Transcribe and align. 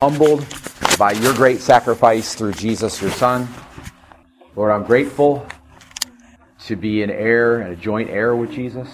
humbled 0.00 0.46
by 0.96 1.10
your 1.10 1.34
great 1.34 1.58
sacrifice 1.58 2.36
through 2.36 2.52
Jesus, 2.52 3.02
your 3.02 3.10
Son. 3.10 3.48
Lord, 4.54 4.70
I'm 4.70 4.84
grateful 4.84 5.44
to 6.66 6.76
be 6.76 7.02
an 7.02 7.10
heir 7.10 7.58
and 7.58 7.72
a 7.72 7.76
joint 7.76 8.08
heir 8.08 8.36
with 8.36 8.52
Jesus, 8.52 8.88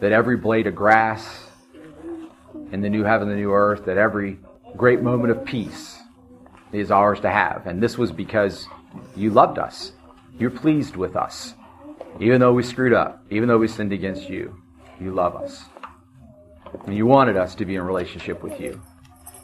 that 0.00 0.12
every 0.12 0.38
blade 0.38 0.66
of 0.66 0.74
grass 0.74 1.44
in 2.72 2.80
the 2.80 2.88
new 2.88 3.04
heaven, 3.04 3.28
the 3.28 3.34
new 3.34 3.52
earth, 3.52 3.84
that 3.84 3.98
every 3.98 4.38
great 4.78 5.02
moment 5.02 5.30
of 5.30 5.44
peace 5.44 5.98
is 6.72 6.90
ours 6.90 7.20
to 7.20 7.28
have. 7.28 7.66
And 7.66 7.82
this 7.82 7.98
was 7.98 8.10
because 8.10 8.66
you 9.14 9.28
loved 9.28 9.58
us. 9.58 9.92
You're 10.38 10.48
pleased 10.48 10.96
with 10.96 11.16
us. 11.16 11.52
Even 12.18 12.40
though 12.40 12.54
we 12.54 12.62
screwed 12.62 12.94
up, 12.94 13.22
even 13.28 13.46
though 13.46 13.58
we 13.58 13.68
sinned 13.68 13.92
against 13.92 14.30
you, 14.30 14.56
you 14.98 15.10
love 15.12 15.36
us. 15.36 15.64
And 16.86 16.96
you 16.96 17.04
wanted 17.04 17.36
us 17.36 17.54
to 17.56 17.66
be 17.66 17.74
in 17.74 17.82
relationship 17.82 18.42
with 18.42 18.58
you. 18.58 18.80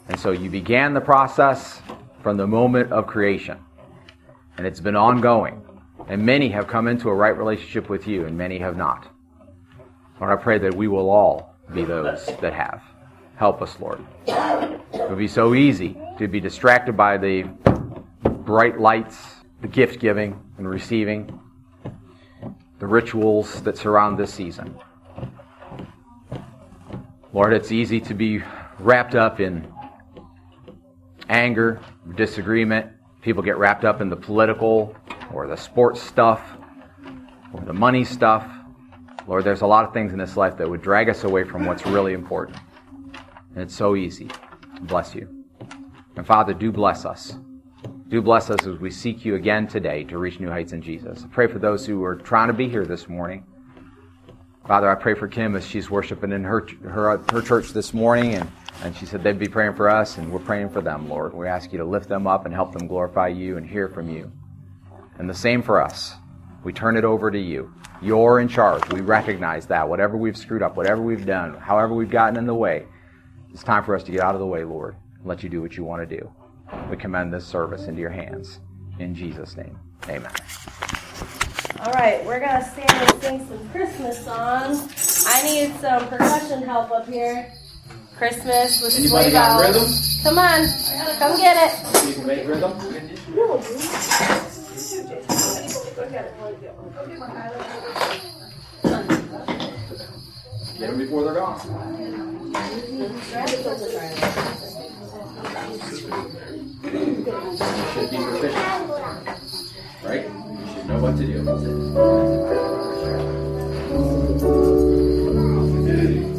And 0.09 0.19
so 0.19 0.31
you 0.31 0.49
began 0.49 0.93
the 0.93 1.01
process 1.01 1.81
from 2.23 2.37
the 2.37 2.47
moment 2.47 2.91
of 2.91 3.07
creation. 3.07 3.57
And 4.57 4.65
it's 4.65 4.79
been 4.79 4.95
ongoing. 4.95 5.61
And 6.07 6.25
many 6.25 6.49
have 6.49 6.67
come 6.67 6.87
into 6.87 7.09
a 7.09 7.13
right 7.13 7.37
relationship 7.37 7.89
with 7.89 8.07
you, 8.07 8.25
and 8.25 8.37
many 8.37 8.57
have 8.59 8.77
not. 8.77 9.07
Lord, 10.19 10.31
I 10.31 10.41
pray 10.41 10.57
that 10.59 10.73
we 10.73 10.87
will 10.87 11.09
all 11.09 11.55
be 11.73 11.83
those 11.83 12.25
that 12.41 12.53
have. 12.53 12.81
Help 13.35 13.61
us, 13.61 13.77
Lord. 13.79 14.03
It 14.25 15.09
would 15.09 15.17
be 15.17 15.27
so 15.27 15.53
easy 15.53 15.97
to 16.17 16.27
be 16.27 16.39
distracted 16.39 16.95
by 16.95 17.17
the 17.17 17.43
bright 18.23 18.79
lights, 18.79 19.17
the 19.61 19.67
gift 19.67 19.99
giving 19.99 20.39
and 20.57 20.67
receiving, 20.67 21.39
the 22.79 22.87
rituals 22.87 23.61
that 23.61 23.77
surround 23.77 24.17
this 24.17 24.33
season. 24.33 24.73
Lord, 27.33 27.53
it's 27.53 27.71
easy 27.71 27.99
to 28.01 28.13
be 28.13 28.41
wrapped 28.79 29.13
up 29.13 29.39
in 29.39 29.71
anger, 31.29 31.81
disagreement. 32.15 32.91
People 33.21 33.43
get 33.43 33.57
wrapped 33.57 33.85
up 33.85 34.01
in 34.01 34.09
the 34.09 34.15
political 34.15 34.95
or 35.33 35.47
the 35.47 35.57
sports 35.57 36.01
stuff 36.01 36.41
or 37.53 37.61
the 37.61 37.73
money 37.73 38.03
stuff. 38.03 38.49
Lord, 39.27 39.43
there's 39.43 39.61
a 39.61 39.67
lot 39.67 39.85
of 39.85 39.93
things 39.93 40.13
in 40.13 40.19
this 40.19 40.37
life 40.37 40.57
that 40.57 40.69
would 40.69 40.81
drag 40.81 41.09
us 41.09 41.23
away 41.23 41.43
from 41.43 41.65
what's 41.65 41.85
really 41.85 42.13
important. 42.13 42.57
And 43.53 43.63
it's 43.63 43.75
so 43.75 43.95
easy. 43.95 44.29
Bless 44.81 45.13
you. 45.13 45.45
And 46.15 46.25
Father, 46.25 46.53
do 46.53 46.71
bless 46.71 47.05
us. 47.05 47.37
Do 48.07 48.21
bless 48.21 48.49
us 48.49 48.65
as 48.65 48.79
we 48.79 48.89
seek 48.89 49.25
you 49.25 49.35
again 49.35 49.67
today 49.67 50.05
to 50.05 50.17
reach 50.17 50.39
new 50.39 50.49
heights 50.49 50.71
in 50.71 50.81
Jesus. 50.81 51.23
I 51.23 51.27
pray 51.27 51.47
for 51.47 51.59
those 51.59 51.85
who 51.85 52.03
are 52.05 52.15
trying 52.15 52.47
to 52.47 52.53
be 52.53 52.69
here 52.69 52.85
this 52.85 53.09
morning. 53.09 53.43
Father, 54.65 54.89
I 54.89 54.95
pray 54.95 55.13
for 55.13 55.27
Kim 55.27 55.55
as 55.55 55.65
she's 55.65 55.89
worshiping 55.89 56.31
in 56.31 56.43
her, 56.43 56.65
her, 56.83 57.17
her 57.31 57.41
church 57.41 57.71
this 57.71 57.93
morning 57.93 58.35
and 58.35 58.49
and 58.83 58.95
she 58.95 59.05
said 59.05 59.23
they'd 59.23 59.39
be 59.39 59.47
praying 59.47 59.75
for 59.75 59.89
us, 59.89 60.17
and 60.17 60.31
we're 60.31 60.39
praying 60.39 60.69
for 60.69 60.81
them, 60.81 61.09
Lord. 61.09 61.33
We 61.33 61.47
ask 61.47 61.71
you 61.71 61.77
to 61.79 61.85
lift 61.85 62.07
them 62.09 62.27
up 62.27 62.45
and 62.45 62.53
help 62.53 62.73
them 62.73 62.87
glorify 62.87 63.29
you 63.29 63.57
and 63.57 63.65
hear 63.65 63.89
from 63.89 64.09
you. 64.09 64.31
And 65.17 65.29
the 65.29 65.33
same 65.33 65.61
for 65.61 65.81
us. 65.81 66.13
We 66.63 66.73
turn 66.73 66.97
it 66.97 67.03
over 67.03 67.31
to 67.31 67.39
you. 67.39 67.73
You're 68.01 68.39
in 68.39 68.47
charge. 68.47 68.87
We 68.91 69.01
recognize 69.01 69.65
that. 69.67 69.87
Whatever 69.87 70.17
we've 70.17 70.37
screwed 70.37 70.61
up, 70.61 70.77
whatever 70.77 71.01
we've 71.01 71.25
done, 71.25 71.55
however 71.55 71.93
we've 71.93 72.09
gotten 72.09 72.37
in 72.37 72.45
the 72.45 72.53
way, 72.53 72.85
it's 73.51 73.63
time 73.63 73.83
for 73.83 73.95
us 73.95 74.03
to 74.03 74.11
get 74.11 74.21
out 74.21 74.35
of 74.35 74.39
the 74.39 74.45
way, 74.45 74.63
Lord, 74.63 74.95
and 75.17 75.25
let 75.25 75.41
you 75.41 75.49
do 75.49 75.61
what 75.61 75.75
you 75.75 75.83
want 75.83 76.07
to 76.07 76.17
do. 76.17 76.31
We 76.89 76.97
commend 76.97 77.33
this 77.33 77.45
service 77.45 77.85
into 77.85 78.01
your 78.01 78.11
hands. 78.11 78.59
In 78.99 79.15
Jesus' 79.15 79.55
name, 79.57 79.79
amen. 80.07 80.31
All 81.79 81.93
right, 81.93 82.23
we're 82.25 82.39
going 82.39 82.61
to 82.61 82.69
stand 82.69 82.91
and 82.91 83.21
sing 83.21 83.47
some 83.47 83.69
Christmas 83.69 84.23
songs. 84.23 85.25
I 85.27 85.43
need 85.43 85.75
some 85.79 86.07
percussion 86.07 86.63
help 86.63 86.91
up 86.91 87.07
here. 87.07 87.53
Christmas 88.17 88.81
with 88.81 88.97
Anybody 88.97 89.29
got 89.31 89.61
rhythm? 89.61 89.93
Come 90.23 90.39
on, 90.39 90.67
come 91.19 91.37
get 91.37 91.55
it. 91.55 92.07
You 92.07 92.13
can 92.15 92.25
make 92.25 92.47
rhythm? 92.47 92.73
Get 100.79 100.89
them 100.89 100.97
before 100.97 101.23
they're 101.25 101.35
gone. 101.35 101.59
should 107.93 108.09
be 108.09 108.17
proficient. 108.17 108.65
Right? 110.03 110.23
You 110.25 110.67
should 110.73 110.85
know 110.87 110.99
what 110.99 111.17
to 111.17 111.23
do. 111.23 111.37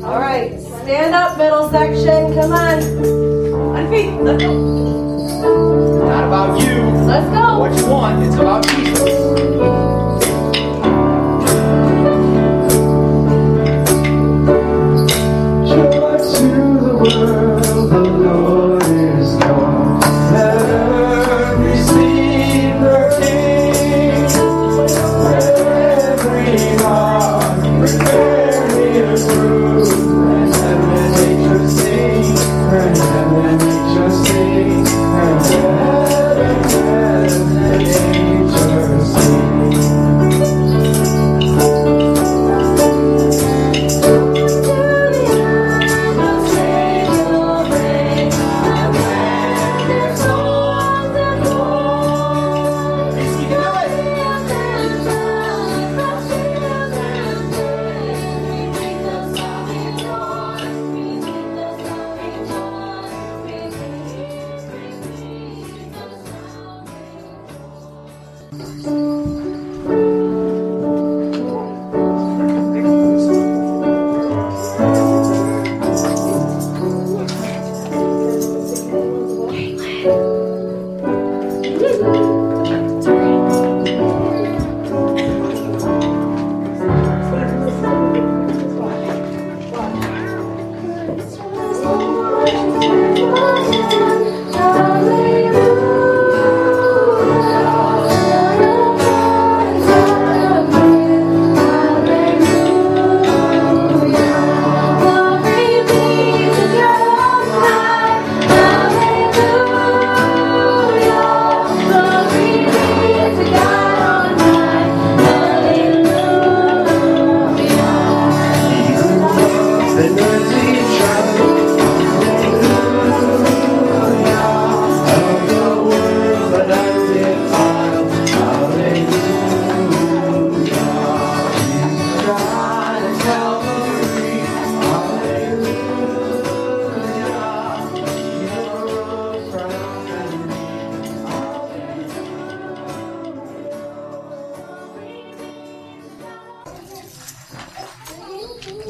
All 0.05 0.19
right. 0.19 0.78
Stand 0.89 1.15
up, 1.15 1.37
middle 1.37 1.69
section. 1.69 2.33
Come 2.33 2.51
on. 2.51 2.79
On 3.77 3.91
feet. 3.91 4.11
Let's 4.23 4.43
go. 4.43 4.53
It's 5.21 6.03
not 6.03 6.25
about 6.25 6.63
you. 6.63 6.81
Let's 7.05 7.29
go. 7.29 7.59
What 7.59 7.77
you 7.77 7.87
want. 7.91 8.23
It's 8.25 8.35
about 8.37 8.67
Jesus. 8.67 9.29
world. 16.99 17.38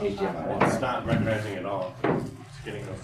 It's 0.00 0.80
not 0.80 1.06
recognizing 1.06 1.54
at 1.54 1.64
all. 1.64 1.94
It's 2.02 2.64
getting 2.64 2.84
those. 2.86 2.98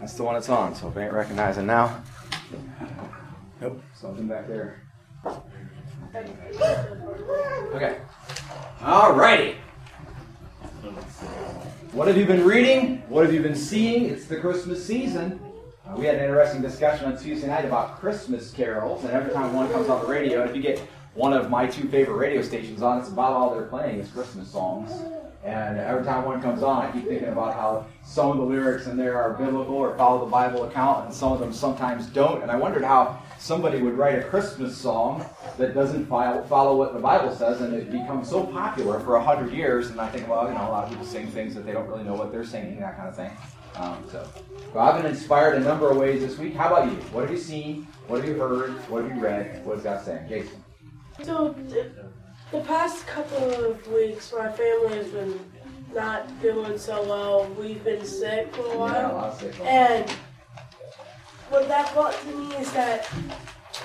That's 0.00 0.14
the 0.14 0.24
one 0.24 0.36
it's 0.36 0.48
on, 0.48 0.74
so 0.74 0.88
if 0.88 0.96
it 0.96 1.00
ain't 1.00 1.12
recognizing 1.12 1.66
now. 1.66 2.02
Nope, 3.60 3.82
something 3.94 4.26
back 4.26 4.48
there. 4.48 4.82
Okay. 7.74 8.00
Alrighty. 8.80 9.56
What 11.92 12.08
have 12.08 12.16
you 12.16 12.24
been 12.26 12.44
reading? 12.44 13.02
What 13.08 13.24
have 13.24 13.34
you 13.34 13.42
been 13.42 13.54
seeing? 13.54 14.06
It's 14.06 14.24
the 14.24 14.38
Christmas 14.38 14.84
season. 14.84 15.38
Uh, 15.84 15.96
we 15.96 16.06
had 16.06 16.14
an 16.14 16.22
interesting 16.22 16.62
discussion 16.62 17.06
on 17.06 17.18
Tuesday 17.18 17.48
night 17.48 17.64
about 17.64 17.98
Christmas 17.98 18.52
carols, 18.52 19.02
and 19.02 19.12
every 19.12 19.32
time 19.32 19.52
one 19.52 19.68
comes 19.72 19.88
on 19.88 20.00
the 20.00 20.06
radio, 20.06 20.40
and 20.40 20.48
if 20.48 20.54
you 20.54 20.62
get 20.62 20.78
one 21.14 21.32
of 21.32 21.50
my 21.50 21.66
two 21.66 21.88
favorite 21.88 22.16
radio 22.16 22.40
stations 22.40 22.82
on, 22.82 23.00
it's 23.00 23.08
about 23.08 23.32
all 23.32 23.52
they're 23.52 23.66
playing 23.66 23.98
is 23.98 24.08
Christmas 24.10 24.48
songs. 24.48 24.92
And 25.44 25.76
every 25.78 26.04
time 26.04 26.24
one 26.24 26.40
comes 26.40 26.62
on, 26.62 26.86
I 26.86 26.92
keep 26.92 27.08
thinking 27.08 27.28
about 27.28 27.54
how 27.54 27.86
some 28.04 28.30
of 28.30 28.36
the 28.36 28.44
lyrics 28.44 28.86
in 28.86 28.96
there 28.96 29.20
are 29.20 29.32
biblical 29.32 29.74
or 29.74 29.96
follow 29.96 30.24
the 30.24 30.30
Bible 30.30 30.64
account, 30.64 31.06
and 31.06 31.12
some 31.12 31.32
of 31.32 31.40
them 31.40 31.52
sometimes 31.52 32.06
don't. 32.06 32.42
And 32.42 32.50
I 32.50 32.56
wondered 32.56 32.84
how 32.84 33.20
somebody 33.40 33.82
would 33.82 33.98
write 33.98 34.20
a 34.20 34.22
Christmas 34.22 34.76
song 34.76 35.26
that 35.58 35.74
doesn't 35.74 36.06
follow, 36.06 36.76
what 36.76 36.94
the 36.94 37.00
Bible 37.00 37.34
says, 37.34 37.60
and 37.60 37.74
it 37.74 37.90
becomes 37.90 38.30
so 38.30 38.46
popular 38.46 39.00
for 39.00 39.16
a 39.16 39.22
hundred 39.22 39.52
years. 39.52 39.90
And 39.90 40.00
I 40.00 40.08
think, 40.10 40.28
well, 40.28 40.46
you 40.46 40.54
know, 40.54 40.68
a 40.68 40.70
lot 40.70 40.84
of 40.84 40.90
people 40.90 41.04
sing 41.04 41.26
things 41.26 41.56
that 41.56 41.66
they 41.66 41.72
don't 41.72 41.88
really 41.88 42.04
know 42.04 42.14
what 42.14 42.30
they're 42.30 42.44
singing, 42.44 42.78
that 42.78 42.96
kind 42.96 43.08
of 43.08 43.16
thing. 43.16 43.32
Um, 43.76 44.04
so, 44.10 44.28
well, 44.74 44.86
I've 44.88 45.02
been 45.02 45.10
inspired 45.10 45.54
a 45.56 45.60
number 45.60 45.90
of 45.90 45.96
ways 45.96 46.20
this 46.20 46.38
week. 46.38 46.54
How 46.54 46.68
about 46.68 46.90
you? 46.90 46.98
What 47.12 47.22
have 47.22 47.30
you 47.30 47.38
seen? 47.38 47.86
What 48.06 48.20
have 48.20 48.28
you 48.28 48.40
heard? 48.40 48.72
What 48.90 49.04
have 49.04 49.16
you 49.16 49.20
read? 49.22 49.64
What 49.64 49.78
is 49.78 49.84
God 49.84 50.04
saying? 50.04 50.28
Jason. 50.28 50.62
So 51.22 51.54
the, 51.68 51.90
the 52.50 52.60
past 52.60 53.06
couple 53.06 53.38
of 53.64 53.86
weeks, 53.88 54.32
my 54.36 54.50
family 54.52 54.96
has 54.96 55.08
been 55.08 55.38
not 55.94 56.30
feeling 56.40 56.78
so 56.78 57.02
well. 57.06 57.46
We've 57.58 57.82
been 57.84 58.04
sick 58.04 58.54
for 58.54 58.62
a 58.62 58.68
Yeah, 58.68 58.74
a 58.74 58.78
while, 58.78 59.12
lot 59.14 59.32
of 59.32 59.40
sick 59.40 59.60
and 59.62 60.10
what 61.50 61.68
that 61.68 61.92
brought 61.92 62.18
to 62.18 62.26
me 62.34 62.54
is 62.56 62.72
that 62.72 63.08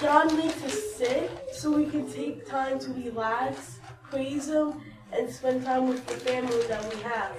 God 0.02 0.34
makes 0.38 0.64
us 0.64 0.96
sick 0.96 1.30
so 1.52 1.72
we 1.72 1.86
can 1.86 2.10
take 2.12 2.46
time 2.48 2.80
to 2.80 2.92
relax, 2.94 3.80
praise 4.10 4.48
Him, 4.48 4.82
and 5.12 5.30
spend 5.30 5.66
time 5.66 5.88
with 5.90 6.06
the 6.08 6.14
family 6.16 6.66
that 6.68 6.94
we 6.94 7.02
have. 7.02 7.36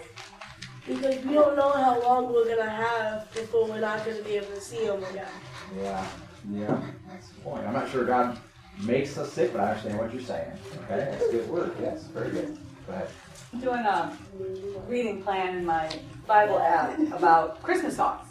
Because 0.88 1.23
we 1.23 1.35
don't 1.35 1.55
know 1.55 1.70
how 1.70 2.00
long 2.00 2.32
we're 2.32 2.49
gonna 2.49 2.70
have 2.70 3.31
before 3.35 3.69
we're 3.69 3.81
not 3.81 4.06
gonna 4.06 4.23
be 4.23 4.37
able 4.37 4.46
to 4.46 4.61
see 4.61 4.87
them 4.87 5.05
again. 5.05 5.26
Yeah, 5.76 6.06
yeah, 6.50 6.81
that's 7.11 7.29
the 7.29 7.40
point. 7.40 7.67
I'm 7.67 7.75
not 7.75 7.90
sure 7.90 8.06
God 8.06 8.38
makes 8.81 9.19
us 9.19 9.31
sick, 9.31 9.52
but 9.52 9.61
I 9.61 9.69
understand 9.69 9.99
what 9.99 10.14
you're 10.14 10.23
saying. 10.23 10.50
Okay, 10.85 10.96
that's 11.11 11.31
good 11.31 11.49
word. 11.50 11.76
Yes, 11.81 12.05
very 12.05 12.31
good. 12.31 12.56
Go 12.87 12.94
ahead. 12.94 13.08
I'm 13.52 13.61
doing 13.61 13.85
a 13.85 14.17
reading 14.87 15.23
plan 15.23 15.58
in 15.58 15.67
my 15.67 15.90
Bible 16.26 16.58
app 16.58 16.99
about 17.12 17.62
Christmas 17.62 17.96
songs. 17.96 18.26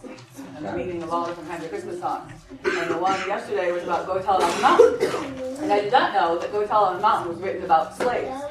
I'm 0.57 0.75
reading 0.75 1.01
of 1.03 1.11
all 1.11 1.27
different 1.27 1.49
kinds 1.49 1.63
of 1.63 1.69
Christmas 1.69 1.99
songs. 1.99 2.31
And 2.65 2.89
the 2.89 2.97
one 2.97 3.19
yesterday 3.27 3.71
was 3.71 3.83
about 3.83 4.05
Go 4.07 4.19
Tell 4.21 4.37
It 4.37 4.43
on 4.43 4.55
the 4.55 4.61
Mountain. 4.61 5.63
And 5.63 5.73
I 5.73 5.81
did 5.81 5.91
not 5.91 6.13
know 6.13 6.37
that 6.39 6.51
Go 6.51 6.65
Tell 6.65 6.85
It 6.85 6.87
on 6.89 6.95
the 6.97 7.01
Mountain 7.01 7.33
was 7.33 7.39
written 7.39 7.63
about 7.63 7.95
slaves 7.95 8.41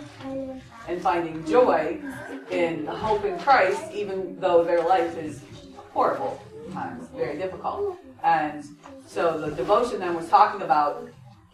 and 0.89 1.01
finding 1.01 1.45
joy 1.47 2.01
in 2.51 2.87
hope 2.87 3.25
in 3.25 3.39
Christ, 3.39 3.93
even 3.93 4.39
though 4.41 4.65
their 4.65 4.83
life 4.83 5.17
is 5.17 5.41
horrible 5.89 6.41
times, 6.73 7.09
very 7.15 7.37
difficult. 7.39 7.99
And 8.23 8.65
so 9.07 9.39
the 9.39 9.55
devotion 9.55 10.01
then 10.01 10.15
was 10.15 10.29
talking 10.29 10.63
about 10.63 11.09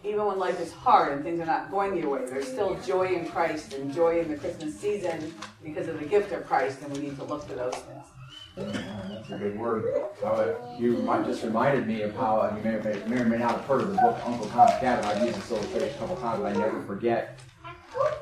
even 0.04 0.24
when 0.26 0.38
life 0.38 0.60
is 0.60 0.72
hard 0.72 1.12
and 1.12 1.22
things 1.22 1.38
are 1.40 1.46
not 1.46 1.70
going 1.70 1.96
your 1.96 2.10
way, 2.10 2.26
there's 2.26 2.48
still 2.48 2.74
joy 2.80 3.06
in 3.06 3.26
Christ 3.26 3.74
and 3.74 3.92
joy 3.94 4.20
in 4.20 4.28
the 4.28 4.36
Christmas 4.36 4.78
season 4.78 5.32
because 5.62 5.86
of 5.86 6.00
the 6.00 6.06
gift 6.06 6.32
of 6.32 6.46
Christ, 6.46 6.82
and 6.82 6.92
we 6.92 7.04
need 7.04 7.16
to 7.16 7.24
look 7.24 7.46
for 7.46 7.54
those 7.54 7.74
things. 7.74 8.04
That's 8.56 9.30
a 9.30 9.38
good 9.38 9.58
word. 9.58 9.84
Uh, 10.22 10.54
you 10.78 10.98
might 10.98 11.24
just 11.24 11.44
reminded 11.44 11.86
me 11.86 12.02
of 12.02 12.14
how, 12.16 12.52
you 12.56 12.62
may 12.62 12.74
or 12.74 12.82
may, 12.82 13.08
may 13.08 13.22
or 13.22 13.24
may 13.26 13.38
not 13.38 13.52
have 13.52 13.64
heard 13.64 13.82
of 13.82 13.90
the 13.90 13.96
book 13.96 14.18
Uncle 14.24 14.46
Tom's 14.48 14.72
Cabin. 14.80 15.04
I've 15.04 15.24
used 15.24 15.38
this 15.38 15.50
illustration 15.52 15.94
a 15.94 15.98
couple 15.98 16.16
times, 16.16 16.42
but 16.42 16.56
I 16.56 16.58
never 16.58 16.82
forget. 16.82 17.38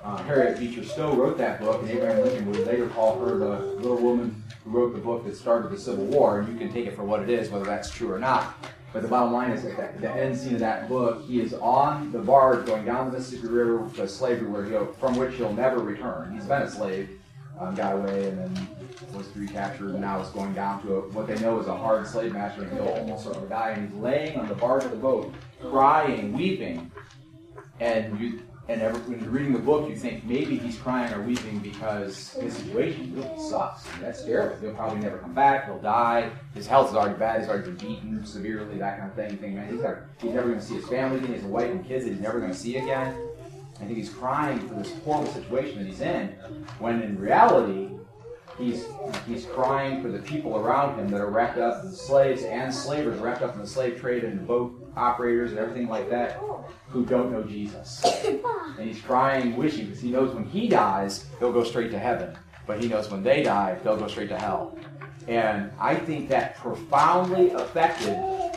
Uh, 0.03 0.17
Harriet 0.25 0.59
Beecher 0.59 0.85
Stowe 0.85 1.15
wrote 1.15 1.39
that 1.39 1.61
book, 1.61 1.83
and 1.83 1.91
Abraham 1.91 2.23
Lincoln 2.23 2.51
would 2.51 2.67
later 2.67 2.89
call 2.89 3.19
her 3.21 3.37
the 3.39 3.59
little 3.77 3.99
woman 3.99 4.43
who 4.65 4.71
wrote 4.71 4.95
the 4.95 5.01
book 5.01 5.25
that 5.25 5.37
started 5.37 5.71
the 5.71 5.79
Civil 5.79 6.05
War. 6.07 6.41
And 6.41 6.49
you 6.53 6.59
can 6.59 6.73
take 6.73 6.87
it 6.87 6.97
for 6.97 7.05
what 7.05 7.23
it 7.23 7.31
is, 7.31 7.51
whether 7.51 7.65
that's 7.65 7.91
true 7.91 8.13
or 8.13 8.19
not. 8.19 8.55
But 8.93 9.03
the 9.03 9.09
bottom 9.09 9.33
line 9.33 9.53
is 9.53 9.63
that 9.63 10.01
the 10.01 10.11
end 10.11 10.37
scene 10.37 10.55
of 10.55 10.61
that 10.61 10.89
book, 10.89 11.25
he 11.27 11.41
is 11.41 11.55
on 11.55 12.11
the 12.11 12.19
barge 12.19 12.67
going 12.67 12.85
down 12.85 13.11
the 13.11 13.19
Mississippi 13.19 13.47
River 13.47 13.89
to 13.97 14.09
slavery, 14.09 14.49
where 14.49 14.65
he'll, 14.65 14.87
from 14.95 15.17
which 15.17 15.37
he'll 15.37 15.53
never 15.53 15.79
return. 15.79 16.35
He's 16.35 16.47
been 16.47 16.63
a 16.63 16.71
slave, 16.71 17.21
um, 17.61 17.75
got 17.77 17.95
away, 17.95 18.29
and 18.29 18.39
then 18.39 18.69
was 19.15 19.29
recaptured, 19.37 19.91
and 19.91 20.01
now 20.01 20.21
is 20.21 20.29
going 20.31 20.55
down 20.55 20.83
to 20.83 20.95
a, 20.95 21.01
what 21.11 21.29
they 21.29 21.39
know 21.39 21.61
is 21.61 21.69
a 21.69 21.77
hard 21.77 22.07
slave 22.07 22.33
master, 22.33 22.63
and 22.63 22.73
he'll 22.73 22.89
almost 22.89 23.25
certainly 23.25 23.49
die. 23.49 23.71
And 23.71 23.89
he's 23.89 23.97
laying 23.99 24.37
on 24.39 24.49
the 24.49 24.57
barge 24.57 24.85
of 24.85 24.91
the 24.91 24.97
boat, 24.97 25.33
crying, 25.61 26.33
weeping, 26.33 26.91
and 27.79 28.19
you. 28.19 28.43
And 28.71 28.83
every, 28.83 29.01
when 29.01 29.19
you're 29.21 29.31
reading 29.31 29.53
the 29.53 29.59
book, 29.59 29.91
you 29.91 29.97
think 29.97 30.25
maybe 30.25 30.57
he's 30.57 30.79
crying 30.79 31.13
or 31.13 31.21
weeping 31.23 31.59
because 31.59 32.35
his 32.35 32.55
situation 32.55 33.13
really 33.17 33.51
sucks. 33.51 33.85
I 33.85 33.93
mean, 33.95 34.03
that's 34.03 34.25
terrible. 34.25 34.57
He'll 34.61 34.75
probably 34.75 35.01
never 35.01 35.19
come 35.19 35.35
back. 35.35 35.65
He'll 35.67 35.81
die. 35.81 36.31
His 36.55 36.69
health 36.69 36.91
is 36.91 36.95
already 36.95 37.19
bad. 37.19 37.41
He's 37.41 37.49
already 37.49 37.73
been 37.73 37.89
beaten 37.89 38.25
severely, 38.25 38.79
that 38.79 38.99
kind 39.01 39.11
of 39.11 39.17
thing. 39.17 39.33
You 39.33 39.37
think, 39.39 39.55
man, 39.57 39.73
he's, 39.73 39.83
got, 39.83 39.97
he's 40.23 40.31
never 40.31 40.47
going 40.47 40.61
to 40.61 40.65
see 40.65 40.77
his 40.77 40.87
family 40.87 41.17
again. 41.19 41.31
He 41.31 41.35
has 41.35 41.45
a 41.45 41.49
wife 41.49 41.69
and 41.69 41.85
kids 41.85 42.05
that 42.05 42.13
he's 42.13 42.21
never 42.21 42.39
going 42.39 42.53
to 42.53 42.57
see 42.57 42.77
again. 42.77 43.21
I 43.81 43.87
think 43.87 43.97
he's 43.97 44.11
crying 44.11 44.61
for 44.69 44.75
this 44.75 44.93
horrible 45.05 45.33
situation 45.33 45.79
that 45.79 45.87
he's 45.89 46.01
in, 46.01 46.29
when 46.79 47.03
in 47.03 47.19
reality, 47.19 47.89
he's 48.61 48.87
he's 49.27 49.47
crying 49.47 50.03
for 50.03 50.09
the 50.09 50.19
people 50.19 50.57
around 50.57 50.99
him 50.99 51.09
that 51.09 51.21
are 51.21 51.31
wrapped 51.31 51.59
up 51.59 51.85
in 51.85 51.93
slaves 51.93 52.43
and 52.43 52.73
slavers 52.73 53.19
wrapped 53.19 53.43
up 53.43 53.55
in 53.55 53.61
the 53.61 53.67
slave 53.67 54.01
trade 54.01 54.25
and 54.25 54.47
boat 54.47 54.93
operators 54.97 55.51
and 55.51 55.59
everything 55.59 55.89
like 55.89 56.11
that 56.11 56.41
who 56.89 57.05
don't 57.05 57.33
know 57.33 57.43
Jesus. 57.43 58.05
And 58.25 58.89
he's 58.89 59.01
crying, 59.01 59.57
wishing, 59.57 59.87
because 59.87 60.01
he 60.01 60.11
knows 60.11 60.35
when 60.35 60.45
he 60.45 60.69
dies, 60.69 61.27
he'll 61.39 61.53
go 61.53 61.65
straight 61.65 61.91
to 61.93 61.99
heaven. 61.99 62.37
But 62.67 62.83
he 62.83 62.89
knows 62.89 63.11
when 63.11 63.23
they 63.23 63.43
die, 63.43 63.79
they'll 63.83 63.97
go 63.97 64.09
straight 64.09 64.29
to 64.29 64.39
hell. 64.39 64.79
And 65.29 65.71
I 65.79 65.95
think 65.95 66.29
that 66.29 66.57
profoundly 66.57 67.51
affected 67.51 68.15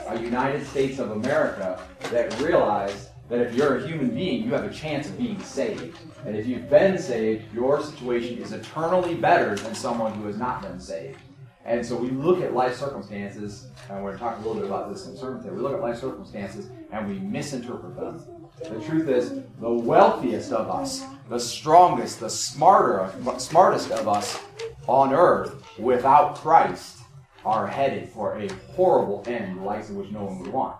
a 0.08 0.20
United 0.20 0.66
States 0.66 1.00
of 1.00 1.12
America 1.12 1.82
that 2.12 2.40
realized 2.40 3.10
that 3.34 3.48
if 3.48 3.56
you're 3.56 3.78
a 3.78 3.88
human 3.88 4.12
being, 4.12 4.44
you 4.44 4.54
have 4.54 4.63
a 4.63 4.72
chance 4.72 5.10
of 5.10 5.18
being 5.18 5.42
saved. 5.42 5.98
And 6.24 6.36
if 6.36 6.46
you've 6.46 6.70
been 6.70 7.00
saved, 7.00 7.52
your 7.52 7.82
situation 7.82 8.38
is 8.38 8.52
eternally 8.52 9.16
better 9.16 9.56
than 9.56 9.74
someone 9.74 10.13
who 10.13 10.28
has 10.28 10.38
not 10.38 10.62
been 10.62 10.80
saved. 10.80 11.18
And 11.66 11.84
so 11.84 11.96
we 11.96 12.12
look 12.12 12.44
at 12.44 12.54
life 12.54 12.75
circumstances, 12.75 13.70
and 13.90 14.04
we're 14.04 14.16
going 14.16 14.20
to 14.20 14.24
talk 14.24 14.36
a 14.36 14.48
little 14.48 14.54
bit 14.54 14.66
about 14.66 14.94
this 14.94 15.08
in 15.08 15.18
sermon 15.18 15.42
today. 15.42 15.56
We 15.56 15.62
look 15.62 15.74
at 15.74 15.82
life 15.82 15.98
circumstances 15.98 16.70
and 16.92 17.08
we 17.08 17.18
misinterpret 17.18 17.96
them. 17.96 18.24
The 18.62 18.80
truth 18.82 19.10
is, 19.10 19.42
the 19.60 19.74
wealthiest 19.74 20.52
of 20.52 20.70
us, 20.70 21.04
the 21.28 21.40
strongest, 21.40 22.20
the 22.20 22.30
smarter, 22.30 23.12
smartest 23.40 23.90
of 23.90 24.08
us 24.08 24.40
on 24.86 25.12
earth, 25.12 25.56
without 25.80 26.36
Christ, 26.36 27.00
are 27.44 27.66
headed 27.66 28.10
for 28.10 28.38
a 28.38 28.48
horrible 28.75 29.24
end, 29.25 29.58
the 29.58 29.63
likes 29.63 29.90
of 29.90 29.96
which 29.96 30.12
no 30.12 30.24
one 30.25 30.40
would 30.40 30.54
want. 30.54 30.75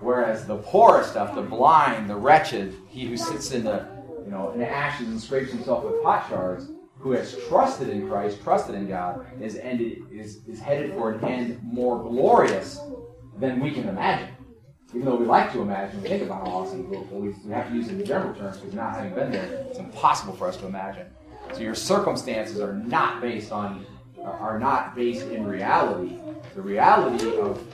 Whereas 0.00 0.46
the 0.46 0.58
poorest 0.58 1.10
stuff, 1.10 1.34
the 1.34 1.42
blind, 1.42 2.08
the 2.08 2.16
wretched, 2.16 2.74
he 2.88 3.06
who 3.06 3.16
sits 3.16 3.52
in 3.52 3.64
the 3.64 3.86
you 4.24 4.30
know 4.30 4.52
in 4.52 4.62
ashes 4.62 5.08
and 5.08 5.20
scrapes 5.20 5.52
himself 5.52 5.84
with 5.84 6.02
pot 6.02 6.28
shards, 6.28 6.68
who 6.98 7.12
has 7.12 7.36
trusted 7.48 7.88
in 7.88 8.08
Christ, 8.08 8.42
trusted 8.42 8.74
in 8.74 8.88
God, 8.88 9.26
is 9.40 9.56
ended 9.56 10.02
is, 10.10 10.40
is 10.46 10.60
headed 10.60 10.92
for 10.92 11.12
an 11.12 11.24
end 11.24 11.60
more 11.62 12.02
glorious 12.02 12.80
than 13.38 13.60
we 13.60 13.70
can 13.70 13.88
imagine. 13.88 14.28
Even 14.90 15.04
though 15.04 15.16
we 15.16 15.26
like 15.26 15.52
to 15.52 15.60
imagine, 15.60 16.00
we 16.00 16.08
think 16.08 16.22
about 16.22 16.46
how 16.46 16.54
awesome 16.54 16.92
it 16.92 17.12
we 17.12 17.52
have 17.52 17.68
to 17.68 17.74
use 17.74 17.88
it 17.88 18.00
in 18.00 18.04
general 18.06 18.34
terms 18.34 18.58
because 18.58 18.74
not 18.74 18.94
having 18.94 19.14
been 19.14 19.30
there, 19.30 19.66
it's 19.68 19.78
impossible 19.78 20.34
for 20.34 20.46
us 20.46 20.56
to 20.58 20.66
imagine. 20.66 21.06
So 21.52 21.60
your 21.60 21.74
circumstances 21.74 22.60
are 22.60 22.74
not 22.74 23.20
based 23.20 23.52
on 23.52 23.86
are 24.22 24.58
not 24.58 24.96
based 24.96 25.26
in 25.28 25.46
reality. 25.46 26.18
The 26.54 26.62
reality 26.62 27.38
of 27.38 27.64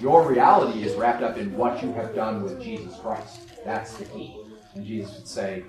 your 0.00 0.26
reality 0.28 0.82
is 0.82 0.94
wrapped 0.94 1.22
up 1.22 1.36
in 1.36 1.56
what 1.56 1.82
you 1.82 1.92
have 1.92 2.14
done 2.14 2.42
with 2.42 2.62
Jesus 2.62 2.96
Christ. 2.98 3.50
That's 3.64 3.94
the 3.94 4.04
key. 4.06 4.36
And 4.74 4.84
Jesus 4.84 5.16
would 5.16 5.28
say, 5.28 5.64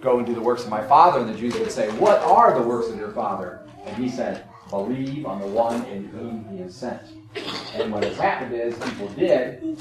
Go 0.00 0.18
and 0.18 0.26
do 0.26 0.34
the 0.34 0.40
works 0.40 0.62
of 0.62 0.70
my 0.70 0.86
Father. 0.86 1.20
And 1.20 1.28
the 1.28 1.36
Jews 1.36 1.54
would 1.58 1.72
say, 1.72 1.90
What 1.98 2.20
are 2.22 2.58
the 2.58 2.66
works 2.66 2.88
of 2.88 2.98
your 2.98 3.10
Father? 3.12 3.66
And 3.84 3.96
he 3.96 4.08
said, 4.08 4.44
Believe 4.70 5.26
on 5.26 5.40
the 5.40 5.46
one 5.46 5.84
in 5.86 6.04
whom 6.08 6.46
he 6.50 6.58
is 6.58 6.74
sent. 6.74 7.02
And 7.74 7.92
what 7.92 8.04
has 8.04 8.16
happened 8.16 8.54
is 8.54 8.74
people 8.78 9.08
did, 9.08 9.78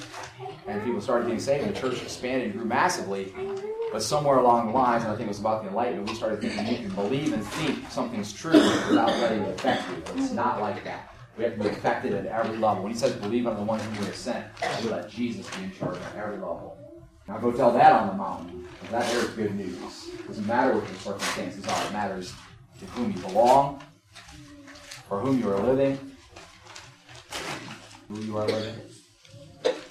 and 0.67 0.83
people 0.83 1.01
started 1.01 1.25
getting 1.25 1.39
saved, 1.39 1.65
and 1.65 1.75
the 1.75 1.79
church 1.79 2.01
expanded 2.01 2.49
and 2.49 2.53
grew 2.53 2.65
massively. 2.65 3.33
But 3.91 4.03
somewhere 4.03 4.37
along 4.37 4.67
the 4.67 4.73
lines, 4.73 5.03
and 5.03 5.11
I 5.11 5.15
think 5.15 5.27
it 5.27 5.29
was 5.29 5.39
about 5.39 5.63
the 5.63 5.69
Enlightenment, 5.69 6.09
we 6.09 6.15
started 6.15 6.41
thinking 6.41 6.67
you 6.67 6.77
can 6.77 6.95
believe 6.95 7.33
and 7.33 7.43
think 7.43 7.89
something's 7.89 8.33
true 8.33 8.53
without 8.53 9.09
letting 9.19 9.41
it 9.41 9.55
affect 9.55 9.89
you. 9.89 10.03
It's 10.21 10.31
not 10.31 10.61
like 10.61 10.83
that. 10.83 11.13
We 11.37 11.43
have 11.43 11.53
to 11.53 11.59
be 11.59 11.69
affected 11.69 12.13
at 12.13 12.25
every 12.25 12.57
level. 12.57 12.83
When 12.83 12.91
he 12.91 12.97
says 12.97 13.13
believe 13.13 13.45
on 13.45 13.57
the 13.57 13.63
one 13.63 13.79
whom 13.79 14.03
you 14.03 14.09
are 14.09 14.13
sent, 14.13 14.47
we 14.83 14.89
let 14.89 15.09
Jesus 15.09 15.47
be 15.55 15.65
in 15.65 15.71
charge 15.71 15.97
at 15.97 16.15
every 16.15 16.37
level. 16.37 16.77
Now 17.27 17.37
go 17.37 17.51
tell 17.51 17.71
that 17.73 17.91
on 17.91 18.07
the 18.07 18.13
mountain. 18.13 18.67
That 18.89 19.11
is 19.13 19.29
good 19.31 19.53
news. 19.53 20.09
It 20.13 20.27
doesn't 20.27 20.47
matter 20.47 20.73
what 20.73 20.87
your 20.87 20.97
circumstances 20.97 21.67
are. 21.67 21.85
It 21.85 21.93
matters 21.93 22.33
to 22.79 22.85
whom 22.87 23.11
you 23.11 23.19
belong, 23.19 23.81
for 25.07 25.19
whom 25.19 25.39
you 25.39 25.49
are 25.51 25.59
living, 25.59 25.99
who 28.07 28.21
you 28.21 28.37
are 28.37 28.47
living. 28.47 28.75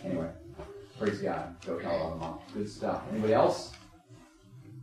Anyway, 0.04 0.30
praise 0.98 1.20
God. 1.20 1.54
Go 1.64 1.78
tell 1.78 1.94
it 1.94 2.00
on 2.00 2.10
the 2.12 2.16
mountain. 2.16 2.46
Good 2.54 2.70
stuff. 2.70 3.02
Anybody 3.12 3.34
else? 3.34 3.72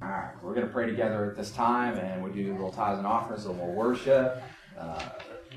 All 0.02 0.10
right, 0.10 0.32
we're 0.42 0.54
going 0.54 0.68
to 0.68 0.74
pray 0.74 0.86
together 0.86 1.32
at 1.32 1.38
this 1.38 1.52
time, 1.52 1.98
and 1.98 2.24
we 2.24 2.32
do 2.32 2.52
little 2.52 2.72
tithes 2.72 2.98
and 2.98 3.08
offerings, 3.08 3.46
a 3.46 3.52
little 3.52 3.74
worship, 3.74 4.44
uh, 4.78 5.02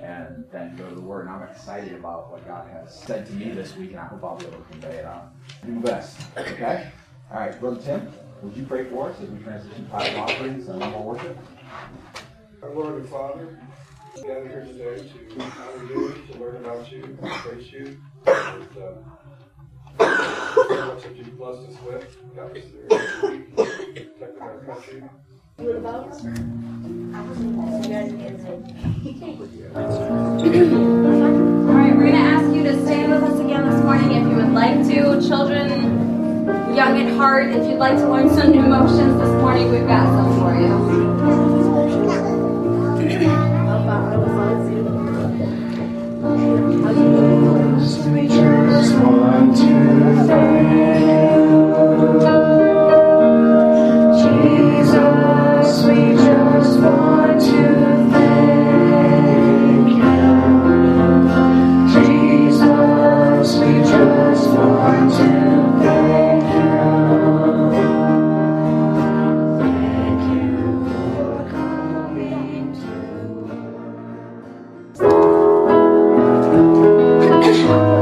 and 0.03 0.45
then 0.53 0.77
go 0.77 0.89
to 0.89 0.95
the 0.95 1.01
Word. 1.01 1.27
And 1.27 1.31
I'm 1.31 1.43
excited 1.43 1.93
about 1.95 2.31
what 2.31 2.47
God 2.47 2.69
has 2.71 2.95
said 2.95 3.27
to 3.27 3.33
me 3.33 3.51
this 3.51 3.77
week, 3.77 3.91
and 3.91 4.01
I 4.01 4.07
hope 4.07 4.25
I'll 4.25 4.37
be 4.37 4.47
able 4.47 4.59
to 4.59 4.65
convey 4.65 4.97
it 4.97 5.05
on. 5.05 5.31
Do 5.65 5.73
my 5.73 5.83
best. 5.83 6.21
Okay? 6.37 6.91
All 7.33 7.41
right, 7.41 7.59
Brother 7.59 7.81
Tim, 7.83 8.13
would 8.43 8.57
you 8.57 8.65
pray 8.65 8.85
for 8.85 9.11
us 9.11 9.21
as 9.21 9.29
we 9.29 9.39
transition 9.43 9.89
tithes 9.91 10.09
and 10.11 10.19
offerings 10.19 10.69
and 10.69 10.79
more 10.79 11.15
worship? 11.15 11.37
Our 12.63 12.75
Lord 12.75 12.95
and 12.97 13.09
Father, 13.09 13.59
gather 14.17 14.49
here 14.49 14.65
today 14.65 15.09
to 15.09 15.43
honor 15.43 15.85
you, 15.89 16.15
to 16.31 16.39
learn 16.39 16.57
about 16.57 16.91
you, 16.91 17.03
to 17.03 17.17
praise 17.17 17.73
you, 17.73 18.01
and 18.27 18.69
uh, 18.79 18.95
so 20.69 20.95
much 20.95 21.03
that 21.03 21.17
you've 21.17 21.37
blessed 21.37 21.69
us 21.71 21.83
with. 21.83 22.17
Got 22.37 22.51
our 24.41 24.59
country. 24.65 25.03
What 25.59 25.77
about 25.77 26.09
us? 26.11 26.23
All 26.23 26.31
right, 31.73 31.97
we're 31.97 32.03
going 32.03 32.13
to 32.13 32.19
ask 32.19 32.55
you 32.55 32.63
to 32.65 32.85
stand 32.85 33.11
with 33.11 33.23
us 33.23 33.41
again 33.41 33.65
this 33.65 33.83
morning 33.83 34.11
if 34.13 34.29
you 34.29 34.37
would 34.37 34.53
like 34.53 34.87
to. 34.89 35.27
Children, 35.27 35.71
young 36.77 37.01
at 37.01 37.11
heart, 37.17 37.49
if 37.53 37.67
you'd 37.67 37.79
like 37.79 37.97
to 37.97 38.07
learn 38.07 38.29
some 38.29 38.51
new 38.51 38.61
motions 38.61 39.19
this 39.19 39.31
morning, 39.41 39.73
we've 39.73 39.87
got 39.87 40.05
some 40.05 40.41
for 40.41 40.55
you. 40.61 40.69
Just 48.29 48.95
want 48.99 49.57
to 49.57 49.63
thank 50.27 51.16
All 77.47 77.96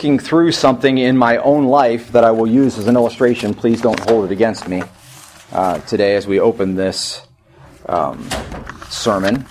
working 0.00 0.18
through 0.18 0.50
something 0.50 0.96
in 0.96 1.14
my 1.14 1.36
own 1.36 1.66
life 1.66 2.10
that 2.10 2.24
I 2.24 2.30
will 2.30 2.46
use 2.46 2.78
as 2.78 2.86
an 2.86 2.96
illustration. 2.96 3.52
Please 3.52 3.82
don't 3.82 4.00
hold 4.08 4.24
it 4.24 4.32
against 4.32 4.66
me 4.66 4.82
uh, 5.52 5.78
today 5.80 6.16
as 6.16 6.26
we 6.26 6.40
open 6.40 6.74
this 6.74 7.28
um, 7.86 8.26
sermon. 8.88 9.44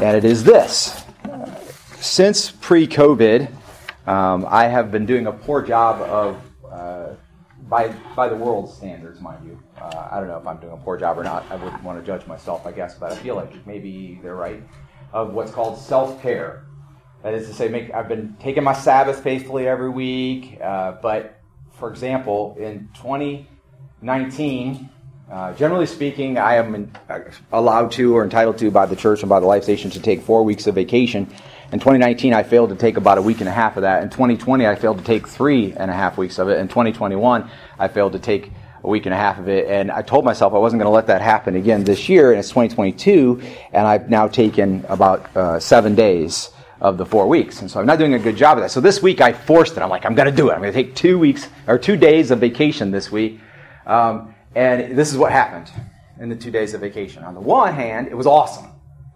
And 0.00 0.16
it 0.16 0.24
is 0.24 0.42
this. 0.42 1.04
Since 2.00 2.50
pre 2.50 2.88
COVID, 2.88 3.52
um, 4.08 4.46
I 4.48 4.64
have 4.64 4.90
been 4.90 5.06
doing 5.06 5.28
a 5.28 5.32
poor 5.32 5.62
job 5.62 6.02
of, 6.02 6.42
uh, 6.68 7.14
by, 7.68 7.94
by 8.16 8.28
the 8.28 8.34
world's 8.34 8.74
standards, 8.74 9.20
mind 9.20 9.46
you. 9.46 9.62
Uh, 9.80 10.08
I 10.10 10.18
don't 10.18 10.26
know 10.26 10.38
if 10.38 10.46
I'm 10.48 10.58
doing 10.58 10.72
a 10.72 10.78
poor 10.78 10.96
job 10.96 11.20
or 11.20 11.22
not. 11.22 11.48
I 11.52 11.54
wouldn't 11.54 11.84
want 11.84 12.00
to 12.00 12.04
judge 12.04 12.26
myself, 12.26 12.66
I 12.66 12.72
guess, 12.72 12.96
but 12.98 13.12
I 13.12 13.14
feel 13.14 13.36
like 13.36 13.64
maybe 13.64 14.18
they're 14.24 14.34
right. 14.34 14.60
Of 15.12 15.34
what's 15.34 15.52
called 15.52 15.78
self 15.78 16.20
care. 16.20 16.64
That 17.22 17.34
is 17.34 17.48
to 17.48 17.54
say, 17.54 17.68
make, 17.68 17.92
I've 17.92 18.08
been 18.08 18.36
taking 18.38 18.62
my 18.62 18.74
Sabbath 18.74 19.24
faithfully 19.24 19.66
every 19.66 19.90
week, 19.90 20.60
uh, 20.62 20.92
but 21.02 21.40
for 21.72 21.90
example, 21.90 22.56
in 22.58 22.88
2019, 22.94 24.88
uh, 25.30 25.52
generally 25.54 25.86
speaking, 25.86 26.38
I 26.38 26.54
am 26.54 26.74
in, 26.76 26.92
uh, 27.10 27.18
allowed 27.52 27.90
to 27.92 28.16
or 28.16 28.22
entitled 28.22 28.58
to 28.58 28.70
by 28.70 28.86
the 28.86 28.94
church 28.94 29.22
and 29.22 29.28
by 29.28 29.40
the 29.40 29.46
Life 29.46 29.64
Station 29.64 29.90
to 29.90 30.00
take 30.00 30.22
four 30.22 30.44
weeks 30.44 30.68
of 30.68 30.76
vacation. 30.76 31.22
In 31.72 31.80
2019, 31.80 32.32
I 32.34 32.44
failed 32.44 32.70
to 32.70 32.76
take 32.76 32.96
about 32.96 33.18
a 33.18 33.22
week 33.22 33.40
and 33.40 33.48
a 33.48 33.52
half 33.52 33.76
of 33.76 33.82
that. 33.82 34.04
In 34.04 34.10
2020, 34.10 34.66
I 34.66 34.76
failed 34.76 34.98
to 34.98 35.04
take 35.04 35.26
three 35.26 35.72
and 35.72 35.90
a 35.90 35.94
half 35.94 36.18
weeks 36.18 36.38
of 36.38 36.48
it. 36.48 36.58
In 36.58 36.68
2021, 36.68 37.50
I 37.80 37.88
failed 37.88 38.12
to 38.12 38.20
take 38.20 38.52
a 38.84 38.88
week 38.88 39.06
and 39.06 39.12
a 39.12 39.18
half 39.18 39.40
of 39.40 39.48
it. 39.48 39.66
And 39.66 39.90
I 39.90 40.02
told 40.02 40.24
myself 40.24 40.54
I 40.54 40.58
wasn't 40.58 40.80
going 40.80 40.90
to 40.90 40.94
let 40.94 41.08
that 41.08 41.20
happen 41.20 41.56
again 41.56 41.82
this 41.82 42.08
year, 42.08 42.30
and 42.30 42.38
it's 42.38 42.50
2022, 42.50 43.42
and 43.72 43.88
I've 43.88 44.08
now 44.08 44.28
taken 44.28 44.86
about 44.88 45.36
uh, 45.36 45.58
seven 45.58 45.96
days 45.96 46.50
of 46.80 46.96
the 46.96 47.04
four 47.04 47.26
weeks. 47.26 47.60
And 47.60 47.70
so 47.70 47.80
I'm 47.80 47.86
not 47.86 47.98
doing 47.98 48.14
a 48.14 48.18
good 48.18 48.36
job 48.36 48.58
of 48.58 48.62
that. 48.62 48.70
So 48.70 48.80
this 48.80 49.02
week 49.02 49.20
I 49.20 49.32
forced 49.32 49.76
it. 49.76 49.82
I'm 49.82 49.90
like, 49.90 50.06
I'm 50.06 50.14
going 50.14 50.30
to 50.30 50.36
do 50.36 50.50
it. 50.50 50.54
I'm 50.54 50.60
going 50.60 50.72
to 50.72 50.82
take 50.82 50.94
two 50.94 51.18
weeks 51.18 51.48
or 51.66 51.78
two 51.78 51.96
days 51.96 52.30
of 52.30 52.38
vacation 52.38 52.90
this 52.90 53.10
week. 53.10 53.40
Um, 53.86 54.34
and 54.54 54.96
this 54.96 55.10
is 55.10 55.18
what 55.18 55.32
happened 55.32 55.70
in 56.20 56.28
the 56.28 56.36
two 56.36 56.50
days 56.50 56.74
of 56.74 56.80
vacation. 56.80 57.24
On 57.24 57.34
the 57.34 57.40
one 57.40 57.74
hand, 57.74 58.08
it 58.08 58.16
was 58.16 58.26
awesome. 58.26 58.70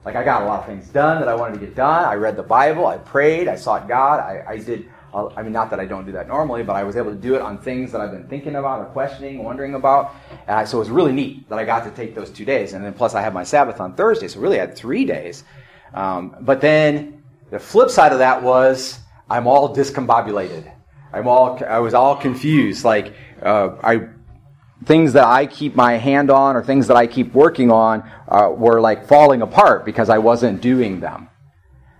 Like 0.04 0.16
I 0.16 0.24
got 0.24 0.42
a 0.42 0.46
lot 0.46 0.60
of 0.60 0.66
things 0.66 0.88
done 0.88 1.20
that 1.20 1.28
I 1.28 1.34
wanted 1.36 1.60
to 1.60 1.66
get 1.66 1.76
done. 1.76 2.04
I 2.04 2.14
read 2.14 2.36
the 2.36 2.42
Bible. 2.42 2.86
I 2.86 2.98
prayed. 2.98 3.46
I 3.46 3.54
sought 3.54 3.86
God. 3.86 4.18
I, 4.18 4.44
I 4.48 4.58
did. 4.58 4.88
uh, 5.14 5.28
I 5.36 5.42
mean, 5.42 5.52
not 5.52 5.70
that 5.70 5.78
I 5.78 5.84
don't 5.84 6.04
do 6.04 6.12
that 6.12 6.26
normally, 6.26 6.64
but 6.64 6.74
I 6.74 6.82
was 6.82 6.96
able 6.96 7.12
to 7.12 7.16
do 7.16 7.36
it 7.36 7.42
on 7.42 7.58
things 7.58 7.92
that 7.92 8.00
I've 8.00 8.10
been 8.10 8.26
thinking 8.26 8.56
about 8.56 8.80
or 8.80 8.86
questioning, 8.86 9.44
wondering 9.44 9.74
about. 9.74 10.14
And 10.48 10.56
I, 10.56 10.64
so 10.64 10.78
it 10.78 10.80
was 10.80 10.90
really 10.90 11.12
neat 11.12 11.48
that 11.48 11.58
I 11.60 11.64
got 11.64 11.84
to 11.84 11.92
take 11.92 12.16
those 12.16 12.30
two 12.30 12.44
days. 12.44 12.72
And 12.72 12.84
then 12.84 12.92
plus 12.92 13.14
I 13.14 13.22
have 13.22 13.32
my 13.32 13.44
Sabbath 13.44 13.80
on 13.80 13.94
Thursday, 13.94 14.26
so 14.26 14.40
really 14.40 14.58
I 14.58 14.66
had 14.66 14.76
three 14.76 15.04
days. 15.04 15.44
Um, 15.94 16.34
but 16.40 16.60
then 16.60 17.21
the 17.52 17.58
flip 17.58 17.90
side 17.90 18.12
of 18.12 18.18
that 18.18 18.42
was 18.42 18.98
I'm 19.28 19.46
all 19.46 19.76
discombobulated. 19.76 20.72
I'm 21.12 21.28
all 21.28 21.62
I 21.62 21.80
was 21.80 21.92
all 21.92 22.16
confused. 22.16 22.82
Like 22.82 23.14
uh, 23.42 23.76
I 23.84 24.08
things 24.86 25.12
that 25.12 25.26
I 25.26 25.44
keep 25.46 25.76
my 25.76 25.98
hand 25.98 26.30
on 26.30 26.56
or 26.56 26.64
things 26.64 26.86
that 26.88 26.96
I 26.96 27.06
keep 27.06 27.34
working 27.34 27.70
on 27.70 28.10
uh, 28.26 28.48
were 28.48 28.80
like 28.80 29.06
falling 29.06 29.42
apart 29.42 29.84
because 29.84 30.08
I 30.08 30.16
wasn't 30.16 30.62
doing 30.62 31.00
them. 31.00 31.28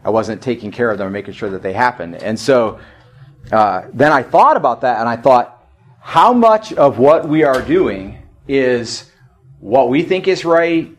I 0.03 0.09
wasn't 0.09 0.41
taking 0.41 0.71
care 0.71 0.91
of 0.91 0.97
them 0.97 1.09
or 1.09 1.11
making 1.11 1.35
sure 1.35 1.51
that 1.51 1.63
they 1.63 1.75
happened. 1.75 2.17
And 2.17 2.41
so 2.41 2.81
uh, 3.53 3.83
then 3.93 4.11
I 4.11 4.23
thought 4.23 4.57
about 4.57 4.81
that 4.81 5.01
and 5.01 5.09
I 5.09 5.17
thought, 5.17 5.65
how 6.01 6.33
much 6.33 6.73
of 6.73 6.99
what 6.99 7.29
we 7.29 7.45
are 7.45 7.61
doing 7.61 8.19
is 8.49 9.13
what 9.61 9.91
we 9.91 10.03
think 10.03 10.27
is 10.27 10.47
right, 10.47 10.91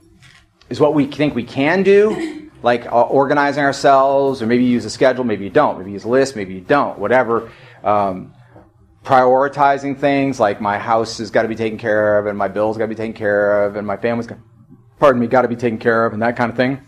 is 0.70 0.80
what 0.80 0.94
we 0.94 1.08
think 1.08 1.36
we 1.36 1.44
can 1.44 1.84
do, 1.84 2.43
like 2.63 2.86
uh, 2.86 3.01
organizing 3.01 3.63
ourselves, 3.63 4.41
or 4.41 4.48
maybe 4.48 4.63
you 4.63 4.72
use 4.72 4.86
a 4.86 4.89
schedule, 4.89 5.25
maybe 5.25 5.43
you 5.43 5.50
don't, 5.50 5.77
maybe 5.77 5.91
you 5.91 5.96
use 5.96 6.05
a 6.05 6.10
list, 6.10 6.36
maybe 6.36 6.53
you 6.55 6.62
don't, 6.62 6.98
whatever. 6.98 7.51
Um, 7.84 8.34
prioritizing 9.03 10.00
things 10.00 10.39
like 10.39 10.62
my 10.62 10.79
house 10.79 11.17
has 11.17 11.29
got 11.29 11.41
to 11.41 11.50
be 11.50 11.55
taken 11.55 11.77
care 11.77 12.17
of, 12.17 12.25
and 12.25 12.38
my 12.38 12.48
bills 12.48 12.77
got 12.77 12.86
to 12.86 12.88
be 12.88 12.96
taken 12.96 13.13
care 13.13 13.65
of, 13.65 13.75
and 13.75 13.86
my 13.86 13.98
family's, 13.98 14.27
got, 14.27 14.38
pardon 14.98 15.20
me, 15.20 15.27
got 15.27 15.41
to 15.41 15.50
be 15.50 15.58
taken 15.58 15.77
care 15.77 16.05
of, 16.05 16.13
and 16.13 16.22
that 16.22 16.38
kind 16.38 16.50
of 16.50 16.55
thing. 16.55 16.82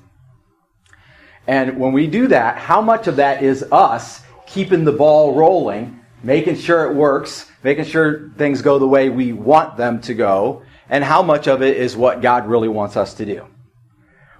And 1.46 1.78
when 1.78 1.92
we 1.92 2.08
do 2.08 2.28
that, 2.30 2.58
how 2.58 2.82
much 2.82 3.08
of 3.08 3.18
that 3.18 3.44
is 3.44 3.64
us 3.72 4.22
keeping 4.48 4.86
the 4.86 4.94
ball 4.94 5.36
rolling, 5.36 6.00
making 6.24 6.56
sure 6.56 6.90
it 6.90 6.96
works, 6.96 7.52
making 7.64 7.84
sure 7.84 8.32
things 8.38 8.62
go 8.62 8.80
the 8.80 8.88
way 8.88 9.10
we 9.10 9.34
want 9.34 9.76
them 9.76 10.00
to 10.02 10.14
go, 10.14 10.64
and 10.90 11.04
how 11.04 11.22
much 11.22 11.48
of 11.48 11.62
it 11.62 11.76
is 11.76 11.98
what 11.98 12.22
God 12.22 12.48
really 12.48 12.70
wants 12.70 12.96
us 12.96 13.16
to 13.16 13.26
do? 13.26 13.46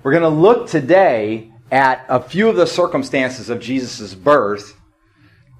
We're 0.06 0.12
going 0.12 0.22
to 0.22 0.30
look 0.30 0.70
today 0.70 1.52
at 1.72 2.06
a 2.10 2.22
few 2.22 2.48
of 2.48 2.56
the 2.56 2.68
circumstances 2.68 3.50
of 3.50 3.60
Jesus' 3.60 4.14
birth 4.14 4.80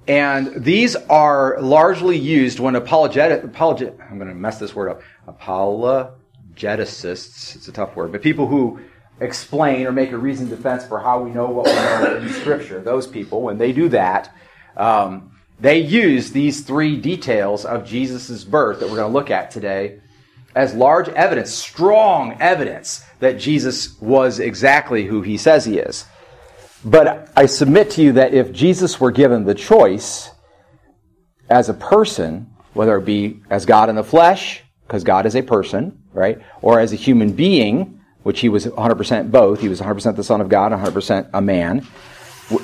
and 0.06 0.62
these 0.62 0.94
are 0.94 1.60
largely 1.60 2.16
used 2.16 2.60
when 2.60 2.76
apologetic, 2.76 3.42
apologet, 3.42 3.98
I'm 4.08 4.18
going 4.18 4.28
to 4.28 4.36
mess 4.36 4.60
this 4.60 4.72
word 4.72 4.90
up, 4.90 5.02
apologetists, 5.26 7.56
it's 7.56 7.66
a 7.66 7.72
tough 7.72 7.96
word, 7.96 8.12
but 8.12 8.22
people 8.22 8.46
who 8.46 8.78
explain 9.18 9.84
or 9.84 9.90
make 9.90 10.12
a 10.12 10.16
reasoned 10.16 10.50
defense 10.50 10.86
for 10.86 11.00
how 11.00 11.20
we 11.20 11.32
know 11.32 11.48
what 11.48 11.66
we 11.66 11.72
know 11.72 12.18
in 12.18 12.28
Scripture, 12.28 12.80
those 12.80 13.08
people, 13.08 13.42
when 13.42 13.58
they 13.58 13.72
do 13.72 13.88
that, 13.88 14.32
um, 14.76 15.32
they 15.58 15.78
use 15.78 16.30
these 16.30 16.60
three 16.60 16.96
details 16.96 17.64
of 17.64 17.84
Jesus' 17.84 18.44
birth 18.44 18.78
that 18.78 18.88
we're 18.88 18.94
going 18.94 19.10
to 19.10 19.18
look 19.18 19.32
at 19.32 19.50
today 19.50 19.98
as 20.56 20.74
large 20.74 21.08
evidence, 21.10 21.52
strong 21.52 22.34
evidence 22.40 23.04
that 23.20 23.38
Jesus 23.38 24.00
was 24.00 24.40
exactly 24.40 25.04
who 25.04 25.20
he 25.20 25.36
says 25.36 25.66
he 25.66 25.78
is. 25.78 26.06
But 26.82 27.30
I 27.36 27.44
submit 27.44 27.90
to 27.92 28.02
you 28.02 28.12
that 28.12 28.32
if 28.32 28.52
Jesus 28.52 28.98
were 28.98 29.10
given 29.10 29.44
the 29.44 29.54
choice 29.54 30.30
as 31.50 31.68
a 31.68 31.74
person, 31.74 32.54
whether 32.72 32.96
it 32.96 33.04
be 33.04 33.42
as 33.50 33.66
God 33.66 33.90
in 33.90 33.96
the 33.96 34.02
flesh, 34.02 34.62
because 34.86 35.04
God 35.04 35.26
is 35.26 35.36
a 35.36 35.42
person, 35.42 36.02
right, 36.12 36.40
or 36.62 36.80
as 36.80 36.92
a 36.92 36.96
human 36.96 37.32
being, 37.32 38.00
which 38.22 38.40
he 38.40 38.48
was 38.48 38.66
100% 38.66 39.30
both, 39.30 39.60
he 39.60 39.68
was 39.68 39.80
100% 39.80 40.16
the 40.16 40.24
Son 40.24 40.40
of 40.40 40.48
God, 40.48 40.72
100% 40.72 41.30
a 41.34 41.42
man, 41.42 41.86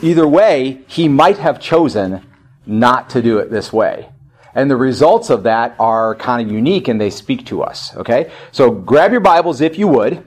either 0.01 0.27
way, 0.27 0.81
he 0.87 1.09
might 1.09 1.39
have 1.39 1.61
chosen 1.61 2.25
not 2.65 3.11
to 3.11 3.21
do 3.21 3.39
it 3.39 3.51
this 3.51 3.71
way. 3.71 4.09
And 4.55 4.71
the 4.71 4.77
results 4.77 5.31
of 5.31 5.45
that 5.45 5.75
are 5.79 6.15
kind 6.17 6.47
of 6.47 6.53
unique 6.53 6.89
and 6.89 7.01
they 7.01 7.11
speak 7.11 7.47
to 7.47 7.63
us, 7.63 7.97
okay? 7.97 8.31
So 8.51 8.71
grab 8.71 9.11
your 9.11 9.21
Bibles 9.21 9.61
if 9.61 9.79
you 9.79 9.89
would, 9.89 10.25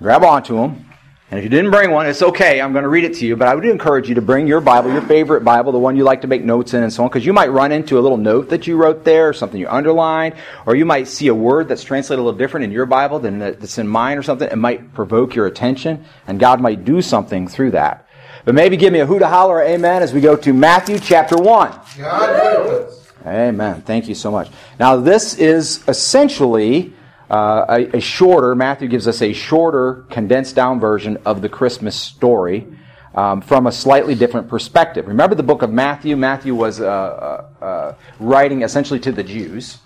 grab 0.00 0.24
onto 0.24 0.56
them. 0.56 0.86
And 1.30 1.38
if 1.38 1.44
you 1.44 1.48
didn't 1.48 1.70
bring 1.70 1.92
one, 1.92 2.06
it's 2.06 2.22
okay. 2.22 2.60
I'm 2.60 2.72
going 2.72 2.82
to 2.82 2.88
read 2.88 3.04
it 3.04 3.14
to 3.18 3.26
you. 3.26 3.36
But 3.36 3.46
I 3.46 3.54
would 3.54 3.64
encourage 3.64 4.08
you 4.08 4.16
to 4.16 4.20
bring 4.20 4.48
your 4.48 4.60
Bible, 4.60 4.90
your 4.92 5.02
favorite 5.02 5.44
Bible, 5.44 5.70
the 5.70 5.78
one 5.78 5.96
you 5.96 6.02
like 6.02 6.22
to 6.22 6.26
make 6.26 6.42
notes 6.42 6.74
in 6.74 6.82
and 6.82 6.92
so 6.92 7.04
on, 7.04 7.08
because 7.08 7.24
you 7.24 7.32
might 7.32 7.52
run 7.52 7.70
into 7.70 8.00
a 8.00 8.02
little 8.02 8.16
note 8.16 8.48
that 8.48 8.66
you 8.66 8.76
wrote 8.76 9.04
there, 9.04 9.28
or 9.28 9.32
something 9.32 9.60
you 9.60 9.68
underlined, 9.68 10.34
or 10.66 10.74
you 10.74 10.84
might 10.84 11.06
see 11.06 11.28
a 11.28 11.34
word 11.34 11.68
that's 11.68 11.84
translated 11.84 12.18
a 12.18 12.24
little 12.24 12.36
different 12.36 12.64
in 12.64 12.72
your 12.72 12.84
Bible 12.84 13.20
than 13.20 13.38
that's 13.38 13.78
in 13.78 13.86
mine 13.86 14.18
or 14.18 14.24
something. 14.24 14.48
It 14.50 14.58
might 14.58 14.92
provoke 14.92 15.36
your 15.36 15.46
attention, 15.46 16.04
and 16.26 16.40
God 16.40 16.60
might 16.60 16.84
do 16.84 17.00
something 17.00 17.46
through 17.46 17.70
that. 17.72 18.08
But 18.44 18.56
maybe 18.56 18.76
give 18.76 18.92
me 18.92 18.98
a 18.98 19.06
hoot, 19.06 19.22
a 19.22 19.28
holler, 19.28 19.62
amen 19.62 20.02
as 20.02 20.12
we 20.12 20.20
go 20.20 20.34
to 20.34 20.52
Matthew 20.52 20.98
chapter 20.98 21.36
1. 21.36 21.80
God. 21.96 22.90
Amen. 23.26 23.82
Thank 23.82 24.08
you 24.08 24.14
so 24.14 24.30
much. 24.30 24.48
Now, 24.78 24.96
this 24.96 25.34
is 25.34 25.86
essentially 25.88 26.92
uh, 27.30 27.66
a, 27.68 27.96
a, 27.98 28.00
shorter, 28.00 28.54
Matthew 28.54 28.88
gives 28.88 29.06
us 29.06 29.22
a 29.22 29.32
shorter, 29.32 30.06
condensed 30.10 30.56
down 30.56 30.80
version 30.80 31.18
of 31.24 31.42
the 31.42 31.48
Christmas 31.48 31.94
story 31.94 32.66
um, 33.14 33.40
from 33.40 33.66
a 33.66 33.72
slightly 33.72 34.14
different 34.14 34.48
perspective. 34.48 35.06
Remember 35.06 35.36
the 35.36 35.42
book 35.42 35.62
of 35.62 35.70
Matthew? 35.70 36.16
Matthew 36.16 36.54
was 36.54 36.80
uh, 36.80 36.86
uh, 36.86 37.64
uh 37.64 37.94
writing 38.18 38.62
essentially 38.62 38.98
to 39.00 39.12
the 39.12 39.22
Jews. 39.22 39.78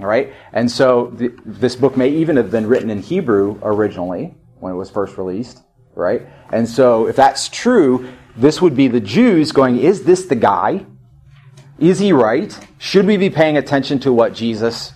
All 0.00 0.06
right? 0.06 0.32
And 0.52 0.70
so 0.70 1.12
this 1.44 1.76
book 1.76 1.96
may 1.96 2.08
even 2.08 2.36
have 2.36 2.50
been 2.50 2.66
written 2.66 2.90
in 2.90 3.00
Hebrew 3.00 3.58
originally 3.62 4.34
when 4.58 4.72
it 4.72 4.76
was 4.76 4.90
first 4.90 5.16
released. 5.16 5.62
Right? 5.94 6.22
And 6.50 6.68
so 6.68 7.06
if 7.06 7.16
that's 7.16 7.48
true, 7.48 8.12
this 8.36 8.60
would 8.60 8.74
be 8.74 8.88
the 8.88 9.00
Jews 9.00 9.52
going, 9.52 9.78
Is 9.78 10.04
this 10.04 10.26
the 10.26 10.34
guy? 10.34 10.86
Is 11.82 11.98
he 11.98 12.12
right? 12.12 12.56
Should 12.78 13.06
we 13.06 13.16
be 13.16 13.28
paying 13.28 13.56
attention 13.56 13.98
to 14.00 14.12
what 14.12 14.34
Jesus 14.34 14.92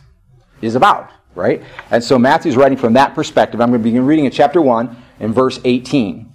is 0.63 0.77
about? 0.77 1.11
Right? 1.35 1.65
And 1.91 2.03
so 2.03 2.17
Matthew's 2.17 2.57
writing 2.57 2.79
from 2.79 2.93
that 2.93 3.13
perspective. 3.13 3.61
I'm 3.61 3.71
going 3.71 3.81
to 3.81 3.85
begin 3.85 4.07
reading 4.07 4.25
in 4.25 4.31
chapter 4.31 4.63
1 4.63 4.97
in 5.19 5.33
verse 5.33 5.59
18. 5.65 6.33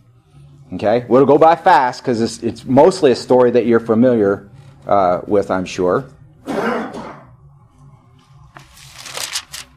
Okay? 0.73 1.05
We'll 1.07 1.25
go 1.25 1.37
by 1.37 1.55
fast 1.55 2.01
because 2.01 2.19
it's, 2.19 2.43
it's, 2.43 2.65
mostly 2.65 3.11
a 3.11 3.15
story 3.15 3.51
that 3.51 3.65
you're 3.65 3.79
familiar 3.79 4.49
uh, 4.85 5.21
with, 5.25 5.49
I'm 5.49 5.63
sure. 5.63 6.09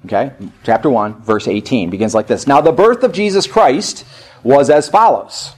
Okay? 0.06 0.32
Chapter 0.64 0.90
1, 0.90 1.22
verse 1.22 1.46
18 1.46 1.88
begins 1.88 2.14
like 2.14 2.26
this 2.26 2.48
Now 2.48 2.60
the 2.60 2.72
birth 2.72 3.04
of 3.04 3.12
Jesus 3.12 3.46
Christ 3.46 4.04
was 4.42 4.70
as 4.70 4.88
follows. 4.88 5.54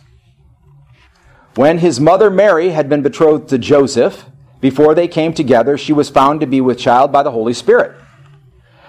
When 1.55 1.79
his 1.79 1.99
mother 1.99 2.29
Mary 2.29 2.69
had 2.69 2.91
been 2.91 3.01
betrothed 3.01 3.49
to 3.49 3.57
Joseph, 3.57 4.27
before 4.67 4.97
they 4.97 5.07
came 5.07 5.33
together, 5.33 5.79
she 5.79 5.93
was 5.93 6.11
found 6.11 6.41
to 6.41 6.47
be 6.47 6.61
with 6.61 6.77
child 6.77 7.13
by 7.13 7.23
the 7.23 7.31
Holy 7.31 7.53
Spirit. 7.53 7.95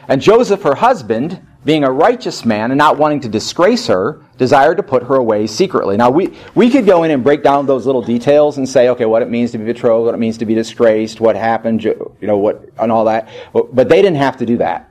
And 0.07 0.19
Joseph, 0.19 0.63
her 0.63 0.73
husband, 0.73 1.39
being 1.65 1.83
a 1.83 1.91
righteous 1.91 2.43
man 2.43 2.71
and 2.71 2.79
not 2.79 2.97
wanting 2.97 3.19
to 3.19 3.29
disgrace 3.29 3.85
her, 3.85 4.23
desired 4.39 4.77
to 4.77 4.81
put 4.81 5.03
her 5.03 5.13
away 5.13 5.45
secretly. 5.45 5.95
Now, 5.95 6.09
we, 6.09 6.35
we 6.55 6.71
could 6.71 6.87
go 6.87 7.03
in 7.03 7.11
and 7.11 7.23
break 7.23 7.43
down 7.43 7.67
those 7.67 7.85
little 7.85 8.01
details 8.01 8.57
and 8.57 8.67
say, 8.67 8.89
okay, 8.89 9.05
what 9.05 9.21
it 9.21 9.29
means 9.29 9.51
to 9.51 9.59
be 9.59 9.65
betrothed, 9.65 10.07
what 10.07 10.15
it 10.15 10.17
means 10.17 10.39
to 10.39 10.47
be 10.47 10.55
disgraced, 10.55 11.21
what 11.21 11.35
happened, 11.35 11.83
you 11.83 12.15
know, 12.21 12.39
what, 12.39 12.67
and 12.79 12.91
all 12.91 13.05
that. 13.05 13.29
But 13.53 13.87
they 13.87 14.01
didn't 14.01 14.17
have 14.17 14.37
to 14.37 14.47
do 14.47 14.57
that. 14.57 14.89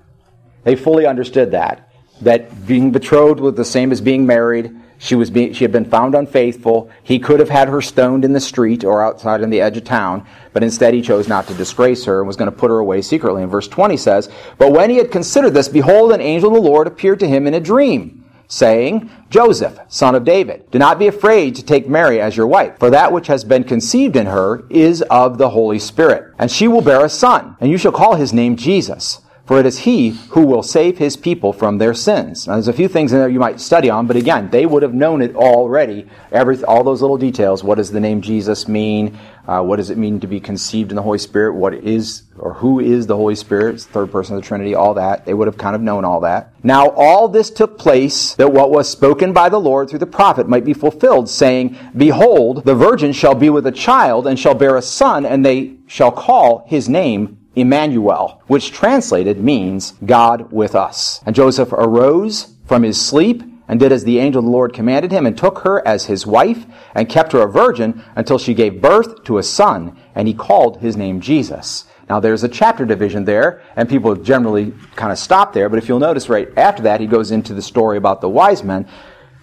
They 0.62 0.76
fully 0.76 1.04
understood 1.04 1.50
that. 1.50 1.90
That 2.20 2.64
being 2.64 2.92
betrothed 2.92 3.40
was 3.40 3.54
the 3.54 3.64
same 3.64 3.90
as 3.90 4.00
being 4.00 4.24
married. 4.24 4.70
She, 4.98 5.14
was 5.14 5.30
being, 5.30 5.52
she 5.52 5.64
had 5.64 5.72
been 5.72 5.84
found 5.84 6.14
unfaithful. 6.14 6.90
He 7.02 7.18
could 7.18 7.40
have 7.40 7.50
had 7.50 7.68
her 7.68 7.82
stoned 7.82 8.24
in 8.24 8.32
the 8.32 8.40
street 8.40 8.84
or 8.84 9.02
outside 9.02 9.42
on 9.42 9.50
the 9.50 9.60
edge 9.60 9.76
of 9.76 9.84
town, 9.84 10.26
but 10.52 10.62
instead 10.62 10.94
he 10.94 11.02
chose 11.02 11.28
not 11.28 11.46
to 11.48 11.54
disgrace 11.54 12.04
her 12.04 12.20
and 12.20 12.26
was 12.26 12.36
going 12.36 12.50
to 12.50 12.56
put 12.56 12.70
her 12.70 12.78
away 12.78 13.02
secretly. 13.02 13.42
And 13.42 13.50
verse 13.50 13.68
20 13.68 13.96
says, 13.96 14.30
But 14.58 14.72
when 14.72 14.90
he 14.90 14.96
had 14.96 15.10
considered 15.10 15.54
this, 15.54 15.68
behold, 15.68 16.12
an 16.12 16.20
angel 16.20 16.48
of 16.48 16.62
the 16.62 16.68
Lord 16.68 16.86
appeared 16.86 17.20
to 17.20 17.28
him 17.28 17.46
in 17.46 17.54
a 17.54 17.60
dream, 17.60 18.24
saying, 18.48 19.10
Joseph, 19.28 19.78
son 19.88 20.14
of 20.14 20.24
David, 20.24 20.70
do 20.70 20.78
not 20.78 20.98
be 20.98 21.08
afraid 21.08 21.56
to 21.56 21.64
take 21.64 21.88
Mary 21.88 22.20
as 22.20 22.36
your 22.36 22.46
wife, 22.46 22.78
for 22.78 22.90
that 22.90 23.12
which 23.12 23.26
has 23.26 23.44
been 23.44 23.64
conceived 23.64 24.16
in 24.16 24.26
her 24.26 24.64
is 24.70 25.02
of 25.02 25.36
the 25.36 25.50
Holy 25.50 25.78
Spirit. 25.78 26.32
And 26.38 26.50
she 26.50 26.68
will 26.68 26.80
bear 26.80 27.04
a 27.04 27.08
son, 27.10 27.56
and 27.60 27.70
you 27.70 27.76
shall 27.76 27.92
call 27.92 28.14
his 28.14 28.32
name 28.32 28.56
Jesus 28.56 29.20
for 29.46 29.60
it 29.60 29.66
is 29.66 29.78
he 29.80 30.10
who 30.30 30.44
will 30.44 30.62
save 30.62 30.98
his 30.98 31.16
people 31.16 31.52
from 31.52 31.78
their 31.78 31.94
sins. 31.94 32.46
Now, 32.46 32.54
there's 32.54 32.66
a 32.66 32.72
few 32.72 32.88
things 32.88 33.12
in 33.12 33.18
there 33.18 33.28
you 33.28 33.38
might 33.38 33.60
study 33.60 33.88
on, 33.88 34.08
but 34.08 34.16
again, 34.16 34.50
they 34.50 34.66
would 34.66 34.82
have 34.82 34.92
known 34.92 35.22
it 35.22 35.36
already. 35.36 36.08
Every, 36.32 36.62
all 36.64 36.82
those 36.82 37.00
little 37.00 37.16
details. 37.16 37.62
What 37.62 37.76
does 37.76 37.92
the 37.92 38.00
name 38.00 38.20
Jesus 38.22 38.66
mean? 38.66 39.16
Uh, 39.46 39.62
what 39.62 39.76
does 39.76 39.90
it 39.90 39.98
mean 39.98 40.18
to 40.18 40.26
be 40.26 40.40
conceived 40.40 40.90
in 40.90 40.96
the 40.96 41.02
Holy 41.02 41.18
Spirit? 41.18 41.54
What 41.54 41.74
is 41.74 42.24
or 42.36 42.54
who 42.54 42.80
is 42.80 43.06
the 43.06 43.14
Holy 43.14 43.36
Spirit? 43.36 43.76
It's 43.76 43.86
the 43.86 43.92
third 43.92 44.10
person 44.10 44.34
of 44.34 44.42
the 44.42 44.46
Trinity. 44.46 44.74
All 44.74 44.94
that 44.94 45.24
they 45.24 45.34
would 45.34 45.46
have 45.46 45.56
kind 45.56 45.76
of 45.76 45.80
known 45.80 46.04
all 46.04 46.20
that. 46.20 46.52
Now, 46.64 46.88
all 46.90 47.28
this 47.28 47.48
took 47.48 47.78
place 47.78 48.34
that 48.34 48.52
what 48.52 48.72
was 48.72 48.88
spoken 48.88 49.32
by 49.32 49.48
the 49.48 49.60
Lord 49.60 49.88
through 49.88 50.00
the 50.00 50.06
prophet 50.06 50.48
might 50.48 50.64
be 50.64 50.74
fulfilled, 50.74 51.30
saying, 51.30 51.78
"Behold, 51.96 52.64
the 52.64 52.74
virgin 52.74 53.12
shall 53.12 53.36
be 53.36 53.48
with 53.48 53.66
a 53.66 53.72
child 53.72 54.26
and 54.26 54.36
shall 54.36 54.54
bear 54.54 54.76
a 54.76 54.82
son, 54.82 55.24
and 55.24 55.46
they 55.46 55.74
shall 55.86 56.10
call 56.10 56.64
his 56.66 56.88
name 56.88 57.38
Emmanuel, 57.56 58.42
which 58.46 58.70
translated 58.70 59.42
means 59.42 59.94
God 60.04 60.52
with 60.52 60.74
us. 60.74 61.20
And 61.26 61.34
Joseph 61.34 61.72
arose 61.72 62.54
from 62.66 62.82
his 62.82 63.00
sleep 63.00 63.42
and 63.68 63.80
did 63.80 63.92
as 63.92 64.04
the 64.04 64.18
angel 64.18 64.40
of 64.40 64.44
the 64.44 64.50
Lord 64.50 64.72
commanded 64.72 65.10
him 65.10 65.26
and 65.26 65.36
took 65.36 65.60
her 65.60 65.86
as 65.86 66.06
his 66.06 66.26
wife 66.26 66.66
and 66.94 67.08
kept 67.08 67.32
her 67.32 67.40
a 67.40 67.50
virgin 67.50 68.04
until 68.14 68.38
she 68.38 68.54
gave 68.54 68.80
birth 68.80 69.24
to 69.24 69.38
a 69.38 69.42
son 69.42 69.98
and 70.14 70.28
he 70.28 70.34
called 70.34 70.80
his 70.80 70.96
name 70.96 71.20
Jesus. 71.20 71.86
Now 72.08 72.20
there's 72.20 72.44
a 72.44 72.48
chapter 72.48 72.84
division 72.84 73.24
there 73.24 73.62
and 73.74 73.88
people 73.88 74.14
generally 74.14 74.72
kind 74.94 75.10
of 75.10 75.18
stop 75.18 75.52
there, 75.52 75.68
but 75.68 75.78
if 75.78 75.88
you'll 75.88 75.98
notice 75.98 76.28
right 76.28 76.48
after 76.56 76.82
that 76.84 77.00
he 77.00 77.06
goes 77.06 77.30
into 77.30 77.54
the 77.54 77.62
story 77.62 77.96
about 77.96 78.20
the 78.20 78.28
wise 78.28 78.62
men. 78.62 78.88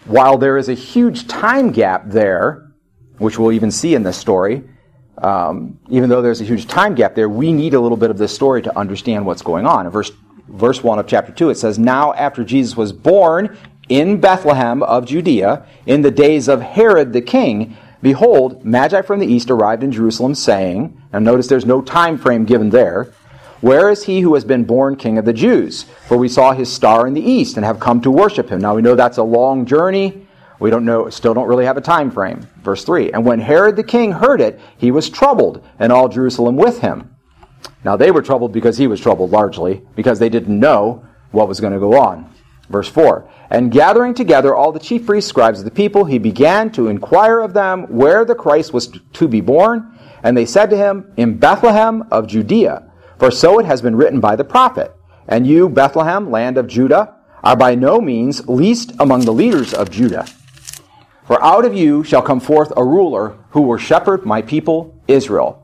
While 0.06 0.38
there 0.38 0.58
is 0.58 0.70
a 0.70 0.74
huge 0.74 1.28
time 1.28 1.72
gap 1.72 2.04
there, 2.08 2.72
which 3.18 3.40
we'll 3.40 3.54
even 3.54 3.72
see 3.72 3.96
in 3.96 4.04
this 4.04 4.18
story, 4.18 4.64
um, 5.18 5.78
even 5.90 6.10
though 6.10 6.22
there's 6.22 6.42
a 6.42 6.46
huge 6.46 6.68
time 6.68 6.96
gap 6.96 7.16
there, 7.16 7.30
we 7.30 7.54
need 7.54 7.74
a 7.74 7.80
little 7.80 7.98
bit 7.98 8.10
of 8.10 8.18
this 8.18 8.34
story 8.34 8.62
to 8.64 8.78
understand 8.78 9.26
what's 9.26 9.42
going 9.42 9.66
on. 9.66 9.86
In 9.86 9.92
verse, 9.92 10.12
verse 10.48 10.84
1 10.84 11.00
of 11.00 11.08
chapter 11.08 11.32
2, 11.32 11.50
it 11.52 11.56
says, 11.56 11.78
Now 11.78 12.14
after 12.14 12.44
Jesus 12.44 12.76
was 12.76 12.92
born 12.92 13.58
in 13.90 14.20
Bethlehem 14.20 14.82
of 14.84 15.06
Judea, 15.06 15.66
in 15.86 16.02
the 16.02 16.12
days 16.12 16.48
of 16.48 16.62
Herod 16.62 17.14
the 17.14 17.22
king, 17.22 17.78
behold, 18.02 18.66
Magi 18.66 19.02
from 19.02 19.20
the 19.20 19.28
east 19.28 19.52
arrived 19.52 19.84
in 19.84 19.92
Jerusalem, 19.92 20.36
saying, 20.36 21.00
Now 21.12 21.20
notice 21.20 21.48
there's 21.48 21.66
no 21.66 21.82
time 21.82 22.18
frame 22.18 22.46
given 22.46 22.70
there, 22.70 23.14
Where 23.62 23.90
is 23.90 24.04
he 24.04 24.22
who 24.22 24.34
has 24.34 24.44
been 24.44 24.64
born 24.64 24.96
king 24.96 25.18
of 25.18 25.26
the 25.26 25.34
Jews? 25.34 25.84
For 26.08 26.18
we 26.18 26.28
saw 26.28 26.54
his 26.54 26.72
star 26.72 27.08
in 27.08 27.14
the 27.14 27.22
east 27.22 27.56
and 27.56 27.66
have 27.66 27.80
come 27.80 28.02
to 28.02 28.12
worship 28.12 28.50
him. 28.50 28.60
Now 28.60 28.76
we 28.76 28.82
know 28.82 28.96
that's 28.96 29.20
a 29.20 29.24
long 29.24 29.66
journey. 29.66 30.28
We 30.60 30.70
don't 30.70 30.86
know, 30.86 31.10
still 31.10 31.34
don't 31.34 31.48
really 31.48 31.66
have 31.66 31.78
a 31.78 31.82
time 31.82 32.12
frame. 32.12 32.48
Verse 32.62 32.84
3 32.84 33.12
And 33.12 33.26
when 33.26 33.40
Herod 33.40 33.76
the 33.76 33.84
king 33.84 34.12
heard 34.12 34.42
it, 34.42 34.60
he 34.78 34.92
was 34.92 35.10
troubled, 35.10 35.66
and 35.80 35.92
all 35.92 36.10
Jerusalem 36.10 36.56
with 36.56 36.80
him. 36.80 37.16
Now 37.84 37.98
they 37.98 38.12
were 38.12 38.22
troubled 38.22 38.54
because 38.54 38.78
he 38.78 38.88
was 38.88 39.02
troubled 39.02 39.32
largely, 39.32 39.82
because 39.96 40.20
they 40.20 40.30
didn't 40.30 40.58
know 40.58 41.06
what 41.32 41.48
was 41.48 41.60
going 41.60 41.74
to 41.74 41.80
go 41.80 42.00
on. 42.00 42.34
Verse 42.70 42.88
4 42.88 43.30
And 43.50 43.72
gathering 43.72 44.14
together 44.14 44.56
all 44.56 44.72
the 44.72 44.80
chief 44.80 45.06
priests, 45.06 45.30
scribes 45.30 45.60
of 45.60 45.66
the 45.66 45.72
people, 45.72 46.06
he 46.06 46.18
began 46.18 46.72
to 46.72 46.88
inquire 46.88 47.40
of 47.40 47.54
them 47.54 47.84
where 47.84 48.26
the 48.26 48.36
Christ 48.36 48.74
was 48.74 48.98
to 49.14 49.28
be 49.28 49.42
born. 49.42 50.00
And 50.24 50.38
they 50.38 50.46
said 50.46 50.70
to 50.70 50.78
him, 50.78 51.12
In 51.18 51.38
Bethlehem 51.38 52.08
of 52.10 52.28
Judea, 52.28 52.90
for 53.20 53.30
so 53.30 53.60
it 53.60 53.66
has 53.66 53.82
been 53.82 53.96
written 53.96 54.20
by 54.20 54.36
the 54.36 54.46
prophet. 54.46 54.94
And 55.28 55.46
you, 55.46 55.70
Bethlehem, 55.70 56.32
land 56.32 56.58
of 56.58 56.68
Judah, 56.68 57.16
are 57.44 57.56
by 57.56 57.76
no 57.76 58.00
means 58.00 58.48
least 58.48 58.94
among 59.00 59.22
the 59.22 59.34
leaders 59.34 59.74
of 59.74 59.92
Judah. 59.92 60.26
For 61.26 61.42
out 61.44 61.66
of 61.66 61.74
you 61.74 62.04
shall 62.04 62.22
come 62.22 62.40
forth 62.40 62.74
a 62.76 62.84
ruler 62.84 63.38
who 63.52 63.62
will 63.62 63.78
shepherd 63.78 64.26
my 64.26 64.42
people 64.42 65.02
Israel. 65.08 65.60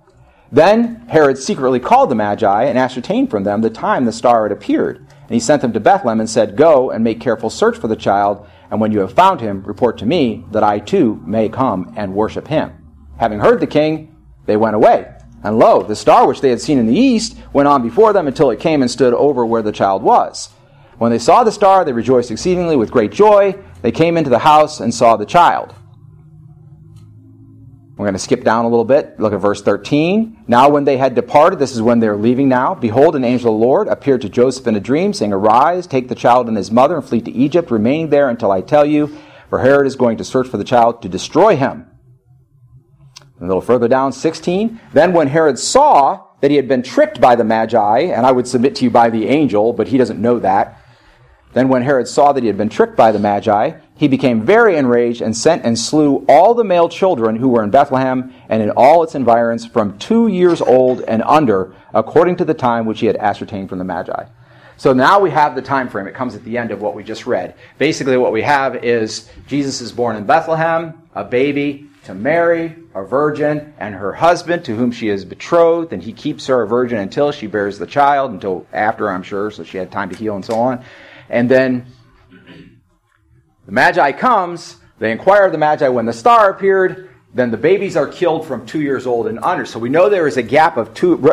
Then 0.51 1.05
Herod 1.09 1.37
secretly 1.37 1.79
called 1.79 2.09
the 2.09 2.15
Magi 2.15 2.63
and 2.63 2.77
ascertained 2.77 3.29
from 3.29 3.43
them 3.43 3.61
the 3.61 3.69
time 3.69 4.05
the 4.05 4.11
star 4.11 4.43
had 4.43 4.51
appeared. 4.51 4.97
And 4.97 5.35
he 5.35 5.39
sent 5.39 5.61
them 5.61 5.73
to 5.73 5.79
Bethlehem 5.79 6.19
and 6.19 6.29
said, 6.29 6.55
Go 6.55 6.89
and 6.89 7.03
make 7.03 7.19
careful 7.19 7.49
search 7.49 7.77
for 7.77 7.87
the 7.87 7.95
child, 7.95 8.47
and 8.71 8.81
when 8.81 8.91
you 8.91 8.99
have 8.99 9.13
found 9.13 9.41
him, 9.41 9.63
report 9.63 9.97
to 9.99 10.05
me, 10.05 10.45
that 10.51 10.63
I 10.63 10.79
too 10.79 11.21
may 11.25 11.49
come 11.49 11.93
and 11.95 12.15
worship 12.15 12.47
him. 12.47 12.73
Having 13.17 13.39
heard 13.39 13.59
the 13.59 13.67
king, 13.67 14.15
they 14.45 14.57
went 14.57 14.75
away. 14.75 15.13
And 15.43 15.59
lo, 15.59 15.83
the 15.83 15.95
star 15.95 16.27
which 16.27 16.41
they 16.41 16.49
had 16.49 16.61
seen 16.61 16.79
in 16.79 16.87
the 16.87 16.99
east 16.99 17.37
went 17.53 17.67
on 17.67 17.83
before 17.83 18.11
them 18.13 18.27
until 18.27 18.49
it 18.49 18.59
came 18.59 18.81
and 18.81 18.89
stood 18.89 19.13
over 19.13 19.45
where 19.45 19.61
the 19.61 19.71
child 19.71 20.03
was. 20.03 20.49
When 20.97 21.11
they 21.11 21.19
saw 21.19 21.43
the 21.43 21.51
star, 21.51 21.85
they 21.85 21.93
rejoiced 21.93 22.31
exceedingly 22.31 22.75
with 22.75 22.91
great 22.91 23.11
joy. 23.11 23.55
They 23.81 23.91
came 23.91 24.17
into 24.17 24.29
the 24.29 24.39
house 24.39 24.79
and 24.79 24.93
saw 24.93 25.15
the 25.15 25.25
child. 25.25 25.73
We're 27.99 28.05
going 28.05 28.13
to 28.13 28.19
skip 28.19 28.45
down 28.45 28.63
a 28.63 28.69
little 28.69 28.85
bit. 28.85 29.19
Look 29.19 29.33
at 29.33 29.41
verse 29.41 29.61
13. 29.61 30.45
Now, 30.47 30.69
when 30.69 30.85
they 30.85 30.95
had 30.95 31.15
departed, 31.15 31.59
this 31.59 31.73
is 31.73 31.81
when 31.81 31.99
they're 31.99 32.15
leaving 32.15 32.47
now. 32.47 32.73
Behold, 32.73 33.17
an 33.17 33.25
angel 33.25 33.53
of 33.53 33.59
the 33.59 33.65
Lord 33.65 33.89
appeared 33.89 34.21
to 34.21 34.29
Joseph 34.29 34.67
in 34.67 34.75
a 34.77 34.79
dream, 34.79 35.11
saying, 35.11 35.33
Arise, 35.33 35.85
take 35.85 36.07
the 36.07 36.15
child 36.15 36.47
and 36.47 36.55
his 36.55 36.71
mother, 36.71 36.95
and 36.95 37.03
flee 37.03 37.19
to 37.19 37.31
Egypt, 37.31 37.69
remaining 37.69 38.09
there 38.09 38.29
until 38.29 38.51
I 38.51 38.61
tell 38.61 38.85
you, 38.85 39.17
for 39.49 39.59
Herod 39.59 39.85
is 39.85 39.97
going 39.97 40.15
to 40.17 40.23
search 40.23 40.47
for 40.47 40.55
the 40.55 40.63
child 40.63 41.01
to 41.01 41.09
destroy 41.09 41.57
him. 41.57 41.87
A 43.41 43.45
little 43.45 43.59
further 43.59 43.89
down, 43.89 44.13
16. 44.13 44.79
Then, 44.93 45.11
when 45.11 45.27
Herod 45.27 45.59
saw 45.59 46.25
that 46.39 46.51
he 46.51 46.57
had 46.57 46.69
been 46.69 46.83
tricked 46.83 47.19
by 47.19 47.35
the 47.35 47.43
Magi, 47.43 47.99
and 47.99 48.25
I 48.25 48.31
would 48.31 48.47
submit 48.47 48.75
to 48.75 48.85
you 48.85 48.91
by 48.91 49.09
the 49.09 49.27
angel, 49.27 49.73
but 49.73 49.89
he 49.89 49.97
doesn't 49.97 50.21
know 50.21 50.39
that. 50.39 50.78
Then, 51.53 51.67
when 51.67 51.81
Herod 51.81 52.07
saw 52.07 52.31
that 52.31 52.43
he 52.43 52.47
had 52.47 52.57
been 52.57 52.69
tricked 52.69 52.95
by 52.95 53.11
the 53.11 53.19
Magi, 53.19 53.73
he 53.95 54.07
became 54.07 54.45
very 54.45 54.77
enraged 54.77 55.21
and 55.21 55.35
sent 55.35 55.65
and 55.65 55.77
slew 55.77 56.25
all 56.29 56.53
the 56.53 56.63
male 56.63 56.87
children 56.87 57.35
who 57.35 57.49
were 57.49 57.63
in 57.63 57.71
Bethlehem 57.71 58.33
and 58.49 58.61
in 58.61 58.69
all 58.71 59.03
its 59.03 59.15
environs 59.15 59.65
from 59.65 59.97
two 59.97 60.27
years 60.27 60.61
old 60.61 61.01
and 61.01 61.23
under, 61.23 61.73
according 61.93 62.35
to 62.37 62.45
the 62.45 62.53
time 62.53 62.85
which 62.85 62.99
he 62.99 63.07
had 63.07 63.17
ascertained 63.17 63.67
from 63.67 63.79
the 63.79 63.83
Magi. 63.83 64.25
So 64.77 64.93
now 64.93 65.19
we 65.19 65.31
have 65.31 65.55
the 65.55 65.61
time 65.61 65.89
frame. 65.89 66.07
It 66.07 66.13
comes 66.13 66.35
at 66.35 66.43
the 66.45 66.57
end 66.57 66.71
of 66.71 66.81
what 66.81 66.95
we 66.95 67.03
just 67.03 67.27
read. 67.27 67.55
Basically, 67.77 68.15
what 68.15 68.31
we 68.31 68.43
have 68.43 68.77
is 68.77 69.29
Jesus 69.47 69.81
is 69.81 69.91
born 69.91 70.15
in 70.15 70.25
Bethlehem, 70.25 71.01
a 71.15 71.25
baby 71.25 71.89
to 72.05 72.13
Mary, 72.13 72.75
a 72.95 73.03
virgin, 73.03 73.73
and 73.77 73.93
her 73.93 74.13
husband, 74.13 74.63
to 74.65 74.75
whom 74.75 74.91
she 74.91 75.09
is 75.09 75.25
betrothed, 75.25 75.91
and 75.91 76.01
he 76.01 76.13
keeps 76.13 76.47
her 76.47 76.61
a 76.61 76.67
virgin 76.67 76.99
until 76.99 77.31
she 77.33 77.45
bears 77.45 77.77
the 77.77 77.85
child, 77.85 78.31
until 78.31 78.65
after, 78.71 79.09
I'm 79.09 79.23
sure, 79.23 79.51
so 79.51 79.65
she 79.65 79.77
had 79.77 79.91
time 79.91 80.09
to 80.11 80.15
heal 80.15 80.35
and 80.35 80.45
so 80.45 80.55
on. 80.55 80.83
And 81.29 81.49
then 81.49 81.85
the 83.65 83.71
Magi 83.71 84.11
comes, 84.13 84.77
they 84.97 85.11
inquire 85.11 85.45
of 85.45 85.51
the 85.51 85.57
Magi 85.57 85.87
when 85.87 86.05
the 86.05 86.13
star 86.13 86.49
appeared, 86.49 87.09
then 87.33 87.51
the 87.51 87.57
babies 87.57 87.95
are 87.95 88.07
killed 88.07 88.47
from 88.47 88.65
two 88.65 88.81
years 88.81 89.05
old 89.05 89.27
and 89.27 89.39
under. 89.39 89.65
So 89.65 89.79
we 89.79 89.89
know 89.89 90.09
there 90.09 90.27
is 90.27 90.37
a 90.37 90.43
gap 90.43 90.77
of 90.77 90.93
two, 90.93 91.31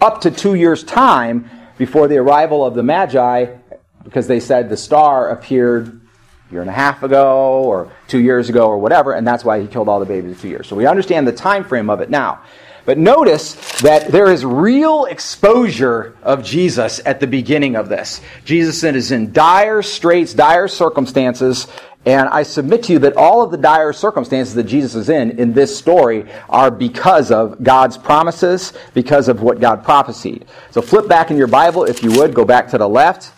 up 0.00 0.22
to 0.22 0.30
two 0.30 0.54
years' 0.54 0.82
time 0.82 1.50
before 1.76 2.08
the 2.08 2.16
arrival 2.16 2.64
of 2.64 2.74
the 2.74 2.82
Magi, 2.82 3.56
because 4.04 4.26
they 4.26 4.40
said 4.40 4.68
the 4.68 4.76
star 4.76 5.28
appeared 5.28 6.00
a 6.48 6.52
year 6.52 6.62
and 6.62 6.70
a 6.70 6.74
half 6.74 7.02
ago 7.02 7.62
or 7.62 7.92
two 8.08 8.18
years 8.18 8.48
ago 8.48 8.66
or 8.66 8.78
whatever, 8.78 9.12
and 9.12 9.26
that's 9.26 9.44
why 9.44 9.60
he 9.60 9.66
killed 9.66 9.88
all 9.88 10.00
the 10.00 10.06
babies 10.06 10.32
in 10.32 10.38
two 10.38 10.48
years. 10.48 10.66
So 10.66 10.76
we 10.76 10.86
understand 10.86 11.28
the 11.28 11.32
time 11.32 11.64
frame 11.64 11.90
of 11.90 12.00
it 12.00 12.08
now. 12.08 12.42
But 12.84 12.98
notice 12.98 13.54
that 13.80 14.08
there 14.08 14.30
is 14.30 14.44
real 14.44 15.04
exposure 15.04 16.16
of 16.22 16.42
Jesus 16.44 17.00
at 17.04 17.20
the 17.20 17.26
beginning 17.26 17.76
of 17.76 17.88
this. 17.88 18.20
Jesus 18.44 18.82
is 18.82 19.12
in 19.12 19.32
dire 19.32 19.82
straits, 19.82 20.34
dire 20.34 20.68
circumstances, 20.68 21.66
and 22.06 22.30
I 22.30 22.44
submit 22.44 22.84
to 22.84 22.94
you 22.94 22.98
that 23.00 23.16
all 23.16 23.42
of 23.42 23.50
the 23.50 23.58
dire 23.58 23.92
circumstances 23.92 24.54
that 24.54 24.64
Jesus 24.64 24.94
is 24.94 25.10
in 25.10 25.38
in 25.38 25.52
this 25.52 25.76
story 25.76 26.24
are 26.48 26.70
because 26.70 27.30
of 27.30 27.62
God's 27.62 27.98
promises, 27.98 28.72
because 28.94 29.28
of 29.28 29.42
what 29.42 29.60
God 29.60 29.84
prophesied. 29.84 30.46
So 30.70 30.80
flip 30.80 31.08
back 31.08 31.30
in 31.30 31.36
your 31.36 31.46
Bible, 31.46 31.84
if 31.84 32.02
you 32.02 32.10
would, 32.12 32.32
go 32.32 32.46
back 32.46 32.68
to 32.68 32.78
the 32.78 32.88
left. 32.88 33.32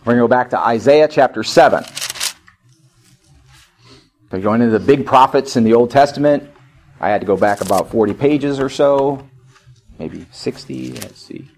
We're 0.00 0.14
going 0.14 0.16
to 0.16 0.22
go 0.22 0.28
back 0.28 0.50
to 0.50 0.58
Isaiah 0.58 1.06
chapter 1.06 1.42
7. 1.42 1.84
We're 4.32 4.40
going 4.40 4.62
into 4.62 4.78
the 4.78 4.84
big 4.84 5.04
prophets 5.04 5.56
in 5.56 5.64
the 5.64 5.74
Old 5.74 5.90
Testament. 5.90 6.50
I 7.00 7.08
had 7.08 7.20
to 7.22 7.26
go 7.26 7.36
back 7.36 7.62
about 7.62 7.90
40 7.90 8.14
pages 8.14 8.60
or 8.60 8.68
so, 8.68 9.26
maybe 9.98 10.26
60. 10.30 10.92
Let's 10.92 11.22
see. 11.22 11.48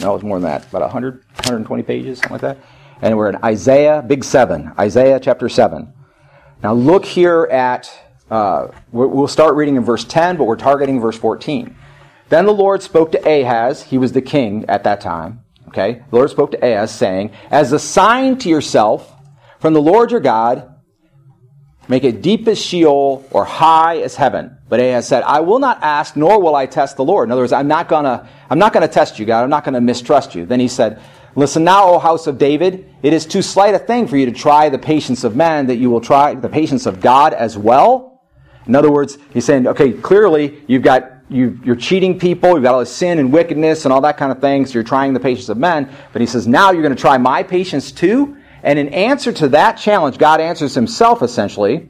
No, 0.00 0.10
it 0.10 0.14
was 0.14 0.22
more 0.22 0.38
than 0.38 0.50
that, 0.50 0.68
about 0.68 0.82
100, 0.82 1.14
120 1.14 1.82
pages, 1.84 2.18
something 2.18 2.32
like 2.32 2.40
that. 2.40 2.58
And 3.00 3.16
we're 3.16 3.28
in 3.28 3.36
Isaiah, 3.44 4.02
big 4.04 4.24
seven, 4.24 4.72
Isaiah 4.78 5.20
chapter 5.20 5.48
7. 5.48 5.92
Now 6.62 6.74
look 6.74 7.04
here 7.04 7.44
at, 7.44 7.90
uh, 8.30 8.68
we'll 8.90 9.28
start 9.28 9.54
reading 9.54 9.76
in 9.76 9.84
verse 9.84 10.04
10, 10.04 10.36
but 10.36 10.44
we're 10.44 10.56
targeting 10.56 11.00
verse 11.00 11.16
14. 11.16 11.76
Then 12.28 12.46
the 12.46 12.52
Lord 12.52 12.82
spoke 12.82 13.12
to 13.12 13.18
Ahaz, 13.18 13.82
he 13.82 13.98
was 13.98 14.12
the 14.12 14.20
king 14.20 14.64
at 14.68 14.84
that 14.84 15.00
time. 15.00 15.44
Okay? 15.68 16.02
The 16.10 16.16
Lord 16.16 16.30
spoke 16.30 16.50
to 16.52 16.58
Ahaz, 16.58 16.92
saying, 16.92 17.30
As 17.50 17.72
a 17.72 17.78
sign 17.78 18.38
to 18.38 18.48
yourself 18.48 19.14
from 19.60 19.74
the 19.74 19.82
Lord 19.82 20.10
your 20.10 20.20
God, 20.20 20.74
make 21.86 22.04
it 22.04 22.20
deep 22.20 22.48
as 22.48 22.60
Sheol 22.60 23.24
or 23.30 23.44
high 23.44 23.98
as 23.98 24.16
heaven. 24.16 24.57
But 24.68 24.80
Ahaz 24.80 25.08
said, 25.08 25.22
I 25.22 25.40
will 25.40 25.58
not 25.58 25.82
ask, 25.82 26.16
nor 26.16 26.40
will 26.40 26.54
I 26.54 26.66
test 26.66 26.96
the 26.96 27.04
Lord. 27.04 27.28
In 27.28 27.32
other 27.32 27.40
words, 27.40 27.52
I'm 27.52 27.68
not 27.68 27.88
gonna, 27.88 28.28
I'm 28.50 28.58
not 28.58 28.72
gonna 28.72 28.88
test 28.88 29.18
you, 29.18 29.24
God. 29.24 29.42
I'm 29.42 29.50
not 29.50 29.64
gonna 29.64 29.80
mistrust 29.80 30.34
you. 30.34 30.44
Then 30.44 30.60
he 30.60 30.68
said, 30.68 31.00
Listen 31.34 31.62
now, 31.62 31.88
O 31.88 31.98
house 31.98 32.26
of 32.26 32.36
David, 32.36 32.92
it 33.02 33.12
is 33.12 33.24
too 33.24 33.42
slight 33.42 33.74
a 33.74 33.78
thing 33.78 34.08
for 34.08 34.16
you 34.16 34.26
to 34.26 34.32
try 34.32 34.68
the 34.68 34.78
patience 34.78 35.22
of 35.24 35.36
man, 35.36 35.66
that 35.68 35.76
you 35.76 35.88
will 35.88 36.00
try 36.00 36.34
the 36.34 36.48
patience 36.48 36.84
of 36.84 37.00
God 37.00 37.32
as 37.32 37.56
well. 37.56 38.22
In 38.66 38.74
other 38.74 38.90
words, 38.90 39.18
he's 39.32 39.44
saying, 39.44 39.66
okay, 39.68 39.92
clearly 39.92 40.62
you've 40.66 40.82
got 40.82 41.12
you, 41.30 41.58
you're 41.62 41.76
cheating 41.76 42.18
people, 42.18 42.54
you've 42.54 42.62
got 42.62 42.74
all 42.74 42.80
this 42.80 42.92
sin 42.92 43.18
and 43.18 43.32
wickedness 43.32 43.84
and 43.84 43.92
all 43.92 44.00
that 44.00 44.16
kind 44.16 44.32
of 44.32 44.40
thing, 44.40 44.66
so 44.66 44.74
you're 44.74 44.82
trying 44.82 45.12
the 45.12 45.20
patience 45.20 45.48
of 45.48 45.58
men. 45.58 45.88
But 46.12 46.20
he 46.20 46.26
says, 46.26 46.46
now 46.46 46.72
you're 46.72 46.82
going 46.82 46.94
to 46.94 47.00
try 47.00 47.18
my 47.18 47.42
patience 47.42 47.92
too. 47.92 48.36
And 48.62 48.78
in 48.78 48.88
answer 48.88 49.32
to 49.32 49.48
that 49.50 49.74
challenge, 49.74 50.18
God 50.18 50.40
answers 50.40 50.74
himself 50.74 51.22
essentially. 51.22 51.88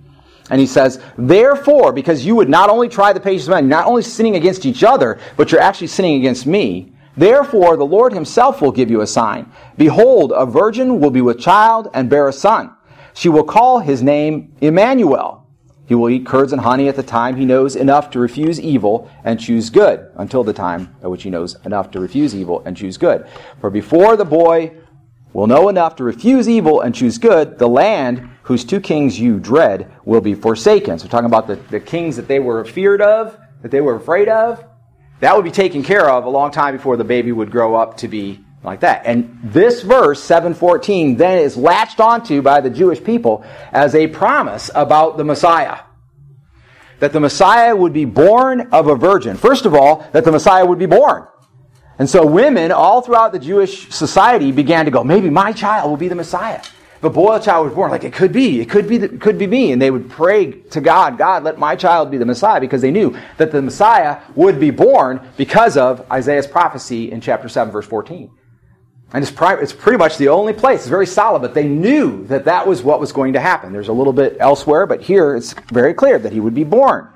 And 0.51 0.61
he 0.61 0.67
says, 0.67 1.01
therefore, 1.17 1.93
because 1.93 2.25
you 2.25 2.35
would 2.37 2.49
not 2.49 2.71
only 2.71 2.89
try 2.89 3.13
the 3.13 3.21
patience 3.21 3.47
of 3.49 3.51
men, 3.51 3.69
not 3.69 3.87
only 3.87 4.03
sinning 4.03 4.37
against 4.37 4.65
each 4.65 4.83
other, 4.83 5.19
but 5.37 5.53
you're 5.53 5.61
actually 5.61 5.89
sinning 5.89 6.17
against 6.17 6.47
me. 6.47 6.93
Therefore, 7.17 7.77
the 7.77 7.85
Lord 7.85 8.13
himself 8.13 8.63
will 8.63 8.73
give 8.73 8.91
you 8.91 9.01
a 9.01 9.07
sign. 9.07 9.53
Behold, 9.77 10.33
a 10.35 10.47
virgin 10.47 11.01
will 11.01 11.11
be 11.11 11.21
with 11.21 11.41
child 11.41 11.89
and 11.93 12.09
bear 12.09 12.29
a 12.29 12.33
son. 12.33 12.75
She 13.13 13.29
will 13.29 13.45
call 13.45 13.81
his 13.81 14.03
name 14.03 14.55
Emmanuel. 14.61 15.47
He 15.87 15.95
will 15.95 16.11
eat 16.11 16.27
curds 16.27 16.53
and 16.53 16.61
honey 16.61 16.89
at 16.89 16.97
the 16.97 17.03
time 17.03 17.37
he 17.37 17.45
knows 17.45 17.75
enough 17.75 18.11
to 18.11 18.19
refuse 18.21 18.61
evil 18.61 19.11
and 19.25 19.41
choose 19.41 19.71
good, 19.71 20.11
until 20.17 20.45
the 20.45 20.53
time 20.53 20.95
at 21.03 21.11
which 21.11 21.23
he 21.23 21.31
knows 21.31 21.57
enough 21.65 21.91
to 21.93 22.01
refuse 22.01 22.37
evil 22.37 22.63
and 22.65 22.77
choose 22.77 22.99
good. 22.99 23.27
For 23.61 23.71
before 23.71 24.17
the 24.17 24.25
boy 24.25 24.77
will 25.33 25.47
know 25.47 25.69
enough 25.69 25.97
to 25.97 26.05
refuse 26.05 26.49
evil 26.49 26.81
and 26.81 26.95
choose 26.95 27.19
good, 27.19 27.59
the 27.59 27.69
land 27.69 28.29
whose 28.43 28.65
two 28.65 28.81
kings 28.81 29.21
you 29.21 29.39
dread 29.39 29.91
will 30.05 30.21
be 30.21 30.35
forsaken. 30.35 30.99
So, 30.99 31.09
talking 31.09 31.27
about 31.27 31.47
the, 31.47 31.57
the 31.57 31.81
kings 31.81 32.17
that 32.17 32.29
they 32.29 32.39
were 32.39 32.65
feared 32.65 33.03
of, 33.03 33.39
that 33.63 33.71
they 33.71 33.81
were 33.81 33.95
afraid 33.95 34.29
of, 34.29 34.65
that 35.21 35.35
would 35.35 35.45
be 35.45 35.51
taken 35.51 35.83
care 35.83 36.09
of 36.09 36.25
a 36.25 36.31
long 36.31 36.51
time 36.51 36.77
before 36.77 36.97
the 36.97 37.05
baby 37.05 37.33
would 37.33 37.51
grow 37.51 37.75
up 37.75 37.99
to 37.99 38.09
be 38.09 38.45
like 38.63 38.81
that. 38.81 39.03
And 39.05 39.39
this 39.43 39.83
verse, 39.83 40.23
714, 40.23 41.17
then 41.17 41.39
is 41.39 41.57
latched 41.57 42.01
onto 42.01 42.43
by 42.43 42.61
the 42.61 42.71
Jewish 42.71 43.03
people 43.03 43.45
as 43.73 43.95
a 43.95 44.07
promise 44.09 44.71
about 44.75 45.17
the 45.17 45.25
Messiah. 45.25 45.81
That 47.01 47.13
the 47.13 47.21
Messiah 47.21 47.75
would 47.77 47.93
be 47.93 48.05
born 48.05 48.69
of 48.73 48.89
a 48.89 48.97
virgin. 48.97 49.37
First 49.37 49.67
of 49.67 49.75
all, 49.75 50.09
that 50.13 50.25
the 50.25 50.33
Messiah 50.33 50.67
would 50.67 50.79
be 50.79 50.87
born. 50.87 51.27
And 51.99 52.09
so 52.09 52.25
women 52.25 52.71
all 52.71 53.03
throughout 53.03 53.33
the 53.33 53.39
Jewish 53.39 53.91
society 53.91 54.53
began 54.53 54.85
to 54.85 54.91
go, 54.91 55.03
maybe 55.03 55.31
my 55.31 55.53
child 55.53 55.91
will 55.91 55.97
be 55.97 56.09
the 56.09 56.15
Messiah. 56.15 56.61
If 56.99 57.05
a 57.05 57.11
boy 57.11 57.39
child 57.39 57.67
was 57.67 57.75
born, 57.75 57.93
like 57.93 58.03
it 58.03 58.13
could 58.13 58.33
be, 58.33 58.61
it 58.61 58.69
could 58.69 58.89
be, 58.89 58.97
it 58.97 59.21
could 59.21 59.39
be 59.39 59.47
me. 59.47 59.71
And 59.71 59.81
they 59.81 59.91
would 59.91 60.11
pray 60.11 60.51
to 60.51 60.81
God, 60.81 61.17
God, 61.17 61.45
let 61.45 61.57
my 61.57 61.77
child 61.77 62.11
be 62.11 62.19
the 62.19 62.27
Messiah 62.27 62.61
because 62.61 62.83
they 62.83 62.91
knew 62.91 63.17
that 63.37 63.53
the 63.53 63.63
Messiah 63.63 64.21
would 64.35 64.59
be 64.59 64.71
born 64.71 65.21
because 65.37 65.77
of 65.77 66.11
Isaiah's 66.11 66.47
prophecy 66.47 67.13
in 67.13 67.21
chapter 67.21 67.49
7, 67.49 67.73
verse 67.73 67.87
14. 67.87 68.31
And 69.13 69.23
it's, 69.23 69.31
pri- 69.31 69.61
it's 69.61 69.73
pretty 69.73 69.97
much 69.97 70.19
the 70.19 70.29
only 70.29 70.53
place. 70.53 70.81
It's 70.81 70.89
very 70.89 71.07
solid, 71.07 71.41
but 71.41 71.55
they 71.55 71.67
knew 71.67 72.27
that 72.27 72.45
that 72.45 72.67
was 72.67 72.83
what 72.83 73.01
was 73.01 73.13
going 73.13 73.33
to 73.35 73.41
happen. 73.41 73.73
There's 73.73 73.89
a 73.89 73.93
little 73.93 74.13
bit 74.13 74.37
elsewhere, 74.41 74.85
but 74.87 75.01
here 75.01 75.35
it's 75.35 75.55
very 75.73 75.95
clear 75.95 76.19
that 76.19 76.33
he 76.33 76.41
would 76.41 76.55
be 76.55 76.65
born. 76.65 77.09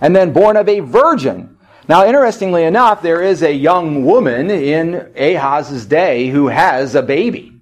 And 0.00 0.14
then 0.14 0.32
born 0.32 0.56
of 0.56 0.68
a 0.68 0.80
virgin. 0.80 1.53
Now, 1.86 2.06
interestingly 2.06 2.64
enough, 2.64 3.02
there 3.02 3.22
is 3.22 3.42
a 3.42 3.52
young 3.52 4.04
woman 4.06 4.50
in 4.50 5.12
Ahaz's 5.16 5.84
day 5.84 6.28
who 6.28 6.48
has 6.48 6.94
a 6.94 7.02
baby. 7.02 7.60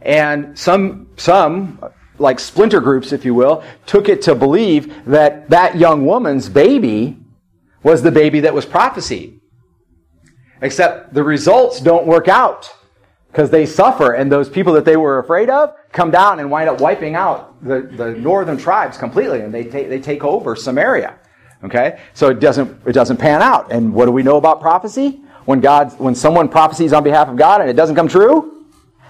And 0.00 0.56
some, 0.56 1.08
some, 1.16 1.80
like 2.18 2.38
splinter 2.38 2.80
groups, 2.80 3.12
if 3.12 3.24
you 3.24 3.34
will, 3.34 3.64
took 3.86 4.08
it 4.08 4.22
to 4.22 4.34
believe 4.34 5.04
that 5.06 5.50
that 5.50 5.76
young 5.76 6.06
woman's 6.06 6.48
baby 6.48 7.18
was 7.82 8.02
the 8.02 8.12
baby 8.12 8.40
that 8.40 8.54
was 8.54 8.64
prophesied. 8.64 9.40
Except 10.62 11.12
the 11.12 11.24
results 11.24 11.80
don't 11.80 12.06
work 12.06 12.28
out 12.28 12.72
because 13.30 13.50
they 13.50 13.66
suffer, 13.66 14.12
and 14.12 14.30
those 14.30 14.48
people 14.48 14.72
that 14.74 14.84
they 14.84 14.96
were 14.96 15.18
afraid 15.18 15.50
of 15.50 15.74
come 15.90 16.12
down 16.12 16.38
and 16.38 16.48
wind 16.48 16.68
up 16.68 16.80
wiping 16.80 17.16
out 17.16 17.62
the, 17.64 17.82
the 17.82 18.12
northern 18.12 18.56
tribes 18.56 18.96
completely, 18.96 19.40
and 19.40 19.52
they 19.52 19.64
they 19.64 19.98
take 19.98 20.22
over 20.22 20.54
Samaria. 20.54 21.18
Okay? 21.64 21.98
So 22.12 22.28
it 22.28 22.40
doesn't, 22.40 22.86
it 22.86 22.92
doesn't 22.92 23.16
pan 23.16 23.42
out. 23.42 23.72
And 23.72 23.94
what 23.94 24.06
do 24.06 24.12
we 24.12 24.22
know 24.22 24.36
about 24.36 24.60
prophecy? 24.60 25.20
When 25.46 25.60
God, 25.60 25.98
when 25.98 26.14
someone 26.14 26.48
prophesies 26.48 26.92
on 26.92 27.02
behalf 27.02 27.28
of 27.28 27.36
God 27.36 27.60
and 27.60 27.68
it 27.68 27.74
doesn't 27.74 27.96
come 27.96 28.08
true, 28.08 28.64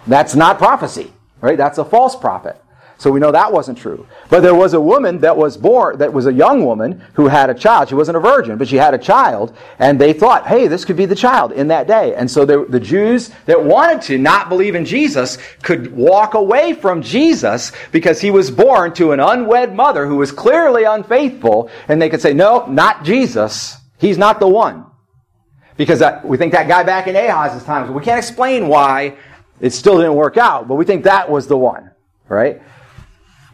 that's 0.07 0.35
not 0.35 0.59
prophecy, 0.59 1.13
right? 1.41 1.57
That's 1.57 1.79
a 1.79 1.85
false 1.85 2.17
prophet. 2.17 2.61
So 2.97 3.11
we 3.11 3.21
know 3.21 3.33
that 3.33 3.53
wasn't 3.53 3.79
true. 3.79 4.07
But 4.31 4.41
there 4.41 4.55
was 4.55 4.73
a 4.73 4.81
woman 4.81 5.19
that 5.19 5.37
was 5.37 5.57
born, 5.57 5.99
that 5.99 6.13
was 6.13 6.27
a 6.27 6.33
young 6.33 6.65
woman 6.65 7.03
who 7.15 7.27
had 7.27 7.51
a 7.51 7.55
child. 7.55 7.89
She 7.89 7.95
wasn't 7.95 8.17
a 8.17 8.21
virgin, 8.21 8.57
but 8.57 8.69
she 8.69 8.77
had 8.77 8.95
a 8.95 8.99
child, 8.99 9.57
and 9.79 10.01
they 10.01 10.13
thought, 10.13 10.47
hey, 10.47 10.69
this 10.69 10.85
could 10.85 10.97
be 10.97 11.07
the 11.07 11.15
child 11.15 11.53
in 11.53 11.69
that 11.69 11.87
day. 11.87 12.15
And 12.15 12.31
so 12.31 12.45
the, 12.45 12.65
the 12.69 12.81
Jews 12.81 13.31
that 13.47 13.63
wanted 13.63 14.03
to 14.03 14.19
not 14.19 14.49
believe 14.49 14.75
in 14.75 14.85
Jesus 14.85 15.39
could 15.63 15.95
walk 15.95 16.35
away 16.35 16.73
from 16.73 17.03
Jesus 17.03 17.73
because 17.91 18.21
he 18.21 18.31
was 18.31 18.51
born 18.51 18.95
to 18.95 19.13
an 19.13 19.21
unwed 19.21 19.75
mother 19.75 20.07
who 20.07 20.17
was 20.17 20.31
clearly 20.31 20.85
unfaithful, 20.85 21.71
and 21.89 22.01
they 22.01 22.09
could 22.09 22.23
say, 22.23 22.33
no, 22.33 22.67
not 22.67 23.05
Jesus. 23.05 23.77
He's 23.99 24.19
not 24.19 24.39
the 24.39 24.49
one. 24.49 24.87
Because 25.77 25.99
that, 25.99 26.25
we 26.25 26.37
think 26.37 26.53
that 26.53 26.69
guy 26.69 26.85
back 26.85 27.09
in 27.09 27.17
Ahaz's 27.17 27.65
times, 27.65 27.91
we 27.91 28.03
can't 28.03 28.19
explain 28.19 28.69
why 28.69 29.17
it 29.61 29.73
still 29.73 29.97
didn't 29.97 30.15
work 30.15 30.37
out, 30.37 30.69
but 30.69 30.77
we 30.77 30.85
think 30.85 31.05
that 31.05 31.29
was 31.29 31.47
the 31.47 31.57
one, 31.57 31.91
right? 32.29 32.63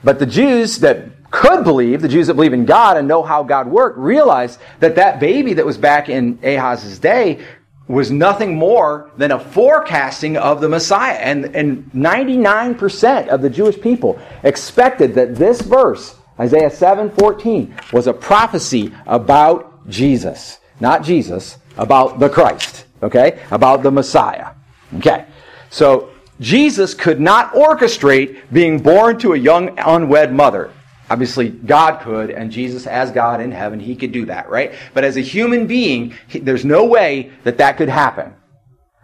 But 0.02 0.18
the 0.18 0.26
Jews 0.26 0.78
that 0.80 1.30
could 1.30 1.64
believe, 1.64 2.02
the 2.02 2.08
Jews 2.08 2.26
that 2.26 2.34
believe 2.34 2.52
in 2.52 2.64
God 2.64 2.96
and 2.96 3.06
know 3.06 3.22
how 3.22 3.42
God 3.42 3.68
worked, 3.68 3.98
realized 3.98 4.58
that 4.80 4.96
that 4.96 5.20
baby 5.20 5.54
that 5.54 5.66
was 5.66 5.78
back 5.78 6.08
in 6.08 6.38
Ahaz's 6.42 6.98
day 6.98 7.44
was 7.86 8.10
nothing 8.10 8.56
more 8.56 9.10
than 9.16 9.32
a 9.32 9.38
forecasting 9.38 10.36
of 10.36 10.60
the 10.60 10.68
Messiah. 10.68 11.16
And, 11.16 11.56
and 11.56 11.90
99% 11.92 13.28
of 13.28 13.42
the 13.42 13.50
Jewish 13.50 13.80
people 13.80 14.18
expected 14.44 15.14
that 15.14 15.34
this 15.34 15.60
verse, 15.60 16.16
Isaiah 16.38 16.70
7:14, 16.70 17.92
was 17.92 18.06
a 18.06 18.12
prophecy 18.12 18.92
about 19.06 19.88
Jesus. 19.88 20.58
Not 20.78 21.02
Jesus, 21.02 21.58
about 21.76 22.20
the 22.20 22.28
Christ. 22.28 22.86
Okay? 23.02 23.40
About 23.50 23.82
the 23.82 23.90
Messiah. 23.90 24.50
Okay. 24.98 25.26
So 25.70 26.09
Jesus 26.40 26.94
could 26.94 27.20
not 27.20 27.53
orchestrate 27.53 28.40
being 28.50 28.83
born 28.83 29.18
to 29.18 29.35
a 29.35 29.38
young 29.38 29.79
unwed 29.79 30.33
mother. 30.33 30.72
Obviously, 31.11 31.48
God 31.48 32.00
could, 32.00 32.31
and 32.31 32.50
Jesus, 32.50 32.87
as 32.87 33.11
God 33.11 33.40
in 33.40 33.50
heaven, 33.50 33.81
he 33.81 33.96
could 33.96 34.12
do 34.12 34.26
that, 34.26 34.48
right? 34.48 34.74
But 34.94 35.05
as 35.05 35.16
a 35.16 35.20
human 35.20 35.66
being, 35.66 36.14
he, 36.29 36.38
there's 36.38 36.64
no 36.64 36.85
way 36.87 37.33
that 37.44 37.59
that 37.59 37.76
could 37.76 37.88
happen. 37.88 38.35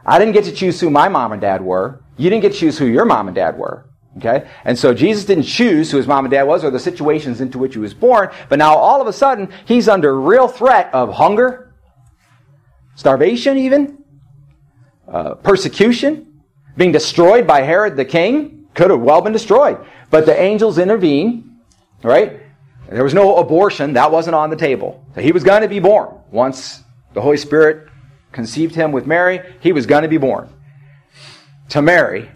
I 0.05 0.19
didn't 0.19 0.35
get 0.35 0.45
to 0.45 0.53
choose 0.53 0.81
who 0.81 0.89
my 0.89 1.09
mom 1.09 1.33
and 1.33 1.41
dad 1.41 1.63
were. 1.63 2.01
You 2.17 2.31
didn't 2.31 2.43
get 2.43 2.53
to 2.53 2.59
choose 2.59 2.79
who 2.79 2.87
your 2.87 3.05
mom 3.05 3.27
and 3.27 3.35
dad 3.35 3.59
were. 3.59 3.87
Okay? 4.19 4.49
And 4.65 4.79
so 4.79 4.95
Jesus 4.95 5.25
didn't 5.25 5.45
choose 5.45 5.91
who 5.91 5.97
his 5.99 6.07
mom 6.07 6.25
and 6.25 6.31
dad 6.33 6.45
was 6.45 6.65
or 6.65 6.71
the 6.71 6.79
situations 6.79 7.41
into 7.41 7.59
which 7.59 7.75
he 7.75 7.81
was 7.81 7.93
born, 7.93 8.31
but 8.49 8.59
now 8.59 8.75
all 8.75 9.01
of 9.03 9.09
a 9.09 9.13
sudden, 9.13 9.53
he's 9.67 9.89
under 9.89 10.19
real 10.19 10.49
threat 10.49 10.89
of 10.95 11.13
hunger, 11.13 11.75
starvation 12.95 13.59
even, 13.59 13.99
uh, 15.07 15.35
persecution, 15.35 16.36
being 16.77 16.93
destroyed 16.93 17.47
by 17.47 17.63
Herod 17.63 17.97
the 17.97 18.05
king. 18.05 18.69
Could 18.75 18.91
have 18.91 19.01
well 19.01 19.23
been 19.23 19.33
destroyed. 19.33 19.79
But 20.11 20.27
the 20.27 20.39
angels 20.39 20.79
intervene, 20.79 21.61
right? 22.03 22.41
There 22.91 23.03
was 23.03 23.15
no 23.15 23.37
abortion. 23.37 23.95
That 23.95 24.13
wasn't 24.13 24.37
on 24.37 24.51
the 24.51 24.57
table. 24.57 25.05
So 25.15 25.21
he 25.21 25.33
was 25.33 25.43
going 25.43 25.63
to 25.63 25.69
be 25.69 25.81
born. 25.81 26.15
Once 26.31 26.83
the 27.15 27.21
Holy 27.21 27.39
Spirit 27.39 27.89
conceived 28.33 28.75
him 28.75 28.93
with 28.93 29.07
Mary, 29.07 29.41
he 29.61 29.73
was 29.73 29.87
going 29.87 30.03
to 30.03 30.09
be 30.09 30.19
born. 30.19 30.49
To 31.71 31.83
Mary, 31.83 32.31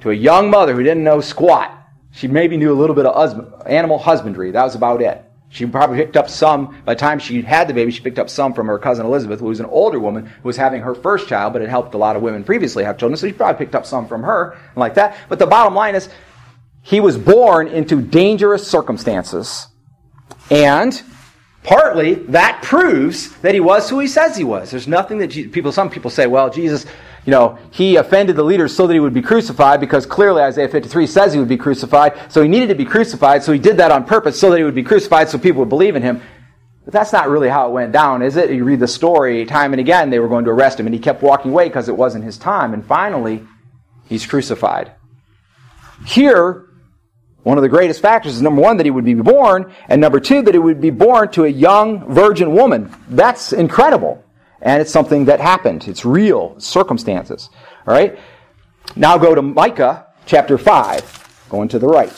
to 0.00 0.10
a 0.10 0.14
young 0.14 0.50
mother 0.50 0.74
who 0.74 0.82
didn't 0.82 1.04
know 1.04 1.20
squat. 1.20 1.78
She 2.10 2.26
maybe 2.26 2.56
knew 2.56 2.72
a 2.72 2.78
little 2.78 2.96
bit 2.96 3.06
of 3.06 3.62
animal 3.66 3.98
husbandry. 3.98 4.50
That 4.50 4.64
was 4.64 4.74
about 4.74 5.00
it. 5.02 5.24
She 5.52 5.66
probably 5.66 5.98
picked 5.98 6.16
up 6.16 6.30
some, 6.30 6.80
by 6.86 6.94
the 6.94 6.98
time 6.98 7.18
she 7.18 7.42
had 7.42 7.68
the 7.68 7.74
baby, 7.74 7.92
she 7.92 8.00
picked 8.00 8.18
up 8.18 8.30
some 8.30 8.54
from 8.54 8.68
her 8.68 8.78
cousin 8.78 9.04
Elizabeth, 9.04 9.38
who 9.40 9.46
was 9.46 9.60
an 9.60 9.66
older 9.66 10.00
woman 10.00 10.24
who 10.24 10.48
was 10.48 10.56
having 10.56 10.80
her 10.80 10.94
first 10.94 11.28
child, 11.28 11.52
but 11.52 11.60
had 11.60 11.68
helped 11.70 11.92
a 11.92 11.98
lot 11.98 12.16
of 12.16 12.22
women 12.22 12.42
previously 12.42 12.84
have 12.84 12.96
children. 12.96 13.18
So 13.18 13.26
she 13.26 13.34
probably 13.34 13.58
picked 13.58 13.74
up 13.74 13.84
some 13.84 14.08
from 14.08 14.22
her, 14.22 14.52
and 14.52 14.76
like 14.76 14.94
that. 14.94 15.14
But 15.28 15.38
the 15.38 15.46
bottom 15.46 15.74
line 15.74 15.94
is, 15.94 16.08
he 16.80 17.00
was 17.00 17.18
born 17.18 17.68
into 17.68 18.00
dangerous 18.00 18.66
circumstances. 18.66 19.68
And 20.50 21.00
partly 21.64 22.14
that 22.14 22.62
proves 22.62 23.36
that 23.42 23.52
he 23.52 23.60
was 23.60 23.90
who 23.90 24.00
he 24.00 24.08
says 24.08 24.34
he 24.34 24.44
was. 24.44 24.70
There's 24.70 24.88
nothing 24.88 25.18
that 25.18 25.30
people, 25.52 25.70
some 25.70 25.90
people 25.90 26.10
say, 26.10 26.26
well, 26.26 26.48
Jesus, 26.48 26.86
you 27.24 27.30
know, 27.30 27.58
he 27.70 27.96
offended 27.96 28.34
the 28.36 28.42
leaders 28.42 28.74
so 28.74 28.86
that 28.86 28.94
he 28.94 29.00
would 29.00 29.14
be 29.14 29.22
crucified 29.22 29.78
because 29.80 30.06
clearly 30.06 30.42
Isaiah 30.42 30.68
53 30.68 31.06
says 31.06 31.32
he 31.32 31.38
would 31.38 31.48
be 31.48 31.56
crucified. 31.56 32.32
So 32.32 32.42
he 32.42 32.48
needed 32.48 32.68
to 32.70 32.74
be 32.74 32.84
crucified. 32.84 33.44
So 33.44 33.52
he 33.52 33.60
did 33.60 33.76
that 33.76 33.92
on 33.92 34.04
purpose 34.04 34.38
so 34.40 34.50
that 34.50 34.58
he 34.58 34.64
would 34.64 34.74
be 34.74 34.82
crucified 34.82 35.28
so 35.28 35.38
people 35.38 35.60
would 35.60 35.68
believe 35.68 35.94
in 35.94 36.02
him. 36.02 36.20
But 36.84 36.92
that's 36.92 37.12
not 37.12 37.28
really 37.28 37.48
how 37.48 37.68
it 37.68 37.72
went 37.72 37.92
down, 37.92 38.22
is 38.22 38.36
it? 38.36 38.50
You 38.50 38.64
read 38.64 38.80
the 38.80 38.88
story 38.88 39.44
time 39.46 39.72
and 39.72 39.78
again, 39.78 40.10
they 40.10 40.18
were 40.18 40.28
going 40.28 40.44
to 40.46 40.50
arrest 40.50 40.80
him 40.80 40.86
and 40.86 40.94
he 40.94 41.00
kept 41.00 41.22
walking 41.22 41.52
away 41.52 41.68
because 41.68 41.88
it 41.88 41.96
wasn't 41.96 42.24
his 42.24 42.38
time. 42.38 42.74
And 42.74 42.84
finally, 42.84 43.46
he's 44.08 44.26
crucified. 44.26 44.90
Here, 46.04 46.66
one 47.44 47.56
of 47.56 47.62
the 47.62 47.68
greatest 47.68 48.00
factors 48.00 48.34
is 48.34 48.42
number 48.42 48.62
one, 48.62 48.78
that 48.78 48.86
he 48.86 48.90
would 48.90 49.04
be 49.04 49.14
born, 49.14 49.72
and 49.88 50.00
number 50.00 50.18
two, 50.18 50.42
that 50.42 50.54
he 50.54 50.58
would 50.58 50.80
be 50.80 50.90
born 50.90 51.30
to 51.32 51.44
a 51.44 51.48
young 51.48 52.12
virgin 52.12 52.52
woman. 52.52 52.92
That's 53.08 53.52
incredible. 53.52 54.24
And 54.62 54.80
it's 54.80 54.92
something 54.92 55.24
that 55.26 55.40
happened. 55.40 55.88
It's 55.88 56.04
real 56.04 56.58
circumstances. 56.58 57.50
All 57.86 57.94
right? 57.94 58.18
Now 58.96 59.18
go 59.18 59.34
to 59.34 59.42
Micah 59.42 60.06
chapter 60.24 60.56
5, 60.56 61.46
going 61.50 61.68
to 61.68 61.78
the 61.78 61.88
right, 61.88 62.12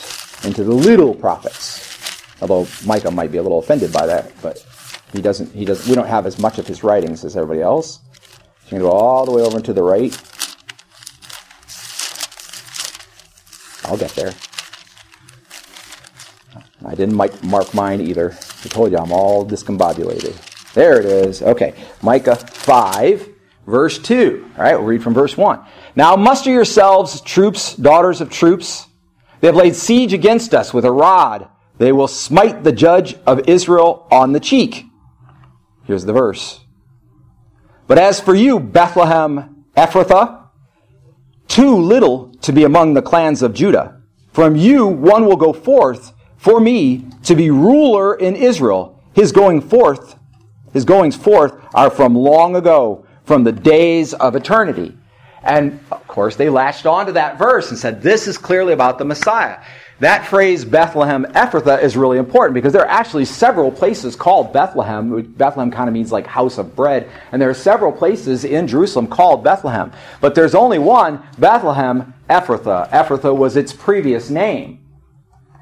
into 0.45 0.63
the 0.63 0.73
little 0.73 1.15
prophets. 1.15 1.83
Although 2.43 2.67
Micah 2.85 3.11
might 3.11 3.33
be 3.33 3.39
a 3.39 3.43
little 3.43 3.59
offended 3.59 3.93
by 3.93 4.07
that, 4.07 4.31
but 4.43 4.65
He 5.15 5.23
doesn't. 5.23 5.53
He 5.55 5.65
does. 5.65 5.89
We 5.89 5.95
don't 5.95 6.09
have 6.09 6.27
as 6.27 6.39
much 6.41 6.59
of 6.59 6.67
his 6.67 6.83
writings 6.83 7.25
as 7.25 7.37
everybody 7.37 7.63
else. 7.63 8.01
So 8.65 8.71
going 8.71 8.83
to 8.83 8.89
go 8.89 8.91
all 8.91 9.25
the 9.25 9.33
way 9.33 9.43
over 9.43 9.61
to 9.61 9.73
the 9.73 9.83
right. 9.83 10.13
I'll 13.85 13.97
get 13.97 14.11
there. 14.13 14.33
I 16.85 16.95
didn't 16.95 17.15
mark 17.15 17.73
mine 17.75 18.01
either. 18.01 18.37
I 18.65 18.69
told 18.69 18.91
you 18.91 18.99
I'm 18.99 19.13
all 19.13 19.47
discombobulated. 19.47 20.35
There 20.75 21.01
it 21.01 21.07
is. 21.07 21.41
Okay. 21.41 21.73
Micah 22.03 22.37
5, 22.37 23.29
verse 23.67 23.99
2. 23.99 24.51
All 24.57 24.63
right, 24.63 24.77
we'll 24.77 24.87
read 24.87 25.03
from 25.03 25.15
verse 25.15 25.37
1. 25.37 25.61
Now 25.97 26.17
muster 26.17 26.51
yourselves, 26.51 27.21
troops, 27.21 27.75
daughters 27.75 28.21
of 28.21 28.29
troops. 28.29 28.89
They 29.41 29.49
have 29.49 29.57
laid 29.57 29.77
siege 29.77 30.13
against 30.13 30.55
us 30.55 30.75
with 30.75 30.85
a 30.85 30.93
rod. 30.93 31.49
They 31.79 31.93
will 31.93 32.09
smite 32.09 32.65
the 32.65 32.73
judge 32.73 33.17
of 33.27 33.49
Israel 33.49 34.07
on 34.11 34.33
the 34.33 34.41
cheek. 34.41 34.85
Here's 35.85 36.05
the 36.05 36.13
verse. 36.13 36.61
But 37.87 37.99
as 37.99 38.21
for 38.21 38.35
you, 38.35 38.59
Bethlehem 38.59 39.65
Ephrathah, 39.77 40.49
too 41.49 41.77
little 41.77 42.33
to 42.43 42.53
be 42.53 42.65
among 42.65 42.95
the 42.95 43.03
clans 43.03 43.43
of 43.43 43.55
Judah. 43.55 44.01
From 44.33 44.57
you 44.57 44.87
one 44.87 45.27
will 45.27 45.37
go 45.37 45.53
forth 45.53 46.13
for 46.37 46.59
me 46.61 47.07
to 47.25 47.35
be 47.35 47.51
ruler 47.51 48.15
in 48.15 48.35
Israel. 48.35 49.03
His 49.13 49.31
going 49.31 49.61
forth, 49.61 50.17
his 50.75 50.85
goings 50.85 51.17
forth 51.17 51.55
are 51.73 51.89
from 51.89 52.15
long 52.15 52.57
ago, 52.57 53.07
from 53.25 53.45
the 53.45 53.53
days 53.53 54.13
of 54.13 54.37
eternity. 54.37 54.95
And 55.43 55.81
of 55.91 56.07
course, 56.07 56.37
they 56.37 56.51
latched 56.51 56.85
on 56.85 57.07
to 57.07 57.13
that 57.13 57.39
verse 57.39 57.71
and 57.71 57.79
said, 57.79 58.03
This 58.03 58.27
is 58.27 58.37
clearly 58.37 58.73
about 58.73 58.99
the 58.99 59.05
Messiah. 59.05 59.61
That 60.01 60.27
phrase, 60.27 60.65
Bethlehem 60.65 61.25
Ephrathah, 61.25 61.83
is 61.83 61.97
really 61.97 62.19
important 62.19 62.55
because 62.55 62.73
there 62.73 62.83
are 62.83 62.89
actually 62.89 63.27
several 63.27 63.71
places 63.71 64.17
called 64.17 64.53
Bethlehem. 64.53 65.23
Bethlehem 65.23 65.71
kind 65.71 65.89
of 65.89 65.95
means 65.95 66.11
like 66.11 66.27
house 66.27 66.59
of 66.59 66.75
bread. 66.75 67.09
And 67.31 67.41
there 67.41 67.49
are 67.49 67.55
several 67.55 67.93
places 67.93 68.45
in 68.45 68.67
Jerusalem 68.67 69.07
called 69.07 69.45
Bethlehem. 69.45 69.93
But 70.21 70.35
there's 70.35 70.55
only 70.55 70.79
one, 70.81 71.23
Bethlehem 71.39 72.13
Ephrathah. 72.29 72.91
Ephrathah 72.91 73.37
was 73.37 73.57
its 73.57 73.73
previous 73.73 74.31
name. 74.31 74.85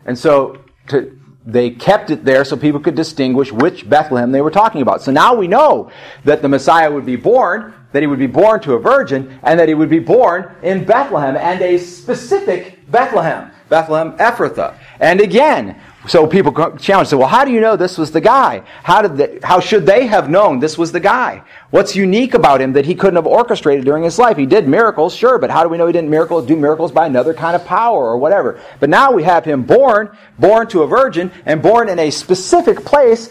And 0.07 0.19
so 0.19 0.65
to, 0.89 1.21
they 1.45 1.71
kept 1.71 2.11
it 2.11 2.25
there 2.25 2.45
so 2.45 2.57
people 2.57 2.81
could 2.81 2.95
distinguish 2.95 3.51
which 3.51 3.89
Bethlehem 3.89 4.31
they 4.33 4.41
were 4.41 4.51
talking 4.51 4.83
about. 4.83 5.03
So 5.03 5.11
now 5.11 5.35
we 5.35 5.49
know 5.49 5.91
that 6.25 6.43
the 6.43 6.49
Messiah 6.49 6.91
would 6.91 7.07
be 7.07 7.17
born, 7.17 7.75
that 7.93 8.03
he 8.03 8.07
would 8.07 8.19
be 8.19 8.27
born 8.27 8.61
to 8.61 8.75
a 8.75 8.79
virgin, 8.79 9.39
and 9.43 9.59
that 9.59 9.69
he 9.69 9.75
would 9.75 9.91
be 9.91 9.99
born 9.99 10.55
in 10.63 10.85
Bethlehem, 10.85 11.37
and 11.37 11.61
a 11.61 11.79
specific 11.79 12.79
Bethlehem, 12.91 13.51
Bethlehem 13.69 14.17
Ephrathah. 14.19 14.77
And 15.01 15.21
again, 15.21 15.81
so 16.09 16.27
people 16.27 16.53
challenge, 16.79 17.09
say, 17.09 17.17
well, 17.17 17.29
how 17.29 17.45
do 17.45 17.53
you 17.53 17.61
know 17.61 17.77
this 17.77 17.97
was 17.97 18.11
the 18.11 18.21
guy? 18.21 18.65
How 18.83 19.03
did 19.03 19.45
how 19.45 19.61
should 19.61 19.87
they 19.87 20.07
have 20.07 20.29
known 20.29 20.59
this 20.59 20.77
was 20.77 20.91
the 20.91 20.99
guy? 20.99 21.45
What's 21.71 21.95
unique 21.95 22.35
about 22.35 22.61
him 22.61 22.73
that 22.73 22.85
he 22.85 22.97
couldn't 22.97 23.17
have 23.17 23.27
orchestrated 23.27 23.85
during 23.85 24.03
his 24.03 24.19
life? 24.19 24.37
He 24.37 24.47
did 24.47 24.67
miracles, 24.67 25.15
sure, 25.15 25.39
but 25.39 25.51
how 25.51 25.63
do 25.63 25.69
we 25.69 25.79
know 25.79 25.87
he 25.87 25.93
didn't 25.93 26.11
miracle, 26.11 26.43
do 26.45 26.57
miracles 26.57 26.91
by 26.91 27.07
another 27.07 27.33
kind 27.35 27.55
of 27.55 27.65
power 27.65 28.05
or 28.05 28.17
whatever? 28.17 28.61
But 28.81 28.91
now 28.91 29.13
we 29.13 29.23
have 29.23 29.45
him 29.45 29.63
born, 29.63 30.17
born 30.41 30.67
to 30.69 30.83
a 30.83 30.89
virgin, 30.89 31.31
and 31.47 31.63
born 31.63 31.89
in 31.89 32.01
a 32.01 32.11
specific 32.11 32.85
place. 32.85 33.31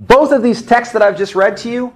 Both 0.00 0.32
of 0.32 0.42
these 0.42 0.62
texts 0.62 0.94
that 0.94 1.02
I've 1.02 1.18
just 1.18 1.34
read 1.34 1.58
to 1.58 1.70
you 1.70 1.92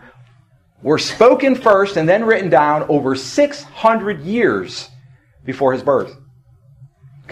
were 0.83 0.99
spoken 0.99 1.55
first 1.55 1.97
and 1.97 2.07
then 2.07 2.25
written 2.25 2.51
down 2.51 2.83
over 2.91 3.15
600 3.15 4.21
years 4.21 4.91
before 5.45 5.73
his 5.73 5.83
birth 5.83 6.15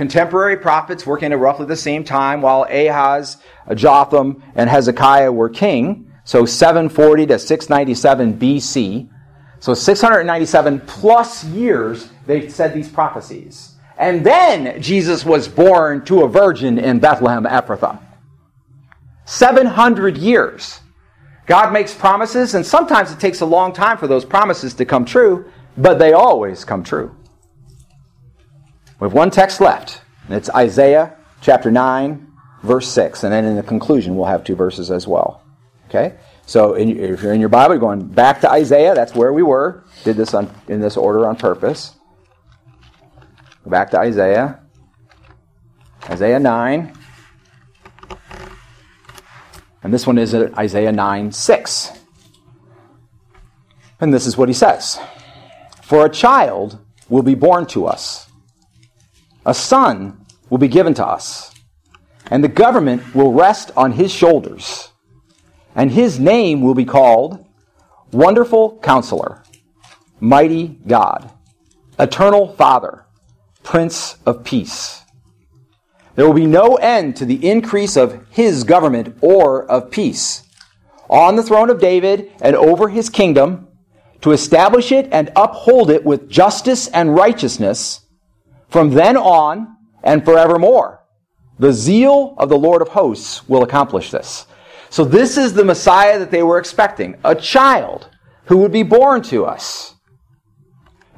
contemporary 0.00 0.56
prophets 0.56 1.04
working 1.04 1.30
at 1.30 1.38
roughly 1.38 1.66
the 1.66 1.76
same 1.76 2.02
time 2.02 2.40
while 2.40 2.66
Ahaz, 2.70 3.36
Jotham, 3.74 4.42
and 4.54 4.70
Hezekiah 4.70 5.30
were 5.30 5.50
king. 5.50 6.10
So 6.24 6.46
740 6.46 7.26
to 7.26 7.38
697 7.38 8.38
BC. 8.38 9.10
So 9.58 9.74
697 9.74 10.80
plus 10.86 11.44
years 11.44 12.08
they 12.24 12.48
said 12.48 12.72
these 12.72 12.88
prophecies. 12.88 13.74
And 13.98 14.24
then 14.24 14.80
Jesus 14.80 15.22
was 15.26 15.48
born 15.48 16.02
to 16.06 16.22
a 16.22 16.28
virgin 16.28 16.78
in 16.78 16.98
Bethlehem, 16.98 17.44
Ephrathah. 17.44 18.00
700 19.26 20.16
years. 20.16 20.80
God 21.44 21.74
makes 21.74 21.92
promises, 21.92 22.54
and 22.54 22.64
sometimes 22.64 23.12
it 23.12 23.20
takes 23.20 23.42
a 23.42 23.46
long 23.46 23.74
time 23.74 23.98
for 23.98 24.06
those 24.06 24.24
promises 24.24 24.72
to 24.74 24.86
come 24.86 25.04
true, 25.04 25.44
but 25.76 25.98
they 25.98 26.14
always 26.14 26.64
come 26.64 26.82
true. 26.82 27.14
We 29.00 29.06
have 29.06 29.14
one 29.14 29.30
text 29.30 29.62
left, 29.62 30.02
and 30.26 30.36
it's 30.36 30.50
Isaiah 30.50 31.16
chapter 31.40 31.70
9, 31.70 32.30
verse 32.62 32.86
6. 32.88 33.24
And 33.24 33.32
then 33.32 33.46
in 33.46 33.56
the 33.56 33.62
conclusion, 33.62 34.14
we'll 34.14 34.26
have 34.26 34.44
two 34.44 34.54
verses 34.54 34.90
as 34.90 35.08
well. 35.08 35.42
Okay? 35.88 36.16
So 36.44 36.74
in, 36.74 36.90
if 36.98 37.22
you're 37.22 37.32
in 37.32 37.40
your 37.40 37.48
Bible, 37.48 37.76
you're 37.76 37.80
going 37.80 38.06
back 38.06 38.42
to 38.42 38.50
Isaiah. 38.50 38.94
That's 38.94 39.14
where 39.14 39.32
we 39.32 39.42
were. 39.42 39.84
Did 40.04 40.16
this 40.16 40.34
on, 40.34 40.54
in 40.68 40.80
this 40.80 40.98
order 40.98 41.26
on 41.26 41.36
purpose. 41.36 41.94
Go 43.64 43.70
back 43.70 43.90
to 43.92 43.98
Isaiah. 43.98 44.60
Isaiah 46.10 46.38
9. 46.38 46.92
And 49.82 49.94
this 49.94 50.06
one 50.06 50.18
is 50.18 50.34
Isaiah 50.34 50.92
9, 50.92 51.32
6. 51.32 51.92
And 54.02 54.12
this 54.12 54.26
is 54.26 54.36
what 54.36 54.50
he 54.50 54.54
says 54.54 55.00
For 55.82 56.04
a 56.04 56.10
child 56.10 56.78
will 57.08 57.22
be 57.22 57.34
born 57.34 57.64
to 57.68 57.86
us 57.86 58.29
a 59.44 59.54
son 59.54 60.26
will 60.48 60.58
be 60.58 60.68
given 60.68 60.94
to 60.94 61.06
us, 61.06 61.54
and 62.30 62.44
the 62.44 62.48
government 62.48 63.14
will 63.14 63.32
rest 63.32 63.70
on 63.76 63.92
his 63.92 64.12
shoulders, 64.12 64.90
and 65.74 65.90
his 65.90 66.18
name 66.18 66.60
will 66.60 66.74
be 66.74 66.84
called 66.84 67.46
Wonderful 68.12 68.78
Counselor, 68.80 69.42
Mighty 70.20 70.78
God, 70.86 71.30
Eternal 71.98 72.54
Father, 72.54 73.06
Prince 73.62 74.16
of 74.26 74.44
Peace. 74.44 75.02
There 76.16 76.26
will 76.26 76.34
be 76.34 76.46
no 76.46 76.76
end 76.76 77.16
to 77.16 77.24
the 77.24 77.48
increase 77.48 77.96
of 77.96 78.26
his 78.30 78.64
government 78.64 79.16
or 79.20 79.64
of 79.70 79.90
peace 79.90 80.42
on 81.08 81.36
the 81.36 81.42
throne 81.42 81.70
of 81.70 81.80
David 81.80 82.30
and 82.40 82.54
over 82.56 82.88
his 82.88 83.08
kingdom 83.08 83.68
to 84.20 84.32
establish 84.32 84.92
it 84.92 85.08
and 85.12 85.32
uphold 85.34 85.90
it 85.90 86.04
with 86.04 86.28
justice 86.28 86.88
and 86.88 87.14
righteousness 87.14 88.00
from 88.70 88.90
then 88.90 89.16
on 89.16 89.76
and 90.02 90.24
forevermore. 90.24 91.04
The 91.58 91.72
zeal 91.72 92.34
of 92.38 92.48
the 92.48 92.58
Lord 92.58 92.80
of 92.80 92.88
hosts 92.88 93.46
will 93.48 93.62
accomplish 93.62 94.10
this. 94.10 94.46
So 94.88 95.04
this 95.04 95.36
is 95.36 95.52
the 95.52 95.64
Messiah 95.64 96.18
that 96.18 96.30
they 96.30 96.42
were 96.42 96.58
expecting. 96.58 97.16
A 97.22 97.34
child 97.34 98.08
who 98.46 98.56
would 98.58 98.72
be 98.72 98.82
born 98.82 99.22
to 99.24 99.44
us. 99.44 99.94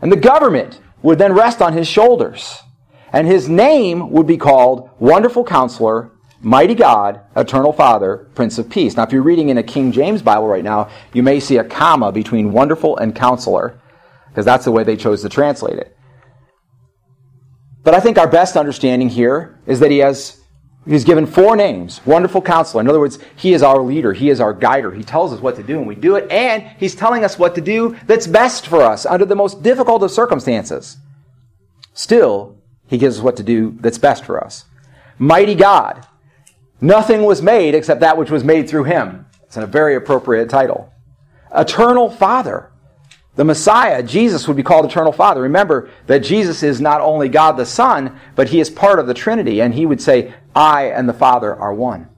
And 0.02 0.10
the 0.10 0.16
government 0.16 0.80
would 1.02 1.18
then 1.18 1.32
rest 1.32 1.62
on 1.62 1.72
his 1.72 1.86
shoulders. 1.86 2.58
And 3.12 3.26
his 3.26 3.48
name 3.48 4.10
would 4.10 4.26
be 4.26 4.36
called 4.36 4.90
Wonderful 4.98 5.44
Counselor, 5.44 6.10
Mighty 6.40 6.74
God, 6.74 7.20
Eternal 7.36 7.72
Father, 7.72 8.28
Prince 8.34 8.58
of 8.58 8.68
Peace. 8.68 8.96
Now, 8.96 9.04
if 9.04 9.12
you're 9.12 9.22
reading 9.22 9.50
in 9.50 9.58
a 9.58 9.62
King 9.62 9.92
James 9.92 10.22
Bible 10.22 10.48
right 10.48 10.64
now, 10.64 10.90
you 11.12 11.22
may 11.22 11.38
see 11.38 11.58
a 11.58 11.64
comma 11.64 12.10
between 12.10 12.52
wonderful 12.52 12.96
and 12.96 13.14
counselor, 13.14 13.80
because 14.28 14.44
that's 14.44 14.64
the 14.64 14.72
way 14.72 14.82
they 14.82 14.96
chose 14.96 15.22
to 15.22 15.28
translate 15.28 15.78
it. 15.78 15.96
But 17.84 17.94
I 17.94 18.00
think 18.00 18.18
our 18.18 18.28
best 18.28 18.56
understanding 18.56 19.08
here 19.08 19.58
is 19.66 19.80
that 19.80 19.90
he 19.90 19.98
has 19.98 20.40
he's 20.86 21.04
given 21.04 21.26
four 21.26 21.56
names. 21.56 22.00
Wonderful 22.06 22.42
counselor. 22.42 22.80
In 22.80 22.88
other 22.88 23.00
words, 23.00 23.18
he 23.36 23.52
is 23.52 23.62
our 23.62 23.80
leader, 23.80 24.12
he 24.12 24.30
is 24.30 24.40
our 24.40 24.52
guider. 24.52 24.92
He 24.92 25.02
tells 25.02 25.32
us 25.32 25.40
what 25.40 25.56
to 25.56 25.62
do 25.62 25.78
and 25.78 25.86
we 25.86 25.94
do 25.94 26.16
it, 26.16 26.30
and 26.30 26.62
he's 26.78 26.94
telling 26.94 27.24
us 27.24 27.38
what 27.38 27.54
to 27.56 27.60
do 27.60 27.96
that's 28.06 28.26
best 28.26 28.66
for 28.66 28.82
us 28.82 29.06
under 29.06 29.24
the 29.24 29.36
most 29.36 29.62
difficult 29.62 30.02
of 30.02 30.10
circumstances. 30.10 30.96
Still, 31.94 32.56
he 32.86 32.98
gives 32.98 33.18
us 33.18 33.22
what 33.22 33.36
to 33.36 33.42
do 33.42 33.76
that's 33.80 33.98
best 33.98 34.24
for 34.24 34.42
us. 34.42 34.64
Mighty 35.18 35.54
God. 35.54 36.06
Nothing 36.80 37.22
was 37.22 37.40
made 37.40 37.76
except 37.76 38.00
that 38.00 38.16
which 38.16 38.30
was 38.30 38.42
made 38.42 38.68
through 38.68 38.84
him. 38.84 39.26
It's 39.44 39.56
a 39.56 39.66
very 39.66 39.94
appropriate 39.94 40.50
title. 40.50 40.92
Eternal 41.54 42.10
Father. 42.10 42.71
The 43.34 43.44
Messiah, 43.44 44.02
Jesus, 44.02 44.46
would 44.46 44.58
be 44.58 44.62
called 44.62 44.84
Eternal 44.84 45.12
Father. 45.12 45.40
Remember 45.40 45.88
that 46.06 46.20
Jesus 46.20 46.62
is 46.62 46.82
not 46.82 47.00
only 47.00 47.30
God 47.30 47.52
the 47.52 47.64
Son, 47.64 48.20
but 48.34 48.48
he 48.48 48.60
is 48.60 48.68
part 48.68 48.98
of 48.98 49.06
the 49.06 49.14
Trinity, 49.14 49.62
and 49.62 49.72
he 49.72 49.86
would 49.86 50.02
say, 50.02 50.34
I 50.54 50.86
and 50.86 51.08
the 51.08 51.14
Father 51.14 51.54
are 51.54 51.72
one. 51.72 52.08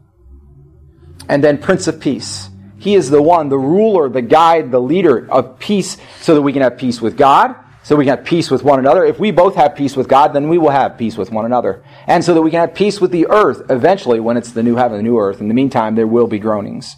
And 1.29 1.43
then 1.43 1.59
Prince 1.59 1.87
of 1.87 2.01
Peace. 2.01 2.51
He 2.79 2.97
is 2.97 3.11
the 3.11 3.23
one, 3.23 3.49
the 3.49 3.59
ruler, 3.59 4.09
the 4.09 4.23
guide, 4.23 4.73
the 4.73 4.81
leader 4.81 5.31
of 5.31 5.59
peace, 5.59 5.97
so 6.21 6.35
that 6.35 6.43
we 6.43 6.53
can 6.53 6.63
have 6.63 6.77
peace 6.77 7.01
with 7.01 7.17
God, 7.17 7.55
so 7.85 7.95
we 7.95 8.07
can 8.07 8.19
have 8.19 8.27
peace 8.27 8.51
with 8.51 8.65
one 8.65 8.81
another. 8.81 9.05
If 9.05 9.21
we 9.21 9.31
both 9.31 9.55
have 9.55 9.77
peace 9.77 9.97
with 9.97 10.09
God, 10.09 10.33
then 10.33 10.49
we 10.49 10.59
will 10.59 10.71
have 10.71 10.99
peace 10.99 11.17
with 11.17 11.31
one 11.31 11.47
another. 11.47 11.85
And 12.09 12.25
so 12.25 12.35
that 12.35 12.43
we 12.43 12.51
can 12.51 12.61
have 12.61 12.75
peace 12.75 13.01
with 13.01 13.13
the 13.13 13.29
earth 13.29 13.71
eventually 13.71 14.19
when 14.19 14.37
it's 14.37 14.51
the 14.53 14.65
new 14.65 14.75
heaven, 14.75 14.97
the 14.97 15.03
new 15.05 15.19
earth. 15.19 15.41
In 15.41 15.49
the 15.49 15.55
meantime, 15.55 15.95
there 15.95 16.09
will 16.09 16.27
be 16.27 16.41
groanings. 16.41 16.97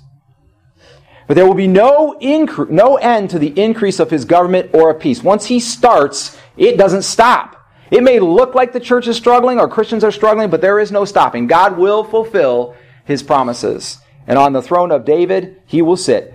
But 1.27 1.35
there 1.35 1.47
will 1.47 1.55
be 1.55 1.67
no, 1.67 2.17
incre- 2.21 2.71
no 2.71 2.97
end 2.97 3.31
to 3.31 3.39
the 3.39 3.59
increase 3.61 3.99
of 3.99 4.11
his 4.11 4.25
government 4.25 4.71
or 4.73 4.91
of 4.91 5.01
peace. 5.01 5.23
Once 5.23 5.47
he 5.47 5.59
starts, 5.59 6.39
it 6.57 6.79
doesn't 6.79 7.03
stop. 7.03 7.57
It 7.91 8.03
may 8.03 8.21
look 8.21 8.55
like 8.55 8.73
the 8.73 8.81
church 8.81 9.07
is 9.07 9.17
struggling 9.17 9.59
or 9.59 9.69
Christians 9.69 10.05
are 10.05 10.13
struggling, 10.13 10.51
but 10.51 10.61
there 10.61 10.79
is 10.79 10.93
no 10.93 11.05
stopping. 11.05 11.47
God 11.47 11.77
will 11.77 12.05
fulfill 12.05 12.75
his 13.05 13.23
promises. 13.23 13.99
And 14.27 14.39
on 14.39 14.53
the 14.53 14.63
throne 14.63 14.91
of 14.91 15.05
David, 15.05 15.63
he 15.67 15.83
will 15.83 15.97
sit 15.97 16.35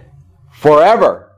forever. 0.52 1.31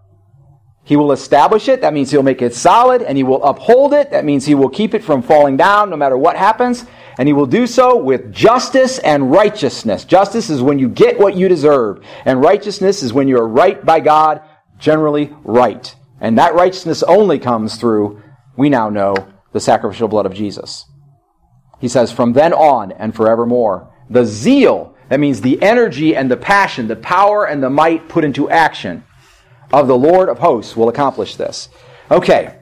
He 0.85 0.97
will 0.97 1.13
establish 1.13 1.69
it. 1.69 1.81
That 1.81 1.93
means 1.93 2.11
he'll 2.11 2.23
make 2.23 2.41
it 2.41 2.53
solid 2.53 3.01
and 3.01 3.17
he 3.17 3.23
will 3.23 3.43
uphold 3.43 3.93
it. 3.93 4.11
That 4.11 4.25
means 4.25 4.45
he 4.45 4.55
will 4.55 4.69
keep 4.69 4.93
it 4.93 5.03
from 5.03 5.21
falling 5.21 5.55
down 5.55 5.89
no 5.89 5.95
matter 5.95 6.17
what 6.17 6.35
happens. 6.35 6.85
And 7.17 7.27
he 7.27 7.33
will 7.33 7.45
do 7.45 7.67
so 7.67 7.95
with 7.95 8.33
justice 8.33 8.99
and 8.99 9.31
righteousness. 9.31 10.03
Justice 10.03 10.49
is 10.49 10.61
when 10.61 10.79
you 10.79 10.89
get 10.89 11.19
what 11.19 11.35
you 11.35 11.47
deserve. 11.47 12.03
And 12.25 12.41
righteousness 12.41 13.01
is 13.01 13.13
when 13.13 13.27
you're 13.27 13.47
right 13.47 13.83
by 13.85 14.01
God, 14.01 14.41
generally 14.77 15.33
right. 15.43 15.95
And 16.19 16.37
that 16.37 16.55
righteousness 16.55 17.01
only 17.03 17.39
comes 17.39 17.77
through, 17.77 18.21
we 18.57 18.69
now 18.69 18.89
know, 18.89 19.15
the 19.53 19.59
sacrificial 19.59 20.07
blood 20.07 20.25
of 20.25 20.33
Jesus. 20.33 20.85
He 21.79 21.87
says, 21.87 22.11
from 22.11 22.33
then 22.33 22.51
on 22.51 22.91
and 22.93 23.15
forevermore. 23.15 23.93
The 24.09 24.25
zeal, 24.25 24.95
that 25.09 25.19
means 25.19 25.41
the 25.41 25.61
energy 25.61 26.15
and 26.15 26.29
the 26.29 26.37
passion, 26.37 26.87
the 26.87 26.95
power 26.95 27.45
and 27.45 27.63
the 27.63 27.69
might 27.69 28.09
put 28.09 28.25
into 28.25 28.49
action 28.49 29.05
of 29.73 29.87
the 29.87 29.97
Lord 29.97 30.29
of 30.29 30.37
hosts 30.37 30.77
will 30.77 30.87
accomplish 30.87 31.35
this. 31.35 31.67
Okay. 32.11 32.59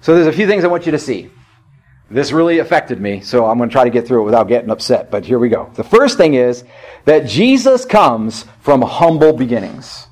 So 0.00 0.14
there's 0.14 0.26
a 0.26 0.32
few 0.32 0.46
things 0.46 0.64
I 0.64 0.68
want 0.68 0.86
you 0.86 0.92
to 0.92 0.98
see. 0.98 1.30
This 2.10 2.32
really 2.32 2.58
affected 2.58 3.00
me, 3.00 3.20
so 3.20 3.46
I'm 3.46 3.58
going 3.58 3.68
to 3.68 3.72
try 3.72 3.84
to 3.84 3.90
get 3.90 4.06
through 4.06 4.22
it 4.22 4.24
without 4.24 4.48
getting 4.48 4.70
upset, 4.70 5.10
but 5.10 5.24
here 5.24 5.38
we 5.38 5.48
go. 5.48 5.70
The 5.74 5.84
first 5.84 6.16
thing 6.16 6.34
is 6.34 6.64
that 7.04 7.26
Jesus 7.26 7.84
comes 7.84 8.44
from 8.60 8.82
humble 8.82 9.32
beginnings. 9.32 10.06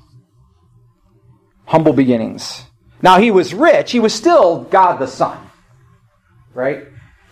Humble 1.65 1.93
beginnings. 1.93 2.63
Now, 3.01 3.19
he 3.19 3.31
was 3.31 3.53
rich, 3.53 3.91
he 3.91 3.99
was 3.99 4.13
still 4.13 4.63
God 4.63 4.97
the 4.97 5.07
Son, 5.07 5.37
right? 6.53 6.85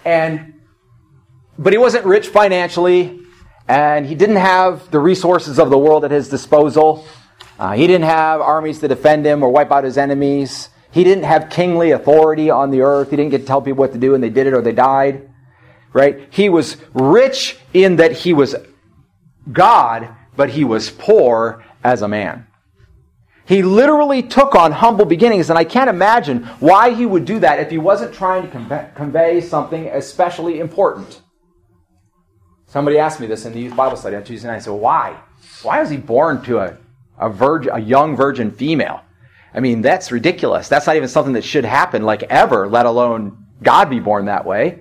And, 0.06 0.54
but 1.58 1.74
he 1.74 1.80
wasn't 1.80 2.06
rich 2.06 2.28
financially, 2.28 3.20
and 3.68 4.06
he 4.06 4.16
didn't 4.16 4.38
have 4.38 4.92
the 4.92 5.00
resources 5.00 5.60
of 5.60 5.70
the 5.70 5.78
world 5.78 6.06
at 6.06 6.12
his 6.12 6.30
disposal. 6.30 7.06
Uh, 7.62 7.74
he 7.74 7.86
didn't 7.86 8.08
have 8.08 8.42
armies 8.42 8.80
to 8.80 8.88
defend 8.88 9.24
him 9.24 9.44
or 9.44 9.52
wipe 9.52 9.72
out 9.72 9.84
his 9.84 9.96
enemies. 9.96 10.70
He 10.90 11.04
didn't 11.04 11.26
have 11.26 11.52
kingly 11.52 11.92
authority 11.92 12.50
on 12.50 12.72
the 12.72 12.82
earth. 12.82 13.12
He 13.12 13.16
didn't 13.16 13.30
get 13.30 13.42
to 13.42 13.46
tell 13.46 13.62
people 13.62 13.82
what 13.82 13.94
to 13.94 14.00
do 14.00 14.16
and 14.16 14.24
they 14.24 14.32
did 14.32 14.48
it 14.48 14.56
or 14.56 14.64
they 14.64 14.72
died. 14.72 15.30
Right? 15.94 16.28
He 16.32 16.50
was 16.50 16.78
rich 16.96 17.60
in 17.72 17.98
that 17.98 18.14
he 18.14 18.34
was 18.34 18.56
God, 19.52 20.10
but 20.36 20.50
he 20.50 20.64
was 20.64 20.90
poor 20.90 21.64
as 21.84 22.02
a 22.02 22.08
man. 22.08 22.48
He 23.46 23.62
literally 23.62 24.24
took 24.24 24.56
on 24.56 24.72
humble 24.72 25.06
beginnings, 25.06 25.52
and 25.52 25.60
I 25.60 25.64
can't 25.64 25.90
imagine 25.90 26.46
why 26.60 26.96
he 26.96 27.06
would 27.06 27.26
do 27.26 27.38
that 27.42 27.60
if 27.60 27.70
he 27.70 27.78
wasn't 27.78 28.16
trying 28.16 28.50
to 28.50 28.92
convey, 28.96 29.40
something 29.40 29.86
especially 29.88 30.60
important. 30.60 31.22
Somebody 32.66 32.98
asked 32.98 33.20
me 33.20 33.28
this 33.28 33.46
in 33.46 33.54
the 33.54 33.60
youth 33.60 33.76
Bible 33.76 33.98
study 33.98 34.16
on 34.16 34.24
Tuesday 34.24 34.48
night. 34.48 34.56
I 34.56 34.60
said, 34.60 34.72
why? 34.72 35.20
Why 35.62 35.80
was 35.80 35.92
he 35.92 35.98
born 35.98 36.42
to 36.44 36.60
a, 36.60 36.78
a, 37.22 37.30
virgin, 37.30 37.72
a 37.74 37.80
young 37.80 38.16
virgin 38.16 38.52
female? 38.52 39.02
I 39.54 39.60
mean, 39.60 39.82
that's 39.82 40.12
ridiculous. 40.12 40.68
That's 40.68 40.88
not 40.88 40.96
even 40.96 41.10
something 41.10 41.34
that 41.34 41.44
should 41.44 41.66
happen, 41.66 42.04
like 42.04 42.24
ever, 42.24 42.68
let 42.68 42.86
alone 42.86 43.46
God 43.62 43.90
be 43.90 44.00
born 44.00 44.26
that 44.26 44.46
way. 44.46 44.80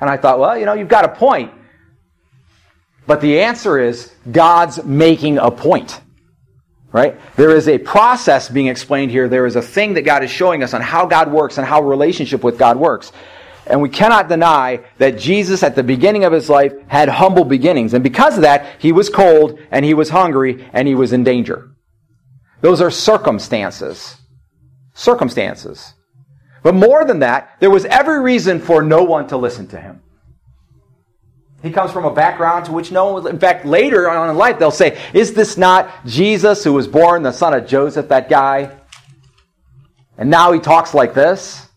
And 0.00 0.10
I 0.10 0.16
thought, 0.16 0.38
well, 0.38 0.58
you 0.58 0.66
know, 0.66 0.72
you've 0.72 0.88
got 0.88 1.04
a 1.04 1.08
point. 1.08 1.52
But 3.06 3.20
the 3.20 3.40
answer 3.40 3.78
is 3.78 4.12
God's 4.30 4.82
making 4.84 5.38
a 5.38 5.50
point. 5.50 6.00
Right? 6.90 7.18
There 7.36 7.56
is 7.56 7.68
a 7.68 7.78
process 7.78 8.50
being 8.50 8.66
explained 8.66 9.10
here. 9.10 9.28
There 9.28 9.46
is 9.46 9.56
a 9.56 9.62
thing 9.62 9.94
that 9.94 10.02
God 10.02 10.22
is 10.22 10.30
showing 10.30 10.62
us 10.62 10.74
on 10.74 10.82
how 10.82 11.06
God 11.06 11.32
works 11.32 11.56
and 11.56 11.66
how 11.66 11.80
relationship 11.80 12.44
with 12.44 12.58
God 12.58 12.76
works. 12.76 13.12
And 13.66 13.80
we 13.80 13.88
cannot 13.88 14.28
deny 14.28 14.80
that 14.98 15.18
Jesus 15.18 15.62
at 15.62 15.76
the 15.76 15.82
beginning 15.82 16.24
of 16.24 16.32
his 16.32 16.50
life 16.50 16.72
had 16.88 17.08
humble 17.08 17.44
beginnings. 17.44 17.94
And 17.94 18.02
because 18.02 18.36
of 18.36 18.42
that, 18.42 18.80
he 18.80 18.92
was 18.92 19.08
cold 19.08 19.58
and 19.70 19.84
he 19.84 19.94
was 19.94 20.10
hungry 20.10 20.68
and 20.72 20.88
he 20.88 20.94
was 20.94 21.12
in 21.12 21.22
danger. 21.22 21.70
Those 22.60 22.80
are 22.80 22.90
circumstances. 22.90 24.16
Circumstances. 24.94 25.94
But 26.62 26.74
more 26.74 27.04
than 27.04 27.20
that, 27.20 27.56
there 27.60 27.70
was 27.70 27.84
every 27.84 28.20
reason 28.20 28.60
for 28.60 28.82
no 28.82 29.02
one 29.04 29.26
to 29.28 29.36
listen 29.36 29.66
to 29.68 29.80
him. 29.80 30.02
He 31.62 31.70
comes 31.70 31.92
from 31.92 32.04
a 32.04 32.12
background 32.12 32.66
to 32.66 32.72
which 32.72 32.90
no 32.90 33.14
one, 33.14 33.26
in 33.28 33.38
fact, 33.38 33.64
later 33.64 34.10
on 34.10 34.28
in 34.28 34.36
life, 34.36 34.58
they'll 34.58 34.72
say, 34.72 35.00
Is 35.14 35.32
this 35.32 35.56
not 35.56 36.04
Jesus 36.04 36.64
who 36.64 36.72
was 36.72 36.88
born 36.88 37.22
the 37.22 37.32
son 37.32 37.54
of 37.54 37.66
Joseph, 37.66 38.08
that 38.08 38.28
guy? 38.28 38.76
And 40.18 40.28
now 40.28 40.52
he 40.52 40.58
talks 40.58 40.92
like 40.92 41.14
this? 41.14 41.68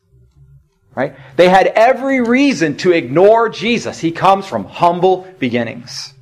Right? 0.96 1.16
They 1.36 1.50
had 1.50 1.68
every 1.68 2.22
reason 2.22 2.78
to 2.78 2.92
ignore 2.92 3.50
Jesus. 3.50 4.00
He 4.00 4.12
comes 4.12 4.48
from 4.48 4.64
humble 4.64 5.28
beginnings. 5.40 6.14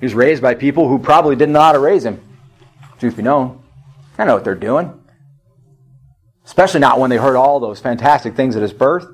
He 0.00 0.06
was 0.06 0.14
raised 0.14 0.42
by 0.42 0.54
people 0.54 0.88
who 0.88 0.98
probably 0.98 1.36
didn't 1.36 1.52
know 1.52 1.60
how 1.60 1.72
to 1.72 1.78
raise 1.78 2.04
him. 2.04 2.20
Truth 2.98 3.16
be 3.16 3.22
known. 3.22 3.62
I 4.18 4.24
know 4.24 4.34
what 4.34 4.44
they're 4.44 4.54
doing. 4.56 5.00
Especially 6.44 6.80
not 6.80 6.98
when 6.98 7.08
they 7.08 7.16
heard 7.16 7.36
all 7.36 7.60
those 7.60 7.78
fantastic 7.78 8.34
things 8.34 8.56
at 8.56 8.62
his 8.62 8.72
birth. 8.72 9.06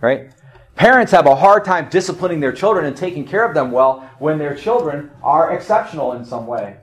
Right? 0.00 0.30
Parents 0.74 1.12
have 1.12 1.26
a 1.26 1.36
hard 1.36 1.66
time 1.66 1.90
disciplining 1.90 2.40
their 2.40 2.52
children 2.52 2.86
and 2.86 2.96
taking 2.96 3.26
care 3.26 3.44
of 3.44 3.52
them 3.52 3.70
well 3.70 4.10
when 4.18 4.38
their 4.38 4.54
children 4.54 5.10
are 5.22 5.52
exceptional 5.52 6.12
in 6.14 6.24
some 6.24 6.46
way. 6.46 6.78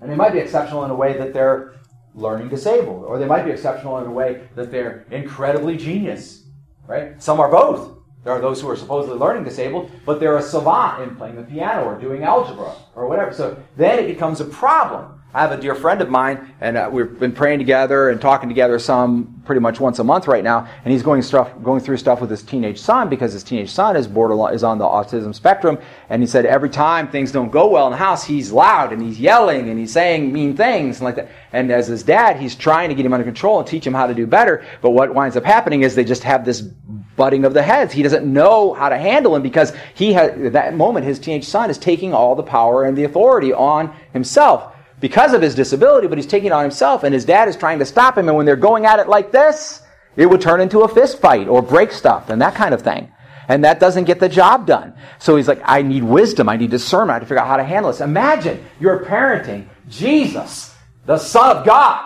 And 0.00 0.10
they 0.10 0.16
might 0.16 0.32
be 0.32 0.40
exceptional 0.40 0.84
in 0.84 0.90
a 0.90 0.94
way 0.96 1.16
that 1.16 1.32
they're 1.32 1.74
learning 2.18 2.48
disabled, 2.48 3.04
or 3.04 3.18
they 3.18 3.26
might 3.26 3.44
be 3.44 3.50
exceptional 3.50 3.98
in 3.98 4.06
a 4.06 4.10
way 4.10 4.48
that 4.54 4.70
they're 4.70 5.06
incredibly 5.10 5.76
genius. 5.76 6.44
Right? 6.86 7.22
Some 7.22 7.40
are 7.40 7.50
both. 7.50 7.98
There 8.24 8.32
are 8.32 8.40
those 8.40 8.60
who 8.60 8.68
are 8.68 8.76
supposedly 8.76 9.18
learning 9.18 9.44
disabled, 9.44 9.90
but 10.04 10.20
they're 10.20 10.36
a 10.36 10.42
savant 10.42 11.02
in 11.02 11.16
playing 11.16 11.36
the 11.36 11.42
piano 11.42 11.84
or 11.84 11.98
doing 11.98 12.24
algebra 12.24 12.74
or 12.94 13.08
whatever. 13.08 13.32
So 13.32 13.56
then 13.76 13.98
it 13.98 14.08
becomes 14.08 14.40
a 14.40 14.44
problem. 14.44 15.17
I 15.34 15.42
have 15.42 15.52
a 15.52 15.60
dear 15.60 15.74
friend 15.74 16.00
of 16.00 16.08
mine, 16.08 16.54
and 16.58 16.78
uh, 16.78 16.88
we've 16.90 17.18
been 17.18 17.32
praying 17.32 17.58
together 17.58 18.08
and 18.08 18.18
talking 18.18 18.48
together 18.48 18.78
some 18.78 19.42
pretty 19.44 19.60
much 19.60 19.78
once 19.78 19.98
a 19.98 20.04
month 20.04 20.26
right 20.26 20.42
now. 20.42 20.66
And 20.82 20.90
he's 20.90 21.02
going 21.02 21.20
stuff, 21.20 21.50
going 21.62 21.82
through 21.82 21.98
stuff 21.98 22.22
with 22.22 22.30
his 22.30 22.42
teenage 22.42 22.80
son 22.80 23.10
because 23.10 23.34
his 23.34 23.44
teenage 23.44 23.70
son 23.70 23.94
is 23.94 24.08
borderline 24.08 24.54
is 24.54 24.64
on 24.64 24.78
the 24.78 24.86
autism 24.86 25.34
spectrum. 25.34 25.76
And 26.08 26.22
he 26.22 26.26
said 26.26 26.46
every 26.46 26.70
time 26.70 27.10
things 27.10 27.30
don't 27.30 27.50
go 27.50 27.68
well 27.68 27.86
in 27.88 27.90
the 27.90 27.98
house, 27.98 28.24
he's 28.24 28.52
loud 28.52 28.90
and 28.90 29.02
he's 29.02 29.20
yelling 29.20 29.68
and 29.68 29.78
he's 29.78 29.92
saying 29.92 30.32
mean 30.32 30.56
things 30.56 30.96
and 30.96 31.04
like 31.04 31.16
that. 31.16 31.28
And 31.52 31.70
as 31.70 31.88
his 31.88 32.02
dad, 32.02 32.38
he's 32.38 32.56
trying 32.56 32.88
to 32.88 32.94
get 32.94 33.04
him 33.04 33.12
under 33.12 33.24
control 33.24 33.58
and 33.58 33.68
teach 33.68 33.86
him 33.86 33.92
how 33.92 34.06
to 34.06 34.14
do 34.14 34.26
better. 34.26 34.64
But 34.80 34.90
what 34.92 35.14
winds 35.14 35.36
up 35.36 35.44
happening 35.44 35.82
is 35.82 35.94
they 35.94 36.04
just 36.04 36.22
have 36.22 36.46
this 36.46 36.62
butting 36.62 37.44
of 37.44 37.52
the 37.52 37.62
heads. 37.62 37.92
He 37.92 38.02
doesn't 38.02 38.24
know 38.24 38.72
how 38.72 38.88
to 38.88 38.96
handle 38.96 39.36
him 39.36 39.42
because 39.42 39.74
he 39.92 40.14
has, 40.14 40.30
at 40.40 40.54
that 40.54 40.74
moment, 40.74 41.04
his 41.04 41.18
teenage 41.18 41.44
son 41.44 41.68
is 41.68 41.76
taking 41.76 42.14
all 42.14 42.34
the 42.34 42.42
power 42.42 42.84
and 42.84 42.96
the 42.96 43.04
authority 43.04 43.52
on 43.52 43.94
himself 44.14 44.72
because 45.00 45.32
of 45.32 45.42
his 45.42 45.54
disability, 45.54 46.08
but 46.08 46.18
he's 46.18 46.26
taking 46.26 46.48
it 46.48 46.52
on 46.52 46.62
himself, 46.62 47.04
and 47.04 47.14
his 47.14 47.24
dad 47.24 47.48
is 47.48 47.56
trying 47.56 47.78
to 47.78 47.84
stop 47.84 48.18
him. 48.18 48.28
And 48.28 48.36
when 48.36 48.46
they're 48.46 48.56
going 48.56 48.86
at 48.86 48.98
it 48.98 49.08
like 49.08 49.30
this, 49.32 49.82
it 50.16 50.26
would 50.26 50.40
turn 50.40 50.60
into 50.60 50.80
a 50.80 50.88
fist 50.88 51.20
fight 51.20 51.46
or 51.46 51.62
break 51.62 51.92
stuff 51.92 52.28
and 52.28 52.42
that 52.42 52.54
kind 52.54 52.74
of 52.74 52.82
thing. 52.82 53.12
And 53.46 53.64
that 53.64 53.80
doesn't 53.80 54.04
get 54.04 54.20
the 54.20 54.28
job 54.28 54.66
done. 54.66 54.94
So 55.18 55.36
he's 55.36 55.48
like, 55.48 55.62
I 55.64 55.80
need 55.80 56.02
wisdom. 56.02 56.48
I 56.48 56.56
need 56.56 56.70
discernment. 56.70 57.10
I 57.10 57.14
have 57.14 57.22
to 57.22 57.28
figure 57.28 57.40
out 57.40 57.46
how 57.46 57.56
to 57.56 57.64
handle 57.64 57.90
this. 57.90 58.00
Imagine 58.00 58.62
you're 58.80 59.04
parenting 59.04 59.68
Jesus, 59.88 60.74
the 61.06 61.16
Son 61.16 61.56
of 61.56 61.64
God. 61.64 62.04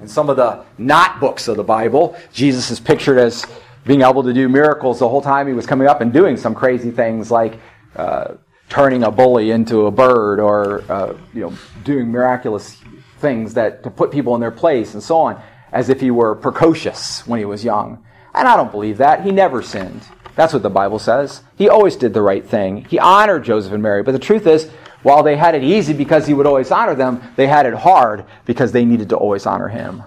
In 0.00 0.08
some 0.08 0.28
of 0.28 0.36
the 0.36 0.64
not 0.78 1.20
books 1.20 1.46
of 1.46 1.56
the 1.56 1.62
Bible, 1.62 2.16
Jesus 2.32 2.70
is 2.72 2.80
pictured 2.80 3.18
as 3.18 3.46
being 3.84 4.02
able 4.02 4.22
to 4.24 4.32
do 4.32 4.48
miracles 4.48 4.98
the 4.98 5.08
whole 5.08 5.22
time 5.22 5.46
he 5.46 5.52
was 5.52 5.66
coming 5.66 5.86
up 5.86 6.00
and 6.00 6.12
doing 6.12 6.36
some 6.36 6.54
crazy 6.54 6.90
things 6.90 7.30
like 7.30 7.60
uh, 7.94 8.34
turning 8.72 9.02
a 9.02 9.10
bully 9.10 9.50
into 9.50 9.84
a 9.84 9.90
bird 9.90 10.40
or 10.40 10.82
uh, 10.90 11.14
you 11.34 11.42
know 11.42 11.52
doing 11.84 12.10
miraculous 12.10 12.80
things 13.18 13.52
that 13.52 13.82
to 13.82 13.90
put 13.90 14.10
people 14.10 14.34
in 14.34 14.40
their 14.40 14.50
place 14.50 14.94
and 14.94 15.02
so 15.02 15.18
on 15.18 15.38
as 15.72 15.90
if 15.90 16.00
he 16.00 16.10
were 16.10 16.34
precocious 16.34 17.26
when 17.26 17.38
he 17.38 17.44
was 17.44 17.62
young. 17.62 18.02
And 18.32 18.48
i 18.48 18.56
don't 18.56 18.72
believe 18.72 18.96
that. 18.96 19.24
He 19.24 19.30
never 19.30 19.60
sinned. 19.60 20.02
That's 20.36 20.54
what 20.54 20.62
the 20.62 20.70
bible 20.70 20.98
says. 20.98 21.42
He 21.58 21.68
always 21.68 21.96
did 21.96 22.14
the 22.14 22.22
right 22.22 22.46
thing. 22.46 22.86
He 22.86 22.98
honored 22.98 23.44
joseph 23.44 23.74
and 23.74 23.82
mary. 23.82 24.02
But 24.02 24.12
the 24.12 24.18
truth 24.18 24.46
is 24.46 24.70
while 25.02 25.22
they 25.22 25.36
had 25.36 25.54
it 25.54 25.62
easy 25.62 25.92
because 25.92 26.26
he 26.26 26.32
would 26.32 26.46
always 26.46 26.70
honor 26.70 26.94
them 26.94 27.20
they 27.36 27.48
had 27.48 27.66
it 27.66 27.74
hard 27.74 28.24
because 28.46 28.72
they 28.72 28.86
needed 28.86 29.10
to 29.10 29.16
always 29.16 29.44
honor 29.44 29.68
him. 29.68 30.02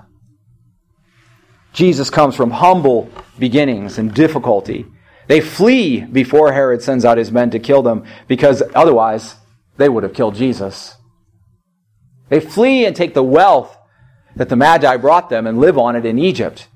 Jesus 1.72 2.10
comes 2.10 2.36
from 2.36 2.50
humble 2.50 3.12
beginnings 3.38 4.00
and 4.00 4.12
difficulty 4.12 4.88
they 5.28 5.42
flee 5.42 6.02
before 6.02 6.54
Herod 6.54 6.82
sends 6.82 7.06
out 7.06 7.18
his 7.18 7.32
men 7.32 7.50
to 7.52 7.60
kill 7.60 7.82
them 7.82 8.06
because 8.28 8.62
otherwise 8.74 9.36
they 9.78 9.90
would 9.90 10.04
have 10.04 10.14
killed 10.14 10.36
Jesus. 10.36 10.96
They 12.30 12.40
flee 12.40 12.86
and 12.86 12.96
take 12.96 13.14
the 13.14 13.24
wealth 13.24 13.78
that 14.36 14.50
the 14.50 14.56
Magi 14.56 14.98
brought 14.98 15.30
them 15.30 15.48
and 15.48 15.60
live 15.60 15.78
on 15.78 15.96
it 15.96 16.06
in 16.06 16.20
Egypt. 16.20 16.68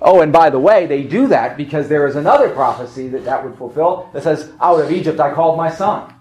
Oh, 0.00 0.20
and 0.20 0.32
by 0.32 0.50
the 0.50 0.58
way, 0.58 0.86
they 0.86 1.02
do 1.02 1.26
that 1.28 1.56
because 1.56 1.88
there 1.88 2.06
is 2.06 2.16
another 2.16 2.50
prophecy 2.50 3.08
that 3.08 3.24
that 3.24 3.44
would 3.44 3.56
fulfill 3.56 4.10
that 4.12 4.22
says, 4.22 4.52
Out 4.60 4.80
of 4.80 4.92
Egypt 4.92 5.18
I 5.20 5.32
called 5.32 5.56
my 5.56 5.70
son. 5.70 6.12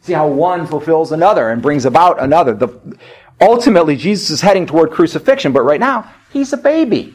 See 0.00 0.12
how 0.12 0.28
one 0.28 0.66
fulfills 0.66 1.12
another 1.12 1.50
and 1.50 1.62
brings 1.62 1.84
about 1.84 2.20
another. 2.20 2.54
The, 2.54 2.98
ultimately, 3.40 3.96
Jesus 3.96 4.30
is 4.30 4.40
heading 4.40 4.66
toward 4.66 4.90
crucifixion, 4.90 5.52
but 5.52 5.62
right 5.62 5.80
now, 5.80 6.12
he's 6.32 6.52
a 6.52 6.56
baby. 6.56 7.14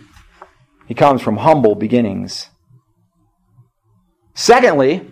He 0.88 0.94
comes 0.94 1.22
from 1.22 1.38
humble 1.38 1.76
beginnings. 1.76 2.50
Secondly, 4.34 5.10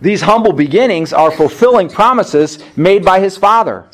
These 0.00 0.22
humble 0.22 0.52
beginnings 0.52 1.12
are 1.12 1.30
fulfilling 1.30 1.88
promises 1.88 2.58
made 2.76 3.04
by 3.04 3.20
his 3.20 3.36
Father. 3.36 3.86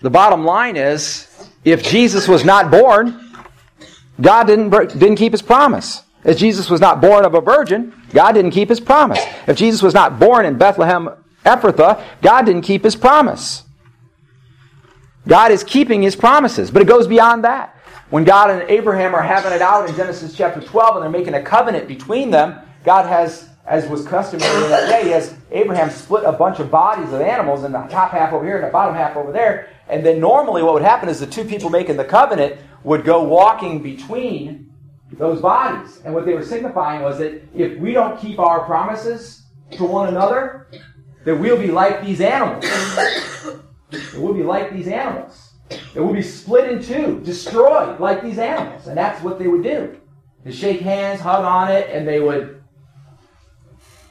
The 0.00 0.10
bottom 0.10 0.44
line 0.44 0.76
is 0.76 1.28
if 1.64 1.82
Jesus 1.82 2.28
was 2.28 2.44
not 2.44 2.70
born, 2.70 3.20
God 4.20 4.44
didn't, 4.44 4.70
didn't 4.70 5.16
keep 5.16 5.32
his 5.32 5.42
promise. 5.42 6.02
If 6.24 6.38
Jesus 6.38 6.70
was 6.70 6.80
not 6.80 7.00
born 7.00 7.24
of 7.24 7.34
a 7.34 7.40
virgin, 7.40 7.92
God 8.10 8.32
didn't 8.32 8.52
keep 8.52 8.68
his 8.68 8.80
promise. 8.80 9.20
If 9.46 9.56
Jesus 9.56 9.82
was 9.82 9.92
not 9.92 10.18
born 10.18 10.46
in 10.46 10.56
Bethlehem 10.56 11.10
Ephrathah, 11.44 12.02
God 12.22 12.46
didn't 12.46 12.62
keep 12.62 12.84
his 12.84 12.96
promise. 12.96 13.64
God 15.26 15.52
is 15.52 15.64
keeping 15.64 16.02
his 16.02 16.16
promises, 16.16 16.70
but 16.70 16.82
it 16.82 16.88
goes 16.88 17.06
beyond 17.06 17.44
that. 17.44 17.76
When 18.10 18.24
God 18.24 18.50
and 18.50 18.68
Abraham 18.70 19.14
are 19.14 19.22
having 19.22 19.52
it 19.52 19.62
out 19.62 19.88
in 19.88 19.96
Genesis 19.96 20.34
chapter 20.34 20.60
12 20.60 20.96
and 20.96 21.02
they're 21.02 21.10
making 21.10 21.34
a 21.34 21.42
covenant 21.42 21.88
between 21.88 22.30
them, 22.30 22.60
God 22.84 23.06
has, 23.06 23.48
as 23.66 23.88
was 23.88 24.06
customary 24.06 24.64
in 24.64 24.70
that 24.70 24.88
day, 24.88 25.04
he 25.04 25.10
has 25.10 25.34
Abraham 25.50 25.88
split 25.90 26.24
a 26.24 26.32
bunch 26.32 26.60
of 26.60 26.70
bodies 26.70 27.12
of 27.12 27.20
animals 27.20 27.64
in 27.64 27.72
the 27.72 27.78
top 27.84 28.10
half 28.10 28.32
over 28.32 28.44
here 28.44 28.56
and 28.56 28.64
the 28.64 28.70
bottom 28.70 28.94
half 28.94 29.16
over 29.16 29.32
there. 29.32 29.70
And 29.88 30.04
then 30.04 30.20
normally 30.20 30.62
what 30.62 30.74
would 30.74 30.82
happen 30.82 31.08
is 31.08 31.18
the 31.18 31.26
two 31.26 31.44
people 31.44 31.70
making 31.70 31.96
the 31.96 32.04
covenant 32.04 32.60
would 32.82 33.04
go 33.04 33.22
walking 33.22 33.82
between 33.82 34.70
those 35.12 35.40
bodies. 35.40 36.00
And 36.04 36.12
what 36.12 36.26
they 36.26 36.34
were 36.34 36.44
signifying 36.44 37.02
was 37.02 37.18
that 37.18 37.42
if 37.54 37.78
we 37.78 37.92
don't 37.92 38.20
keep 38.20 38.38
our 38.38 38.64
promises 38.64 39.42
to 39.72 39.84
one 39.84 40.08
another, 40.08 40.68
that 41.24 41.34
we'll 41.36 41.58
be 41.58 41.70
like 41.70 42.04
these 42.04 42.20
animals. 42.20 42.64
That 42.64 44.14
we'll 44.18 44.34
be 44.34 44.42
like 44.42 44.72
these 44.74 44.88
animals. 44.88 45.43
That 45.94 46.02
we'll 46.02 46.12
be 46.12 46.22
split 46.22 46.70
in 46.70 46.82
two, 46.82 47.20
destroyed 47.20 48.00
like 48.00 48.22
these 48.22 48.38
animals. 48.38 48.88
And 48.88 48.98
that's 48.98 49.22
what 49.22 49.38
they 49.38 49.46
would 49.46 49.62
do. 49.62 49.96
They 50.44 50.52
shake 50.52 50.80
hands, 50.80 51.20
hug 51.20 51.44
on 51.44 51.70
it, 51.70 51.88
and 51.90 52.06
they 52.06 52.20
would 52.20 52.62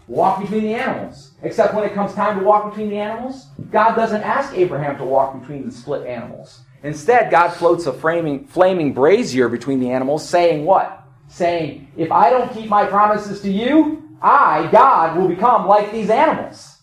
walk 0.08 0.42
between 0.42 0.64
the 0.64 0.74
animals. 0.74 1.32
Except 1.44 1.74
when 1.74 1.84
it 1.84 1.94
comes 1.94 2.14
time 2.14 2.40
to 2.40 2.46
walk 2.46 2.70
between 2.70 2.90
the 2.90 2.98
animals, 2.98 3.48
God 3.70 3.96
doesn't 3.96 4.22
ask 4.22 4.54
Abraham 4.54 4.98
to 4.98 5.04
walk 5.04 5.40
between 5.40 5.66
the 5.66 5.72
split 5.72 6.08
animals. 6.08 6.62
Instead, 6.84 7.32
God 7.32 7.50
floats 7.50 7.86
a 7.86 7.94
flaming, 7.94 8.46
flaming 8.46 8.94
brazier 8.94 9.50
between 9.50 9.80
the 9.80 9.92
animals, 9.92 10.28
saying 10.28 10.66
what? 10.66 11.04
Saying, 11.28 11.92
if 11.98 12.12
I 12.12 12.30
don't 12.30 12.52
keep 12.54 12.70
my 12.70 12.86
promises 12.86 13.42
to 13.42 13.52
you, 13.52 14.18
I, 14.22 14.70
God, 14.72 15.18
will 15.18 15.28
become 15.28 15.68
like 15.68 15.92
these 15.92 16.10
animals. 16.10 16.78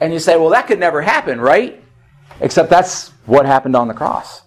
And 0.00 0.12
you 0.12 0.18
say, 0.18 0.36
well, 0.36 0.50
that 0.50 0.66
could 0.66 0.80
never 0.80 1.00
happen, 1.00 1.40
right? 1.40 1.82
Except 2.40 2.68
that's 2.70 3.11
what 3.26 3.46
happened 3.46 3.76
on 3.76 3.88
the 3.88 3.94
cross. 3.94 4.42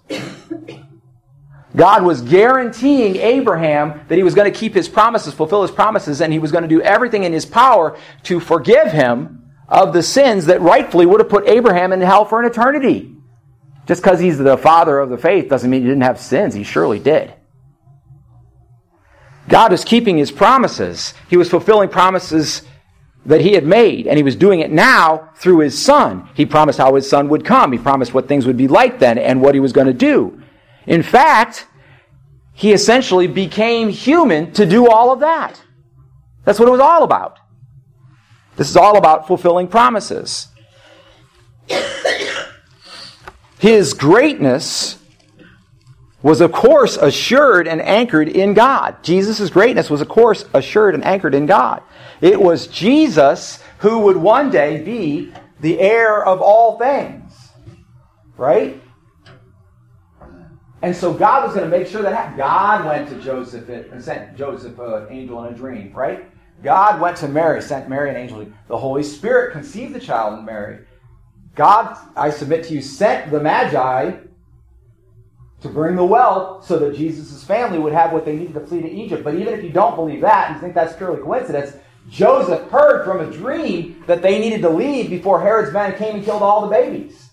God 1.76 2.04
was 2.04 2.22
guaranteeing 2.22 3.18
Abraham 3.18 4.02
that 4.08 4.18
he 4.18 4.24
was 4.24 4.34
going 4.34 4.52
to 4.52 4.58
keep 4.58 4.74
his 4.74 4.88
promises, 4.88 5.34
fulfill 5.34 5.62
his 5.62 5.72
promises, 5.72 6.22
and 6.22 6.32
he 6.32 6.40
was 6.40 6.52
going 6.52 6.62
to 6.62 6.68
do 6.70 6.82
everything 6.82 7.24
in 7.24 7.34
his 7.34 7.46
power 7.46 7.98
to 8.24 8.40
forgive 8.40 8.92
him 8.92 9.52
of 9.68 9.94
the 9.94 10.04
sins 10.04 10.46
that 10.46 10.62
rightfully 10.62 11.06
would 11.06 11.20
have 11.20 11.30
put 11.30 11.48
Abraham 11.48 11.92
in 11.92 12.00
hell 12.00 12.24
for 12.24 12.40
an 12.40 12.46
eternity. 12.46 13.12
Just 13.88 14.02
because 14.02 14.20
he's 14.20 14.38
the 14.38 14.58
father 14.58 15.00
of 15.00 15.10
the 15.10 15.18
faith 15.18 15.50
doesn't 15.50 15.70
mean 15.70 15.82
he 15.82 15.88
didn't 15.88 16.04
have 16.04 16.20
sins. 16.20 16.56
He 16.56 16.64
surely 16.64 17.00
did. 17.00 17.34
God 19.48 19.72
was 19.72 19.84
keeping 19.84 20.18
his 20.18 20.32
promises. 20.32 21.14
He 21.30 21.38
was 21.38 21.50
fulfilling 21.50 21.90
promises 21.90 22.64
that 23.26 23.42
he 23.42 23.54
had 23.54 23.66
made, 23.66 24.08
and 24.08 24.18
he 24.18 24.24
was 24.24 24.36
doing 24.36 24.60
it 24.60 24.72
now 24.72 25.30
through 25.36 25.60
his 25.60 25.78
son. 25.78 26.30
He 26.36 26.46
promised 26.46 26.78
how 26.78 26.94
his 26.96 27.10
son 27.10 27.28
would 27.30 27.44
come. 27.44 27.72
He 27.72 27.78
promised 27.78 28.14
what 28.14 28.28
things 28.28 28.46
would 28.46 28.58
be 28.58 28.68
like 28.68 29.00
then 29.00 29.18
and 29.18 29.42
what 29.42 29.56
he 29.56 29.60
was 29.60 29.74
going 29.74 29.88
to 29.88 29.94
do. 29.94 30.42
In 30.86 31.02
fact, 31.02 31.68
he 32.54 32.72
essentially 32.72 33.28
became 33.28 33.90
human 33.90 34.52
to 34.54 34.66
do 34.66 34.88
all 34.90 35.12
of 35.12 35.20
that. 35.22 35.62
That's 36.44 36.60
what 36.60 36.68
it 36.68 36.72
was 36.72 36.80
all 36.80 37.04
about. 37.04 37.40
This 38.56 38.70
is 38.70 38.78
all 38.78 38.98
about 38.98 39.28
fulfilling 39.28 39.68
promises. 39.68 40.48
His 43.60 43.94
greatness 43.94 45.00
was, 46.26 46.42
of 46.42 46.52
course, 46.52 46.98
assured 46.98 47.68
and 47.68 47.80
anchored 47.80 48.28
in 48.28 48.56
God. 48.56 49.04
Jesus' 49.04 49.48
greatness 49.52 49.92
was, 49.92 50.02
of 50.02 50.08
course, 50.08 50.44
assured 50.56 50.96
and 50.96 51.06
anchored 51.06 51.36
in 51.36 51.46
God. 51.46 51.84
It 52.20 52.42
was 52.42 52.66
Jesus 52.66 53.62
who 53.78 54.00
would 54.00 54.18
one 54.18 54.50
day 54.50 54.82
be 54.82 55.32
the 55.60 55.80
heir 55.80 56.26
of 56.26 56.42
all 56.42 56.80
things. 56.80 57.32
Right? 58.38 58.82
And 60.82 60.96
so 60.96 61.14
God 61.14 61.46
was 61.46 61.54
going 61.56 61.70
to 61.70 61.78
make 61.78 61.86
sure 61.86 62.02
that 62.02 62.16
happened. 62.16 62.38
God 62.38 62.86
went 62.88 63.08
to 63.10 63.22
Joseph 63.22 63.70
and 63.70 64.04
sent 64.04 64.36
Joseph 64.36 64.80
an 64.80 65.06
angel 65.12 65.44
in 65.44 65.54
a 65.54 65.56
dream, 65.56 65.94
right? 65.94 66.26
God 66.64 67.00
went 67.00 67.18
to 67.18 67.28
Mary, 67.28 67.62
sent 67.62 67.88
Mary 67.88 68.10
an 68.10 68.16
angel. 68.16 68.48
The 68.68 68.78
Holy 68.78 69.04
Spirit 69.04 69.52
conceived 69.52 69.94
the 69.94 70.00
child 70.00 70.40
in 70.40 70.46
Mary. 70.46 70.88
God, 71.54 71.96
I 72.16 72.32
submit 72.32 72.64
to 72.64 72.74
you, 72.74 72.82
sent 72.82 73.30
the 73.30 73.40
Magi 73.40 74.14
to 75.66 75.74
bring 75.74 75.96
the 75.96 76.06
wealth 76.06 76.66
so 76.66 76.78
that 76.80 76.96
Jesus' 76.96 77.44
family 77.44 77.80
would 77.80 77.94
have 77.94 78.12
what 78.12 78.24
they 78.24 78.36
needed 78.36 78.54
to 78.54 78.66
flee 78.66 78.82
to 78.82 78.90
Egypt. 78.90 79.24
But 79.24 79.36
even 79.36 79.54
if 79.54 79.64
you 79.64 79.72
don't 79.72 79.96
believe 79.96 80.22
that 80.22 80.52
and 80.52 80.62
think 80.62 80.74
that's 80.74 80.96
purely 80.96 81.22
coincidence, 81.22 81.76
Joseph 82.08 82.70
heard 82.70 83.04
from 83.04 83.20
a 83.20 83.32
dream 83.32 84.04
that 84.06 84.22
they 84.22 84.40
needed 84.40 84.62
to 84.62 84.70
leave 84.70 85.10
before 85.10 85.42
Herod's 85.42 85.74
men 85.74 85.98
came 85.98 86.16
and 86.16 86.24
killed 86.24 86.44
all 86.44 86.62
the 86.62 86.68
babies. 86.68 87.25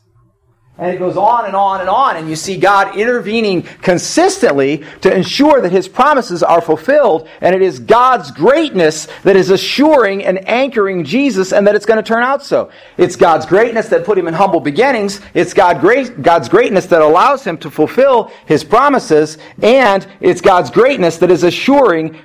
And 0.78 0.94
it 0.94 0.98
goes 0.98 1.18
on 1.18 1.44
and 1.44 1.54
on 1.54 1.80
and 1.80 1.88
on, 1.88 2.16
and 2.16 2.30
you 2.30 2.34
see 2.34 2.56
God 2.56 2.96
intervening 2.96 3.62
consistently 3.82 4.82
to 5.02 5.14
ensure 5.14 5.60
that 5.60 5.70
His 5.70 5.86
promises 5.86 6.42
are 6.42 6.62
fulfilled, 6.62 7.28
and 7.42 7.54
it 7.54 7.60
is 7.60 7.78
God's 7.78 8.30
greatness 8.30 9.06
that 9.22 9.36
is 9.36 9.50
assuring 9.50 10.24
and 10.24 10.48
anchoring 10.48 11.04
Jesus, 11.04 11.52
and 11.52 11.66
that 11.66 11.74
it's 11.74 11.84
going 11.84 11.98
to 11.98 12.02
turn 12.02 12.22
out 12.22 12.42
so. 12.42 12.70
It's 12.96 13.16
God's 13.16 13.44
greatness 13.44 13.88
that 13.88 14.06
put 14.06 14.16
Him 14.16 14.26
in 14.26 14.34
humble 14.34 14.60
beginnings, 14.60 15.20
it's 15.34 15.52
God's 15.52 15.78
greatness 16.48 16.86
that 16.86 17.02
allows 17.02 17.44
Him 17.44 17.58
to 17.58 17.70
fulfill 17.70 18.32
His 18.46 18.64
promises, 18.64 19.36
and 19.62 20.08
it's 20.20 20.40
God's 20.40 20.70
greatness 20.70 21.18
that 21.18 21.30
is 21.30 21.44
assuring 21.44 22.18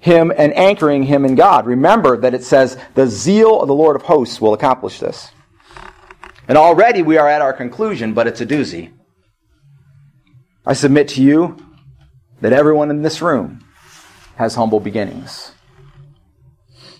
Him 0.00 0.32
and 0.36 0.52
anchoring 0.54 1.04
Him 1.04 1.24
in 1.24 1.36
God. 1.36 1.64
Remember 1.64 2.16
that 2.16 2.34
it 2.34 2.42
says, 2.42 2.76
the 2.96 3.06
zeal 3.06 3.62
of 3.62 3.68
the 3.68 3.74
Lord 3.74 3.94
of 3.94 4.02
hosts 4.02 4.40
will 4.40 4.52
accomplish 4.52 4.98
this. 4.98 5.30
And 6.46 6.58
already 6.58 7.02
we 7.02 7.16
are 7.16 7.28
at 7.28 7.42
our 7.42 7.52
conclusion, 7.52 8.12
but 8.12 8.26
it's 8.26 8.40
a 8.40 8.46
doozy. 8.46 8.92
I 10.66 10.72
submit 10.72 11.08
to 11.08 11.22
you 11.22 11.56
that 12.40 12.52
everyone 12.52 12.90
in 12.90 13.02
this 13.02 13.22
room 13.22 13.64
has 14.36 14.54
humble 14.54 14.80
beginnings. 14.80 15.52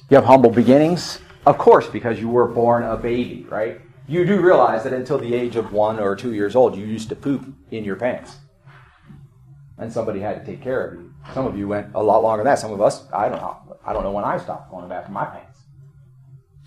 You 0.09 0.17
have 0.17 0.25
humble 0.25 0.51
beginnings? 0.51 1.19
Of 1.47 1.59
course, 1.59 1.87
because 1.89 2.21
you 2.21 2.29
were 2.29 2.47
born 2.47 2.85
a 2.85 2.97
baby, 2.97 3.47
right? 3.51 3.81
You 4.07 4.25
do 4.25 4.41
realize 4.41 4.85
that 4.85 4.93
until 4.93 5.19
the 5.19 5.35
age 5.35 5.57
of 5.57 5.73
one 5.73 5.99
or 5.99 6.15
two 6.15 6.35
years 6.35 6.55
old, 6.55 6.77
you 6.77 6.85
used 6.85 7.09
to 7.09 7.17
poop 7.17 7.47
in 7.71 7.85
your 7.85 7.97
pants. 7.97 8.37
And 9.79 9.93
somebody 9.93 10.21
had 10.21 10.41
to 10.41 10.47
take 10.51 10.63
care 10.63 10.87
of 10.87 10.95
you. 10.95 11.13
Some 11.33 11.47
of 11.47 11.59
you 11.59 11.67
went 11.69 11.95
a 11.95 12.03
lot 12.03 12.23
longer 12.23 12.45
than 12.45 12.53
that. 12.53 12.59
Some 12.59 12.73
of 12.73 12.81
us, 12.81 13.11
I 13.13 13.29
don't 13.29 13.41
know. 13.41 13.79
I 13.85 13.93
don't 13.93 14.05
know 14.05 14.13
when 14.13 14.25
I 14.25 14.39
stopped 14.39 14.71
going 14.71 14.89
back 14.89 15.07
to 15.07 15.11
my 15.11 15.25
pants. 15.25 15.59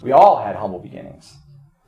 We 0.02 0.12
all 0.12 0.44
had 0.44 0.56
humble 0.56 0.80
beginnings. 0.80 1.38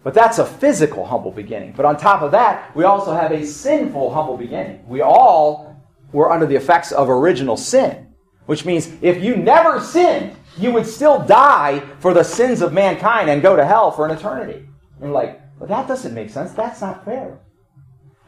But 0.04 0.14
that's 0.14 0.40
a 0.40 0.46
physical 0.46 1.06
humble 1.06 1.32
beginning. 1.32 1.74
But 1.76 1.86
on 1.86 1.98
top 1.98 2.22
of 2.22 2.32
that, 2.32 2.74
we 2.76 2.86
also 2.86 3.14
have 3.14 3.32
a 3.32 3.46
sinful 3.46 4.14
humble 4.14 4.38
beginning. 4.38 4.88
We 4.88 5.02
all 5.02 5.76
were 6.14 6.32
under 6.32 6.46
the 6.46 6.56
effects 6.56 6.92
of 6.92 7.10
original 7.10 7.58
sin, 7.58 8.08
which 8.46 8.66
means 8.66 8.90
if 9.02 9.22
you 9.22 9.36
never 9.36 9.82
sinned, 9.82 10.36
you 10.58 10.72
would 10.72 10.88
still 10.88 11.20
die 11.26 11.82
for 12.00 12.14
the 12.14 12.24
sins 12.24 12.62
of 12.62 12.74
mankind 12.74 13.30
and 13.30 13.42
go 13.42 13.56
to 13.56 13.66
hell 13.66 13.92
for 13.92 14.06
an 14.06 14.18
eternity. 14.18 14.66
And 15.02 15.14
like, 15.14 15.42
but 15.60 15.68
that 15.68 15.88
doesn't 15.88 16.14
make 16.14 16.30
sense. 16.30 16.52
That's 16.52 16.82
not 16.82 17.04
fair. 17.04 17.40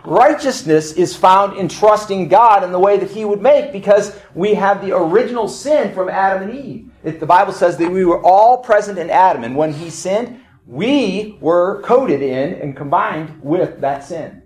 Righteousness 0.04 0.94
is 0.94 1.16
found 1.16 1.58
in 1.58 1.68
trusting 1.68 2.28
God 2.28 2.64
in 2.64 2.72
the 2.72 2.80
way 2.80 2.98
that 2.98 3.12
He 3.12 3.24
would 3.24 3.42
make 3.42 3.72
because 3.72 4.20
we 4.34 4.56
have 4.56 4.84
the 4.84 4.96
original 4.96 5.48
sin 5.48 5.94
from 5.94 6.10
Adam 6.10 6.50
and 6.50 6.60
Eve. 6.60 6.92
If 7.04 7.20
the 7.20 7.26
Bible 7.26 7.54
says 7.54 7.78
that 7.78 7.92
we 7.92 8.04
were 8.06 8.22
all 8.24 8.58
present 8.58 8.98
in 8.98 9.10
Adam, 9.10 9.44
and 9.44 9.56
when 9.56 9.74
he 9.74 9.90
sinned, 9.90 10.41
we 10.66 11.38
were 11.42 11.82
coded 11.82 12.22
in 12.22 12.54
and 12.54 12.76
combined 12.76 13.42
with 13.42 13.82
that 13.82 14.04
sin. 14.04 14.44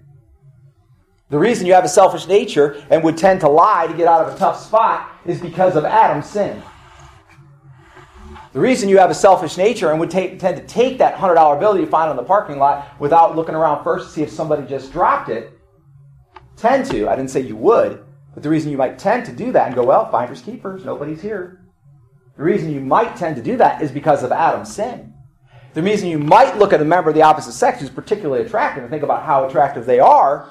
The 1.30 1.40
reason 1.40 1.66
you 1.66 1.74
have 1.74 1.86
a 1.86 1.90
selfish 1.90 2.28
nature 2.28 2.86
and 2.90 3.04
would 3.04 3.18
tend 3.18 3.42
to 3.42 3.50
lie 3.50 3.88
to 3.88 3.94
get 3.94 4.08
out 4.08 4.28
of 4.28 4.36
a 4.36 4.38
tough 4.38 4.62
spot 4.64 5.12
is 5.26 5.42
because 5.42 5.76
of 5.76 5.84
Adam's 5.84 6.28
sin. 6.28 6.62
The 8.54 8.60
reason 8.62 8.88
you 8.88 9.00
have 9.00 9.10
a 9.10 9.16
selfish 9.16 9.58
nature 9.58 9.92
and 9.92 10.00
would 10.00 10.12
take, 10.12 10.40
tend 10.40 10.56
to 10.56 10.64
take 10.64 11.00
that 11.00 11.16
$100 11.16 11.60
bill 11.60 11.78
you 11.78 11.88
find 11.88 12.10
on 12.10 12.16
the 12.16 12.24
parking 12.24 12.58
lot 12.58 12.98
without 13.02 13.36
looking 13.36 13.56
around 13.56 13.84
first 13.84 14.08
to 14.08 14.14
see 14.14 14.22
if 14.22 14.30
somebody 14.30 14.66
just 14.66 14.94
dropped 14.94 15.30
it, 15.30 15.52
tend 16.56 16.86
to, 16.92 17.10
I 17.10 17.18
didn't 17.18 17.32
say 17.32 17.42
you 17.42 17.58
would, 17.58 18.06
but 18.34 18.44
the 18.44 18.50
reason 18.50 18.72
you 18.72 18.78
might 18.78 18.98
tend 18.98 19.26
to 19.26 19.34
do 19.34 19.52
that 19.52 19.68
and 19.68 19.76
go, 19.76 19.84
well, 19.84 20.10
finders 20.10 20.42
keepers, 20.42 20.86
nobody's 20.86 21.22
here. 21.22 21.66
The 22.38 22.44
reason 22.44 22.72
you 22.72 22.82
might 22.82 23.16
tend 23.18 23.36
to 23.38 23.42
do 23.42 23.58
that 23.58 23.82
is 23.82 23.92
because 23.92 24.24
of 24.24 24.32
Adam's 24.32 24.74
sin. 24.74 25.15
The 25.76 25.84
reason 25.84 26.08
you 26.08 26.18
might 26.18 26.58
look 26.58 26.72
at 26.72 26.82
a 26.82 26.86
member 26.86 27.10
of 27.10 27.16
the 27.16 27.22
opposite 27.22 27.52
sex 27.52 27.82
who's 27.82 27.90
particularly 27.90 28.46
attractive 28.46 28.82
and 28.84 28.90
think 28.90 29.04
about 29.04 29.24
how 29.24 29.46
attractive 29.46 29.86
they 29.86 30.00
are 30.00 30.50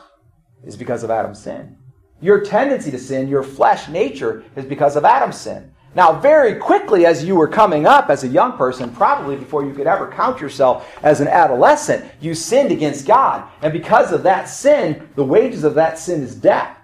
is 0.66 0.76
because 0.76 1.02
of 1.02 1.10
Adam's 1.10 1.42
sin. 1.42 1.78
Your 2.20 2.44
tendency 2.44 2.90
to 2.90 2.98
sin, 2.98 3.26
your 3.26 3.42
flesh 3.42 3.88
nature, 3.88 4.44
is 4.54 4.66
because 4.66 4.96
of 4.96 5.04
Adam's 5.06 5.38
sin. 5.38 5.72
Now, 5.94 6.20
very 6.20 6.56
quickly, 6.56 7.06
as 7.06 7.24
you 7.24 7.36
were 7.36 7.48
coming 7.48 7.86
up 7.86 8.10
as 8.10 8.22
a 8.22 8.28
young 8.28 8.58
person, 8.58 8.94
probably 8.94 9.36
before 9.36 9.64
you 9.64 9.72
could 9.72 9.86
ever 9.86 10.12
count 10.12 10.42
yourself 10.42 10.94
as 11.02 11.22
an 11.22 11.28
adolescent, 11.28 12.04
you 12.20 12.34
sinned 12.34 12.70
against 12.70 13.06
God. 13.06 13.48
And 13.62 13.72
because 13.72 14.12
of 14.12 14.24
that 14.24 14.44
sin, 14.44 15.08
the 15.14 15.24
wages 15.24 15.64
of 15.64 15.74
that 15.76 15.98
sin 15.98 16.22
is 16.22 16.34
death. 16.34 16.76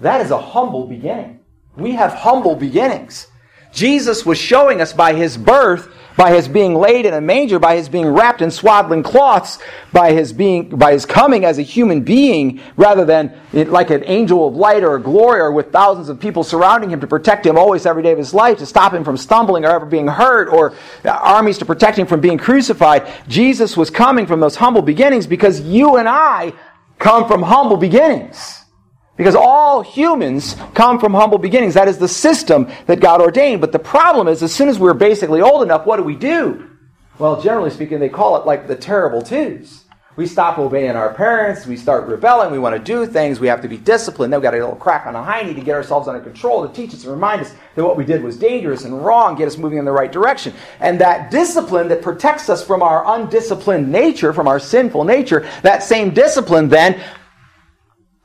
That 0.00 0.20
is 0.20 0.32
a 0.32 0.40
humble 0.40 0.88
beginning. 0.88 1.40
We 1.76 1.92
have 1.92 2.12
humble 2.12 2.56
beginnings. 2.56 3.28
Jesus 3.72 4.24
was 4.24 4.38
showing 4.38 4.80
us 4.80 4.92
by 4.92 5.14
his 5.14 5.36
birth, 5.36 5.92
by 6.16 6.32
his 6.32 6.46
being 6.46 6.74
laid 6.74 7.06
in 7.06 7.14
a 7.14 7.20
manger, 7.20 7.58
by 7.58 7.76
his 7.76 7.88
being 7.88 8.06
wrapped 8.06 8.40
in 8.40 8.50
swaddling 8.50 9.02
cloths, 9.02 9.58
by 9.92 10.12
his 10.12 10.32
being, 10.32 10.68
by 10.68 10.92
his 10.92 11.04
coming 11.04 11.44
as 11.44 11.58
a 11.58 11.62
human 11.62 12.02
being, 12.02 12.60
rather 12.76 13.04
than 13.04 13.32
like 13.52 13.90
an 13.90 14.04
angel 14.06 14.46
of 14.46 14.54
light 14.54 14.84
or 14.84 14.94
a 14.94 15.00
glory 15.00 15.40
or 15.40 15.52
with 15.52 15.72
thousands 15.72 16.08
of 16.08 16.20
people 16.20 16.44
surrounding 16.44 16.90
him 16.90 17.00
to 17.00 17.06
protect 17.06 17.44
him 17.44 17.58
always 17.58 17.84
every 17.86 18.02
day 18.02 18.12
of 18.12 18.18
his 18.18 18.32
life, 18.32 18.58
to 18.58 18.66
stop 18.66 18.94
him 18.94 19.04
from 19.04 19.16
stumbling 19.16 19.64
or 19.64 19.70
ever 19.70 19.86
being 19.86 20.06
hurt, 20.06 20.48
or 20.48 20.74
armies 21.04 21.58
to 21.58 21.64
protect 21.64 21.98
him 21.98 22.06
from 22.06 22.20
being 22.20 22.38
crucified. 22.38 23.10
Jesus 23.28 23.76
was 23.76 23.90
coming 23.90 24.26
from 24.26 24.40
those 24.40 24.56
humble 24.56 24.82
beginnings 24.82 25.26
because 25.26 25.60
you 25.60 25.96
and 25.96 26.08
I 26.08 26.52
come 26.98 27.26
from 27.26 27.42
humble 27.42 27.76
beginnings. 27.76 28.63
Because 29.16 29.36
all 29.36 29.82
humans 29.82 30.56
come 30.74 30.98
from 30.98 31.14
humble 31.14 31.38
beginnings. 31.38 31.74
That 31.74 31.88
is 31.88 31.98
the 31.98 32.08
system 32.08 32.68
that 32.86 33.00
God 33.00 33.20
ordained. 33.20 33.60
But 33.60 33.72
the 33.72 33.78
problem 33.78 34.26
is, 34.26 34.42
as 34.42 34.52
soon 34.52 34.68
as 34.68 34.78
we're 34.78 34.94
basically 34.94 35.40
old 35.40 35.62
enough, 35.62 35.86
what 35.86 35.98
do 35.98 36.02
we 36.02 36.16
do? 36.16 36.70
Well, 37.18 37.40
generally 37.40 37.70
speaking, 37.70 38.00
they 38.00 38.08
call 38.08 38.36
it 38.40 38.46
like 38.46 38.66
the 38.66 38.74
terrible 38.74 39.22
twos. 39.22 39.84
We 40.16 40.26
stop 40.26 40.58
obeying 40.58 40.94
our 40.94 41.12
parents, 41.12 41.66
we 41.66 41.76
start 41.76 42.06
rebelling, 42.06 42.52
we 42.52 42.58
want 42.60 42.76
to 42.76 42.82
do 42.82 43.04
things, 43.04 43.40
we 43.40 43.48
have 43.48 43.62
to 43.62 43.68
be 43.68 43.76
disciplined. 43.76 44.32
Then 44.32 44.38
we've 44.38 44.44
got 44.44 44.54
a 44.54 44.58
little 44.58 44.76
crack 44.76 45.06
on 45.06 45.14
the 45.14 45.18
hiney 45.18 45.56
to 45.56 45.60
get 45.60 45.74
ourselves 45.74 46.06
under 46.06 46.20
control, 46.20 46.66
to 46.66 46.72
teach 46.72 46.94
us 46.94 47.02
and 47.02 47.12
remind 47.12 47.40
us 47.40 47.52
that 47.74 47.84
what 47.84 47.96
we 47.96 48.04
did 48.04 48.22
was 48.22 48.36
dangerous 48.36 48.84
and 48.84 49.04
wrong, 49.04 49.34
get 49.34 49.48
us 49.48 49.58
moving 49.58 49.78
in 49.78 49.84
the 49.84 49.90
right 49.90 50.12
direction. 50.12 50.54
And 50.78 51.00
that 51.00 51.32
discipline 51.32 51.88
that 51.88 52.00
protects 52.00 52.48
us 52.48 52.64
from 52.64 52.80
our 52.80 53.04
undisciplined 53.16 53.90
nature, 53.90 54.32
from 54.32 54.46
our 54.46 54.60
sinful 54.60 55.02
nature, 55.02 55.48
that 55.62 55.82
same 55.82 56.14
discipline 56.14 56.68
then 56.68 57.02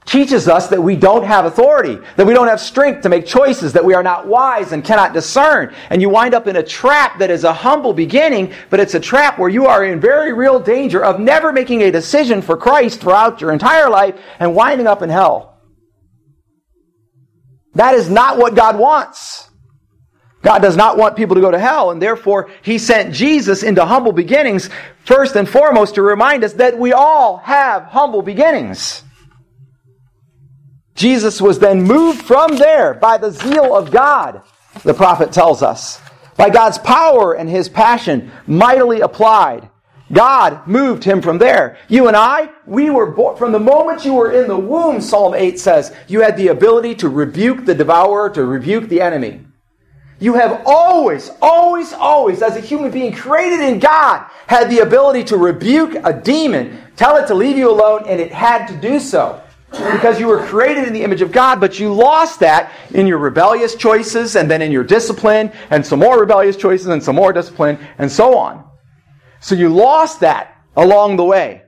teaches 0.09 0.47
us 0.47 0.67
that 0.69 0.81
we 0.81 0.95
don't 0.95 1.23
have 1.23 1.45
authority, 1.45 1.99
that 2.15 2.25
we 2.25 2.33
don't 2.33 2.47
have 2.47 2.59
strength 2.59 3.01
to 3.03 3.09
make 3.09 3.27
choices, 3.27 3.73
that 3.73 3.85
we 3.85 3.93
are 3.93 4.01
not 4.01 4.25
wise 4.27 4.71
and 4.71 4.83
cannot 4.83 5.13
discern. 5.13 5.73
And 5.91 6.01
you 6.01 6.09
wind 6.09 6.33
up 6.33 6.47
in 6.47 6.55
a 6.55 6.63
trap 6.63 7.19
that 7.19 7.29
is 7.29 7.43
a 7.43 7.53
humble 7.53 7.93
beginning, 7.93 8.51
but 8.71 8.79
it's 8.79 8.95
a 8.95 8.99
trap 8.99 9.37
where 9.37 9.49
you 9.49 9.67
are 9.67 9.85
in 9.85 9.99
very 9.99 10.33
real 10.33 10.59
danger 10.59 11.03
of 11.03 11.19
never 11.19 11.53
making 11.53 11.83
a 11.83 11.91
decision 11.91 12.41
for 12.41 12.57
Christ 12.57 13.01
throughout 13.01 13.39
your 13.39 13.51
entire 13.51 13.87
life 13.87 14.19
and 14.39 14.55
winding 14.55 14.87
up 14.87 15.03
in 15.03 15.09
hell. 15.09 15.61
That 17.75 17.93
is 17.93 18.09
not 18.09 18.39
what 18.39 18.55
God 18.55 18.79
wants. 18.79 19.47
God 20.41 20.59
does 20.63 20.75
not 20.75 20.97
want 20.97 21.17
people 21.17 21.35
to 21.35 21.41
go 21.41 21.51
to 21.51 21.59
hell, 21.59 21.91
and 21.91 22.01
therefore 22.01 22.49
He 22.63 22.79
sent 22.79 23.13
Jesus 23.13 23.61
into 23.61 23.85
humble 23.85 24.13
beginnings, 24.13 24.69
first 25.05 25.35
and 25.35 25.47
foremost 25.47 25.95
to 25.95 26.01
remind 26.01 26.43
us 26.43 26.53
that 26.53 26.79
we 26.79 26.93
all 26.93 27.37
have 27.37 27.83
humble 27.83 28.23
beginnings. 28.23 29.03
Jesus 30.99 31.41
was 31.41 31.59
then 31.59 31.81
moved 31.81 32.23
from 32.23 32.57
there 32.57 32.93
by 32.93 33.17
the 33.17 33.31
zeal 33.31 33.73
of 33.73 33.89
God, 33.89 34.41
the 34.83 34.93
prophet 34.93 35.31
tells 35.31 35.63
us. 35.63 36.01
By 36.35 36.49
God's 36.49 36.77
power 36.77 37.35
and 37.35 37.49
his 37.49 37.69
passion 37.69 38.29
mightily 38.45 38.99
applied. 38.99 39.69
God 40.11 40.67
moved 40.67 41.05
him 41.05 41.21
from 41.21 41.37
there. 41.37 41.77
You 41.87 42.09
and 42.09 42.17
I, 42.17 42.49
we 42.65 42.89
were 42.89 43.11
born, 43.11 43.37
from 43.37 43.53
the 43.53 43.59
moment 43.59 44.03
you 44.03 44.13
were 44.13 44.33
in 44.33 44.49
the 44.49 44.57
womb, 44.57 44.99
Psalm 44.99 45.35
8 45.35 45.57
says, 45.57 45.95
you 46.09 46.19
had 46.19 46.35
the 46.35 46.49
ability 46.49 46.95
to 46.95 47.07
rebuke 47.07 47.63
the 47.63 47.75
devourer, 47.75 48.29
to 48.31 48.43
rebuke 48.43 48.89
the 48.89 48.99
enemy. 48.99 49.45
You 50.19 50.33
have 50.33 50.63
always, 50.65 51.31
always, 51.41 51.93
always, 51.93 52.41
as 52.41 52.57
a 52.57 52.59
human 52.59 52.91
being 52.91 53.13
created 53.13 53.61
in 53.61 53.79
God, 53.79 54.29
had 54.47 54.69
the 54.69 54.79
ability 54.79 55.23
to 55.25 55.37
rebuke 55.37 55.95
a 56.03 56.11
demon, 56.11 56.77
tell 56.97 57.15
it 57.15 57.27
to 57.27 57.35
leave 57.35 57.57
you 57.57 57.71
alone, 57.71 58.03
and 58.05 58.19
it 58.19 58.33
had 58.33 58.67
to 58.67 58.75
do 58.75 58.99
so 58.99 59.41
because 59.71 60.19
you 60.19 60.27
were 60.27 60.43
created 60.45 60.85
in 60.85 60.93
the 60.93 61.03
image 61.03 61.21
of 61.21 61.31
God, 61.31 61.59
but 61.59 61.79
you 61.79 61.93
lost 61.93 62.39
that 62.39 62.73
in 62.93 63.05
your 63.05 63.19
rebellious 63.19 63.75
choices 63.75 64.35
and 64.35 64.49
then 64.49 64.61
in 64.61 64.71
your 64.71 64.83
discipline 64.83 65.51
and 65.69 65.85
some 65.85 65.99
more 65.99 66.19
rebellious 66.19 66.55
choices 66.55 66.87
and 66.87 67.03
some 67.03 67.15
more 67.15 67.31
discipline 67.31 67.77
and 67.97 68.11
so 68.11 68.37
on. 68.37 68.67
So 69.39 69.55
you 69.55 69.69
lost 69.69 70.21
that 70.21 70.57
along 70.75 71.17
the 71.17 71.23
way. 71.23 71.63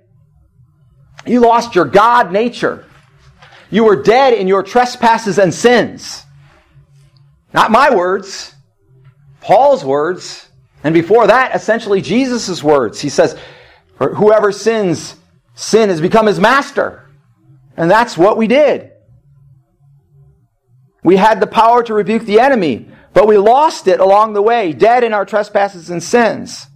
You 1.25 1.39
lost 1.41 1.75
your 1.75 1.85
God 1.85 2.31
nature. 2.31 2.85
You 3.69 3.83
were 3.85 4.01
dead 4.01 4.33
in 4.33 4.47
your 4.47 4.63
trespasses 4.63 5.37
and 5.37 5.53
sins. 5.53 6.25
Not 7.53 7.71
my 7.71 7.93
words, 7.93 8.55
Paul's 9.41 9.85
words. 9.85 10.49
And 10.83 10.93
before 10.93 11.27
that, 11.27 11.55
essentially 11.55 12.01
Jesus' 12.01 12.63
words. 12.63 12.99
He 12.99 13.09
says, 13.09 13.37
Whoever 13.97 14.51
sins, 14.51 15.15
sin 15.53 15.89
has 15.89 16.01
become 16.01 16.25
his 16.25 16.39
master. 16.39 17.07
And 17.77 17.89
that's 17.89 18.17
what 18.17 18.37
we 18.37 18.47
did. 18.47 18.91
We 21.03 21.17
had 21.17 21.39
the 21.39 21.47
power 21.47 21.83
to 21.83 21.93
rebuke 21.93 22.23
the 22.23 22.39
enemy, 22.39 22.87
but 23.13 23.27
we 23.27 23.37
lost 23.37 23.87
it 23.87 23.99
along 23.99 24.33
the 24.33 24.41
way, 24.41 24.73
dead 24.73 25.03
in 25.03 25.13
our 25.13 25.25
trespasses 25.25 25.89
and 25.89 26.01
sins. 26.01 26.67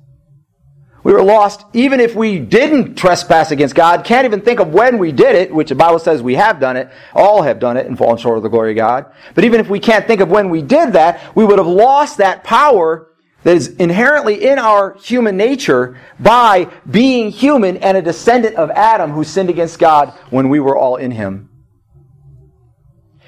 We 1.03 1.13
were 1.13 1.21
lost 1.21 1.63
even 1.73 1.99
if 1.99 2.15
we 2.15 2.39
didn't 2.39 2.95
trespass 2.95 3.51
against 3.51 3.75
God. 3.75 4.03
Can't 4.03 4.25
even 4.25 4.41
think 4.41 4.59
of 4.59 4.73
when 4.73 4.97
we 4.97 5.11
did 5.11 5.35
it, 5.35 5.53
which 5.53 5.69
the 5.69 5.75
Bible 5.75 5.99
says 5.99 6.23
we 6.23 6.33
have 6.33 6.59
done 6.59 6.77
it. 6.77 6.89
All 7.13 7.43
have 7.43 7.59
done 7.59 7.77
it 7.77 7.85
and 7.85 7.95
fallen 7.95 8.17
short 8.17 8.37
of 8.37 8.43
the 8.43 8.49
glory 8.49 8.71
of 8.71 8.77
God. 8.77 9.13
But 9.35 9.45
even 9.45 9.59
if 9.59 9.69
we 9.69 9.79
can't 9.79 10.07
think 10.07 10.19
of 10.19 10.31
when 10.31 10.49
we 10.49 10.63
did 10.63 10.93
that, 10.93 11.35
we 11.35 11.45
would 11.45 11.59
have 11.59 11.67
lost 11.67 12.17
that 12.17 12.43
power 12.43 13.11
that 13.45 13.55
is 13.55 13.67
inherently 13.75 14.43
in 14.43 14.57
our 14.57 14.95
human 14.95 15.37
nature 15.37 16.01
by 16.19 16.65
being 16.89 17.29
human 17.29 17.77
and 17.77 17.95
a 17.95 18.01
descendant 18.01 18.55
of 18.55 18.71
Adam 18.71 19.11
who 19.11 19.23
sinned 19.23 19.51
against 19.51 19.77
God 19.77 20.09
when 20.31 20.49
we 20.49 20.59
were 20.59 20.75
all 20.75 20.95
in 20.95 21.11
him. 21.11 21.51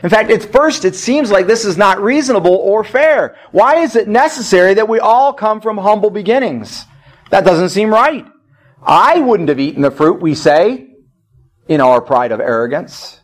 In 0.01 0.09
fact, 0.09 0.32
at 0.32 0.51
first 0.51 0.86
it 0.86 0.95
seems 0.95 1.30
like 1.30 1.45
this 1.45 1.65
is 1.65 1.78
not 1.78 2.01
reasonable 2.01 2.55
or 2.55 2.84
fair. 2.84 3.36
Why 3.51 3.82
is 3.82 3.95
it 3.95 4.07
necessary 4.07 4.74
that 4.74 4.89
we 4.89 4.99
all 4.99 5.34
come 5.34 5.61
from 5.61 5.78
humble 5.78 6.09
beginnings? 6.09 6.86
That 7.30 7.45
doesn't 7.45 7.70
seem 7.70 7.91
right. 7.91 8.26
I 8.82 9.20
wouldn't 9.20 9.49
have 9.49 9.59
eaten 9.59 9.84
the 9.84 9.91
fruit, 9.91 10.20
we 10.20 10.34
say, 10.34 10.95
in 11.68 11.80
our 11.80 12.01
pride 12.01 12.32
of 12.32 12.39
arrogance. 12.39 13.20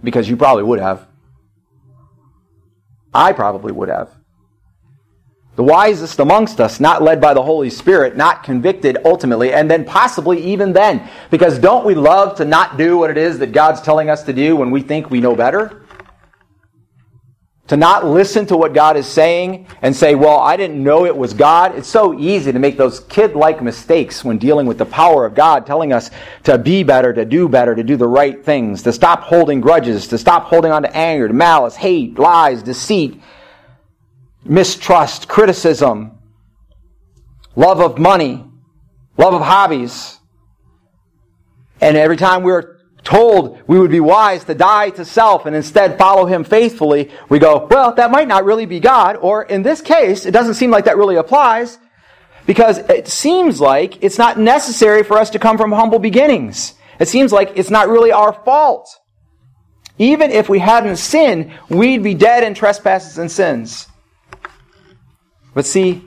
Because 0.00 0.28
you 0.28 0.36
probably 0.36 0.62
would 0.62 0.78
have. 0.78 1.08
I 3.12 3.32
probably 3.32 3.72
would 3.72 3.88
have 3.88 4.17
the 5.58 5.64
wisest 5.64 6.20
amongst 6.20 6.60
us, 6.60 6.78
not 6.78 7.02
led 7.02 7.20
by 7.20 7.34
the 7.34 7.42
Holy 7.42 7.68
Spirit, 7.68 8.16
not 8.16 8.44
convicted 8.44 8.96
ultimately, 9.04 9.52
and 9.52 9.68
then 9.68 9.84
possibly 9.84 10.40
even 10.40 10.72
then. 10.72 11.10
Because 11.32 11.58
don't 11.58 11.84
we 11.84 11.96
love 11.96 12.36
to 12.36 12.44
not 12.44 12.76
do 12.76 12.96
what 12.96 13.10
it 13.10 13.16
is 13.18 13.40
that 13.40 13.50
God's 13.50 13.80
telling 13.80 14.08
us 14.08 14.22
to 14.22 14.32
do 14.32 14.54
when 14.54 14.70
we 14.70 14.82
think 14.82 15.10
we 15.10 15.20
know 15.20 15.34
better? 15.34 15.84
To 17.66 17.76
not 17.76 18.06
listen 18.06 18.46
to 18.46 18.56
what 18.56 18.72
God 18.72 18.96
is 18.96 19.08
saying 19.08 19.66
and 19.82 19.96
say, 19.96 20.14
well, 20.14 20.38
I 20.38 20.56
didn't 20.56 20.80
know 20.80 21.06
it 21.06 21.16
was 21.16 21.34
God. 21.34 21.76
It's 21.76 21.88
so 21.88 22.16
easy 22.16 22.52
to 22.52 22.58
make 22.60 22.76
those 22.76 23.00
kid 23.00 23.34
like 23.34 23.60
mistakes 23.60 24.24
when 24.24 24.38
dealing 24.38 24.64
with 24.64 24.78
the 24.78 24.86
power 24.86 25.26
of 25.26 25.34
God, 25.34 25.66
telling 25.66 25.92
us 25.92 26.08
to 26.44 26.56
be 26.56 26.84
better, 26.84 27.12
to 27.12 27.24
do 27.24 27.48
better, 27.48 27.74
to 27.74 27.82
do 27.82 27.96
the 27.96 28.06
right 28.06 28.44
things, 28.44 28.84
to 28.84 28.92
stop 28.92 29.22
holding 29.22 29.60
grudges, 29.60 30.06
to 30.06 30.18
stop 30.18 30.44
holding 30.44 30.70
on 30.70 30.82
to 30.82 30.96
anger, 30.96 31.26
to 31.26 31.34
malice, 31.34 31.74
hate, 31.74 32.16
lies, 32.16 32.62
deceit, 32.62 33.20
mistrust, 34.44 35.28
criticism, 35.28 36.18
love 37.56 37.80
of 37.80 37.98
money, 37.98 38.44
love 39.16 39.34
of 39.34 39.42
hobbies. 39.42 40.18
And 41.80 41.96
every 41.96 42.16
time 42.16 42.42
we're 42.42 42.78
told 43.04 43.58
we 43.66 43.78
would 43.78 43.90
be 43.90 44.00
wise 44.00 44.44
to 44.44 44.54
die 44.54 44.90
to 44.90 45.04
self 45.04 45.46
and 45.46 45.54
instead 45.54 45.98
follow 45.98 46.26
him 46.26 46.44
faithfully, 46.44 47.10
we 47.28 47.38
go, 47.38 47.66
well, 47.70 47.94
that 47.94 48.10
might 48.10 48.28
not 48.28 48.44
really 48.44 48.66
be 48.66 48.80
God. 48.80 49.16
Or 49.16 49.42
in 49.42 49.62
this 49.62 49.80
case, 49.80 50.26
it 50.26 50.32
doesn't 50.32 50.54
seem 50.54 50.70
like 50.70 50.84
that 50.84 50.96
really 50.96 51.16
applies 51.16 51.78
because 52.46 52.78
it 52.78 53.08
seems 53.08 53.60
like 53.60 54.02
it's 54.02 54.18
not 54.18 54.38
necessary 54.38 55.02
for 55.02 55.18
us 55.18 55.30
to 55.30 55.38
come 55.38 55.58
from 55.58 55.72
humble 55.72 55.98
beginnings. 55.98 56.74
It 56.98 57.08
seems 57.08 57.32
like 57.32 57.52
it's 57.56 57.70
not 57.70 57.88
really 57.88 58.10
our 58.10 58.32
fault. 58.32 58.88
Even 59.98 60.30
if 60.30 60.48
we 60.48 60.60
hadn't 60.60 60.96
sinned, 60.96 61.52
we'd 61.68 62.02
be 62.02 62.14
dead 62.14 62.44
in 62.44 62.54
trespasses 62.54 63.18
and 63.18 63.30
sins. 63.30 63.87
But 65.54 65.66
see, 65.66 66.04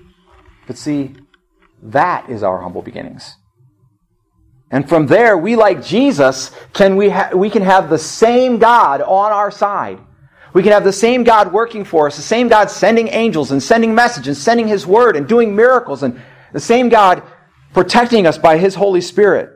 but 0.67 0.77
see, 0.77 1.15
that 1.81 2.29
is 2.29 2.43
our 2.43 2.61
humble 2.61 2.81
beginnings. 2.81 3.35
And 4.69 4.87
from 4.87 5.07
there, 5.07 5.37
we 5.37 5.57
like 5.57 5.83
Jesus, 5.83 6.51
can 6.73 6.95
we, 6.95 7.09
ha- 7.09 7.31
we 7.35 7.49
can 7.49 7.61
have 7.61 7.89
the 7.89 7.97
same 7.97 8.57
God 8.57 9.01
on 9.01 9.31
our 9.31 9.51
side. 9.51 9.99
We 10.53 10.63
can 10.63 10.71
have 10.71 10.85
the 10.85 10.93
same 10.93 11.23
God 11.23 11.51
working 11.51 11.83
for 11.83 12.07
us, 12.07 12.15
the 12.15 12.21
same 12.21 12.47
God 12.47 12.69
sending 12.71 13.09
angels 13.09 13.51
and 13.51 13.61
sending 13.61 13.93
messages 13.93 14.27
and 14.27 14.37
sending 14.37 14.67
His 14.67 14.87
word 14.87 15.15
and 15.15 15.27
doing 15.27 15.55
miracles 15.55 16.03
and 16.03 16.21
the 16.53 16.59
same 16.59 16.89
God 16.89 17.23
protecting 17.73 18.25
us 18.25 18.37
by 18.37 18.57
His 18.57 18.75
Holy 18.75 19.01
Spirit. 19.01 19.49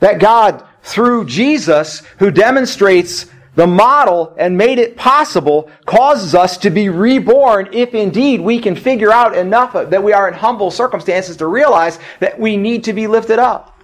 That 0.00 0.20
God, 0.20 0.64
through 0.82 1.26
Jesus, 1.26 2.02
who 2.18 2.30
demonstrates 2.30 3.26
the 3.58 3.66
model 3.66 4.36
and 4.38 4.56
made 4.56 4.78
it 4.78 4.96
possible 4.96 5.68
causes 5.84 6.32
us 6.32 6.58
to 6.58 6.70
be 6.70 6.88
reborn 6.88 7.68
if 7.72 7.92
indeed 7.92 8.40
we 8.40 8.60
can 8.60 8.76
figure 8.76 9.10
out 9.10 9.36
enough 9.36 9.72
that 9.72 10.00
we 10.00 10.12
are 10.12 10.28
in 10.28 10.34
humble 10.34 10.70
circumstances 10.70 11.36
to 11.38 11.46
realize 11.48 11.98
that 12.20 12.38
we 12.38 12.56
need 12.56 12.84
to 12.84 12.92
be 12.92 13.08
lifted 13.08 13.40
up. 13.40 13.76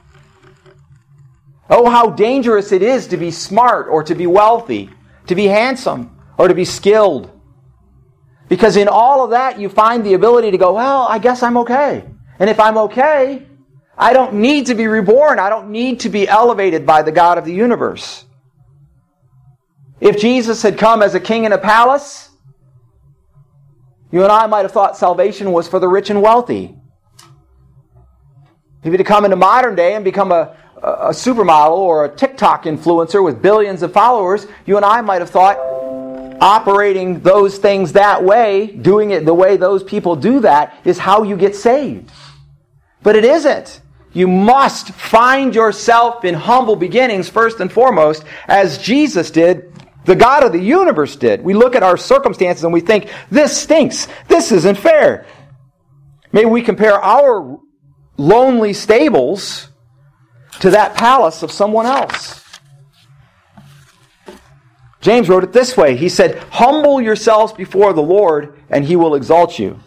Oh, 1.69 1.91
how 1.91 2.11
dangerous 2.11 2.71
it 2.71 2.83
is 2.83 3.09
to 3.09 3.17
be 3.17 3.33
smart 3.33 3.89
or 3.89 4.05
to 4.05 4.15
be 4.15 4.29
wealthy, 4.29 4.91
to 5.27 5.35
be 5.35 5.47
handsome 5.47 6.17
or 6.39 6.47
to 6.47 6.55
be 6.55 6.65
skilled. 6.65 7.33
Because 8.49 8.77
in 8.77 8.87
all 8.87 9.25
of 9.25 9.31
that, 9.31 9.59
you 9.59 9.69
find 9.69 10.07
the 10.07 10.15
ability 10.15 10.53
to 10.53 10.59
go, 10.59 10.75
well, 10.75 11.03
I 11.11 11.19
guess 11.19 11.43
I'm 11.43 11.57
okay. 11.57 12.05
And 12.39 12.49
if 12.49 12.61
I'm 12.61 12.79
okay, 12.79 13.45
I 13.99 14.13
don't 14.13 14.35
need 14.35 14.67
to 14.67 14.77
be 14.77 14.87
reborn. 14.87 15.41
I 15.41 15.49
don't 15.49 15.71
need 15.71 15.99
to 16.01 16.11
be 16.11 16.29
elevated 16.29 16.87
by 16.87 17.03
the 17.03 17.11
God 17.11 17.39
of 17.39 17.45
the 17.45 17.53
universe. 17.53 18.25
If 20.01 20.19
Jesus 20.19 20.63
had 20.63 20.79
come 20.79 21.03
as 21.03 21.15
a 21.15 21.21
king 21.21 21.45
in 21.45 21.53
a 21.53 21.59
palace, 21.59 22.31
you 24.11 24.23
and 24.23 24.31
I 24.31 24.47
might 24.47 24.63
have 24.63 24.73
thought 24.73 24.97
salvation 24.97 25.53
was 25.53 25.67
for 25.67 25.79
the 25.79 25.89
rich 25.89 26.11
and 26.11 26.23
wealthy. 26.23 26.77
If 28.83 28.93
he'd 28.93 29.05
come 29.05 29.25
into 29.25 29.37
modern 29.37 29.75
day 29.75 29.95
and 29.95 30.05
become 30.05 30.31
a, 30.31 30.57
a 30.83 31.11
supermodel 31.11 31.77
or 31.77 32.05
a 32.05 32.15
TikTok 32.15 32.65
influencer 32.65 33.25
with 33.25 33.41
billions 33.41 33.83
of 33.83 33.93
followers, 33.93 34.47
you 34.67 34.77
and 34.77 34.85
I 34.85 35.01
might 35.01 35.21
have 35.21 35.31
thought 35.31 35.57
operating 36.41 37.21
those 37.21 37.59
things 37.59 37.93
that 37.93 38.23
way, 38.23 38.67
doing 38.67 39.11
it 39.11 39.25
the 39.25 39.33
way 39.33 39.57
those 39.57 39.83
people 39.83 40.17
do 40.17 40.41
that, 40.41 40.77
is 40.85 40.99
how 40.99 41.23
you 41.23 41.37
get 41.37 41.57
saved. 41.57 42.11
But 43.03 43.17
it 43.17 43.25
isn't. 43.25 43.81
You 44.13 44.29
must 44.29 44.91
find 44.91 45.55
yourself 45.55 46.25
in 46.25 46.35
humble 46.35 46.77
beginnings 46.77 47.29
first 47.29 47.61
and 47.61 47.73
foremost, 47.73 48.25
as 48.47 48.79
Jesus 48.79 49.31
did, 49.31 49.73
the 50.05 50.15
God 50.15 50.45
of 50.45 50.53
the 50.53 50.61
universe 50.61 51.17
did. 51.17 51.43
We 51.43 51.55
look 51.55 51.75
at 51.75 51.83
our 51.83 51.97
circumstances 51.97 52.65
and 52.65 52.73
we 52.73 52.81
think, 52.81 53.11
this 53.31 53.61
stinks. 53.61 54.09
This 54.29 54.53
isn't 54.53 54.77
fair. 54.77 55.27
Maybe 56.33 56.47
we 56.47 56.63
compare 56.63 57.01
our 57.01 57.59
lonely 58.17 58.73
stables 58.73 59.69
to 60.61 60.71
that 60.71 60.95
palace 60.95 61.43
of 61.43 61.51
someone 61.51 61.87
else. 61.87 62.43
James 65.01 65.29
wrote 65.29 65.45
it 65.45 65.53
this 65.53 65.77
way 65.77 65.97
He 65.97 66.09
said, 66.09 66.39
Humble 66.51 67.01
yourselves 67.01 67.53
before 67.53 67.93
the 67.93 68.03
Lord, 68.03 68.59
and 68.71 68.85
he 68.85 68.97
will 68.97 69.15
exalt 69.15 69.59
you. 69.59 69.79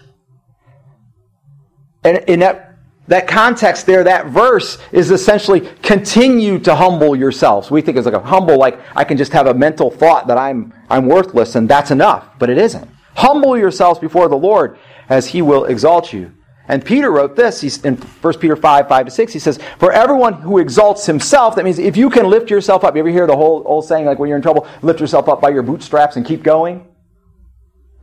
And 2.03 2.18
in 2.30 2.39
that, 2.41 2.66
that 3.08 3.28
context 3.28 3.86
there, 3.86 4.03
that 4.03 4.28
verse 4.28 4.78
is 4.91 5.12
essentially 5.12 5.62
continue 5.82 6.60
to 6.60 6.76
humble 6.76 7.16
yourselves. 7.16 7.72
We 7.72 7.82
think 7.82 7.97
it's 7.97 8.05
like 8.05 8.14
a 8.14 8.20
humble, 8.20 8.58
like 8.58 8.80
I 8.95 9.03
can 9.03 9.18
just 9.18 9.32
have 9.32 9.47
a 9.47 9.53
mental 9.53 9.89
thought 9.89 10.28
that 10.28 10.38
I'm, 10.38 10.74
I'm 10.89 11.08
worthless 11.08 11.55
and 11.55 11.70
that's 11.70 11.91
enough, 11.91 12.28
but 12.38 12.49
it 12.49 12.58
isn't. 12.58 12.89
Humble 13.16 13.58
yourselves 13.58 13.99
before 13.99 14.28
the 14.28 14.38
Lord, 14.38 14.78
as 15.10 15.28
he 15.28 15.41
will 15.41 15.66
exalt 15.66 16.14
you. 16.14 16.34
And 16.70 16.84
Peter 16.84 17.10
wrote 17.12 17.36
this 17.36 17.62
he's 17.62 17.84
in 17.86 17.95
1 17.95 18.34
Peter 18.39 18.55
5, 18.55 18.88
5 18.89 19.05
to 19.05 19.12
6. 19.12 19.34
He 19.34 19.39
says, 19.39 19.58
For 19.80 19.91
everyone 19.91 20.34
who 20.34 20.58
exalts 20.58 21.05
himself, 21.05 21.55
that 21.55 21.64
means 21.64 21.80
if 21.80 21.95
you 21.95 22.10
can 22.10 22.30
lift 22.30 22.49
yourself 22.49 22.84
up, 22.84 22.95
you 22.95 22.99
ever 22.99 23.10
hear 23.10 23.26
the 23.26 23.36
whole 23.36 23.64
old 23.66 23.86
saying, 23.86 24.05
like 24.05 24.20
when 24.20 24.28
you're 24.28 24.38
in 24.38 24.43
trouble, 24.43 24.68
lift 24.82 24.99
yourself 24.99 25.30
up 25.30 25.39
by 25.39 25.49
your 25.49 25.64
bootstraps 25.64 26.18
and 26.18 26.26
keep 26.26 26.43
going? 26.43 26.86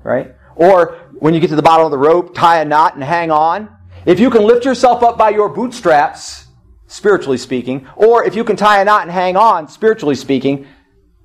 Right? 0.02 0.34
Or 0.56 0.98
when 1.18 1.34
you 1.34 1.40
get 1.40 1.50
to 1.50 1.56
the 1.56 1.62
bottom 1.62 1.84
of 1.84 1.90
the 1.90 1.98
rope, 1.98 2.34
tie 2.34 2.60
a 2.60 2.64
knot 2.64 2.94
and 2.94 3.04
hang 3.04 3.30
on. 3.30 3.68
If 4.06 4.20
you 4.20 4.30
can 4.30 4.44
lift 4.44 4.64
yourself 4.64 5.02
up 5.02 5.16
by 5.16 5.30
your 5.30 5.48
bootstraps, 5.48 6.46
spiritually 6.86 7.38
speaking, 7.38 7.88
or 7.96 8.24
if 8.24 8.34
you 8.34 8.44
can 8.44 8.56
tie 8.56 8.80
a 8.80 8.84
knot 8.84 9.02
and 9.02 9.10
hang 9.10 9.36
on, 9.36 9.68
spiritually 9.68 10.14
speaking, 10.14 10.66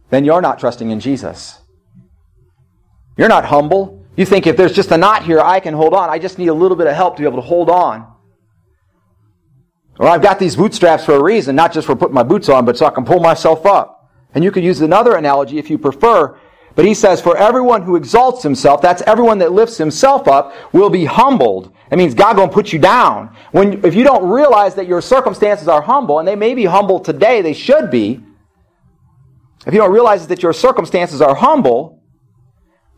then 0.09 0.25
you're 0.25 0.41
not 0.41 0.59
trusting 0.59 0.89
in 0.89 0.99
Jesus. 0.99 1.59
You're 3.17 3.29
not 3.29 3.45
humble. 3.45 4.05
You 4.15 4.25
think 4.25 4.47
if 4.47 4.55
there's 4.57 4.73
just 4.73 4.91
a 4.91 4.97
knot 4.97 5.23
here, 5.23 5.39
I 5.39 5.59
can 5.59 5.73
hold 5.73 5.93
on. 5.93 6.09
I 6.09 6.19
just 6.19 6.37
need 6.37 6.47
a 6.47 6.53
little 6.53 6.77
bit 6.77 6.87
of 6.87 6.95
help 6.95 7.17
to 7.17 7.21
be 7.21 7.27
able 7.27 7.41
to 7.41 7.47
hold 7.47 7.69
on. 7.69 8.07
Or 9.99 10.07
I've 10.07 10.21
got 10.21 10.39
these 10.39 10.55
bootstraps 10.55 11.03
for 11.03 11.15
a 11.15 11.21
reason, 11.21 11.55
not 11.55 11.73
just 11.73 11.85
for 11.85 11.95
putting 11.95 12.15
my 12.15 12.23
boots 12.23 12.47
on, 12.47 12.63
but 12.63 12.77
so 12.77 12.85
I 12.85 12.91
can 12.91 13.03
pull 13.03 13.19
myself 13.19 13.65
up. 13.65 14.09
And 14.33 14.43
you 14.43 14.51
could 14.51 14.63
use 14.63 14.79
another 14.79 15.15
analogy 15.15 15.57
if 15.57 15.69
you 15.69 15.77
prefer. 15.77 16.37
But 16.75 16.85
he 16.85 16.93
says, 16.93 17.19
for 17.19 17.35
everyone 17.35 17.81
who 17.81 17.97
exalts 17.97 18.41
himself, 18.41 18.81
that's 18.81 19.01
everyone 19.01 19.39
that 19.39 19.51
lifts 19.51 19.77
himself 19.77 20.29
up, 20.29 20.53
will 20.73 20.89
be 20.89 21.03
humbled. 21.03 21.73
That 21.89 21.97
means 21.97 22.13
God 22.13 22.35
going 22.35 22.49
to 22.49 22.53
put 22.53 22.71
you 22.71 22.79
down. 22.79 23.35
When, 23.51 23.83
if 23.83 23.95
you 23.95 24.03
don't 24.03 24.29
realize 24.29 24.75
that 24.75 24.87
your 24.87 25.01
circumstances 25.01 25.67
are 25.67 25.81
humble, 25.81 26.19
and 26.19 26.27
they 26.27 26.35
may 26.35 26.53
be 26.53 26.65
humble 26.65 26.99
today, 26.99 27.41
they 27.41 27.53
should 27.53 27.89
be. 27.89 28.23
If 29.65 29.73
you 29.73 29.79
don't 29.79 29.91
realize 29.91 30.27
that 30.27 30.43
your 30.43 30.53
circumstances 30.53 31.21
are 31.21 31.35
humble, 31.35 32.01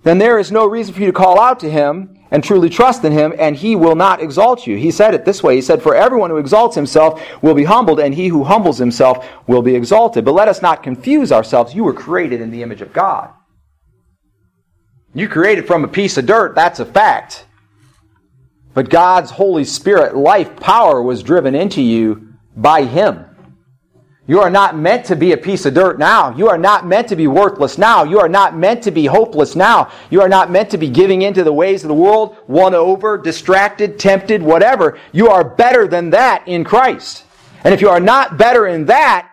then 0.04 0.18
there 0.18 0.39
is 0.39 0.52
no 0.52 0.66
reason 0.66 0.94
for 0.94 1.00
you 1.00 1.08
to 1.08 1.14
call 1.14 1.39
out 1.39 1.60
to 1.62 1.70
him 1.70 2.18
and 2.32 2.44
truly 2.44 2.70
trust 2.70 3.04
in 3.04 3.12
him, 3.12 3.34
and 3.38 3.56
he 3.56 3.76
will 3.76 3.96
not 3.96 4.22
exalt 4.22 4.66
you. 4.66 4.78
He 4.78 4.89
said 4.89 5.14
it 5.14 5.26
this 5.26 5.44
way 5.44 5.56
He 5.56 5.62
said, 5.62 5.82
For 5.82 5.94
everyone 5.94 6.30
who 6.30 6.38
exalts 6.38 6.76
himself 6.76 7.22
will 7.42 7.54
be 7.54 7.66
humbled, 7.66 8.00
and 8.00 8.16
he 8.16 8.28
who 8.28 8.44
humbles 8.44 8.78
himself 8.78 9.28
will 9.48 9.62
be 9.62 9.76
exalted. 9.76 10.26
But 10.26 10.34
let 10.34 10.48
us 10.48 10.62
not 10.62 10.82
confuse 10.84 11.32
ourselves. 11.32 11.76
You 11.76 11.84
were 11.84 11.94
created 11.94 12.42
in 12.42 12.52
the 12.52 12.64
image 12.64 12.82
of 12.82 12.94
God. 12.94 13.32
You 15.14 15.28
created 15.28 15.68
from 15.68 15.84
a 15.84 15.89
piece 15.89 16.18
of 16.18 16.26
dirt, 16.26 16.56
that's 16.56 16.80
a 16.80 16.86
fact. 16.86 17.46
But 18.74 18.89
God's 18.89 19.32
Holy 19.32 19.63
Spirit, 19.63 20.15
life, 20.15 20.55
power 20.57 21.01
was 21.01 21.24
driven 21.24 21.55
into 21.55 21.82
you 21.82 22.36
by 22.55 22.84
Him. 22.84 23.26
You 24.28 24.39
are 24.39 24.49
not 24.49 24.78
meant 24.78 25.07
to 25.07 25.15
be 25.15 25.34
a 25.34 25.38
piece 25.38 25.65
of 25.65 25.74
dirt 25.74 25.99
now. 25.99 26.34
You 26.38 26.47
are 26.47 26.57
not 26.57 26.88
meant 26.88 27.09
to 27.09 27.15
be 27.15 27.28
worthless 27.28 27.78
now. 27.78 28.03
You 28.03 28.19
are 28.19 28.30
not 28.30 28.55
meant 28.55 28.84
to 28.84 28.91
be 28.91 29.05
hopeless 29.05 29.55
now. 29.55 29.91
You 30.09 30.22
are 30.22 30.30
not 30.30 30.51
meant 30.51 30.69
to 30.69 30.78
be 30.78 30.89
giving 30.89 31.24
into 31.24 31.43
the 31.43 31.51
ways 31.51 31.84
of 31.84 31.89
the 31.89 31.93
world, 31.93 32.38
won 32.47 32.74
over, 32.74 33.17
distracted, 33.17 33.99
tempted, 33.99 34.41
whatever. 34.41 34.97
You 35.11 35.30
are 35.30 35.43
better 35.43 35.88
than 35.88 36.11
that 36.11 36.47
in 36.47 36.63
Christ. 36.63 37.26
And 37.63 37.74
if 37.74 37.82
you 37.82 37.89
are 37.89 37.99
not 37.99 38.38
better 38.38 38.67
in 38.67 38.86
that 38.86 39.30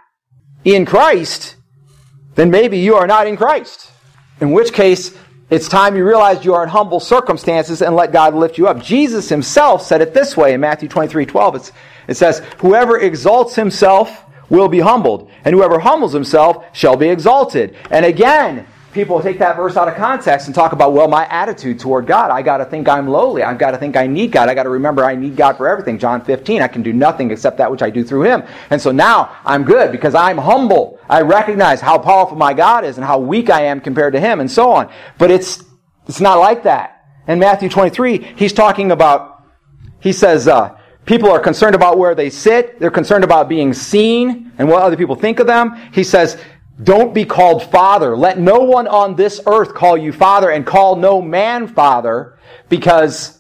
in 0.65 0.85
Christ, 0.85 1.57
then 2.35 2.51
maybe 2.51 2.79
you 2.79 2.97
are 2.97 3.07
not 3.07 3.27
in 3.27 3.37
Christ. 3.37 3.93
In 4.41 4.53
which 4.53 4.73
case, 4.73 5.17
it's 5.51 5.69
time 5.69 5.97
you 5.97 6.05
realize 6.05 6.45
you 6.45 6.55
are 6.55 6.63
in 6.63 6.69
humble 6.69 7.01
circumstances 7.01 7.81
and 7.81 7.97
let 7.97 8.13
God 8.13 8.35
lift 8.35 8.59
you 8.59 8.69
up. 8.69 8.83
Jesus 8.83 9.29
himself 9.29 9.83
said 9.83 10.03
it 10.03 10.13
this 10.13 10.37
way 10.37 10.53
in 10.53 10.61
Matthew 10.61 10.89
23 10.89 11.25
12. 11.25 11.55
It's, 11.55 11.73
it 12.07 12.17
says, 12.17 12.41
Whoever 12.59 12.99
exalts 12.99 13.55
himself 13.55 14.25
will 14.51 14.69
be 14.69 14.81
humbled, 14.81 15.31
and 15.45 15.55
whoever 15.55 15.79
humbles 15.79 16.13
himself 16.13 16.65
shall 16.73 16.97
be 16.97 17.09
exalted. 17.09 17.77
And 17.91 18.05
again, 18.05 18.67
people 18.99 19.23
take 19.23 19.39
that 19.39 19.55
verse 19.55 19.77
out 19.77 19.87
of 19.87 19.95
context 19.95 20.49
and 20.49 20.55
talk 20.55 20.73
about, 20.73 20.93
well, 20.93 21.07
my 21.07 21.25
attitude 21.27 21.79
toward 21.79 22.05
God. 22.05 22.33
I 22.33 22.43
got 22.43 22.57
to 22.57 22.65
think 22.65 22.89
I'm 22.89 23.07
lowly. 23.07 23.45
I've 23.45 23.57
got 23.57 23.71
to 23.71 23.79
think 23.79 23.97
I 23.97 24.09
need 24.09 24.33
God. 24.33 24.49
I 24.49 24.55
got 24.55 24.65
to 24.65 24.71
remember 24.71 25.05
I 25.05 25.15
need 25.15 25.37
God 25.37 25.57
for 25.57 25.69
everything. 25.69 26.01
John 26.01 26.25
15, 26.25 26.63
I 26.63 26.67
can 26.67 26.83
do 26.83 26.93
nothing 26.93 27.31
except 27.31 27.59
that 27.59 27.71
which 27.71 27.81
I 27.81 27.91
do 27.91 28.03
through 28.03 28.23
Him. 28.23 28.43
And 28.71 28.83
so 28.83 28.91
now 28.91 29.37
I'm 29.45 29.63
good 29.63 29.93
because 29.93 30.17
I'm 30.17 30.37
humble. 30.37 30.99
I 31.09 31.21
recognize 31.21 31.81
how 31.81 31.97
powerful 31.99 32.37
my 32.37 32.53
God 32.55 32.85
is 32.85 32.97
and 32.97 33.07
how 33.07 33.21
weak 33.21 33.51
I 33.51 33.67
am 33.67 33.81
compared 33.81 34.15
to 34.15 34.21
Him 34.21 34.41
and 34.41 34.51
so 34.51 34.73
on. 34.73 34.91
But 35.17 35.31
it's, 35.31 35.63
it's 36.09 36.21
not 36.21 36.41
like 36.41 36.65
that. 36.65 37.05
In 37.29 37.39
Matthew 37.39 37.69
23, 37.69 38.35
He's 38.37 38.53
talking 38.53 38.91
about, 38.91 39.45
He 40.01 40.13
says, 40.13 40.49
uh, 40.49 40.77
People 41.07 41.31
are 41.31 41.41
concerned 41.41 41.75
about 41.75 41.97
where 41.97 42.15
they 42.15 42.29
sit. 42.29 42.79
They're 42.79 42.91
concerned 42.91 43.25
about 43.25 43.49
being 43.49 43.73
seen 43.73 44.53
and 44.59 44.69
what 44.69 44.83
other 44.83 44.97
people 44.97 45.15
think 45.15 45.41
of 45.41 45.47
them. 45.47 45.75
He 45.91 46.05
says, 46.05 46.39
don't 46.83 47.13
be 47.13 47.25
called 47.25 47.65
father. 47.65 48.17
Let 48.17 48.39
no 48.39 48.61
one 48.61 48.87
on 48.87 49.17
this 49.17 49.41
earth 49.47 49.75
call 49.75 49.97
you 49.97 50.13
father 50.13 50.51
and 50.51 50.65
call 50.65 50.97
no 50.97 51.21
man 51.21 51.67
father 51.67 52.39
because 52.69 53.39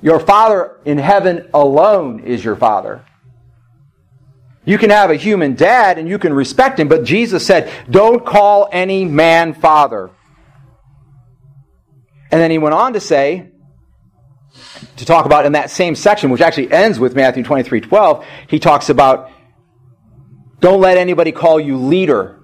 your 0.00 0.18
father 0.18 0.78
in 0.84 0.98
heaven 0.98 1.48
alone 1.54 2.20
is 2.20 2.44
your 2.44 2.56
father. 2.56 3.04
You 4.64 4.78
can 4.78 4.90
have 4.90 5.10
a 5.10 5.16
human 5.16 5.54
dad 5.54 5.98
and 5.98 6.08
you 6.08 6.18
can 6.18 6.32
respect 6.32 6.78
him, 6.78 6.88
but 6.88 7.04
Jesus 7.04 7.46
said, 7.46 7.70
don't 7.90 8.24
call 8.24 8.68
any 8.72 9.04
man 9.04 9.54
father. 9.54 10.10
And 12.30 12.40
then 12.40 12.50
he 12.50 12.58
went 12.58 12.74
on 12.74 12.92
to 12.94 13.00
say, 13.00 13.50
to 14.96 15.04
talk 15.04 15.26
about 15.26 15.46
in 15.46 15.52
that 15.52 15.70
same 15.70 15.94
section, 15.94 16.30
which 16.30 16.40
actually 16.40 16.72
ends 16.72 16.98
with 16.98 17.14
Matthew 17.14 17.42
23 17.42 17.80
12, 17.80 18.24
he 18.48 18.58
talks 18.58 18.88
about 18.88 19.30
don't 20.62 20.80
let 20.80 20.96
anybody 20.96 21.32
call 21.32 21.58
you 21.58 21.76
leader. 21.76 22.38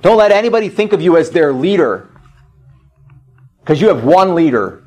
Don't 0.00 0.16
let 0.16 0.30
anybody 0.30 0.68
think 0.68 0.92
of 0.92 1.02
you 1.02 1.16
as 1.16 1.30
their 1.30 1.52
leader. 1.52 2.08
Because 3.58 3.80
you 3.80 3.88
have 3.88 4.04
one 4.04 4.36
leader. 4.36 4.84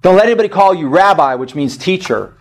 Don't 0.00 0.14
let 0.14 0.26
anybody 0.26 0.48
call 0.48 0.72
you 0.72 0.88
rabbi, 0.88 1.34
which 1.34 1.56
means 1.56 1.76
teacher. 1.76 2.38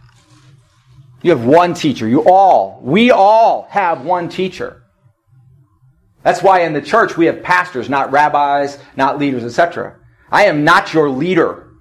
You 1.24 1.32
have 1.32 1.44
one 1.44 1.74
teacher. 1.74 2.08
You 2.08 2.24
all, 2.30 2.80
we 2.84 3.10
all 3.10 3.66
have 3.72 4.06
one 4.06 4.30
teacher. 4.30 4.84
That's 6.22 6.44
why 6.44 6.62
in 6.62 6.74
the 6.74 6.84
church 6.84 7.18
we 7.18 7.26
have 7.26 7.42
pastors, 7.42 7.90
not 7.90 8.12
rabbis, 8.12 8.78
not 8.96 9.18
leaders, 9.18 9.44
etc. 9.44 9.96
I 10.32 10.46
am 10.46 10.64
not 10.64 10.94
your 10.94 11.10
leader. 11.10 11.72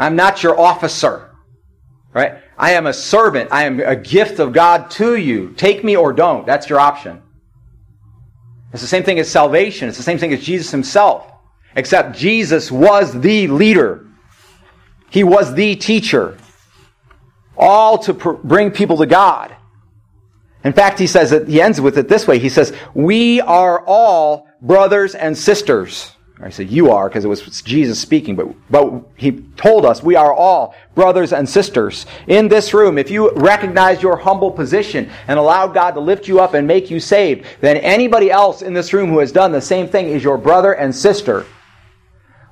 I'm 0.00 0.16
not 0.16 0.42
your 0.42 0.58
officer. 0.58 1.30
Right? 2.12 2.41
I 2.56 2.72
am 2.72 2.86
a 2.86 2.92
servant. 2.92 3.50
I 3.52 3.64
am 3.64 3.80
a 3.80 3.96
gift 3.96 4.38
of 4.38 4.52
God 4.52 4.90
to 4.92 5.16
you. 5.16 5.52
Take 5.56 5.82
me 5.82 5.96
or 5.96 6.12
don't. 6.12 6.46
That's 6.46 6.68
your 6.68 6.80
option. 6.80 7.22
It's 8.72 8.82
the 8.82 8.88
same 8.88 9.02
thing 9.02 9.18
as 9.18 9.30
salvation. 9.30 9.88
It's 9.88 9.98
the 9.98 10.02
same 10.02 10.18
thing 10.18 10.32
as 10.32 10.42
Jesus 10.42 10.70
himself. 10.70 11.30
Except 11.74 12.16
Jesus 12.16 12.70
was 12.70 13.18
the 13.20 13.48
leader. 13.48 14.06
He 15.10 15.24
was 15.24 15.54
the 15.54 15.76
teacher. 15.76 16.38
All 17.56 17.98
to 17.98 18.14
pr- 18.14 18.32
bring 18.32 18.70
people 18.70 18.96
to 18.98 19.06
God. 19.06 19.54
In 20.64 20.72
fact, 20.72 20.98
he 20.98 21.06
says 21.06 21.30
that 21.30 21.48
he 21.48 21.60
ends 21.60 21.80
with 21.80 21.98
it 21.98 22.08
this 22.08 22.26
way. 22.26 22.38
He 22.38 22.48
says, 22.48 22.72
we 22.94 23.40
are 23.40 23.84
all 23.84 24.46
brothers 24.60 25.14
and 25.14 25.36
sisters. 25.36 26.12
I 26.44 26.50
said, 26.50 26.70
you 26.70 26.90
are 26.90 27.08
because 27.08 27.24
it 27.24 27.28
was 27.28 27.62
Jesus 27.62 28.00
speaking, 28.00 28.34
but, 28.34 28.48
but 28.68 29.04
he 29.16 29.42
told 29.56 29.86
us 29.86 30.02
we 30.02 30.16
are 30.16 30.34
all 30.34 30.74
brothers 30.96 31.32
and 31.32 31.48
sisters 31.48 32.04
in 32.26 32.48
this 32.48 32.74
room. 32.74 32.98
If 32.98 33.12
you 33.12 33.30
recognize 33.34 34.02
your 34.02 34.16
humble 34.16 34.50
position 34.50 35.08
and 35.28 35.38
allow 35.38 35.68
God 35.68 35.92
to 35.92 36.00
lift 36.00 36.26
you 36.26 36.40
up 36.40 36.54
and 36.54 36.66
make 36.66 36.90
you 36.90 36.98
saved, 36.98 37.46
then 37.60 37.76
anybody 37.76 38.28
else 38.28 38.60
in 38.60 38.74
this 38.74 38.92
room 38.92 39.08
who 39.08 39.20
has 39.20 39.30
done 39.30 39.52
the 39.52 39.60
same 39.60 39.86
thing 39.86 40.08
is 40.08 40.24
your 40.24 40.36
brother 40.36 40.72
and 40.72 40.92
sister. 40.92 41.46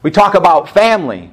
We 0.03 0.13
talk 0.13 0.35
about 0.35 0.71
family. 0.71 1.33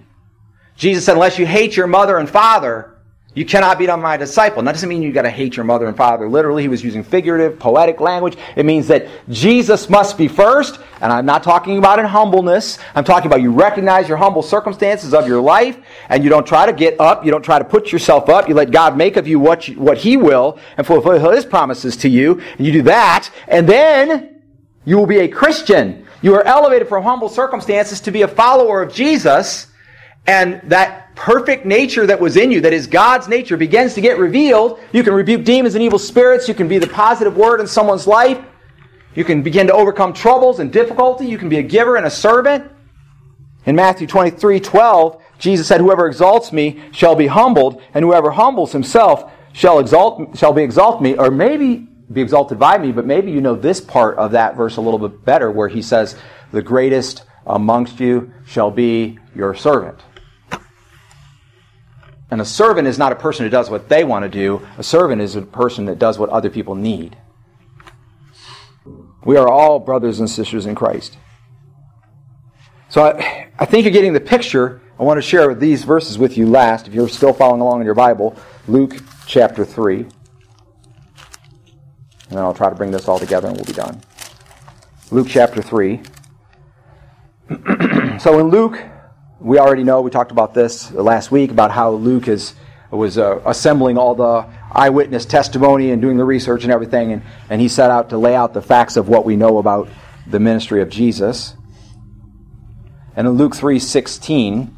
Jesus 0.76 1.06
said, 1.06 1.14
unless 1.14 1.38
you 1.38 1.46
hate 1.46 1.78
your 1.78 1.88
mother 1.88 2.18
and 2.18 2.28
father, 2.28 2.97
you 3.38 3.46
cannot 3.46 3.78
be 3.78 3.86
my 3.86 4.18
disciple. 4.18 4.58
And 4.58 4.68
that 4.68 4.72
doesn't 4.72 4.90
mean 4.90 5.04
you 5.04 5.12
got 5.12 5.22
to 5.22 5.30
hate 5.30 5.56
your 5.56 5.64
mother 5.64 5.86
and 5.86 5.96
father. 5.96 6.28
Literally, 6.28 6.64
he 6.64 6.68
was 6.68 6.84
using 6.84 7.04
figurative, 7.04 7.60
poetic 7.60 8.00
language. 8.00 8.36
It 8.56 8.66
means 8.66 8.88
that 8.88 9.08
Jesus 9.30 9.92
must 9.92 10.18
be 10.18 10.28
first, 10.28 10.80
and 11.02 11.14
I'm 11.14 11.28
not 11.28 11.44
talking 11.44 11.78
about 11.78 12.00
in 12.00 12.06
humbleness. 12.06 12.80
I'm 12.96 13.04
talking 13.04 13.28
about 13.28 13.44
you 13.44 13.52
recognize 13.52 14.08
your 14.08 14.18
humble 14.18 14.42
circumstances 14.42 15.14
of 15.14 15.28
your 15.28 15.40
life, 15.40 15.78
and 16.10 16.24
you 16.24 16.32
don't 16.32 16.48
try 16.48 16.66
to 16.66 16.74
get 16.74 17.00
up. 17.00 17.24
You 17.24 17.30
don't 17.30 17.44
try 17.44 17.60
to 17.60 17.64
put 17.64 17.92
yourself 17.92 18.28
up. 18.28 18.50
You 18.50 18.56
let 18.56 18.72
God 18.72 18.98
make 18.98 19.18
of 19.18 19.28
you 19.28 19.40
what, 19.40 19.68
you, 19.68 19.80
what 19.80 20.00
He 20.00 20.18
will 20.18 20.58
and 20.76 20.88
fulfill 20.88 21.30
His 21.30 21.46
promises 21.46 21.96
to 21.98 22.10
you. 22.10 22.42
And 22.58 22.66
you 22.66 22.74
do 22.74 22.82
that, 22.84 23.30
and 23.48 23.70
then 23.70 24.42
you 24.84 24.98
will 24.98 25.06
be 25.06 25.20
a 25.20 25.28
Christian. 25.28 26.08
You 26.24 26.34
are 26.34 26.44
elevated 26.44 26.90
from 26.90 27.04
humble 27.04 27.30
circumstances 27.30 28.02
to 28.02 28.10
be 28.10 28.24
a 28.24 28.28
follower 28.28 28.82
of 28.82 28.92
Jesus, 28.92 29.68
and 30.26 30.60
that 30.72 31.07
perfect 31.18 31.66
nature 31.66 32.06
that 32.06 32.20
was 32.20 32.38
in 32.38 32.52
you, 32.52 32.62
that 32.62 32.72
is 32.72 32.88
God's 32.88 33.28
nature, 33.28 33.58
begins 33.58 33.96
to 33.96 34.02
get 34.02 34.18
revealed. 34.20 34.80
You 34.94 35.04
can 35.04 35.14
rebuke 35.14 35.44
demons 35.44 35.76
and 35.76 35.84
evil 35.84 36.00
spirits. 36.00 36.48
You 36.48 36.54
can 36.54 36.68
be 36.68 36.78
the 36.78 36.88
positive 36.88 37.36
word 37.36 37.60
in 37.60 37.68
someone's 37.68 38.08
life. 38.08 38.40
You 39.16 39.26
can 39.26 39.42
begin 39.42 39.68
to 39.68 39.74
overcome 39.74 40.14
troubles 40.14 40.60
and 40.60 40.72
difficulty. 40.72 41.26
You 41.26 41.40
can 41.40 41.50
be 41.50 41.58
a 41.58 41.64
giver 41.64 41.98
and 41.98 42.06
a 42.06 42.10
servant. 42.10 42.72
In 43.66 43.76
Matthew 43.76 44.08
23 44.08 44.60
12, 44.60 45.22
Jesus 45.40 45.68
said, 45.68 45.82
Whoever 45.82 46.08
exalts 46.08 46.54
me 46.54 46.82
shall 46.92 47.16
be 47.16 47.28
humbled, 47.28 47.82
and 47.94 48.06
whoever 48.06 48.32
humbles 48.32 48.72
himself 48.72 49.32
shall 49.54 49.80
exalt 49.80 50.38
shall 50.38 50.54
be 50.54 50.62
exalted 50.62 51.02
me, 51.02 51.18
or 51.18 51.32
maybe 51.32 51.88
be 52.14 52.22
exalted 52.22 52.60
by 52.60 52.78
me, 52.78 52.92
but 52.92 53.06
maybe 53.06 53.32
you 53.32 53.42
know 53.42 53.56
this 53.56 53.82
part 53.82 54.18
of 54.18 54.32
that 54.32 54.56
verse 54.56 54.78
a 54.78 54.82
little 54.82 55.00
bit 55.00 55.26
better, 55.26 55.52
where 55.52 55.68
he 55.68 55.82
says, 55.82 56.16
The 56.52 56.62
greatest 56.62 57.24
amongst 57.46 58.00
you 58.00 58.32
shall 58.46 58.70
be 58.70 59.18
your 59.36 59.56
servant. 59.56 60.00
And 62.30 62.42
a 62.42 62.46
servant 62.46 62.88
is 62.88 62.98
not 62.98 63.12
a 63.12 63.16
person 63.16 63.46
who 63.46 63.50
does 63.50 63.70
what 63.70 63.88
they 63.90 64.04
want 64.04 64.24
to 64.24 64.30
do. 64.30 64.66
A 64.78 64.84
servant 64.84 65.22
is 65.22 65.36
a 65.36 65.42
person 65.42 65.86
that 65.86 65.98
does 65.98 66.20
what 66.20 66.30
other 66.30 66.50
people 66.50 66.76
need. 66.76 67.18
We 69.24 69.38
are 69.38 69.48
all 69.48 69.80
brothers 69.80 70.20
and 70.20 70.30
sisters 70.30 70.66
in 70.66 70.76
Christ. 70.76 71.18
So 72.90 73.04
I, 73.04 73.50
I 73.60 73.66
think 73.66 73.86
you're 73.86 73.94
getting 73.94 74.14
the 74.14 74.20
picture. 74.20 74.82
I 75.00 75.04
want 75.04 75.18
to 75.18 75.22
share 75.22 75.54
these 75.54 75.84
verses 75.84 76.18
with 76.18 76.38
you 76.38 76.48
last, 76.48 76.88
if 76.88 76.94
you're 76.94 77.10
still 77.10 77.34
following 77.34 77.62
along 77.62 77.82
in 77.82 77.86
your 77.86 77.96
Bible. 77.96 78.36
Luke 78.68 78.98
chapter 79.26 79.64
3. 79.66 80.00
And 80.00 80.12
then 82.30 82.40
I'll 82.40 82.54
try 82.54 82.70
to 82.70 82.76
bring 82.76 82.92
this 82.92 83.08
all 83.08 83.20
together 83.20 83.48
and 83.48 83.56
we'll 83.56 83.66
be 83.66 83.74
done. 83.74 84.02
Luke 85.12 85.28
chapter 85.30 85.62
3. 85.62 86.02
so 88.20 88.40
in 88.40 88.48
Luke 88.50 88.82
we 89.40 89.60
already 89.60 89.84
know, 89.84 90.02
we 90.02 90.10
talked 90.10 90.32
about 90.32 90.54
this 90.54 90.92
last 90.92 91.32
week, 91.32 91.52
about 91.52 91.72
how 91.72 91.92
Luke 91.92 92.28
is, 92.28 92.56
was 92.90 93.18
uh, 93.18 93.40
assembling 93.46 93.98
all 93.98 94.16
the 94.16 94.48
eyewitness 94.72 95.26
testimony 95.26 95.92
and 95.92 96.02
doing 96.02 96.18
the 96.18 96.26
research 96.26 96.64
and 96.64 96.72
everything, 96.72 97.12
and, 97.12 97.22
and 97.50 97.62
he 97.62 97.68
set 97.68 97.92
out 97.92 98.10
to 98.10 98.18
lay 98.18 98.36
out 98.36 98.54
the 98.54 98.62
facts 98.62 98.98
of 98.98 99.10
what 99.10 99.26
we 99.26 99.36
know 99.36 99.58
about 99.58 99.90
the 100.26 100.40
ministry 100.40 100.82
of 100.82 100.90
Jesus. 100.90 101.56
And 103.16 103.28
in 103.28 103.34
Luke 103.34 103.54
3.16, 103.54 104.72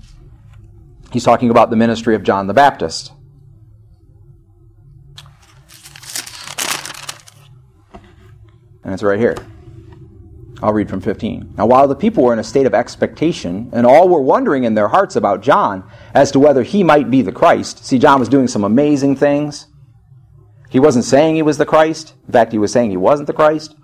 he's 1.12 1.24
talking 1.24 1.50
about 1.50 1.70
the 1.70 1.76
ministry 1.76 2.16
of 2.16 2.24
John 2.24 2.48
the 2.48 2.54
Baptist. 2.54 3.12
And 8.84 8.94
it's 8.94 9.04
right 9.04 9.20
here. 9.20 9.36
I'll 10.62 10.74
read 10.74 10.90
from 10.90 11.00
15. 11.00 11.54
Now, 11.58 11.66
while 11.68 11.88
the 11.88 11.96
people 11.96 12.24
were 12.24 12.34
in 12.34 12.40
a 12.40 12.44
state 12.44 12.66
of 12.66 12.74
expectation, 12.74 13.70
and 13.72 13.86
all 13.86 14.10
were 14.10 14.22
wondering 14.22 14.66
in 14.66 14.74
their 14.74 14.90
hearts 14.90 15.16
about 15.16 15.42
John 15.42 15.90
as 16.14 16.32
to 16.32 16.40
whether 16.40 16.64
he 16.64 16.84
might 16.84 17.10
be 17.10 17.22
the 17.22 17.32
Christ, 17.32 17.86
see, 17.86 17.98
John 17.98 18.20
was 18.20 18.28
doing 18.28 18.48
some 18.48 18.66
amazing 18.66 19.16
things. 19.16 19.68
He 20.70 20.80
wasn't 20.80 21.06
saying 21.06 21.36
he 21.36 21.42
was 21.42 21.58
the 21.58 21.66
Christ. 21.66 22.14
In 22.28 22.34
fact, 22.34 22.52
he 22.52 22.58
was 22.58 22.72
saying 22.72 22.90
he 22.92 22.98
wasn't 22.98 23.28
the 23.28 23.34
Christ. 23.34 23.76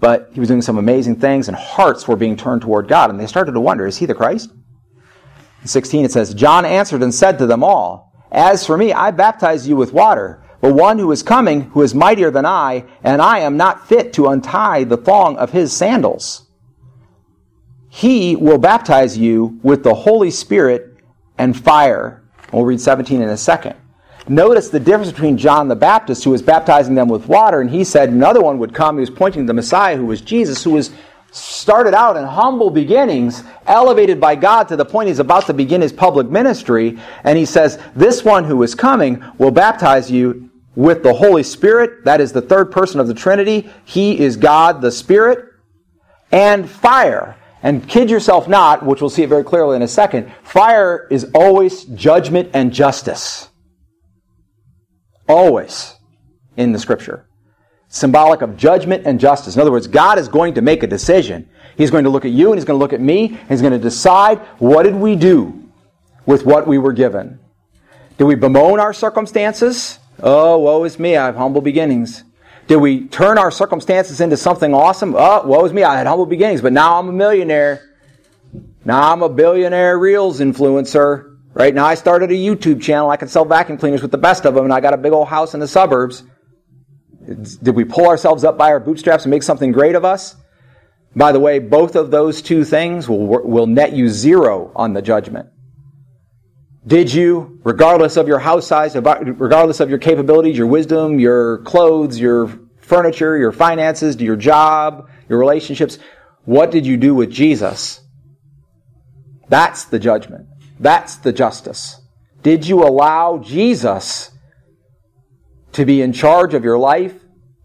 But 0.00 0.30
he 0.32 0.40
was 0.40 0.48
doing 0.48 0.62
some 0.62 0.78
amazing 0.78 1.16
things, 1.16 1.48
and 1.48 1.56
hearts 1.56 2.06
were 2.06 2.16
being 2.16 2.36
turned 2.36 2.62
toward 2.62 2.88
God, 2.88 3.10
and 3.10 3.18
they 3.18 3.26
started 3.26 3.52
to 3.52 3.60
wonder, 3.60 3.86
is 3.86 3.98
he 3.98 4.06
the 4.06 4.14
Christ? 4.14 4.50
In 5.60 5.68
16, 5.68 6.04
it 6.04 6.12
says, 6.12 6.34
John 6.34 6.64
answered 6.64 7.02
and 7.02 7.14
said 7.14 7.38
to 7.38 7.46
them 7.46 7.62
all, 7.62 8.12
As 8.30 8.66
for 8.66 8.76
me, 8.76 8.92
I 8.92 9.10
baptize 9.10 9.68
you 9.68 9.76
with 9.76 9.92
water 9.92 10.41
but 10.62 10.74
one 10.74 11.00
who 11.00 11.10
is 11.10 11.24
coming, 11.24 11.62
who 11.72 11.82
is 11.82 11.92
mightier 11.92 12.30
than 12.30 12.46
I, 12.46 12.84
and 13.02 13.20
I 13.20 13.40
am 13.40 13.56
not 13.56 13.88
fit 13.88 14.12
to 14.12 14.28
untie 14.28 14.84
the 14.84 14.96
thong 14.96 15.36
of 15.36 15.50
his 15.50 15.72
sandals. 15.72 16.46
He 17.90 18.36
will 18.36 18.58
baptize 18.58 19.18
you 19.18 19.58
with 19.64 19.82
the 19.82 19.92
Holy 19.92 20.30
Spirit 20.30 20.98
and 21.36 21.60
fire. 21.60 22.22
We'll 22.52 22.64
read 22.64 22.80
17 22.80 23.20
in 23.20 23.28
a 23.28 23.36
second. 23.36 23.74
Notice 24.28 24.68
the 24.68 24.78
difference 24.78 25.10
between 25.10 25.36
John 25.36 25.66
the 25.66 25.74
Baptist, 25.74 26.22
who 26.22 26.30
was 26.30 26.42
baptizing 26.42 26.94
them 26.94 27.08
with 27.08 27.26
water, 27.26 27.60
and 27.60 27.68
he 27.68 27.82
said 27.82 28.10
another 28.10 28.40
one 28.40 28.58
would 28.58 28.72
come. 28.72 28.96
He 28.96 29.00
was 29.00 29.10
pointing 29.10 29.42
to 29.42 29.46
the 29.48 29.54
Messiah, 29.54 29.96
who 29.96 30.06
was 30.06 30.20
Jesus, 30.20 30.62
who 30.62 30.70
was 30.70 30.92
started 31.32 31.92
out 31.92 32.16
in 32.16 32.24
humble 32.24 32.70
beginnings, 32.70 33.42
elevated 33.66 34.20
by 34.20 34.36
God 34.36 34.68
to 34.68 34.76
the 34.76 34.84
point 34.84 35.08
he's 35.08 35.18
about 35.18 35.46
to 35.46 35.54
begin 35.54 35.80
his 35.80 35.92
public 35.92 36.28
ministry. 36.28 37.00
And 37.24 37.36
he 37.36 37.46
says, 37.46 37.80
This 37.96 38.24
one 38.24 38.44
who 38.44 38.62
is 38.62 38.76
coming 38.76 39.24
will 39.38 39.50
baptize 39.50 40.08
you 40.08 40.50
with 40.74 41.02
the 41.02 41.14
Holy 41.14 41.42
Spirit. 41.42 42.04
That 42.04 42.20
is 42.20 42.32
the 42.32 42.42
third 42.42 42.72
person 42.72 43.00
of 43.00 43.06
the 43.06 43.14
Trinity. 43.14 43.70
He 43.84 44.18
is 44.18 44.36
God, 44.36 44.80
the 44.80 44.90
Spirit, 44.90 45.48
and 46.30 46.68
fire. 46.68 47.36
And 47.62 47.88
kid 47.88 48.10
yourself 48.10 48.48
not, 48.48 48.84
which 48.84 49.00
we'll 49.00 49.10
see 49.10 49.22
it 49.22 49.28
very 49.28 49.44
clearly 49.44 49.76
in 49.76 49.82
a 49.82 49.88
second, 49.88 50.32
fire 50.42 51.06
is 51.10 51.30
always 51.34 51.84
judgment 51.84 52.50
and 52.54 52.72
justice. 52.72 53.48
Always 55.28 55.94
in 56.56 56.72
the 56.72 56.78
scripture. 56.78 57.26
Symbolic 57.88 58.42
of 58.42 58.56
judgment 58.56 59.06
and 59.06 59.20
justice. 59.20 59.54
In 59.54 59.60
other 59.60 59.70
words, 59.70 59.86
God 59.86 60.18
is 60.18 60.26
going 60.26 60.54
to 60.54 60.62
make 60.62 60.82
a 60.82 60.86
decision. 60.86 61.48
He's 61.76 61.90
going 61.90 62.04
to 62.04 62.10
look 62.10 62.24
at 62.24 62.32
you 62.32 62.50
and 62.50 62.58
he's 62.58 62.64
going 62.64 62.78
to 62.78 62.82
look 62.82 62.92
at 62.92 63.00
me 63.00 63.28
and 63.28 63.48
he's 63.48 63.60
going 63.60 63.72
to 63.72 63.78
decide 63.78 64.38
what 64.58 64.82
did 64.82 64.94
we 64.94 65.14
do 65.14 65.70
with 66.26 66.44
what 66.44 66.66
we 66.66 66.78
were 66.78 66.92
given. 66.92 67.38
Did 68.18 68.24
we 68.24 68.34
bemoan 68.34 68.80
our 68.80 68.92
circumstances? 68.92 69.98
Oh, 70.22 70.58
woe 70.58 70.84
is 70.84 70.98
me, 70.98 71.16
I 71.16 71.26
have 71.26 71.36
humble 71.36 71.60
beginnings. 71.60 72.22
Did 72.68 72.76
we 72.76 73.08
turn 73.08 73.38
our 73.38 73.50
circumstances 73.50 74.20
into 74.20 74.36
something 74.36 74.72
awesome? 74.72 75.16
Oh, 75.16 75.44
woe 75.44 75.64
is 75.64 75.72
me, 75.72 75.82
I 75.82 75.96
had 75.96 76.06
humble 76.06 76.26
beginnings, 76.26 76.62
but 76.62 76.72
now 76.72 76.98
I'm 76.98 77.08
a 77.08 77.12
millionaire. 77.12 77.90
Now 78.84 79.12
I'm 79.12 79.22
a 79.22 79.28
billionaire 79.28 79.98
reels 79.98 80.40
influencer. 80.40 81.38
Right 81.54 81.74
now 81.74 81.86
I 81.86 81.94
started 81.94 82.30
a 82.30 82.34
YouTube 82.34 82.80
channel. 82.80 83.10
I 83.10 83.16
can 83.16 83.28
sell 83.28 83.44
vacuum 83.44 83.78
cleaners 83.78 84.00
with 84.00 84.10
the 84.10 84.18
best 84.18 84.46
of 84.46 84.54
them, 84.54 84.64
and 84.64 84.72
I 84.72 84.80
got 84.80 84.94
a 84.94 84.96
big 84.96 85.12
old 85.12 85.28
house 85.28 85.54
in 85.54 85.60
the 85.60 85.68
suburbs. 85.68 86.22
Did 87.26 87.74
we 87.74 87.84
pull 87.84 88.06
ourselves 88.06 88.44
up 88.44 88.56
by 88.56 88.70
our 88.70 88.80
bootstraps 88.80 89.24
and 89.24 89.30
make 89.30 89.42
something 89.42 89.72
great 89.72 89.94
of 89.94 90.04
us? 90.04 90.36
By 91.14 91.32
the 91.32 91.40
way, 91.40 91.58
both 91.58 91.94
of 91.94 92.10
those 92.10 92.42
two 92.42 92.64
things 92.64 93.08
will, 93.08 93.26
will 93.26 93.66
net 93.66 93.92
you 93.92 94.08
zero 94.08 94.72
on 94.74 94.94
the 94.94 95.02
judgment. 95.02 95.50
Did 96.86 97.12
you, 97.12 97.60
regardless 97.62 98.16
of 98.16 98.26
your 98.26 98.40
house 98.40 98.66
size, 98.66 98.96
regardless 98.96 99.78
of 99.78 99.88
your 99.88 99.98
capabilities, 99.98 100.58
your 100.58 100.66
wisdom, 100.66 101.20
your 101.20 101.58
clothes, 101.58 102.18
your 102.18 102.48
furniture, 102.80 103.36
your 103.36 103.52
finances, 103.52 104.20
your 104.20 104.36
job, 104.36 105.08
your 105.28 105.38
relationships, 105.38 105.98
what 106.44 106.72
did 106.72 106.84
you 106.84 106.96
do 106.96 107.14
with 107.14 107.30
Jesus? 107.30 108.00
That's 109.48 109.84
the 109.84 110.00
judgment. 110.00 110.48
That's 110.80 111.16
the 111.16 111.32
justice. 111.32 112.00
Did 112.42 112.66
you 112.66 112.82
allow 112.82 113.38
Jesus 113.38 114.30
to 115.72 115.84
be 115.84 116.02
in 116.02 116.12
charge 116.12 116.52
of 116.54 116.64
your 116.64 116.78
life, 116.78 117.14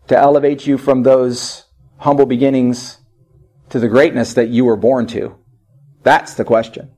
to 0.07 0.17
elevate 0.17 0.67
you 0.67 0.77
from 0.77 1.01
those 1.01 1.65
humble 1.97 2.27
beginnings 2.27 2.99
to 3.69 3.79
the 3.79 3.87
greatness 3.87 4.35
that 4.35 4.49
you 4.49 4.65
were 4.65 4.77
born 4.77 5.07
to? 5.07 5.35
That's 6.03 6.35
the 6.35 6.45
question. 6.45 6.91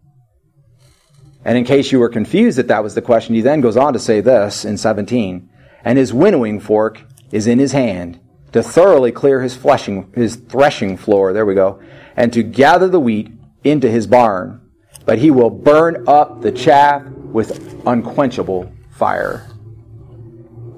And 1.46 1.58
in 1.58 1.64
case 1.64 1.92
you 1.92 2.00
were 2.00 2.10
confused 2.10 2.58
that 2.58 2.68
that 2.68 2.84
was 2.84 2.96
the 2.96 3.02
question, 3.02 3.36
he 3.36 3.42
then 3.42 3.62
goes 3.62 3.78
on 3.78 3.94
to 3.94 4.00
say 4.00 4.22
this 4.22 4.66
in 4.66 4.78
17. 4.78 5.50
And 5.84 5.98
his 5.98 6.14
winnowing 6.14 6.60
fork 6.60 7.02
is 7.32 7.48
in 7.48 7.60
his 7.60 7.72
hand 7.72 8.20
to 8.52 8.64
thoroughly 8.64 9.12
clear 9.12 9.42
his 9.42 9.56
fleshing, 9.56 10.12
his 10.14 10.36
threshing 10.36 10.98
floor. 10.98 11.32
There 11.32 11.46
we 11.46 11.54
go. 11.54 11.82
And 12.16 12.34
to 12.34 12.44
gather 12.44 12.88
the 12.88 13.00
wheat 13.00 13.32
into 13.64 13.90
his 13.90 14.08
barn. 14.08 14.62
But 15.06 15.20
he 15.20 15.32
will 15.32 15.50
burn 15.50 16.08
up 16.08 16.42
the 16.42 16.52
chaff 16.52 17.04
with 17.04 17.82
unquenchable 17.86 18.72
fire. 18.92 19.48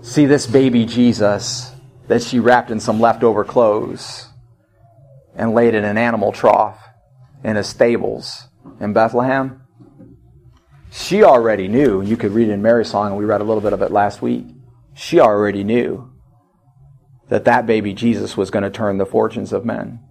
See 0.02 0.26
this 0.26 0.48
baby 0.48 0.86
Jesus 0.86 1.72
that 2.08 2.22
she 2.22 2.40
wrapped 2.40 2.72
in 2.72 2.80
some 2.80 3.00
leftover 3.00 3.44
clothes 3.44 4.28
and 5.36 5.54
laid 5.54 5.74
in 5.74 5.84
an 5.84 5.98
animal 5.98 6.32
trough 6.32 6.80
in 7.44 7.56
his 7.56 7.68
stables 7.68 8.48
in 8.80 8.94
Bethlehem. 8.94 9.61
She 10.92 11.24
already 11.24 11.70
knew. 11.70 12.02
You 12.02 12.18
could 12.18 12.34
read 12.34 12.50
in 12.50 12.62
Mary's 12.62 12.90
song, 12.90 13.08
and 13.08 13.18
we 13.18 13.24
read 13.24 13.40
a 13.40 13.46
little 13.46 13.62
bit 13.62 13.72
of 13.72 13.82
it 13.82 13.92
last 13.92 14.22
week. 14.22 14.46
She 14.94 15.22
already 15.22 15.64
knew 15.64 16.12
that 17.30 17.46
that 17.46 17.66
baby 17.66 17.94
Jesus 17.94 18.36
was 18.36 18.52
going 18.52 18.64
to 18.64 18.70
turn 18.70 18.98
the 18.98 19.06
fortunes 19.06 19.54
of 19.54 19.64
men. 19.64 20.02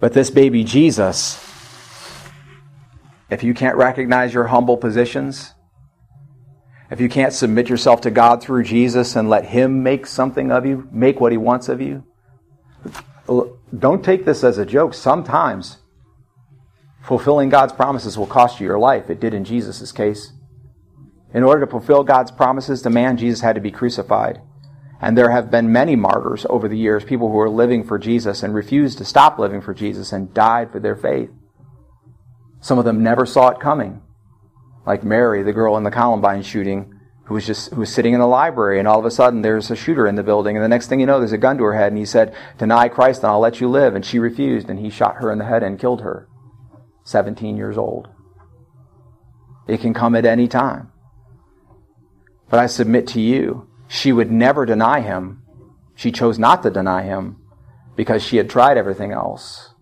But 0.00 0.12
this 0.12 0.28
baby 0.28 0.64
Jesus, 0.64 1.42
if 3.30 3.42
you 3.42 3.54
can't 3.54 3.76
recognize 3.76 4.34
your 4.34 4.48
humble 4.48 4.76
positions, 4.76 5.54
if 6.90 7.00
you 7.00 7.08
can't 7.08 7.32
submit 7.32 7.70
yourself 7.70 8.02
to 8.02 8.10
God 8.10 8.42
through 8.42 8.64
Jesus 8.64 9.16
and 9.16 9.30
let 9.30 9.46
Him 9.46 9.82
make 9.82 10.06
something 10.06 10.52
of 10.52 10.66
you, 10.66 10.86
make 10.92 11.20
what 11.20 11.32
He 11.32 11.38
wants 11.38 11.70
of 11.70 11.80
you, 11.80 12.04
don't 13.78 14.04
take 14.04 14.26
this 14.26 14.44
as 14.44 14.58
a 14.58 14.66
joke. 14.66 14.92
Sometimes 14.92 15.78
fulfilling 17.02 17.48
God's 17.48 17.72
promises 17.72 18.16
will 18.16 18.26
cost 18.26 18.60
you 18.60 18.66
your 18.66 18.78
life. 18.78 19.10
It 19.10 19.20
did 19.20 19.34
in 19.34 19.44
Jesus' 19.44 19.92
case. 19.92 20.32
In 21.34 21.42
order 21.42 21.64
to 21.64 21.70
fulfill 21.70 22.04
God's 22.04 22.30
promises, 22.30 22.82
the 22.82 22.90
man 22.90 23.16
Jesus 23.16 23.40
had 23.40 23.54
to 23.54 23.60
be 23.60 23.70
crucified. 23.70 24.40
And 25.00 25.18
there 25.18 25.30
have 25.30 25.50
been 25.50 25.72
many 25.72 25.96
martyrs 25.96 26.46
over 26.48 26.68
the 26.68 26.78
years, 26.78 27.04
people 27.04 27.28
who 27.28 27.34
were 27.34 27.50
living 27.50 27.82
for 27.82 27.98
Jesus 27.98 28.42
and 28.42 28.54
refused 28.54 28.98
to 28.98 29.04
stop 29.04 29.38
living 29.38 29.60
for 29.60 29.74
Jesus 29.74 30.12
and 30.12 30.32
died 30.32 30.70
for 30.70 30.78
their 30.78 30.94
faith. 30.94 31.30
Some 32.60 32.78
of 32.78 32.84
them 32.84 33.02
never 33.02 33.26
saw 33.26 33.48
it 33.48 33.58
coming 33.58 34.00
like 34.86 35.04
Mary, 35.04 35.42
the 35.42 35.52
girl 35.52 35.76
in 35.76 35.84
the 35.84 35.90
Columbine 35.90 36.42
shooting, 36.42 36.98
who 37.24 37.34
was 37.34 37.46
just 37.46 37.70
who 37.70 37.80
was 37.80 37.92
sitting 37.92 38.14
in 38.14 38.20
the 38.20 38.26
library, 38.26 38.78
and 38.78 38.88
all 38.88 38.98
of 38.98 39.04
a 39.04 39.10
sudden 39.10 39.42
there's 39.42 39.70
a 39.70 39.76
shooter 39.76 40.06
in 40.06 40.16
the 40.16 40.22
building, 40.22 40.56
and 40.56 40.64
the 40.64 40.68
next 40.68 40.88
thing 40.88 41.00
you 41.00 41.06
know, 41.06 41.18
there's 41.18 41.32
a 41.32 41.38
gun 41.38 41.56
to 41.58 41.64
her 41.64 41.74
head, 41.74 41.92
and 41.92 41.98
he 41.98 42.04
said, 42.04 42.34
"Deny 42.58 42.88
Christ, 42.88 43.22
and 43.22 43.30
I'll 43.30 43.40
let 43.40 43.60
you 43.60 43.68
live." 43.68 43.94
And 43.94 44.04
she 44.04 44.18
refused, 44.18 44.68
and 44.68 44.78
he 44.78 44.90
shot 44.90 45.16
her 45.16 45.30
in 45.30 45.38
the 45.38 45.44
head 45.44 45.62
and 45.62 45.78
killed 45.78 46.02
her. 46.02 46.28
17 47.04 47.56
years 47.56 47.76
old. 47.76 48.08
It 49.66 49.80
can 49.80 49.94
come 49.94 50.14
at 50.14 50.24
any 50.24 50.48
time. 50.48 50.92
But 52.48 52.60
I 52.60 52.66
submit 52.66 53.06
to 53.08 53.20
you, 53.20 53.68
she 53.88 54.12
would 54.12 54.30
never 54.30 54.66
deny 54.66 55.00
him. 55.00 55.42
She 55.94 56.12
chose 56.12 56.38
not 56.38 56.62
to 56.62 56.70
deny 56.70 57.02
him 57.02 57.36
because 57.96 58.22
she 58.22 58.36
had 58.36 58.50
tried 58.50 58.76
everything 58.76 59.12
else. 59.12 59.74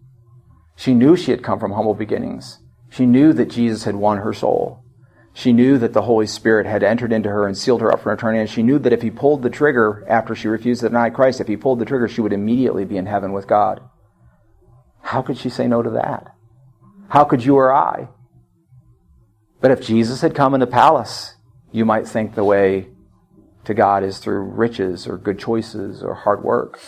She 0.76 0.94
knew 0.94 1.16
she 1.16 1.30
had 1.30 1.42
come 1.42 1.58
from 1.58 1.72
humble 1.72 1.94
beginnings. 1.94 2.58
She 2.88 3.06
knew 3.06 3.32
that 3.32 3.50
Jesus 3.50 3.84
had 3.84 3.96
won 3.96 4.18
her 4.18 4.32
soul. 4.32 4.84
She 5.32 5.52
knew 5.52 5.78
that 5.78 5.92
the 5.92 6.02
Holy 6.02 6.26
Spirit 6.26 6.66
had 6.66 6.82
entered 6.82 7.12
into 7.12 7.28
her 7.28 7.46
and 7.46 7.56
sealed 7.56 7.80
her 7.80 7.92
up 7.92 8.00
for 8.00 8.12
eternity. 8.12 8.40
And 8.40 8.50
she 8.50 8.62
knew 8.62 8.78
that 8.80 8.92
if 8.92 9.02
he 9.02 9.10
pulled 9.10 9.42
the 9.42 9.50
trigger 9.50 10.04
after 10.08 10.34
she 10.34 10.48
refused 10.48 10.80
to 10.80 10.88
deny 10.88 11.10
Christ, 11.10 11.40
if 11.40 11.46
he 11.46 11.56
pulled 11.56 11.78
the 11.78 11.84
trigger, 11.84 12.08
she 12.08 12.20
would 12.20 12.32
immediately 12.32 12.84
be 12.84 12.96
in 12.96 13.06
heaven 13.06 13.32
with 13.32 13.46
God. 13.46 13.80
How 15.02 15.22
could 15.22 15.38
she 15.38 15.48
say 15.48 15.68
no 15.68 15.82
to 15.82 15.90
that? 15.90 16.34
How 17.10 17.24
could 17.24 17.44
you 17.44 17.56
or 17.56 17.72
I? 17.72 18.08
But 19.60 19.72
if 19.72 19.82
Jesus 19.82 20.20
had 20.20 20.34
come 20.34 20.54
in 20.54 20.60
the 20.60 20.66
palace, 20.66 21.34
you 21.72 21.84
might 21.84 22.06
think 22.06 22.34
the 22.34 22.44
way 22.44 22.88
to 23.64 23.74
God 23.74 24.04
is 24.04 24.18
through 24.18 24.42
riches 24.42 25.06
or 25.06 25.18
good 25.18 25.38
choices 25.38 26.02
or 26.02 26.14
hard 26.14 26.42
work. 26.44 26.80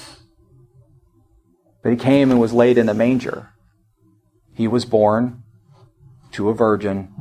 But 1.83 1.91
he 1.91 1.97
came 1.97 2.31
and 2.31 2.41
was 2.41 2.53
laid 2.53 2.79
in 2.79 2.89
a 2.89 2.95
manger. 2.95 3.51
He 4.55 4.69
was 4.69 4.85
born 4.85 5.43
to 6.33 6.49
a 6.49 6.55
virgin 6.55 7.13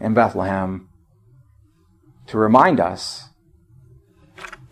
in 0.00 0.14
Bethlehem 0.14 0.88
to 2.28 2.38
remind 2.38 2.78
us 2.78 3.30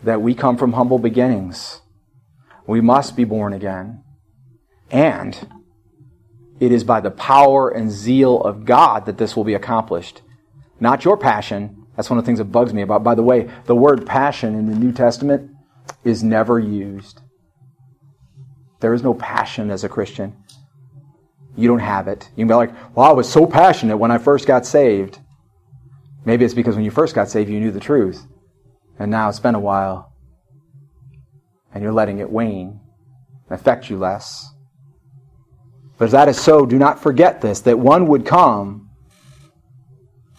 that 0.01 0.21
we 0.21 0.33
come 0.33 0.55
from 0.55 0.73
humble 0.73 0.99
beginnings. 0.99 1.81
We 2.65 2.79
must 2.79 3.17
be 3.17 3.25
born 3.25 3.51
again. 3.51 4.03
And 4.89 5.56
it 6.59 6.71
is 6.71 6.83
by 6.83 6.99
the 7.01 7.11
power 7.11 7.69
and 7.69 7.91
zeal 7.91 8.41
of 8.41 8.65
God 8.65 9.05
that 9.05 9.17
this 9.17 9.35
will 9.35 9.43
be 9.43 9.53
accomplished. 9.53 10.21
Not 10.79 11.05
your 11.05 11.17
passion. 11.17 11.85
That's 11.95 12.09
one 12.09 12.19
of 12.19 12.25
the 12.25 12.27
things 12.27 12.39
that 12.39 12.45
bugs 12.45 12.73
me 12.73 12.81
about. 12.81 13.03
By 13.03 13.15
the 13.15 13.23
way, 13.23 13.49
the 13.65 13.75
word 13.75 14.05
passion 14.05 14.55
in 14.55 14.67
the 14.67 14.77
New 14.77 14.91
Testament 14.91 15.51
is 16.03 16.23
never 16.23 16.59
used. 16.59 17.21
There 18.79 18.93
is 18.93 19.03
no 19.03 19.13
passion 19.13 19.71
as 19.71 19.83
a 19.83 19.89
Christian. 19.89 20.35
You 21.55 21.67
don't 21.67 21.79
have 21.79 22.07
it. 22.07 22.29
You 22.35 22.41
can 22.41 22.47
be 22.47 22.53
like, 22.53 22.95
well, 22.95 23.09
I 23.09 23.13
was 23.13 23.27
so 23.27 23.47
passionate 23.47 23.97
when 23.97 24.11
I 24.11 24.19
first 24.19 24.45
got 24.45 24.65
saved. 24.65 25.19
Maybe 26.25 26.45
it's 26.45 26.53
because 26.53 26.75
when 26.75 26.85
you 26.85 26.91
first 26.91 27.15
got 27.15 27.29
saved, 27.29 27.49
you 27.49 27.59
knew 27.59 27.71
the 27.71 27.79
truth. 27.79 28.23
And 28.99 29.09
now 29.09 29.29
it's 29.29 29.39
been 29.39 29.55
a 29.55 29.59
while. 29.59 30.13
And 31.73 31.83
you're 31.83 31.93
letting 31.93 32.19
it 32.19 32.29
wane, 32.29 32.79
and 33.49 33.59
affect 33.59 33.89
you 33.89 33.97
less. 33.97 34.51
But 35.97 36.05
if 36.05 36.11
that 36.11 36.27
is 36.27 36.39
so, 36.39 36.65
do 36.65 36.77
not 36.77 37.01
forget 37.01 37.41
this 37.41 37.61
that 37.61 37.79
one 37.79 38.07
would 38.07 38.25
come 38.25 38.89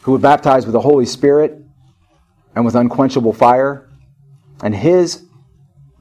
who 0.03 0.13
would 0.13 0.23
baptize 0.23 0.65
with 0.65 0.73
the 0.73 0.81
Holy 0.81 1.07
Spirit 1.07 1.61
and 2.55 2.65
with 2.65 2.75
unquenchable 2.75 3.33
fire. 3.33 3.89
And 4.63 4.75
his, 4.75 5.25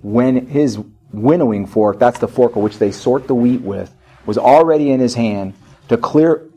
when 0.02 0.48
his 0.48 0.80
winnowing 1.12 1.66
fork, 1.66 2.00
that's 2.00 2.20
the 2.20 2.28
fork 2.28 2.56
which 2.56 2.78
they 2.78 2.92
sort 2.92 3.28
the 3.28 3.36
wheat 3.36 3.62
with, 3.62 3.94
was 4.26 4.38
already 4.38 4.92
in 4.92 5.00
his 5.00 5.16
hand 5.16 5.54
to 5.90 5.98
clear, 5.98 6.50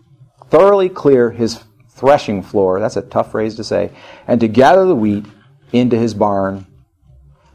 thoroughly 0.49 0.89
clear 0.89 1.31
his 1.31 1.63
threshing 1.89 2.43
floor. 2.43 2.81
That's 2.81 2.97
a 2.97 3.03
tough 3.03 3.33
phrase 3.33 3.57
to 3.57 3.65
say. 3.65 3.91
And 4.27 4.41
to 4.41 4.49
gather 4.49 4.87
the 4.87 4.95
wheat 4.95 5.27
into 5.73 5.99
his 5.99 6.15
barn. 6.15 6.67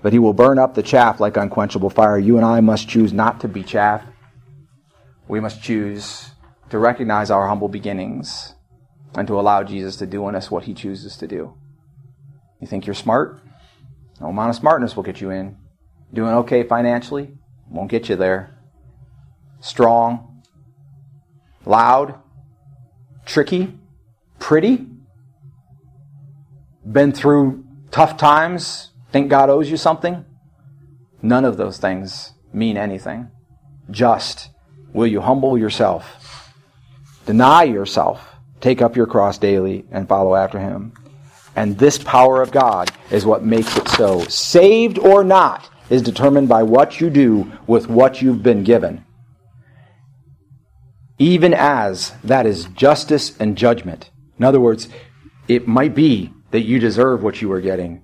But 0.01 0.13
he 0.13 0.19
will 0.19 0.33
burn 0.33 0.59
up 0.59 0.75
the 0.75 0.83
chaff 0.83 1.19
like 1.19 1.37
unquenchable 1.37 1.89
fire. 1.89 2.19
You 2.19 2.37
and 2.37 2.45
I 2.45 2.59
must 2.59 2.87
choose 2.87 3.11
not 3.11 3.39
to 3.41 3.47
be 3.47 3.63
chaff. 3.63 4.03
We 5.27 5.39
must 5.39 5.61
choose 5.61 6.31
to 6.69 6.77
recognize 6.77 7.31
our 7.31 7.47
humble 7.47 7.67
beginnings 7.67 8.53
and 9.15 9.27
to 9.27 9.39
allow 9.39 9.63
Jesus 9.63 9.95
to 9.97 10.05
do 10.05 10.27
in 10.27 10.35
us 10.35 10.51
what 10.51 10.65
he 10.65 10.73
chooses 10.73 11.17
to 11.17 11.27
do. 11.27 11.55
You 12.59 12.67
think 12.67 12.85
you're 12.85 12.93
smart? 12.93 13.39
No 14.19 14.27
amount 14.27 14.49
of 14.49 14.55
smartness 14.55 14.95
will 14.95 15.03
get 15.03 15.21
you 15.21 15.29
in. 15.29 15.57
Doing 16.13 16.31
okay 16.31 16.63
financially 16.63 17.33
won't 17.69 17.89
get 17.89 18.09
you 18.09 18.15
there. 18.15 18.57
Strong, 19.59 20.43
loud, 21.65 22.19
tricky, 23.25 23.77
pretty, 24.39 24.85
been 26.89 27.11
through 27.11 27.65
tough 27.91 28.17
times, 28.17 28.91
think 29.11 29.29
God 29.29 29.49
owes 29.49 29.69
you 29.69 29.77
something. 29.77 30.25
None 31.21 31.45
of 31.45 31.57
those 31.57 31.77
things 31.77 32.33
mean 32.53 32.77
anything. 32.77 33.29
Just 33.89 34.49
will 34.95 35.05
you 35.05 35.19
humble 35.19 35.57
yourself, 35.57 36.53
deny 37.25 37.63
yourself, 37.63 38.33
take 38.61 38.81
up 38.81 38.95
your 38.95 39.05
cross 39.05 39.37
daily, 39.37 39.85
and 39.91 40.07
follow 40.07 40.35
after 40.35 40.57
him. 40.57 40.93
And 41.53 41.77
this 41.77 41.97
power 41.97 42.41
of 42.41 42.51
God 42.51 42.89
is 43.11 43.25
what 43.25 43.43
makes 43.43 43.75
it 43.75 43.89
so. 43.89 44.23
Saved 44.23 44.97
or 44.97 45.25
not 45.25 45.69
is 45.89 46.01
determined 46.01 46.47
by 46.47 46.63
what 46.63 47.01
you 47.01 47.09
do 47.09 47.51
with 47.67 47.89
what 47.89 48.21
you've 48.21 48.41
been 48.41 48.63
given. 48.63 49.05
Even 51.19 51.53
as 51.53 52.13
that 52.23 52.45
is 52.45 52.65
justice 52.67 53.37
and 53.37 53.57
judgment. 53.57 54.09
In 54.39 54.45
other 54.45 54.61
words, 54.61 54.87
it 55.49 55.67
might 55.67 55.93
be 55.93 56.33
that 56.51 56.61
you 56.61 56.79
deserve 56.79 57.21
what 57.21 57.41
you 57.41 57.51
are 57.51 57.61
getting, 57.61 58.01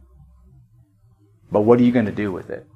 but 1.49 1.61
what 1.61 1.79
are 1.79 1.83
you 1.83 1.91
going 1.93 2.05
to 2.05 2.11
do 2.11 2.33
with 2.33 2.49
it? 2.49 2.67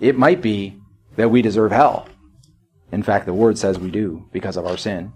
It 0.00 0.16
might 0.16 0.40
be 0.40 0.80
that 1.16 1.30
we 1.30 1.42
deserve 1.42 1.72
hell. 1.72 2.08
In 2.92 3.02
fact, 3.02 3.26
the 3.26 3.34
word 3.34 3.56
says 3.58 3.78
we 3.78 3.90
do 3.90 4.26
because 4.32 4.56
of 4.56 4.66
our 4.66 4.76
sin. 4.76 5.12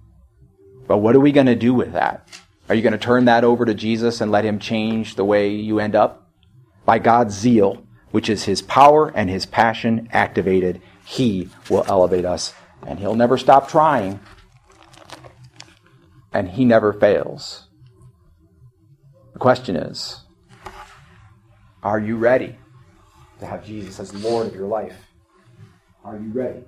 But 0.86 0.98
what 0.98 1.16
are 1.16 1.20
we 1.20 1.32
going 1.32 1.46
to 1.46 1.54
do 1.54 1.74
with 1.74 1.92
that? 1.92 2.28
Are 2.68 2.74
you 2.74 2.82
going 2.82 2.92
to 2.92 2.98
turn 2.98 3.24
that 3.24 3.44
over 3.44 3.64
to 3.64 3.74
Jesus 3.74 4.20
and 4.20 4.30
let 4.30 4.44
him 4.44 4.58
change 4.58 5.16
the 5.16 5.24
way 5.24 5.50
you 5.50 5.80
end 5.80 5.94
up? 5.94 6.30
By 6.84 6.98
God's 6.98 7.34
zeal, 7.34 7.84
which 8.10 8.28
is 8.28 8.44
his 8.44 8.62
power 8.62 9.10
and 9.14 9.28
his 9.28 9.46
passion 9.46 10.08
activated, 10.12 10.80
he 11.04 11.48
will 11.68 11.84
elevate 11.88 12.24
us. 12.24 12.54
And 12.86 12.98
he'll 12.98 13.16
never 13.16 13.38
stop 13.38 13.68
trying. 13.68 14.20
And 16.32 16.50
he 16.50 16.64
never 16.64 16.92
fails. 16.92 17.68
The 19.32 19.38
question 19.38 19.76
is 19.76 20.20
Are 21.82 21.98
you 21.98 22.16
ready 22.16 22.56
to 23.40 23.46
have 23.46 23.64
Jesus 23.64 23.98
as 23.98 24.14
Lord 24.14 24.46
of 24.46 24.54
your 24.54 24.68
life? 24.68 24.96
Are 26.04 26.16
you 26.16 26.30
ready 26.32 26.64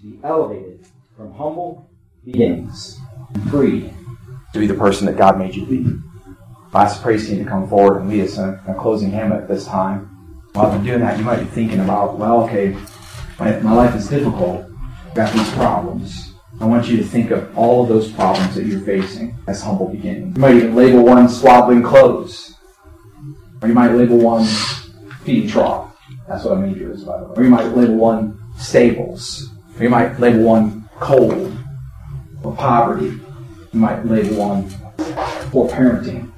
to 0.00 0.06
be 0.06 0.18
elevated 0.22 0.86
from 1.16 1.32
humble 1.34 1.90
beginnings, 2.24 2.98
free 3.50 3.92
to 4.52 4.58
be 4.60 4.66
the 4.66 4.74
person 4.74 5.06
that 5.06 5.16
God 5.16 5.38
made 5.38 5.54
you 5.54 5.64
to 5.64 5.70
be. 5.70 5.98
I 6.72 6.84
ask 6.84 6.98
the 6.98 7.02
praise 7.02 7.26
team 7.26 7.42
to 7.42 7.48
come 7.48 7.68
forward 7.68 8.00
and 8.00 8.10
lead 8.10 8.24
us 8.24 8.38
in 8.38 8.44
a 8.44 8.74
closing 8.78 9.10
hymn 9.10 9.32
at 9.32 9.48
this 9.48 9.66
time. 9.66 10.04
While 10.52 10.70
I'm 10.70 10.84
doing 10.84 11.00
that, 11.00 11.18
you 11.18 11.24
might 11.24 11.40
be 11.40 11.46
thinking 11.46 11.80
about, 11.80 12.18
well, 12.18 12.44
okay, 12.44 12.76
my, 13.38 13.58
my 13.60 13.72
life 13.72 13.94
is 13.94 14.08
difficult. 14.08 14.66
I've 15.06 15.14
got 15.14 15.32
these 15.32 15.50
problems. 15.52 16.34
I 16.60 16.66
want 16.66 16.88
you 16.88 16.96
to 16.98 17.04
think 17.04 17.30
of 17.30 17.56
all 17.56 17.82
of 17.82 17.88
those 17.88 18.10
problems 18.12 18.54
that 18.54 18.66
you're 18.66 18.80
facing 18.80 19.36
as 19.46 19.62
humble 19.62 19.88
beginnings. 19.88 20.36
You 20.36 20.40
might 20.40 20.56
even 20.56 20.74
label 20.74 21.04
one 21.04 21.28
swaddling 21.28 21.82
clothes. 21.82 22.54
Or 23.62 23.68
you 23.68 23.74
might 23.74 23.92
label 23.92 24.18
one 24.18 24.44
feeding 25.24 25.48
trough. 25.48 25.96
That's 26.28 26.44
what 26.44 26.58
a 26.58 26.60
major 26.60 26.92
is, 26.92 27.04
by 27.04 27.18
the 27.18 27.24
way. 27.26 27.34
Or 27.36 27.42
you 27.44 27.50
might 27.50 27.66
label 27.76 27.96
one 27.96 28.40
stables. 28.58 29.50
You 29.80 29.88
might 29.88 30.18
label 30.18 30.40
one 30.42 30.88
cold 30.98 31.56
or 32.42 32.56
poverty. 32.56 33.16
You 33.72 33.80
might 33.80 34.04
label 34.04 34.36
one 34.36 34.68
poor 35.50 35.70
parenting. 35.70 36.32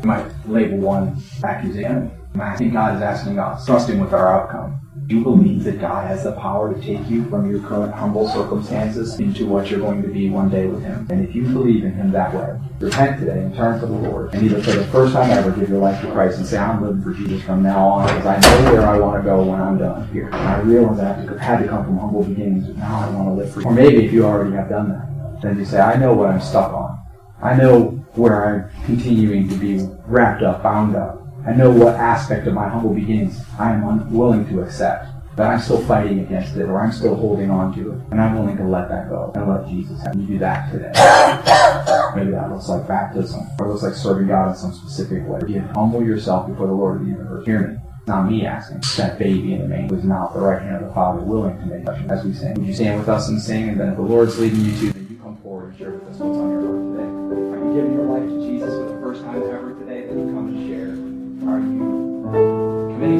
You 0.00 0.06
might 0.06 0.24
label 0.48 0.78
one 0.78 1.22
accusation. 1.44 2.10
Think 2.56 2.72
God 2.72 2.96
is 2.96 3.02
asking 3.02 3.38
uh, 3.38 3.44
us, 3.46 3.66
trusting 3.66 3.98
with 4.00 4.12
our 4.12 4.28
outcome. 4.28 4.80
Do 5.06 5.16
you 5.16 5.22
believe 5.22 5.62
that 5.64 5.80
God 5.80 6.08
has 6.08 6.24
the 6.24 6.32
power 6.32 6.74
to 6.74 6.80
take 6.80 7.08
you 7.08 7.24
from 7.30 7.48
your 7.48 7.60
current 7.60 7.94
humble 7.94 8.28
circumstances 8.28 9.20
into 9.20 9.46
what 9.46 9.70
you're 9.70 9.78
going 9.78 10.02
to 10.02 10.08
be 10.08 10.28
one 10.30 10.50
day 10.50 10.66
with 10.66 10.82
Him? 10.82 11.06
And 11.10 11.26
if 11.26 11.34
you 11.34 11.42
believe 11.42 11.84
in 11.84 11.92
Him 11.92 12.10
that 12.10 12.34
way, 12.34 12.58
repent 12.80 13.20
today 13.20 13.38
and 13.38 13.54
turn 13.54 13.78
to 13.80 13.86
the 13.86 13.92
Lord. 13.92 14.34
And 14.34 14.42
either 14.42 14.60
for 14.60 14.72
the 14.72 14.84
first 14.86 15.12
time 15.12 15.30
ever, 15.30 15.52
give 15.52 15.68
your 15.68 15.78
life 15.78 16.00
to 16.00 16.10
Christ 16.10 16.38
and 16.38 16.46
say, 16.46 16.58
I'm 16.58 16.82
living 16.82 17.02
for 17.02 17.14
Jesus 17.14 17.40
from 17.44 17.62
now 17.62 17.86
on 17.86 18.06
because 18.08 18.26
I 18.26 18.40
know 18.40 18.72
where 18.72 18.86
I 18.86 18.98
want 18.98 19.22
to 19.22 19.24
go 19.24 19.44
when 19.44 19.60
I'm 19.60 19.78
done 19.78 20.08
here. 20.08 20.26
And 20.26 20.34
I 20.34 20.58
realize 20.60 20.98
I 20.98 21.42
had 21.42 21.60
to 21.60 21.68
come 21.68 21.84
from 21.84 21.98
humble 21.98 22.24
beginnings, 22.24 22.66
but 22.66 22.76
now 22.76 23.08
I 23.08 23.10
want 23.10 23.28
to 23.28 23.34
live 23.34 23.52
for 23.52 23.60
you. 23.60 23.66
Or 23.66 23.72
maybe 23.72 24.04
if 24.04 24.12
you 24.12 24.24
already 24.24 24.56
have 24.56 24.68
done 24.68 24.88
that, 24.88 25.40
then 25.42 25.56
you 25.58 25.64
say, 25.64 25.78
I 25.78 25.96
know 25.96 26.14
what 26.14 26.30
I'm 26.30 26.40
stuck 26.40 26.72
on. 26.72 26.98
I 27.40 27.54
know 27.54 27.90
where 28.14 28.44
I'm 28.44 28.86
continuing 28.86 29.48
to 29.50 29.54
be 29.54 29.86
wrapped 30.06 30.42
up, 30.42 30.64
bound 30.64 30.96
up. 30.96 31.25
I 31.46 31.52
know 31.52 31.70
what 31.70 31.94
aspect 31.94 32.48
of 32.48 32.54
my 32.54 32.68
humble 32.68 32.92
beginnings 32.92 33.40
I 33.58 33.72
am 33.72 33.86
unwilling 33.88 34.48
to 34.48 34.62
accept. 34.62 35.06
But 35.36 35.48
I'm 35.48 35.60
still 35.60 35.84
fighting 35.84 36.20
against 36.20 36.56
it, 36.56 36.62
or 36.62 36.80
I'm 36.80 36.92
still 36.92 37.14
holding 37.14 37.50
on 37.50 37.74
to 37.74 37.92
it. 37.92 37.98
And 38.10 38.20
I'm 38.20 38.34
willing 38.38 38.56
to 38.56 38.64
let 38.64 38.88
that 38.88 39.10
go 39.10 39.32
and 39.34 39.46
let 39.46 39.68
Jesus 39.68 40.00
have 40.00 40.16
you 40.16 40.26
do 40.26 40.38
that 40.38 40.72
today. 40.72 40.92
Maybe 42.16 42.30
that 42.30 42.50
looks 42.50 42.70
like 42.70 42.88
baptism, 42.88 43.46
or 43.58 43.66
it 43.66 43.68
looks 43.68 43.82
like 43.82 43.92
serving 43.92 44.28
God 44.28 44.48
in 44.48 44.56
some 44.56 44.72
specific 44.72 45.28
way. 45.28 45.40
You 45.46 45.60
humble 45.74 46.02
yourself 46.02 46.48
before 46.48 46.66
the 46.66 46.72
Lord 46.72 46.96
of 46.96 47.06
the 47.06 47.12
universe. 47.12 47.44
Hear 47.44 47.68
me. 47.68 47.76
Not 48.06 48.30
me 48.30 48.46
asking. 48.46 48.80
That 48.96 49.18
baby 49.18 49.52
in 49.52 49.60
the 49.60 49.68
manger 49.68 49.96
who's 49.96 50.04
not 50.04 50.32
the 50.32 50.40
right 50.40 50.62
hand 50.62 50.76
of 50.76 50.88
the 50.88 50.94
Father, 50.94 51.20
willing 51.20 51.58
to 51.58 51.66
make 51.66 51.84
touch 51.84 52.02
as 52.08 52.24
we 52.24 52.32
sing. 52.32 52.54
Would 52.54 52.66
you 52.66 52.74
stand 52.74 53.00
with 53.00 53.08
us 53.10 53.28
and 53.28 53.40
sing? 53.40 53.68
And 53.68 53.78
then 53.78 53.90
if 53.90 53.96
the 53.96 54.02
Lord's 54.02 54.38
leading 54.38 54.64
you 54.64 54.72
to, 54.72 54.92
then 54.92 55.06
you 55.10 55.18
come 55.18 55.36
forward 55.42 55.68
and 55.68 55.78
share 55.78 55.90
with 55.90 56.02
us 56.04 56.16
what's 56.16 56.38
on 56.38 56.50
your 56.50 56.62
heart 56.64 56.96
today. 56.96 57.10
Are 57.52 57.68
you 57.68 57.74
giving 57.74 57.92
your 57.92 58.04
life 58.04 58.22
to 58.24 58.40
Jesus 58.46 58.70
for 58.70 58.84
the 58.94 59.00
first 59.02 59.22
time 59.22 59.42
ever 59.42 59.55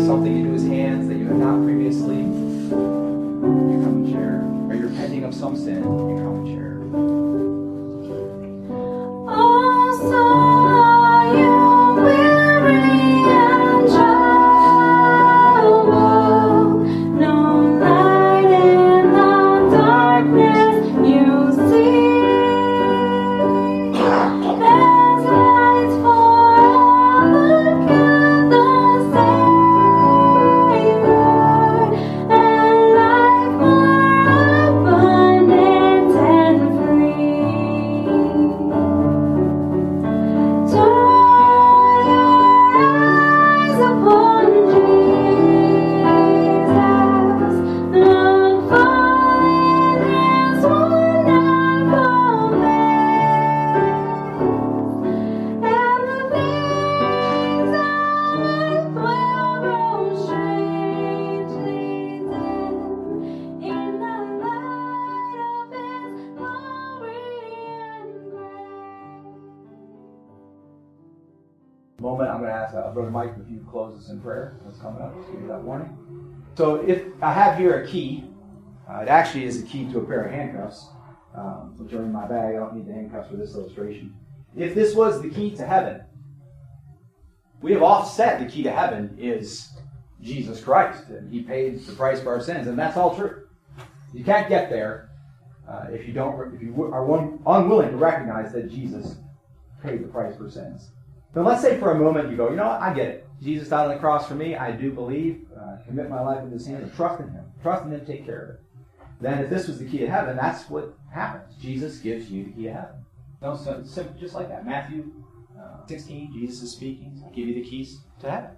something 0.06 0.36
into 0.36 0.52
His 0.52 0.64
hands 0.64 1.08
that 1.08 1.16
you 1.16 1.26
have 1.26 1.36
not 1.36 1.64
previously? 1.64 2.18
You 2.18 2.70
come 2.70 4.04
and 4.04 4.12
share. 4.12 4.40
Are 4.70 4.74
you're 4.76 4.88
repenting 4.88 5.24
of 5.24 5.34
some 5.34 5.56
sin? 5.56 5.82
You 5.82 6.16
come 6.22 6.45
if 76.86 77.04
I 77.22 77.32
have 77.32 77.58
here 77.58 77.82
a 77.82 77.86
key, 77.86 78.24
uh, 78.88 79.00
it 79.00 79.08
actually 79.08 79.44
is 79.44 79.62
a 79.62 79.66
key 79.66 79.90
to 79.92 79.98
a 79.98 80.04
pair 80.04 80.24
of 80.24 80.32
handcuffs, 80.32 80.88
um, 81.34 81.74
which 81.76 81.92
are 81.92 82.02
in 82.02 82.12
my 82.12 82.26
bag. 82.26 82.54
I 82.54 82.58
don't 82.58 82.76
need 82.76 82.86
the 82.86 82.92
handcuffs 82.92 83.30
for 83.30 83.36
this 83.36 83.54
illustration. 83.54 84.14
If 84.56 84.74
this 84.74 84.94
was 84.94 85.20
the 85.20 85.28
key 85.28 85.54
to 85.56 85.66
heaven, 85.66 86.02
we 87.60 87.72
have 87.72 87.82
offset 87.82 88.38
the 88.38 88.46
key 88.46 88.62
to 88.62 88.70
heaven 88.70 89.16
is 89.18 89.70
Jesus 90.22 90.62
Christ, 90.62 91.08
and 91.08 91.32
He 91.32 91.42
paid 91.42 91.84
the 91.84 91.92
price 91.92 92.20
for 92.20 92.32
our 92.32 92.40
sins, 92.40 92.66
and 92.68 92.78
that's 92.78 92.96
all 92.96 93.16
true. 93.16 93.48
You 94.12 94.24
can't 94.24 94.48
get 94.48 94.70
there 94.70 95.10
uh, 95.68 95.86
if 95.90 96.06
you 96.06 96.12
don't, 96.12 96.54
if 96.54 96.62
you 96.62 96.90
are 96.92 97.04
one, 97.04 97.40
unwilling 97.46 97.90
to 97.90 97.96
recognize 97.96 98.52
that 98.52 98.70
Jesus 98.70 99.16
paid 99.82 100.02
the 100.02 100.08
price 100.08 100.36
for 100.36 100.48
sins. 100.48 100.90
Then 101.34 101.44
let's 101.44 101.60
say 101.60 101.78
for 101.78 101.92
a 101.92 101.98
moment 101.98 102.30
you 102.30 102.36
go, 102.36 102.50
you 102.50 102.56
know 102.56 102.66
what, 102.66 102.80
I 102.80 102.94
get 102.94 103.08
it. 103.08 103.28
Jesus 103.42 103.68
died 103.68 103.88
on 103.88 103.94
the 103.94 103.98
cross 103.98 104.26
for 104.26 104.34
me. 104.34 104.56
I 104.56 104.70
do 104.72 104.92
believe, 104.92 105.45
commit 105.84 106.08
my 106.08 106.20
life 106.20 106.42
into 106.42 106.54
His 106.54 106.66
hands, 106.66 106.84
and 106.84 106.94
trust 106.94 107.20
in 107.20 107.28
Him. 107.30 107.44
Trust 107.62 107.84
in 107.84 107.92
Him 107.92 108.00
to 108.00 108.06
take 108.06 108.24
care 108.24 108.42
of 108.42 108.50
it. 108.50 108.60
Then, 109.20 109.38
if 109.44 109.50
this 109.50 109.66
was 109.66 109.78
the 109.78 109.86
key 109.86 109.98
to 109.98 110.10
heaven, 110.10 110.36
that's 110.36 110.68
what 110.68 110.96
happens. 111.12 111.54
Jesus 111.56 111.98
gives 111.98 112.30
you 112.30 112.44
the 112.44 112.50
key 112.52 112.62
to 112.64 112.72
heaven. 112.72 113.04
No, 113.40 113.56
so, 113.56 113.82
simple, 113.84 114.14
just 114.18 114.34
like 114.34 114.48
that. 114.48 114.66
Matthew 114.66 115.10
uh, 115.58 115.86
16, 115.86 116.32
Jesus 116.32 116.62
is 116.62 116.72
speaking. 116.72 117.22
I 117.26 117.34
give 117.34 117.48
you 117.48 117.54
the 117.54 117.68
keys 117.68 118.00
to 118.20 118.30
heaven. 118.30 118.50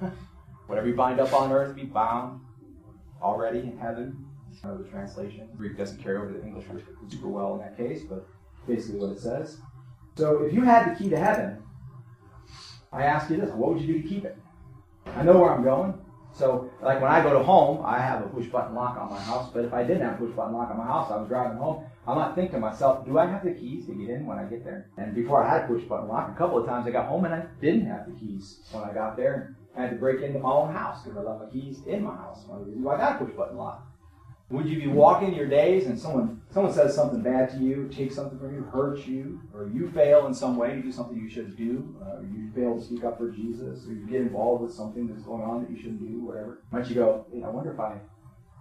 Whatever 0.66 0.88
you 0.88 0.94
bind 0.94 1.20
up 1.20 1.32
on 1.32 1.52
earth, 1.52 1.74
be 1.74 1.84
bound 1.84 2.40
already 3.22 3.60
in 3.60 3.76
heaven. 3.78 4.24
Another 4.62 4.84
translation. 4.84 5.48
Greek 5.56 5.76
doesn't 5.78 6.02
carry 6.02 6.16
over 6.16 6.32
to 6.32 6.38
the 6.38 6.44
English 6.44 6.64
super 7.08 7.28
well 7.28 7.54
in 7.54 7.60
that 7.60 7.76
case, 7.76 8.02
but 8.08 8.26
basically 8.66 8.98
what 8.98 9.12
it 9.12 9.20
says. 9.20 9.58
So, 10.16 10.42
if 10.42 10.52
you 10.52 10.62
had 10.62 10.90
the 10.90 10.98
key 10.98 11.08
to 11.10 11.18
heaven, 11.18 11.62
I 12.92 13.04
ask 13.04 13.30
you 13.30 13.36
this: 13.36 13.50
What 13.50 13.74
would 13.74 13.80
you 13.80 13.86
do 13.86 14.02
to 14.02 14.08
keep 14.08 14.24
it? 14.24 14.36
I 15.06 15.22
know 15.22 15.38
where 15.38 15.52
I'm 15.52 15.62
going. 15.62 15.94
So, 16.38 16.70
like 16.80 17.02
when 17.02 17.10
I 17.10 17.20
go 17.20 17.32
to 17.32 17.42
home, 17.42 17.84
I 17.84 17.98
have 17.98 18.24
a 18.24 18.28
push 18.28 18.46
button 18.46 18.76
lock 18.76 18.96
on 18.96 19.10
my 19.10 19.20
house. 19.20 19.50
But 19.52 19.64
if 19.64 19.74
I 19.74 19.82
didn't 19.82 20.02
have 20.02 20.14
a 20.14 20.24
push 20.24 20.36
button 20.36 20.54
lock 20.54 20.70
on 20.70 20.78
my 20.78 20.84
house, 20.84 21.10
I 21.10 21.16
was 21.16 21.26
driving 21.26 21.58
home. 21.58 21.84
I'm 22.06 22.16
not 22.16 22.36
thinking 22.36 22.52
to 22.52 22.60
myself, 22.60 23.04
do 23.04 23.18
I 23.18 23.26
have 23.26 23.42
the 23.42 23.50
keys 23.50 23.86
to 23.86 23.92
get 23.92 24.08
in 24.08 24.24
when 24.24 24.38
I 24.38 24.44
get 24.44 24.64
there? 24.64 24.88
And 24.98 25.16
before 25.16 25.42
I 25.42 25.50
had 25.50 25.64
a 25.64 25.66
push 25.66 25.82
button 25.82 26.06
lock, 26.06 26.30
a 26.30 26.38
couple 26.38 26.58
of 26.58 26.64
times 26.64 26.86
I 26.86 26.90
got 26.90 27.06
home 27.06 27.24
and 27.24 27.34
I 27.34 27.44
didn't 27.60 27.86
have 27.86 28.06
the 28.06 28.12
keys 28.12 28.60
when 28.70 28.84
I 28.84 28.94
got 28.94 29.16
there. 29.16 29.56
And 29.74 29.84
I 29.84 29.88
had 29.88 29.90
to 29.90 29.96
break 29.96 30.22
into 30.22 30.38
my 30.38 30.50
own 30.50 30.72
house 30.72 31.02
because 31.02 31.18
I 31.18 31.22
left 31.22 31.42
my 31.42 31.50
keys 31.50 31.80
in 31.88 32.04
my 32.04 32.14
house. 32.14 32.44
One 32.46 32.60
of 32.60 32.66
the 32.66 32.70
reasons 32.70 32.86
why 32.86 32.94
I 32.94 32.98
got 32.98 33.20
a 33.20 33.24
push 33.24 33.34
button 33.34 33.56
lock. 33.56 33.87
Would 34.50 34.66
you 34.66 34.78
be 34.78 34.86
walking 34.86 35.34
your 35.34 35.46
days 35.46 35.86
and 35.86 35.98
someone 35.98 36.40
someone 36.50 36.72
says 36.72 36.94
something 36.94 37.20
bad 37.20 37.50
to 37.50 37.58
you, 37.58 37.88
takes 37.88 38.14
something 38.14 38.38
from 38.38 38.54
you, 38.54 38.62
hurts 38.62 39.06
you, 39.06 39.42
or 39.52 39.68
you 39.68 39.90
fail 39.90 40.26
in 40.26 40.34
some 40.34 40.56
way, 40.56 40.76
you 40.76 40.82
do 40.82 40.92
something 40.92 41.18
you 41.18 41.28
shouldn't 41.28 41.56
do, 41.56 41.94
uh, 42.02 42.16
or 42.16 42.22
you 42.22 42.50
fail 42.54 42.78
to 42.78 42.82
speak 42.82 43.04
up 43.04 43.18
for 43.18 43.30
Jesus, 43.30 43.86
or 43.86 43.92
you 43.92 44.06
get 44.06 44.22
involved 44.22 44.62
with 44.62 44.72
something 44.72 45.06
that's 45.06 45.22
going 45.22 45.42
on 45.42 45.62
that 45.62 45.70
you 45.70 45.76
shouldn't 45.76 46.00
do, 46.00 46.24
whatever? 46.24 46.62
Might 46.70 46.88
you 46.88 46.94
go, 46.94 47.26
hey, 47.30 47.42
I 47.42 47.50
wonder 47.50 47.72
if 47.72 47.78
I 47.80 47.98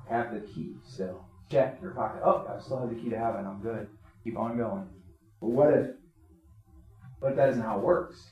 have 0.09 0.33
the 0.33 0.41
key 0.41 0.73
still? 0.85 1.23
Check 1.49 1.81
your 1.81 1.91
pocket. 1.91 2.21
Oh, 2.25 2.45
I 2.53 2.61
still 2.61 2.79
have 2.79 2.89
the 2.89 2.95
key 2.95 3.09
to 3.09 3.17
heaven. 3.17 3.45
I'm 3.45 3.61
good. 3.61 3.87
Keep 4.25 4.37
on 4.37 4.57
going. 4.57 4.89
But 5.39 5.49
what 5.51 5.73
if? 5.73 5.91
If 7.23 7.35
that 7.37 7.49
isn't 7.49 7.61
how 7.61 7.79
it 7.79 7.83
works? 7.83 8.31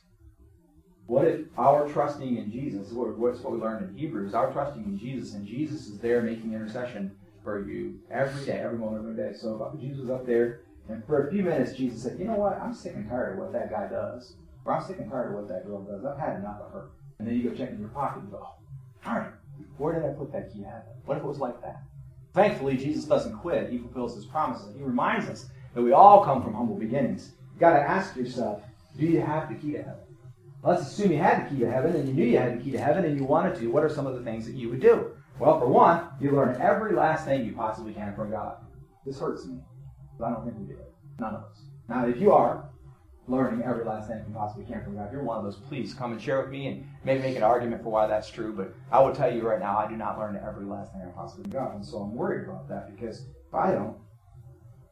What 1.07 1.26
if 1.26 1.41
our 1.57 1.88
trusting 1.88 2.36
in 2.38 2.52
Jesus, 2.52 2.91
what- 2.91 3.18
what's 3.18 3.41
what 3.41 3.53
we 3.53 3.60
learned 3.60 3.90
in 3.90 3.95
Hebrews, 3.95 4.34
our 4.34 4.52
trusting 4.52 4.84
in 4.84 4.98
Jesus, 4.98 5.36
and 5.36 5.45
Jesus 5.45 5.88
is 5.88 5.99
there 5.99 6.22
making 6.22 6.52
intercession 6.52 7.15
for 7.46 7.66
you 7.66 8.00
every 8.12 8.46
day, 8.46 8.60
every 8.60 8.78
moment 8.78 9.08
of 9.08 9.16
the 9.16 9.24
day. 9.24 9.32
So 9.34 9.74
Jesus 9.80 10.02
was 10.02 10.10
up 10.10 10.26
there, 10.26 10.62
and 10.90 11.06
for 11.06 11.26
a 11.26 11.32
few 11.32 11.44
minutes, 11.44 11.78
Jesus 11.78 12.04
said, 12.04 12.20
You 12.20 12.26
know 12.26 12.36
what? 12.36 12.60
I'm 12.60 12.74
sick 12.74 12.96
and 12.96 13.08
tired 13.08 13.34
of 13.34 13.40
what 13.40 13.54
that 13.54 13.72
guy 13.72 13.88
does. 13.88 14.34
Or 14.66 14.74
I'm 14.74 14.86
sick 14.86 14.98
and 15.00 15.10
tired 15.10 15.30
of 15.30 15.36
what 15.36 15.48
that 15.48 15.66
girl 15.66 15.82
does. 15.82 16.04
I've 16.04 16.20
had 16.20 16.38
enough 16.38 16.60
of 16.60 16.72
her. 16.74 16.90
And 17.20 17.28
then 17.28 17.36
you 17.36 17.50
go 17.50 17.56
check 17.56 17.70
in 17.70 17.80
your 17.80 17.90
pocket 17.90 18.24
and 18.24 18.32
go, 18.32 18.42
oh, 18.44 18.56
Darn 19.06 19.28
it. 19.28 19.34
Where 19.78 19.94
did 19.94 20.10
I 20.10 20.14
put 20.14 20.32
that 20.34 20.52
key 20.52 20.66
at? 20.66 20.96
What 21.06 21.18
if 21.18 21.24
it 21.24 21.28
was 21.28 21.38
like 21.38 21.62
that? 21.62 21.84
Thankfully, 22.34 22.76
Jesus 22.76 23.06
doesn't 23.06 23.38
quit. 23.38 23.70
He 23.70 23.78
fulfills 23.78 24.16
his 24.16 24.26
promises. 24.26 24.76
He 24.76 24.84
reminds 24.84 25.30
us 25.30 25.46
that 25.74 25.82
we 25.82 25.94
all 25.94 26.26
come 26.26 26.44
from 26.44 26.54
humble 26.54 26.76
beginnings. 26.76 27.32
You've 27.52 27.60
got 27.60 27.74
to 27.74 27.80
ask 27.80 28.16
yourself, 28.16 28.64
do 28.98 29.06
you 29.06 29.22
have 29.22 29.48
the 29.48 29.56
key 29.56 29.74
to 29.74 29.78
heaven? 29.78 30.00
Let's 30.64 30.82
assume 30.82 31.12
you 31.12 31.20
had 31.20 31.46
the 31.46 31.50
key 31.50 31.62
to 31.62 31.72
heaven 31.72 31.96
and 31.96 32.08
you 32.08 32.14
knew 32.14 32.26
you 32.26 32.40
had 32.40 32.60
the 32.60 32.64
key 32.64 32.72
to 32.72 32.80
heaven 32.80 33.06
and 33.06 33.18
you 33.18 33.24
wanted 33.24 33.56
to. 33.60 33.68
What 33.68 33.84
are 33.84 33.90
some 33.90 34.08
of 34.08 34.16
the 34.16 34.24
things 34.24 34.46
that 34.48 34.56
you 34.56 34.70
would 34.70 34.82
do? 34.82 35.12
Well, 35.38 35.60
for 35.60 35.68
one, 35.68 36.07
you 36.20 36.32
learn 36.32 36.62
every 36.62 36.94
last 36.94 37.26
thing 37.26 37.45
you 37.45 37.53
possibly 37.53 37.94
can 37.94 38.16
from 38.16 38.32
God. 38.32 38.57
This 39.06 39.20
hurts 39.20 39.45
me, 39.45 39.60
but 40.18 40.26
I 40.26 40.30
don't 40.32 40.45
think 40.45 40.57
we 40.57 40.66
do 40.66 40.80
it. 40.80 40.94
None 41.20 41.36
of 41.36 41.44
us. 41.44 41.62
Now, 41.90 42.07
if 42.07 42.20
you 42.20 42.32
are 42.32 42.70
learning 43.28 43.64
every 43.64 43.84
last 43.84 44.07
thing 44.07 44.24
you 44.28 44.34
possibly 44.34 44.66
can 44.66 44.84
from 44.84 44.95
God, 44.95 45.07
if 45.07 45.12
you're 45.12 45.24
one 45.24 45.38
of 45.38 45.44
those, 45.44 45.57
please 45.57 45.94
come 45.94 46.14
and 46.14 46.22
share 46.22 46.41
with 46.41 46.49
me 46.49 46.68
and 46.68 46.88
maybe 47.03 47.22
make 47.22 47.36
an 47.36 47.44
argument 47.44 47.84
for 47.84 47.91
why 47.91 48.07
that's 48.07 48.30
true. 48.30 48.53
But 48.53 48.74
I 48.91 49.02
will 49.02 49.14
tell 49.14 49.34
you 49.34 49.41
right 49.41 49.60
now, 49.60 49.78
I 49.78 49.90
do 49.90 49.98
not 49.98 50.18
learn 50.18 50.40
every 50.41 50.66
last 50.66 50.94
thing 50.94 51.02
I 51.02 51.12
possibly 51.12 51.49
God. 51.52 51.76
And 51.76 51.86
so 51.86 51.98
I'm 51.98 52.16
worried 52.16 52.48
about 52.48 52.70
that 52.70 52.95
because 52.95 53.26
if 53.48 53.53
I 53.53 53.72
don't, 53.72 53.98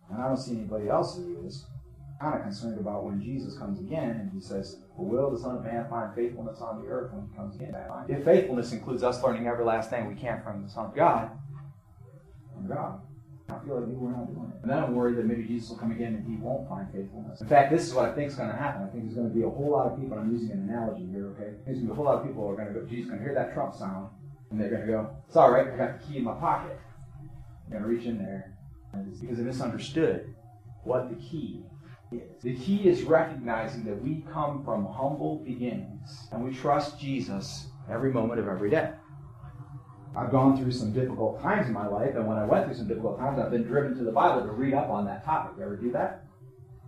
and 0.09 0.21
I 0.21 0.27
don't 0.27 0.37
see 0.37 0.51
anybody 0.51 0.89
else 0.89 1.15
who 1.15 1.45
is, 1.45 1.65
kind 2.23 2.35
of 2.37 2.43
concerned 2.43 2.79
about 2.79 3.03
when 3.03 3.21
Jesus 3.21 3.57
comes 3.57 3.79
again 3.79 4.11
and 4.11 4.31
he 4.31 4.39
says, 4.39 4.77
Will 4.95 5.29
the 5.29 5.37
Son 5.37 5.57
of 5.57 5.63
Man 5.63 5.85
find 5.89 6.15
faithfulness 6.15 6.61
on 6.61 6.81
the 6.81 6.87
earth 6.87 7.11
when 7.11 7.27
he 7.27 7.35
comes 7.35 7.55
again? 7.55 7.75
If 8.07 8.23
faithfulness 8.23 8.71
includes 8.71 9.03
us 9.03 9.21
learning 9.21 9.47
every 9.47 9.65
last 9.65 9.89
thing 9.89 10.07
we 10.07 10.15
can 10.15 10.41
from 10.41 10.63
the 10.63 10.69
Son 10.69 10.85
of 10.85 10.95
God, 10.95 11.31
from 12.55 12.67
God, 12.67 13.01
I 13.49 13.59
feel 13.65 13.75
like 13.75 13.89
we're 13.89 14.11
not 14.11 14.33
doing 14.33 14.53
it. 14.55 14.61
And 14.61 14.71
then 14.71 14.77
I'm 14.77 14.95
worried 14.95 15.17
that 15.17 15.25
maybe 15.25 15.43
Jesus 15.43 15.69
will 15.69 15.77
come 15.77 15.91
again 15.91 16.15
and 16.15 16.25
he 16.25 16.37
won't 16.37 16.67
find 16.69 16.87
faithfulness. 16.93 17.41
In 17.41 17.47
fact, 17.47 17.71
this 17.71 17.85
is 17.85 17.93
what 17.93 18.09
I 18.09 18.15
think 18.15 18.31
is 18.31 18.35
going 18.35 18.49
to 18.49 18.55
happen. 18.55 18.83
I 18.83 18.87
think 18.87 19.03
there's 19.03 19.15
going 19.15 19.27
to 19.27 19.35
be 19.35 19.43
a 19.43 19.49
whole 19.49 19.71
lot 19.71 19.91
of 19.91 19.99
people, 19.99 20.17
I'm 20.17 20.31
using 20.31 20.51
an 20.51 20.69
analogy 20.69 21.05
here, 21.11 21.27
okay? 21.35 21.59
There's 21.65 21.83
going 21.83 21.87
to 21.87 21.87
be 21.87 21.91
a 21.91 21.95
whole 21.95 22.05
lot 22.05 22.21
of 22.21 22.25
people 22.25 22.43
who 22.43 22.49
are 22.49 22.55
going 22.55 22.73
to 22.73 22.79
go, 22.79 22.85
Jesus 22.87 23.09
going 23.09 23.19
to 23.19 23.25
hear 23.25 23.35
that 23.35 23.53
trump 23.53 23.75
sound, 23.75 24.07
and 24.49 24.59
they're 24.59 24.69
going 24.69 24.87
to 24.87 24.87
go, 24.87 25.09
It's 25.27 25.35
all 25.35 25.51
right, 25.51 25.67
I 25.67 25.75
got 25.75 25.99
the 25.99 26.07
key 26.07 26.17
in 26.17 26.23
my 26.23 26.35
pocket. 26.35 26.79
I'm 27.65 27.71
going 27.71 27.83
to 27.83 27.89
reach 27.89 28.05
in 28.05 28.17
there. 28.17 28.55
Because 29.19 29.37
they 29.37 29.43
misunderstood 29.43 30.33
what 30.83 31.09
the 31.09 31.15
key 31.15 31.63
the 32.41 32.55
key 32.55 32.87
is 32.87 33.03
recognizing 33.03 33.83
that 33.85 34.01
we 34.01 34.25
come 34.31 34.63
from 34.63 34.85
humble 34.85 35.37
beginnings 35.45 36.27
and 36.31 36.43
we 36.43 36.53
trust 36.53 36.99
Jesus 36.99 37.67
every 37.89 38.11
moment 38.11 38.39
of 38.39 38.47
every 38.47 38.69
day. 38.69 38.91
I've 40.15 40.31
gone 40.31 40.57
through 40.57 40.71
some 40.71 40.91
difficult 40.93 41.41
times 41.41 41.67
in 41.67 41.73
my 41.73 41.87
life, 41.87 42.15
and 42.15 42.27
when 42.27 42.37
I 42.37 42.45
went 42.45 42.65
through 42.65 42.75
some 42.75 42.87
difficult 42.87 43.17
times, 43.17 43.39
I've 43.39 43.49
been 43.49 43.63
driven 43.63 43.97
to 43.97 44.03
the 44.03 44.11
Bible 44.11 44.45
to 44.45 44.51
read 44.51 44.75
up 44.75 44.89
on 44.89 45.05
that 45.05 45.25
topic. 45.25 45.53
You 45.57 45.63
ever 45.63 45.75
do 45.75 45.91
that? 45.93 46.25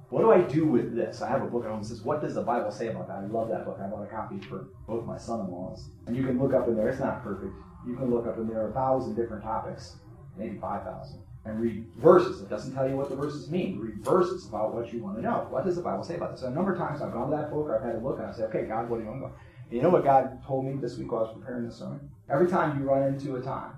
What 0.09 0.21
do 0.21 0.31
I 0.31 0.41
do 0.41 0.67
with 0.67 0.95
this? 0.95 1.23
I 1.23 1.29
have 1.29 1.41
a 1.41 1.47
book 1.47 1.65
at 1.65 1.71
home 1.71 1.81
that 1.81 1.87
says, 1.87 2.03
What 2.03 2.21
does 2.21 2.35
the 2.35 2.43
Bible 2.43 2.71
say 2.71 2.89
about 2.89 3.07
that? 3.07 3.17
I 3.17 3.25
love 3.25 3.49
that 3.49 3.65
book. 3.65 3.79
I 3.81 3.87
bought 3.87 4.03
a 4.03 4.07
copy 4.07 4.39
for 4.39 4.67
both 4.87 5.05
my 5.05 5.17
son 5.17 5.39
in 5.41 5.51
laws. 5.51 5.89
And 6.05 6.15
you 6.15 6.23
can 6.23 6.39
look 6.39 6.53
up 6.53 6.67
in 6.67 6.75
there, 6.75 6.89
it's 6.89 6.99
not 6.99 7.23
perfect. 7.23 7.51
You 7.87 7.95
can 7.95 8.13
look 8.13 8.27
up 8.27 8.37
in 8.37 8.47
there 8.47 8.69
a 8.69 8.73
thousand 8.73 9.15
different 9.15 9.43
topics, 9.43 9.95
maybe 10.37 10.59
5,000 10.59 11.23
and 11.45 11.59
read 11.59 11.85
verses. 11.97 12.41
It 12.41 12.49
doesn't 12.49 12.73
tell 12.73 12.89
you 12.89 12.97
what 12.97 13.09
the 13.09 13.15
verses 13.15 13.49
mean. 13.49 13.79
Read 13.79 14.03
verses 14.03 14.47
about 14.47 14.73
what 14.73 14.91
you 14.91 15.03
want 15.03 15.17
to 15.17 15.21
know. 15.21 15.47
What 15.49 15.65
does 15.65 15.75
the 15.75 15.81
Bible 15.81 16.03
say 16.03 16.15
about 16.15 16.31
this? 16.31 16.41
So 16.41 16.47
a 16.47 16.51
number 16.51 16.73
of 16.73 16.79
times 16.79 17.01
I've 17.01 17.13
gone 17.13 17.29
to 17.29 17.37
that 17.37 17.51
book, 17.51 17.67
or 17.67 17.77
I've 17.77 17.85
had 17.85 17.95
a 17.95 17.99
look, 17.99 18.17
and 18.17 18.27
I 18.27 18.33
say, 18.33 18.43
okay, 18.43 18.65
God, 18.65 18.89
what 18.89 18.97
do 18.97 19.03
you 19.03 19.09
want 19.09 19.21
to 19.21 19.27
go? 19.27 19.33
You 19.71 19.81
know 19.81 19.89
what 19.89 20.03
God 20.03 20.43
told 20.45 20.65
me 20.65 20.73
this 20.79 20.97
week 20.97 21.11
while 21.11 21.21
I 21.21 21.27
was 21.27 21.37
preparing 21.37 21.65
this 21.65 21.77
sermon? 21.77 22.09
Every 22.29 22.47
time 22.47 22.79
you 22.79 22.85
run 22.85 23.03
into 23.03 23.35
a 23.35 23.41
time 23.41 23.73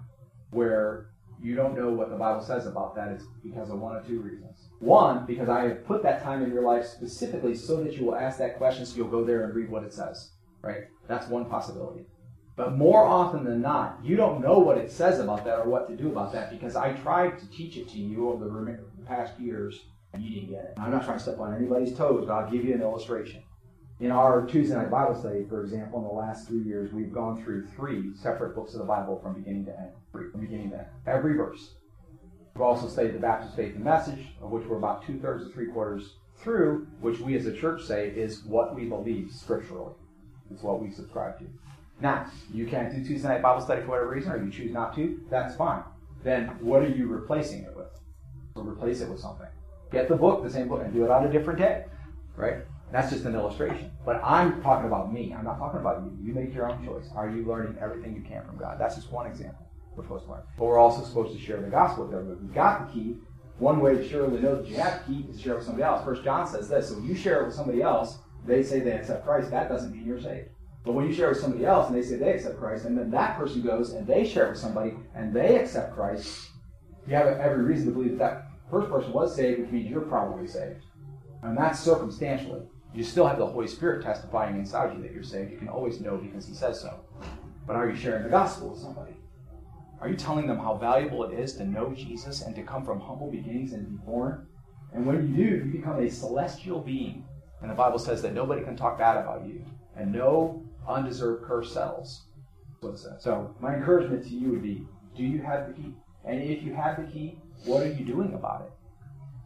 where 0.52 1.10
you 1.42 1.56
don't 1.56 1.78
know 1.78 1.90
what 1.92 2.10
the 2.10 2.16
Bible 2.16 2.42
says 2.42 2.66
about 2.66 2.96
that, 2.96 3.10
it's 3.10 3.26
because 3.44 3.70
of 3.70 3.80
one 3.80 3.96
of 3.96 4.08
two 4.08 4.22
reasons. 4.22 4.70
One, 4.80 5.26
because 5.26 5.50
I 5.50 5.68
have 5.68 5.86
put 5.86 6.04
that 6.04 6.24
time 6.24 6.44
in 6.44 6.52
your 6.52 6.64
life 6.64 6.86
specifically 6.86 7.56
so 7.56 7.84
that 7.84 7.94
you 7.94 8.06
will 8.06 8.16
ask 8.16 8.38
that 8.40 8.58
question, 8.58 8.86
so 8.86 8.96
you'll 8.96 9.08
go 9.08 9.24
there 9.24 9.44
and 9.44 9.54
read 9.54 9.70
what 9.70 9.84
it 9.84 9.94
says. 9.94 10.32
Right? 10.62 10.86
That's 11.08 11.28
one 11.28 11.46
possibility. 11.46 12.06
But 12.58 12.76
more 12.76 13.06
often 13.06 13.44
than 13.44 13.62
not, 13.62 14.00
you 14.04 14.16
don't 14.16 14.42
know 14.42 14.58
what 14.58 14.80
it 14.80 14.92
says 14.92 15.20
about 15.20 15.46
that 15.46 15.60
or 15.60 15.70
what 15.70 15.88
to 15.88 15.96
do 15.96 16.10
about 16.10 16.34
that 16.34 16.50
because 16.50 16.76
I 16.76 16.94
tried 16.94 17.38
to 17.38 17.50
teach 17.52 17.78
it 17.78 17.88
to 17.90 18.00
you 18.00 18.30
over 18.30 18.46
the 18.46 19.06
past 19.06 19.40
years 19.40 19.86
and 20.12 20.24
you 20.24 20.32
didn't 20.32 20.50
get 20.50 20.64
it. 20.64 20.74
I'm 20.76 20.90
not 20.90 21.06
trying 21.06 21.18
to 21.20 21.24
step 21.24 21.40
on 21.40 21.54
anybody's 21.54 21.96
toes, 21.96 22.26
but 22.28 22.34
I'll 22.34 22.52
give 22.52 22.66
you 22.66 22.74
an 22.74 22.82
illustration. 22.82 23.44
In 24.00 24.12
our 24.12 24.44
Tuesday 24.48 24.76
night 24.76 24.90
Bible 24.90 25.16
study, 25.16 25.46
for 25.48 25.62
example, 25.62 26.00
in 26.00 26.06
the 26.06 26.12
last 26.12 26.48
three 26.48 26.64
years, 26.64 26.92
we've 26.92 27.14
gone 27.14 27.44
through 27.44 27.68
three 27.76 28.16
separate 28.16 28.56
books 28.56 28.74
of 28.74 28.80
the 28.80 28.86
Bible 28.86 29.20
from 29.22 29.36
beginning 29.36 29.66
to 29.66 29.80
end. 29.80 29.92
From 30.12 30.42
beginning 30.42 30.72
to 30.72 30.78
end. 30.78 30.88
Every 31.06 31.36
verse. 31.36 31.76
We've 32.56 32.64
also 32.64 32.88
studied 32.88 33.14
the 33.14 33.20
Baptist 33.20 33.56
Faith 33.56 33.76
and 33.76 33.84
Message, 33.84 34.30
of 34.42 34.50
which 34.50 34.66
we're 34.66 34.78
about 34.78 35.06
two 35.06 35.20
thirds 35.20 35.46
to 35.46 35.54
three 35.54 35.68
quarters 35.68 36.16
through, 36.38 36.88
which 37.02 37.20
we 37.20 37.36
as 37.36 37.46
a 37.46 37.54
church 37.56 37.84
say 37.84 38.10
is 38.10 38.44
what 38.46 38.74
we 38.74 38.86
believe 38.86 39.32
scripturally. 39.32 39.94
It's 40.50 40.64
what 40.64 40.82
we 40.82 40.90
subscribe 40.90 41.38
to. 41.40 41.46
Now, 42.00 42.28
you 42.54 42.68
can't 42.68 42.94
do 42.94 43.04
Tuesday 43.04 43.28
night 43.28 43.42
Bible 43.42 43.62
study 43.62 43.82
for 43.82 43.88
whatever 43.88 44.10
reason, 44.10 44.32
or 44.32 44.44
you 44.44 44.52
choose 44.52 44.72
not 44.72 44.96
to, 44.96 45.20
that's 45.30 45.56
fine. 45.56 45.84
Then 46.24 46.48
what 46.60 46.84
are 46.84 46.90
you 46.90 47.08
replacing 47.08 47.64
it 47.64 47.76
with? 47.76 47.88
So 48.56 48.62
replace 48.62 49.02
it 49.02 49.10
with 49.10 49.20
something. 49.20 49.48
Get 49.92 50.10
the 50.10 50.16
book, 50.16 50.44
the 50.44 50.50
same 50.50 50.68
book, 50.68 50.82
and 50.84 50.94
do 50.94 51.06
it 51.06 51.12
on 51.12 51.26
a 51.26 51.32
different 51.32 51.60
day. 51.60 51.86
Right? 52.36 52.58
That's 52.92 53.12
just 53.12 53.26
an 53.26 53.36
illustration. 53.36 53.92
But 54.06 54.22
I'm 54.24 54.62
talking 54.62 54.88
about 54.88 55.12
me. 55.12 55.34
I'm 55.38 55.44
not 55.44 55.58
talking 55.58 55.80
about 55.80 56.04
you. 56.04 56.18
You 56.22 56.34
make 56.34 56.54
your 56.54 56.70
own 56.70 56.86
choice. 56.86 57.10
Are 57.16 57.30
you 57.30 57.46
learning 57.46 57.78
everything 57.82 58.16
you 58.16 58.22
can 58.22 58.46
from 58.46 58.58
God? 58.58 58.80
That's 58.80 58.96
just 58.96 59.12
one 59.12 59.28
example 59.28 59.68
we're 59.96 60.04
supposed 60.04 60.26
to 60.26 60.32
learn. 60.32 60.42
But 60.58 60.66
we're 60.66 60.78
also 60.78 61.04
supposed 61.04 61.34
to 61.34 61.44
share 61.44 61.60
the 61.60 61.70
gospel 61.70 62.06
with 62.06 62.14
everybody. 62.14 62.40
We've 62.42 62.54
got 62.54 62.88
the 62.88 62.94
key. 62.94 63.18
One 63.58 63.80
way 63.80 63.96
to 63.96 64.08
surely 64.08 64.40
know 64.40 64.62
that 64.62 64.68
you 64.68 64.76
have 64.76 65.06
the 65.08 65.14
key 65.14 65.26
is 65.30 65.38
to 65.38 65.42
share 65.42 65.56
with 65.56 65.64
somebody 65.64 65.84
else. 65.84 66.06
First 66.06 66.24
John 66.24 66.48
says 66.48 66.70
this. 66.70 66.90
So 66.90 66.96
when 66.96 67.06
you 67.06 67.16
share 67.16 67.42
it 67.42 67.48
with 67.48 67.56
somebody 67.56 67.82
else, 67.82 68.20
they 68.46 68.62
say 68.62 68.80
they 68.80 68.92
accept 68.92 69.26
Christ, 69.26 69.50
that 69.52 69.68
doesn't 69.68 69.92
mean 69.92 70.06
you're 70.06 70.22
saved. 70.22 70.50
But 70.88 70.94
when 70.94 71.06
you 71.06 71.14
share 71.14 71.28
with 71.28 71.42
somebody 71.42 71.66
else 71.66 71.90
and 71.90 71.98
they 71.98 72.02
say 72.02 72.16
they 72.16 72.32
accept 72.32 72.58
Christ, 72.58 72.86
and 72.86 72.98
then 72.98 73.12
that 73.12 73.38
person 73.38 73.62
goes 73.62 73.92
and 73.92 74.08
they 74.08 74.26
share 74.26 74.48
with 74.48 74.58
somebody 74.58 74.94
and 75.14 75.34
they 75.34 75.58
accept 75.58 75.94
Christ, 75.94 76.50
you 77.06 77.14
have 77.14 77.28
every 77.28 77.62
reason 77.62 77.88
to 77.88 77.92
believe 77.92 78.12
that 78.12 78.20
that 78.20 78.52
first 78.72 78.90
person 78.90 79.12
was 79.12 79.36
saved, 79.36 79.60
which 79.60 79.70
means 79.70 79.92
you're 79.92 80.00
probably 80.00 80.48
saved. 80.48 80.80
And 81.44 81.58
that's 81.58 81.82
circumstantially. 81.82 82.62
You 82.94 83.04
still 83.04 83.28
have 83.28 83.38
the 83.38 83.46
Holy 83.46 83.68
Spirit 83.68 84.02
testifying 84.02 84.56
inside 84.56 84.96
you 84.96 85.02
that 85.02 85.12
you're 85.12 85.24
saved. 85.24 85.52
You 85.52 85.58
can 85.58 85.68
always 85.68 86.00
know 86.00 86.16
because 86.16 86.48
He 86.48 86.54
says 86.54 86.80
so. 86.80 87.02
But 87.66 87.76
are 87.76 87.90
you 87.90 87.96
sharing 87.98 88.24
the 88.24 88.30
gospel 88.30 88.70
with 88.70 88.80
somebody? 88.80 89.12
Are 90.00 90.08
you 90.08 90.16
telling 90.16 90.48
them 90.48 90.58
how 90.58 90.78
valuable 90.78 91.26
it 91.26 91.38
is 91.38 91.58
to 91.58 91.66
know 91.66 91.94
Jesus 91.94 92.44
and 92.44 92.56
to 92.56 92.64
come 92.64 92.86
from 92.86 93.02
humble 93.02 93.30
beginnings 93.30 93.74
and 93.74 93.90
be 93.90 94.06
born? 94.06 94.48
And 94.94 95.06
when 95.06 95.36
you 95.36 95.36
do, 95.36 95.66
you 95.66 95.72
become 95.74 96.00
a 96.00 96.10
celestial 96.10 96.80
being. 96.80 97.26
And 97.62 97.70
the 97.70 97.76
Bible 97.76 98.00
says 98.00 98.22
that 98.22 98.34
nobody 98.34 98.64
can 98.64 98.78
talk 98.78 98.98
bad 98.98 99.18
about 99.18 99.46
you. 99.46 99.66
And 99.98 100.14
no 100.14 100.64
undeserved 100.88 101.46
curse 101.46 101.74
settles. 101.74 102.24
What 102.82 102.94
it 102.94 103.00
says. 103.00 103.24
So 103.24 103.56
my 103.60 103.76
encouragement 103.76 104.24
to 104.26 104.30
you 104.30 104.52
would 104.52 104.62
be, 104.62 104.88
do 105.16 105.24
you 105.24 105.42
have 105.42 105.68
the 105.68 105.74
key? 105.74 105.94
And 106.26 106.42
if 106.42 106.62
you 106.64 106.74
have 106.74 106.98
the 106.98 107.12
key, 107.12 107.40
what 107.66 107.84
are 107.84 107.92
you 107.92 108.06
doing 108.06 108.34
about 108.34 108.62
it? 108.62 108.72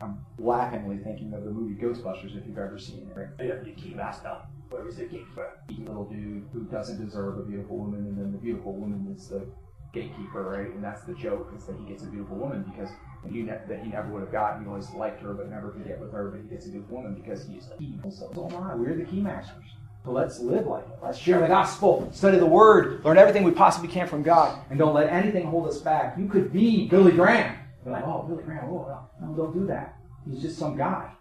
I'm 0.01 0.25
laughingly 0.39 0.97
thinking 0.97 1.33
of 1.33 1.43
the 1.43 1.51
movie 1.51 1.79
Ghostbusters, 1.79 2.35
if 2.35 2.45
you've 2.47 2.57
ever 2.57 2.77
seen 2.77 3.07
it. 3.09 3.17
Right? 3.17 3.27
You 3.39 3.51
have 3.51 3.63
the 3.63 3.71
key 3.71 3.93
master. 3.93 4.35
Where 4.69 4.87
is 4.87 4.97
the 4.97 5.03
gatekeeper? 5.03 5.59
Little 5.69 6.05
dude 6.05 6.47
who 6.51 6.61
doesn't 6.63 7.03
deserve 7.03 7.37
a 7.37 7.43
beautiful 7.43 7.77
woman, 7.77 7.99
and 8.07 8.17
then 8.17 8.31
the 8.31 8.37
beautiful 8.37 8.73
woman 8.73 9.13
is 9.15 9.27
the 9.27 9.45
gatekeeper, 9.93 10.43
right? 10.43 10.73
And 10.73 10.83
that's 10.83 11.03
the 11.03 11.13
joke 11.13 11.53
is 11.55 11.65
that 11.65 11.75
he 11.77 11.85
gets 11.85 12.03
a 12.03 12.07
beautiful 12.07 12.37
woman 12.37 12.63
because 12.63 12.89
he 13.29 13.43
ne- 13.43 13.59
that 13.67 13.83
he 13.83 13.89
never 13.89 14.09
would 14.09 14.21
have 14.21 14.31
gotten. 14.31 14.63
He 14.63 14.67
always 14.67 14.89
liked 14.91 15.21
her, 15.21 15.33
but 15.33 15.49
never 15.49 15.69
could 15.69 15.85
get 15.85 15.99
with 15.99 16.11
her. 16.13 16.29
But 16.29 16.41
he 16.41 16.47
gets 16.47 16.65
a 16.65 16.69
beautiful 16.69 16.97
woman 16.97 17.13
because 17.13 17.45
he's 17.45 17.69
evil. 17.79 18.11
So, 18.11 18.31
oh 18.35 18.49
my, 18.49 18.75
we're 18.75 18.95
the 18.95 19.05
key 19.05 19.21
masters. 19.21 19.65
So 20.03 20.11
let's 20.11 20.39
live 20.39 20.65
like 20.65 20.83
it. 20.83 20.97
Let's 21.03 21.17
share 21.17 21.39
the 21.39 21.47
gospel, 21.47 22.09
study 22.11 22.39
the 22.39 22.45
word, 22.45 23.05
learn 23.05 23.17
everything 23.17 23.43
we 23.43 23.51
possibly 23.51 23.87
can 23.87 24.07
from 24.07 24.23
God, 24.23 24.59
and 24.69 24.79
don't 24.79 24.95
let 24.95 25.09
anything 25.09 25.45
hold 25.45 25.67
us 25.67 25.77
back. 25.77 26.17
You 26.17 26.27
could 26.27 26.51
be 26.51 26.87
Billy 26.87 27.11
Graham. 27.11 27.55
You're 27.85 27.93
like, 27.93 28.03
oh, 28.05 28.23
Billy 28.23 28.43
Graham, 28.43 28.65
oh, 28.65 29.07
no, 29.21 29.33
don't 29.35 29.53
do 29.53 29.67
that. 29.67 29.97
He's 30.27 30.41
just 30.41 30.57
some 30.57 30.75
guy. 30.75 31.11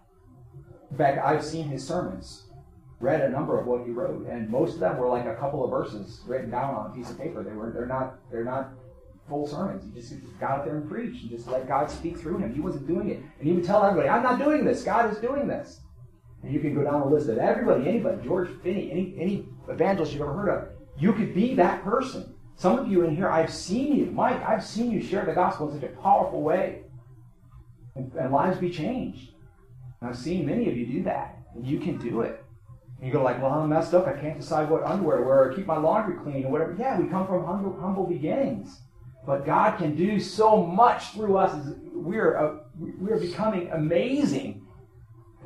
In 0.90 0.96
fact, 0.96 1.18
I've 1.24 1.44
seen 1.44 1.68
his 1.68 1.86
sermons, 1.86 2.46
read 3.00 3.20
a 3.20 3.28
number 3.28 3.60
of 3.60 3.66
what 3.66 3.84
he 3.84 3.90
wrote, 3.90 4.26
and 4.26 4.48
most 4.48 4.74
of 4.74 4.80
them 4.80 4.96
were 4.96 5.08
like 5.08 5.26
a 5.26 5.34
couple 5.34 5.62
of 5.62 5.70
verses 5.70 6.22
written 6.26 6.50
down 6.50 6.74
on 6.74 6.90
a 6.90 6.94
piece 6.94 7.10
of 7.10 7.18
paper. 7.18 7.42
They 7.42 7.52
were 7.52 7.70
they're 7.72 7.86
not 7.86 8.18
they're 8.30 8.44
not 8.44 8.70
full 9.28 9.46
sermons. 9.46 9.84
He 9.94 10.00
just 10.00 10.14
got 10.40 10.50
out 10.50 10.64
there 10.64 10.76
and 10.76 10.90
preached 10.90 11.22
and 11.22 11.30
just 11.30 11.46
let 11.46 11.68
God 11.68 11.90
speak 11.90 12.18
through 12.18 12.38
him. 12.38 12.52
He 12.52 12.60
wasn't 12.60 12.86
doing 12.88 13.10
it. 13.10 13.22
And 13.38 13.46
he 13.46 13.52
would 13.52 13.64
tell 13.64 13.84
everybody, 13.84 14.08
I'm 14.08 14.22
not 14.22 14.38
doing 14.38 14.64
this. 14.64 14.82
God 14.82 15.10
is 15.10 15.18
doing 15.18 15.46
this. 15.46 15.80
And 16.42 16.52
you 16.52 16.60
can 16.60 16.74
go 16.74 16.82
down 16.82 17.00
the 17.00 17.06
list 17.06 17.28
of 17.28 17.38
everybody, 17.38 17.88
anybody, 17.88 18.22
George 18.26 18.48
Finney, 18.62 18.90
any, 18.90 19.14
any 19.18 19.48
evangelist 19.68 20.12
you've 20.12 20.22
ever 20.22 20.32
heard 20.32 20.48
of. 20.48 20.68
You 20.98 21.12
could 21.12 21.34
be 21.34 21.54
that 21.54 21.84
person. 21.84 22.34
Some 22.56 22.78
of 22.78 22.88
you 22.88 23.04
in 23.04 23.16
here, 23.16 23.30
I've 23.30 23.52
seen 23.52 23.96
you. 23.96 24.06
Mike, 24.06 24.42
I've 24.46 24.64
seen 24.64 24.90
you 24.90 25.02
share 25.02 25.24
the 25.24 25.32
gospel 25.32 25.70
in 25.70 25.80
such 25.80 25.90
a 25.90 25.94
powerful 25.96 26.42
way. 26.42 26.82
And, 27.94 28.12
and 28.14 28.32
lives 28.32 28.58
be 28.58 28.70
changed. 28.70 29.32
And 30.00 30.10
I've 30.10 30.18
seen 30.18 30.46
many 30.46 30.68
of 30.68 30.76
you 30.76 30.86
do 30.86 31.02
that. 31.04 31.38
And 31.54 31.66
you 31.66 31.78
can 31.78 31.98
do 31.98 32.22
it. 32.22 32.44
And 32.98 33.06
you 33.06 33.12
go 33.12 33.22
like, 33.22 33.40
well, 33.42 33.52
I'm 33.52 33.68
messed 33.68 33.94
up. 33.94 34.06
I 34.06 34.12
can't 34.12 34.38
decide 34.38 34.68
what 34.68 34.84
underwear 34.84 35.18
to 35.18 35.24
wear 35.24 35.44
or 35.44 35.54
keep 35.54 35.66
my 35.66 35.78
laundry 35.78 36.16
clean 36.22 36.44
or 36.44 36.50
whatever. 36.50 36.76
Yeah, 36.78 36.98
we 36.98 37.08
come 37.08 37.26
from 37.26 37.44
humble, 37.44 37.78
humble 37.80 38.06
beginnings. 38.06 38.80
But 39.26 39.44
God 39.44 39.78
can 39.78 39.96
do 39.96 40.20
so 40.20 40.64
much 40.64 41.12
through 41.12 41.36
us. 41.36 41.74
We're, 41.92 42.36
uh, 42.36 42.56
we're 42.78 43.18
becoming 43.18 43.70
amazing 43.72 44.59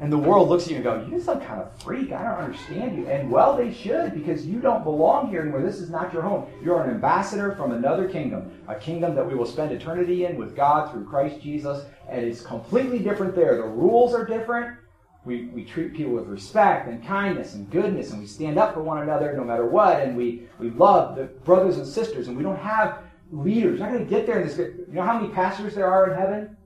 and 0.01 0.12
the 0.12 0.19
world 0.19 0.49
looks 0.49 0.65
at 0.65 0.71
you 0.71 0.77
and 0.77 0.85
goes, 0.85 1.09
You're 1.09 1.21
some 1.21 1.41
kind 1.41 1.61
of 1.61 1.81
freak. 1.83 2.12
I 2.12 2.23
don't 2.23 2.45
understand 2.45 2.97
you. 2.97 3.07
And 3.07 3.31
well, 3.31 3.57
they 3.57 3.73
should, 3.73 4.15
because 4.15 4.45
you 4.45 4.59
don't 4.59 4.83
belong 4.83 5.31
here 5.31 5.41
anymore. 5.43 5.62
This 5.62 5.81
is 5.81 5.91
not 5.91 6.12
your 6.12 6.23
home. 6.23 6.47
You're 6.62 6.83
an 6.83 6.91
ambassador 6.91 7.55
from 7.55 7.73
another 7.73 8.09
kingdom, 8.09 8.51
a 8.66 8.75
kingdom 8.75 9.15
that 9.15 9.27
we 9.27 9.35
will 9.35 9.47
spend 9.47 9.73
eternity 9.73 10.25
in 10.25 10.37
with 10.37 10.57
God 10.57 10.91
through 10.91 11.05
Christ 11.05 11.41
Jesus. 11.41 11.85
And 12.09 12.25
it's 12.25 12.43
completely 12.43 12.99
different 12.99 13.35
there. 13.35 13.57
The 13.57 13.62
rules 13.62 14.15
are 14.15 14.25
different, 14.25 14.77
we, 15.25 15.47
we 15.47 15.65
treat 15.65 15.95
people 15.95 16.12
with 16.12 16.27
respect 16.27 16.89
and 16.89 17.05
kindness 17.05 17.55
and 17.55 17.71
goodness, 17.71 18.11
and 18.11 18.21
we 18.21 18.27
stand 18.27 18.59
up 18.59 18.75
for 18.75 18.83
one 18.83 19.03
another 19.03 19.33
no 19.35 19.45
matter 19.45 19.66
what, 19.66 20.01
and 20.01 20.16
we, 20.16 20.47
we 20.59 20.71
love 20.71 21.16
the 21.16 21.25
brothers 21.25 21.79
and 21.79 21.87
sisters, 21.87 22.29
and 22.29 22.37
we 22.37 22.43
don't 22.43 22.59
have 22.59 22.99
leaders. 23.31 23.79
You're 23.79 23.89
not 23.89 23.95
going 23.95 24.07
to 24.07 24.11
get 24.11 24.27
there 24.27 24.41
in 24.41 24.47
this. 24.47 24.59
You 24.59 24.87
know 24.89 25.03
how 25.03 25.19
many 25.19 25.33
pastors 25.33 25.75
there 25.75 25.87
are 25.87 26.11
in 26.11 26.19
heaven? 26.19 26.57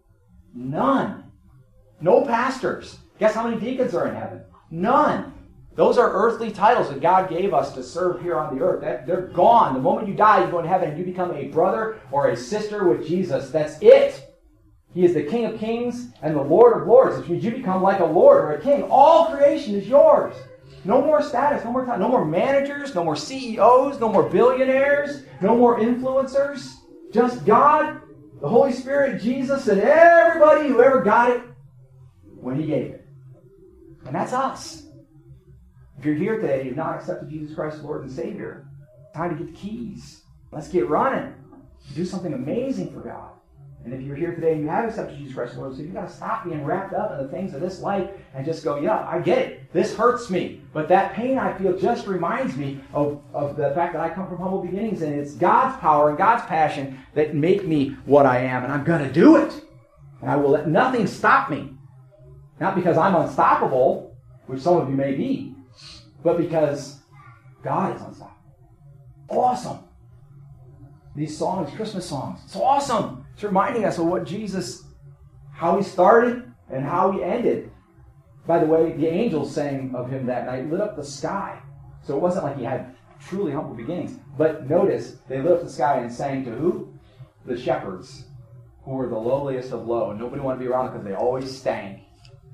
None. 0.55 1.25
No 2.01 2.25
pastors. 2.25 2.99
Guess 3.19 3.35
how 3.35 3.49
many 3.49 3.61
deacons 3.61 3.95
are 3.95 4.09
in 4.09 4.15
heaven? 4.15 4.43
None. 4.71 5.35
Those 5.75 5.97
are 5.97 6.11
earthly 6.11 6.51
titles 6.51 6.89
that 6.89 7.01
God 7.01 7.31
gave 7.31 7.55
us 7.55 7.73
to 7.75 7.83
serve 7.85 8.21
here 8.21 8.37
on 8.37 8.57
the 8.57 8.65
earth. 8.65 8.81
That, 8.81 9.07
they're 9.07 9.29
gone. 9.29 9.75
The 9.75 9.81
moment 9.81 10.09
you 10.09 10.15
die, 10.15 10.45
you 10.45 10.51
go 10.51 10.61
to 10.61 10.67
heaven 10.67 10.91
and 10.91 10.99
you 10.99 11.05
become 11.05 11.31
a 11.33 11.45
brother 11.45 12.01
or 12.11 12.29
a 12.29 12.37
sister 12.37 12.89
with 12.89 13.07
Jesus. 13.07 13.51
That's 13.51 13.81
it. 13.81 14.25
He 14.93 15.05
is 15.05 15.15
the 15.15 15.23
King 15.23 15.45
of 15.45 15.61
kings 15.61 16.09
and 16.23 16.35
the 16.35 16.43
Lord 16.43 16.81
of 16.81 16.89
lords, 16.89 17.17
which 17.19 17.29
means 17.29 17.45
you 17.45 17.53
become 17.53 17.83
like 17.83 18.01
a 18.01 18.05
lord 18.05 18.43
or 18.43 18.53
a 18.53 18.61
king. 18.61 18.83
All 18.91 19.27
creation 19.27 19.75
is 19.75 19.87
yours. 19.87 20.35
No 20.85 21.01
more 21.03 21.23
status, 21.23 21.65
no 21.65 21.73
more 21.73 21.85
time, 21.85 22.01
no 22.01 22.09
more 22.09 22.25
managers, 22.25 22.95
no 22.95 23.05
more 23.05 23.17
CEOs, 23.17 24.01
no 24.01 24.11
more 24.11 24.29
billionaires, 24.29 25.23
no 25.41 25.57
more 25.57 25.79
influencers. 25.79 26.75
Just 27.13 27.45
God, 27.45 28.01
the 28.41 28.49
Holy 28.49 28.73
Spirit, 28.73 29.21
Jesus, 29.21 29.69
and 29.69 29.81
everybody 29.81 30.69
who 30.69 30.83
ever 30.83 31.03
got 31.03 31.31
it 31.31 31.43
when 32.41 32.59
He 32.59 32.67
gave 32.67 32.87
it. 32.87 32.98
And 34.09 34.17
that's 34.17 34.33
us. 34.33 34.85
If 35.99 36.07
you're 36.07 36.15
here 36.15 36.41
today 36.41 36.61
and 36.61 36.67
you've 36.67 36.77
not 36.77 36.95
accepted 36.95 37.29
Jesus 37.29 37.55
Christ 37.55 37.77
as 37.77 37.83
Lord 37.83 38.05
and 38.05 38.11
Savior, 38.11 38.67
time 39.15 39.37
to 39.37 39.45
get 39.45 39.53
the 39.53 39.61
keys. 39.61 40.23
Let's 40.51 40.69
get 40.69 40.89
running. 40.89 41.35
Do 41.95 42.07
something 42.07 42.33
amazing 42.33 42.91
for 42.95 43.01
God. 43.01 43.33
And 43.85 43.93
if 43.93 44.01
you're 44.01 44.17
here 44.17 44.35
today 44.35 44.53
and 44.53 44.63
you 44.63 44.69
have 44.69 44.89
accepted 44.89 45.19
Jesus 45.19 45.35
Christ 45.35 45.53
as 45.53 45.59
Lord 45.59 45.71
and 45.71 45.77
Savior, 45.77 45.93
you've 45.93 46.03
got 46.03 46.09
to 46.09 46.15
stop 46.15 46.45
being 46.45 46.65
wrapped 46.65 46.95
up 46.95 47.13
in 47.13 47.19
the 47.19 47.31
things 47.31 47.53
of 47.53 47.61
this 47.61 47.81
life 47.81 48.09
and 48.35 48.47
just 48.47 48.65
go, 48.65 48.81
yeah, 48.81 49.07
I 49.07 49.19
get 49.21 49.39
it. 49.39 49.73
This 49.75 49.95
hurts 49.95 50.31
me. 50.31 50.63
But 50.73 50.89
that 50.89 51.13
pain 51.13 51.39
I 51.39 51.53
feel 51.59 51.77
just 51.77 52.07
reminds 52.07 52.57
me 52.57 52.81
of, 52.95 53.21
of 53.35 53.57
the 53.59 53.73
fact 53.75 53.93
that 53.93 54.01
I 54.01 54.09
come 54.09 54.27
from 54.27 54.39
humble 54.39 54.63
beginnings 54.63 55.03
and 55.03 55.13
it's 55.13 55.35
God's 55.35 55.79
power 55.81 56.09
and 56.09 56.17
God's 56.17 56.47
passion 56.47 56.99
that 57.13 57.35
make 57.35 57.67
me 57.67 57.91
what 58.07 58.25
I 58.25 58.39
am. 58.39 58.65
And 58.65 58.73
I'm 58.73 58.85
going 58.85 59.07
to 59.07 59.13
do 59.13 59.37
it. 59.37 59.53
And 60.23 60.31
I 60.31 60.37
will 60.37 60.51
let 60.51 60.67
nothing 60.67 61.07
stop 61.07 61.51
me. 61.51 61.75
Not 62.61 62.75
because 62.75 62.97
I'm 62.97 63.15
unstoppable, 63.15 64.17
which 64.47 64.61
some 64.61 64.77
of 64.77 64.89
you 64.89 64.97
may 64.97 65.15
be, 65.15 65.55
but 66.23 66.39
because 66.39 67.01
God 67.63 67.97
is 67.97 68.03
unstoppable. 68.03 68.37
Awesome. 69.29 69.79
These 71.15 71.37
songs, 71.37 71.75
Christmas 71.75 72.07
songs, 72.07 72.41
it's 72.45 72.57
awesome. 72.57 73.27
It's 73.35 73.45
reminding 73.45 73.85
us 73.85 73.99
of 73.99 74.07
what 74.07 74.25
Jesus, 74.25 74.85
how 75.53 75.77
he 75.77 75.83
started 75.83 76.51
and 76.71 76.85
how 76.85 77.13
he 77.13 77.23
ended. 77.23 77.71
By 78.47 78.59
the 78.59 78.67
way, 78.67 78.93
the 78.93 79.07
angels 79.07 79.55
sang 79.55 79.95
of 79.95 80.11
him 80.11 80.27
that 80.27 80.47
night, 80.47 80.71
lit 80.71 80.81
up 80.81 80.97
the 80.97 81.05
sky. 81.05 81.61
So 82.03 82.17
it 82.17 82.21
wasn't 82.23 82.45
like 82.45 82.57
he 82.57 82.65
had 82.65 82.95
truly 83.21 83.53
humble 83.53 83.75
beginnings. 83.75 84.19
But 84.37 84.69
notice, 84.69 85.17
they 85.29 85.41
lit 85.41 85.53
up 85.53 85.63
the 85.63 85.71
sky 85.71 85.99
and 85.99 86.13
sang 86.13 86.45
to 86.45 86.53
who? 86.53 86.95
The 87.45 87.59
shepherds, 87.59 88.25
who 88.85 88.93
were 88.93 89.09
the 89.09 89.19
lowliest 89.19 89.73
of 89.73 89.87
low. 89.87 90.11
And 90.11 90.21
nobody 90.21 90.41
wanted 90.41 90.59
to 90.59 90.65
be 90.65 90.71
around 90.71 90.87
them 90.87 90.95
because 90.95 91.09
they 91.09 91.15
always 91.15 91.55
stank 91.55 92.03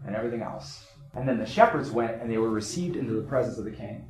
and 0.06 0.14
everything 0.14 0.42
else. 0.42 0.86
And 1.14 1.28
then 1.28 1.38
the 1.38 1.46
shepherds 1.46 1.90
went 1.90 2.20
and 2.20 2.30
they 2.30 2.38
were 2.38 2.50
received 2.50 2.96
into 2.96 3.12
the 3.12 3.22
presence 3.22 3.58
of 3.58 3.64
the 3.64 3.70
king. 3.70 4.06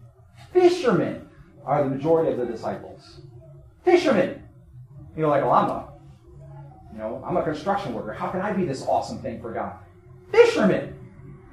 Fishermen 0.52 1.28
are 1.64 1.84
the 1.84 1.90
majority 1.90 2.32
of 2.32 2.38
the 2.38 2.46
disciples. 2.46 3.20
Fishermen. 3.84 4.42
You 5.16 5.22
know, 5.22 5.28
like, 5.28 5.42
well, 5.42 5.52
I'm 5.52 5.70
a, 5.70 5.92
you 6.92 6.98
know, 6.98 7.22
I'm 7.26 7.36
a 7.36 7.42
construction 7.42 7.94
worker. 7.94 8.12
How 8.12 8.28
can 8.28 8.40
I 8.40 8.52
be 8.52 8.64
this 8.64 8.82
awesome 8.82 9.18
thing 9.20 9.40
for 9.40 9.52
God? 9.52 9.76
Fishermen 10.32 10.98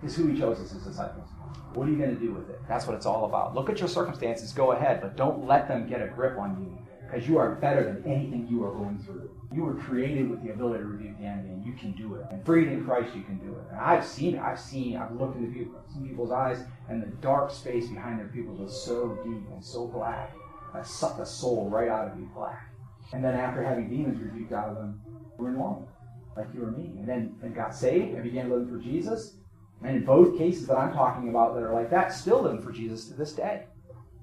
is 0.03 0.15
who 0.15 0.27
he 0.27 0.39
chose 0.39 0.59
as 0.59 0.71
his 0.71 0.83
disciples. 0.83 1.27
What 1.73 1.87
are 1.87 1.91
you 1.91 1.97
going 1.97 2.13
to 2.13 2.19
do 2.19 2.33
with 2.33 2.49
it? 2.49 2.59
That's 2.67 2.87
what 2.87 2.95
it's 2.95 3.05
all 3.05 3.25
about. 3.25 3.55
Look 3.55 3.69
at 3.69 3.79
your 3.79 3.87
circumstances, 3.87 4.51
go 4.51 4.71
ahead, 4.71 4.99
but 5.01 5.15
don't 5.15 5.45
let 5.45 5.67
them 5.67 5.87
get 5.87 6.01
a 6.01 6.07
grip 6.07 6.37
on 6.37 6.57
you 6.59 6.81
because 7.11 7.27
you 7.27 7.37
are 7.37 7.55
better 7.55 7.83
than 7.83 8.03
anything 8.09 8.47
you 8.49 8.63
are 8.63 8.71
going 8.71 8.97
through. 8.99 9.29
You 9.53 9.63
were 9.63 9.75
created 9.75 10.29
with 10.29 10.43
the 10.43 10.51
ability 10.51 10.79
to 10.79 10.85
rebuke 10.85 11.19
the 11.19 11.25
enemy, 11.25 11.49
and 11.49 11.65
you 11.65 11.73
can 11.73 11.91
do 11.91 12.15
it. 12.15 12.25
And 12.31 12.45
freed 12.45 12.69
in 12.69 12.85
Christ, 12.85 13.13
you 13.13 13.23
can 13.23 13.37
do 13.39 13.51
it. 13.53 13.63
And 13.69 13.79
I've 13.79 14.05
seen 14.05 14.35
it. 14.35 14.41
I've 14.41 14.59
seen, 14.59 14.95
I've 14.95 15.11
looked 15.11 15.35
into 15.35 15.51
people, 15.51 15.81
some 15.91 16.07
people's 16.07 16.31
eyes, 16.31 16.63
and 16.87 17.03
the 17.03 17.07
dark 17.17 17.51
space 17.51 17.87
behind 17.87 18.19
their 18.19 18.27
pupils 18.27 18.59
was 18.59 18.83
so 18.83 19.19
deep 19.23 19.43
and 19.51 19.63
so 19.63 19.87
black. 19.87 20.33
I 20.73 20.83
sucked 20.83 21.17
the 21.17 21.25
soul 21.25 21.69
right 21.69 21.89
out 21.89 22.07
of 22.07 22.17
you 22.17 22.29
black. 22.33 22.69
And 23.11 23.23
then 23.23 23.35
after 23.35 23.61
having 23.61 23.89
demons 23.89 24.21
rebuked 24.21 24.53
out 24.53 24.69
of 24.69 24.75
them, 24.75 25.01
we're 25.37 25.51
normal, 25.51 25.89
like 26.37 26.47
you 26.53 26.63
or 26.63 26.71
me. 26.71 26.93
And 26.97 27.07
then 27.07 27.35
and 27.41 27.53
got 27.53 27.75
saved 27.75 28.13
and 28.13 28.23
began 28.23 28.49
living 28.49 28.69
for 28.69 28.77
Jesus. 28.77 29.35
And 29.83 29.97
in 29.97 30.05
both 30.05 30.37
cases 30.37 30.65
that 30.67 30.77
I'm 30.77 30.93
talking 30.93 31.27
about 31.27 31.55
that 31.55 31.63
are 31.63 31.73
like 31.73 31.89
that, 31.89 32.13
still 32.13 32.41
living 32.41 32.61
for 32.61 32.71
Jesus 32.71 33.09
to 33.09 33.15
this 33.15 33.33
day. 33.33 33.65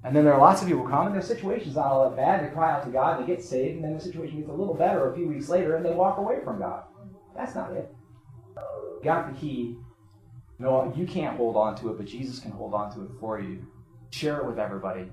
And 0.03 0.15
then 0.15 0.23
there 0.23 0.33
are 0.33 0.39
lots 0.39 0.61
of 0.61 0.67
people 0.67 0.87
come 0.87 1.07
and 1.07 1.15
their 1.15 1.21
situation's 1.21 1.75
not 1.75 1.87
all 1.87 2.09
that 2.09 2.15
bad. 2.15 2.43
They 2.43 2.53
cry 2.53 2.71
out 2.71 2.85
to 2.85 2.89
God, 2.89 3.21
they 3.21 3.27
get 3.27 3.43
saved, 3.43 3.75
and 3.75 3.83
then 3.83 3.93
the 3.93 3.99
situation 3.99 4.37
gets 4.37 4.49
a 4.49 4.53
little 4.53 4.73
better 4.73 5.11
a 5.11 5.15
few 5.15 5.27
weeks 5.27 5.49
later, 5.49 5.75
and 5.75 5.85
they 5.85 5.91
walk 5.91 6.17
away 6.17 6.37
from 6.43 6.59
God. 6.59 6.83
That's 7.35 7.53
not 7.53 7.73
it. 7.73 7.93
Got 9.03 9.33
the 9.33 9.39
key. 9.39 9.77
No, 10.57 10.93
you 10.95 11.05
can't 11.05 11.37
hold 11.37 11.55
on 11.55 11.75
to 11.77 11.89
it, 11.89 11.97
but 11.97 12.05
Jesus 12.05 12.39
can 12.39 12.51
hold 12.51 12.73
on 12.73 12.93
to 12.95 13.03
it 13.03 13.11
for 13.19 13.39
you. 13.39 13.65
Share 14.11 14.39
it 14.39 14.45
with 14.45 14.59
everybody. 14.59 15.05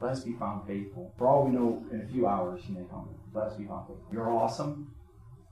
Let 0.00 0.12
us 0.12 0.20
be 0.20 0.32
found 0.32 0.66
faithful. 0.66 1.12
For 1.18 1.26
all 1.26 1.44
we 1.44 1.52
know, 1.52 1.84
in 1.92 2.00
a 2.00 2.06
few 2.06 2.26
hours 2.26 2.62
you 2.68 2.74
may 2.74 2.84
come. 2.88 3.08
Let 3.34 3.48
us 3.48 3.56
be 3.56 3.66
found 3.66 3.88
faithful. 3.88 4.08
You're 4.12 4.30
awesome, 4.30 4.94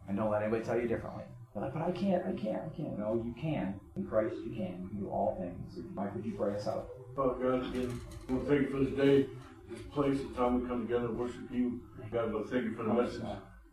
and 0.08 0.16
don't 0.16 0.30
let 0.30 0.42
anybody 0.42 0.64
tell 0.64 0.80
you 0.80 0.88
differently. 0.88 1.24
They're 1.54 1.62
like, 1.62 1.72
but 1.72 1.82
I 1.82 1.90
can't, 1.90 2.24
I 2.26 2.32
can't, 2.32 2.62
I 2.62 2.76
can't. 2.76 2.98
No, 2.98 3.22
you 3.24 3.34
can. 3.40 3.80
In 3.96 4.06
Christ 4.06 4.36
you 4.44 4.52
can. 4.52 4.82
You 4.82 4.88
can 4.88 5.00
do 5.00 5.08
all 5.08 5.36
things. 5.38 5.78
Mike, 5.94 6.14
would 6.14 6.24
you 6.24 6.32
pray 6.32 6.54
us 6.54 6.66
out? 6.66 6.88
Father 7.18 7.34
God, 7.34 7.74
again, 7.74 8.00
I 8.28 8.32
want 8.32 8.46
to 8.46 8.48
thank 8.48 8.62
you 8.62 8.70
for 8.70 8.84
this 8.84 8.94
day, 8.94 9.26
this 9.68 9.82
place, 9.92 10.18
the 10.18 10.34
time 10.36 10.62
we 10.62 10.68
come 10.68 10.86
together 10.86 11.06
and 11.06 11.18
worship 11.18 11.50
you. 11.50 11.80
God, 12.12 12.28
I 12.28 12.32
want 12.32 12.46
to 12.46 12.52
thank 12.52 12.64
you 12.64 12.76
for 12.76 12.84
the 12.84 12.94
message 12.94 13.24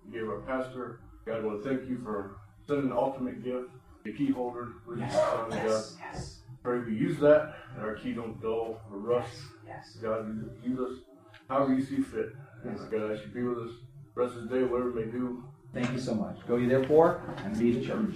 you 0.04 0.20
gave 0.20 0.28
our 0.28 0.40
pastor. 0.40 1.02
God, 1.28 1.38
I 1.38 1.42
want 1.42 1.64
to 1.64 1.70
thank 1.70 1.88
you 1.88 2.00
for 2.04 2.38
sending 2.66 2.90
the 2.90 2.96
ultimate 2.96 3.44
gift, 3.44 3.70
the 4.04 4.14
key 4.14 4.32
holder, 4.32 4.70
is 4.94 5.14
Son 5.14 5.50
God. 5.52 5.52
Yes. 5.52 6.40
Pray 6.64 6.80
we 6.80 6.96
use 6.96 7.20
that, 7.20 7.54
and 7.76 7.84
our 7.86 7.94
key 7.94 8.14
don't 8.14 8.42
dull 8.42 8.82
or 8.92 8.98
rust. 8.98 9.38
Yes. 9.68 9.96
God, 10.02 10.50
use 10.64 10.80
us 10.80 11.04
however 11.48 11.76
you 11.76 11.86
see 11.86 12.02
fit. 12.02 12.34
Yes. 12.66 12.80
God, 12.90 13.12
I 13.12 13.22
should 13.22 13.36
be 13.36 13.44
with 13.44 13.60
us 13.60 13.76
the 14.16 14.22
rest 14.22 14.38
of 14.38 14.50
the 14.50 14.56
day, 14.56 14.64
whatever 14.64 14.90
we 14.90 15.06
may 15.06 15.12
do. 15.12 15.44
Thank 15.72 15.92
you 15.92 16.00
so 16.00 16.16
much. 16.16 16.38
Go 16.48 16.56
ye 16.56 16.68
therefore 16.68 17.22
and 17.44 17.60
be 17.60 17.78
the 17.78 17.86
church. 17.86 18.16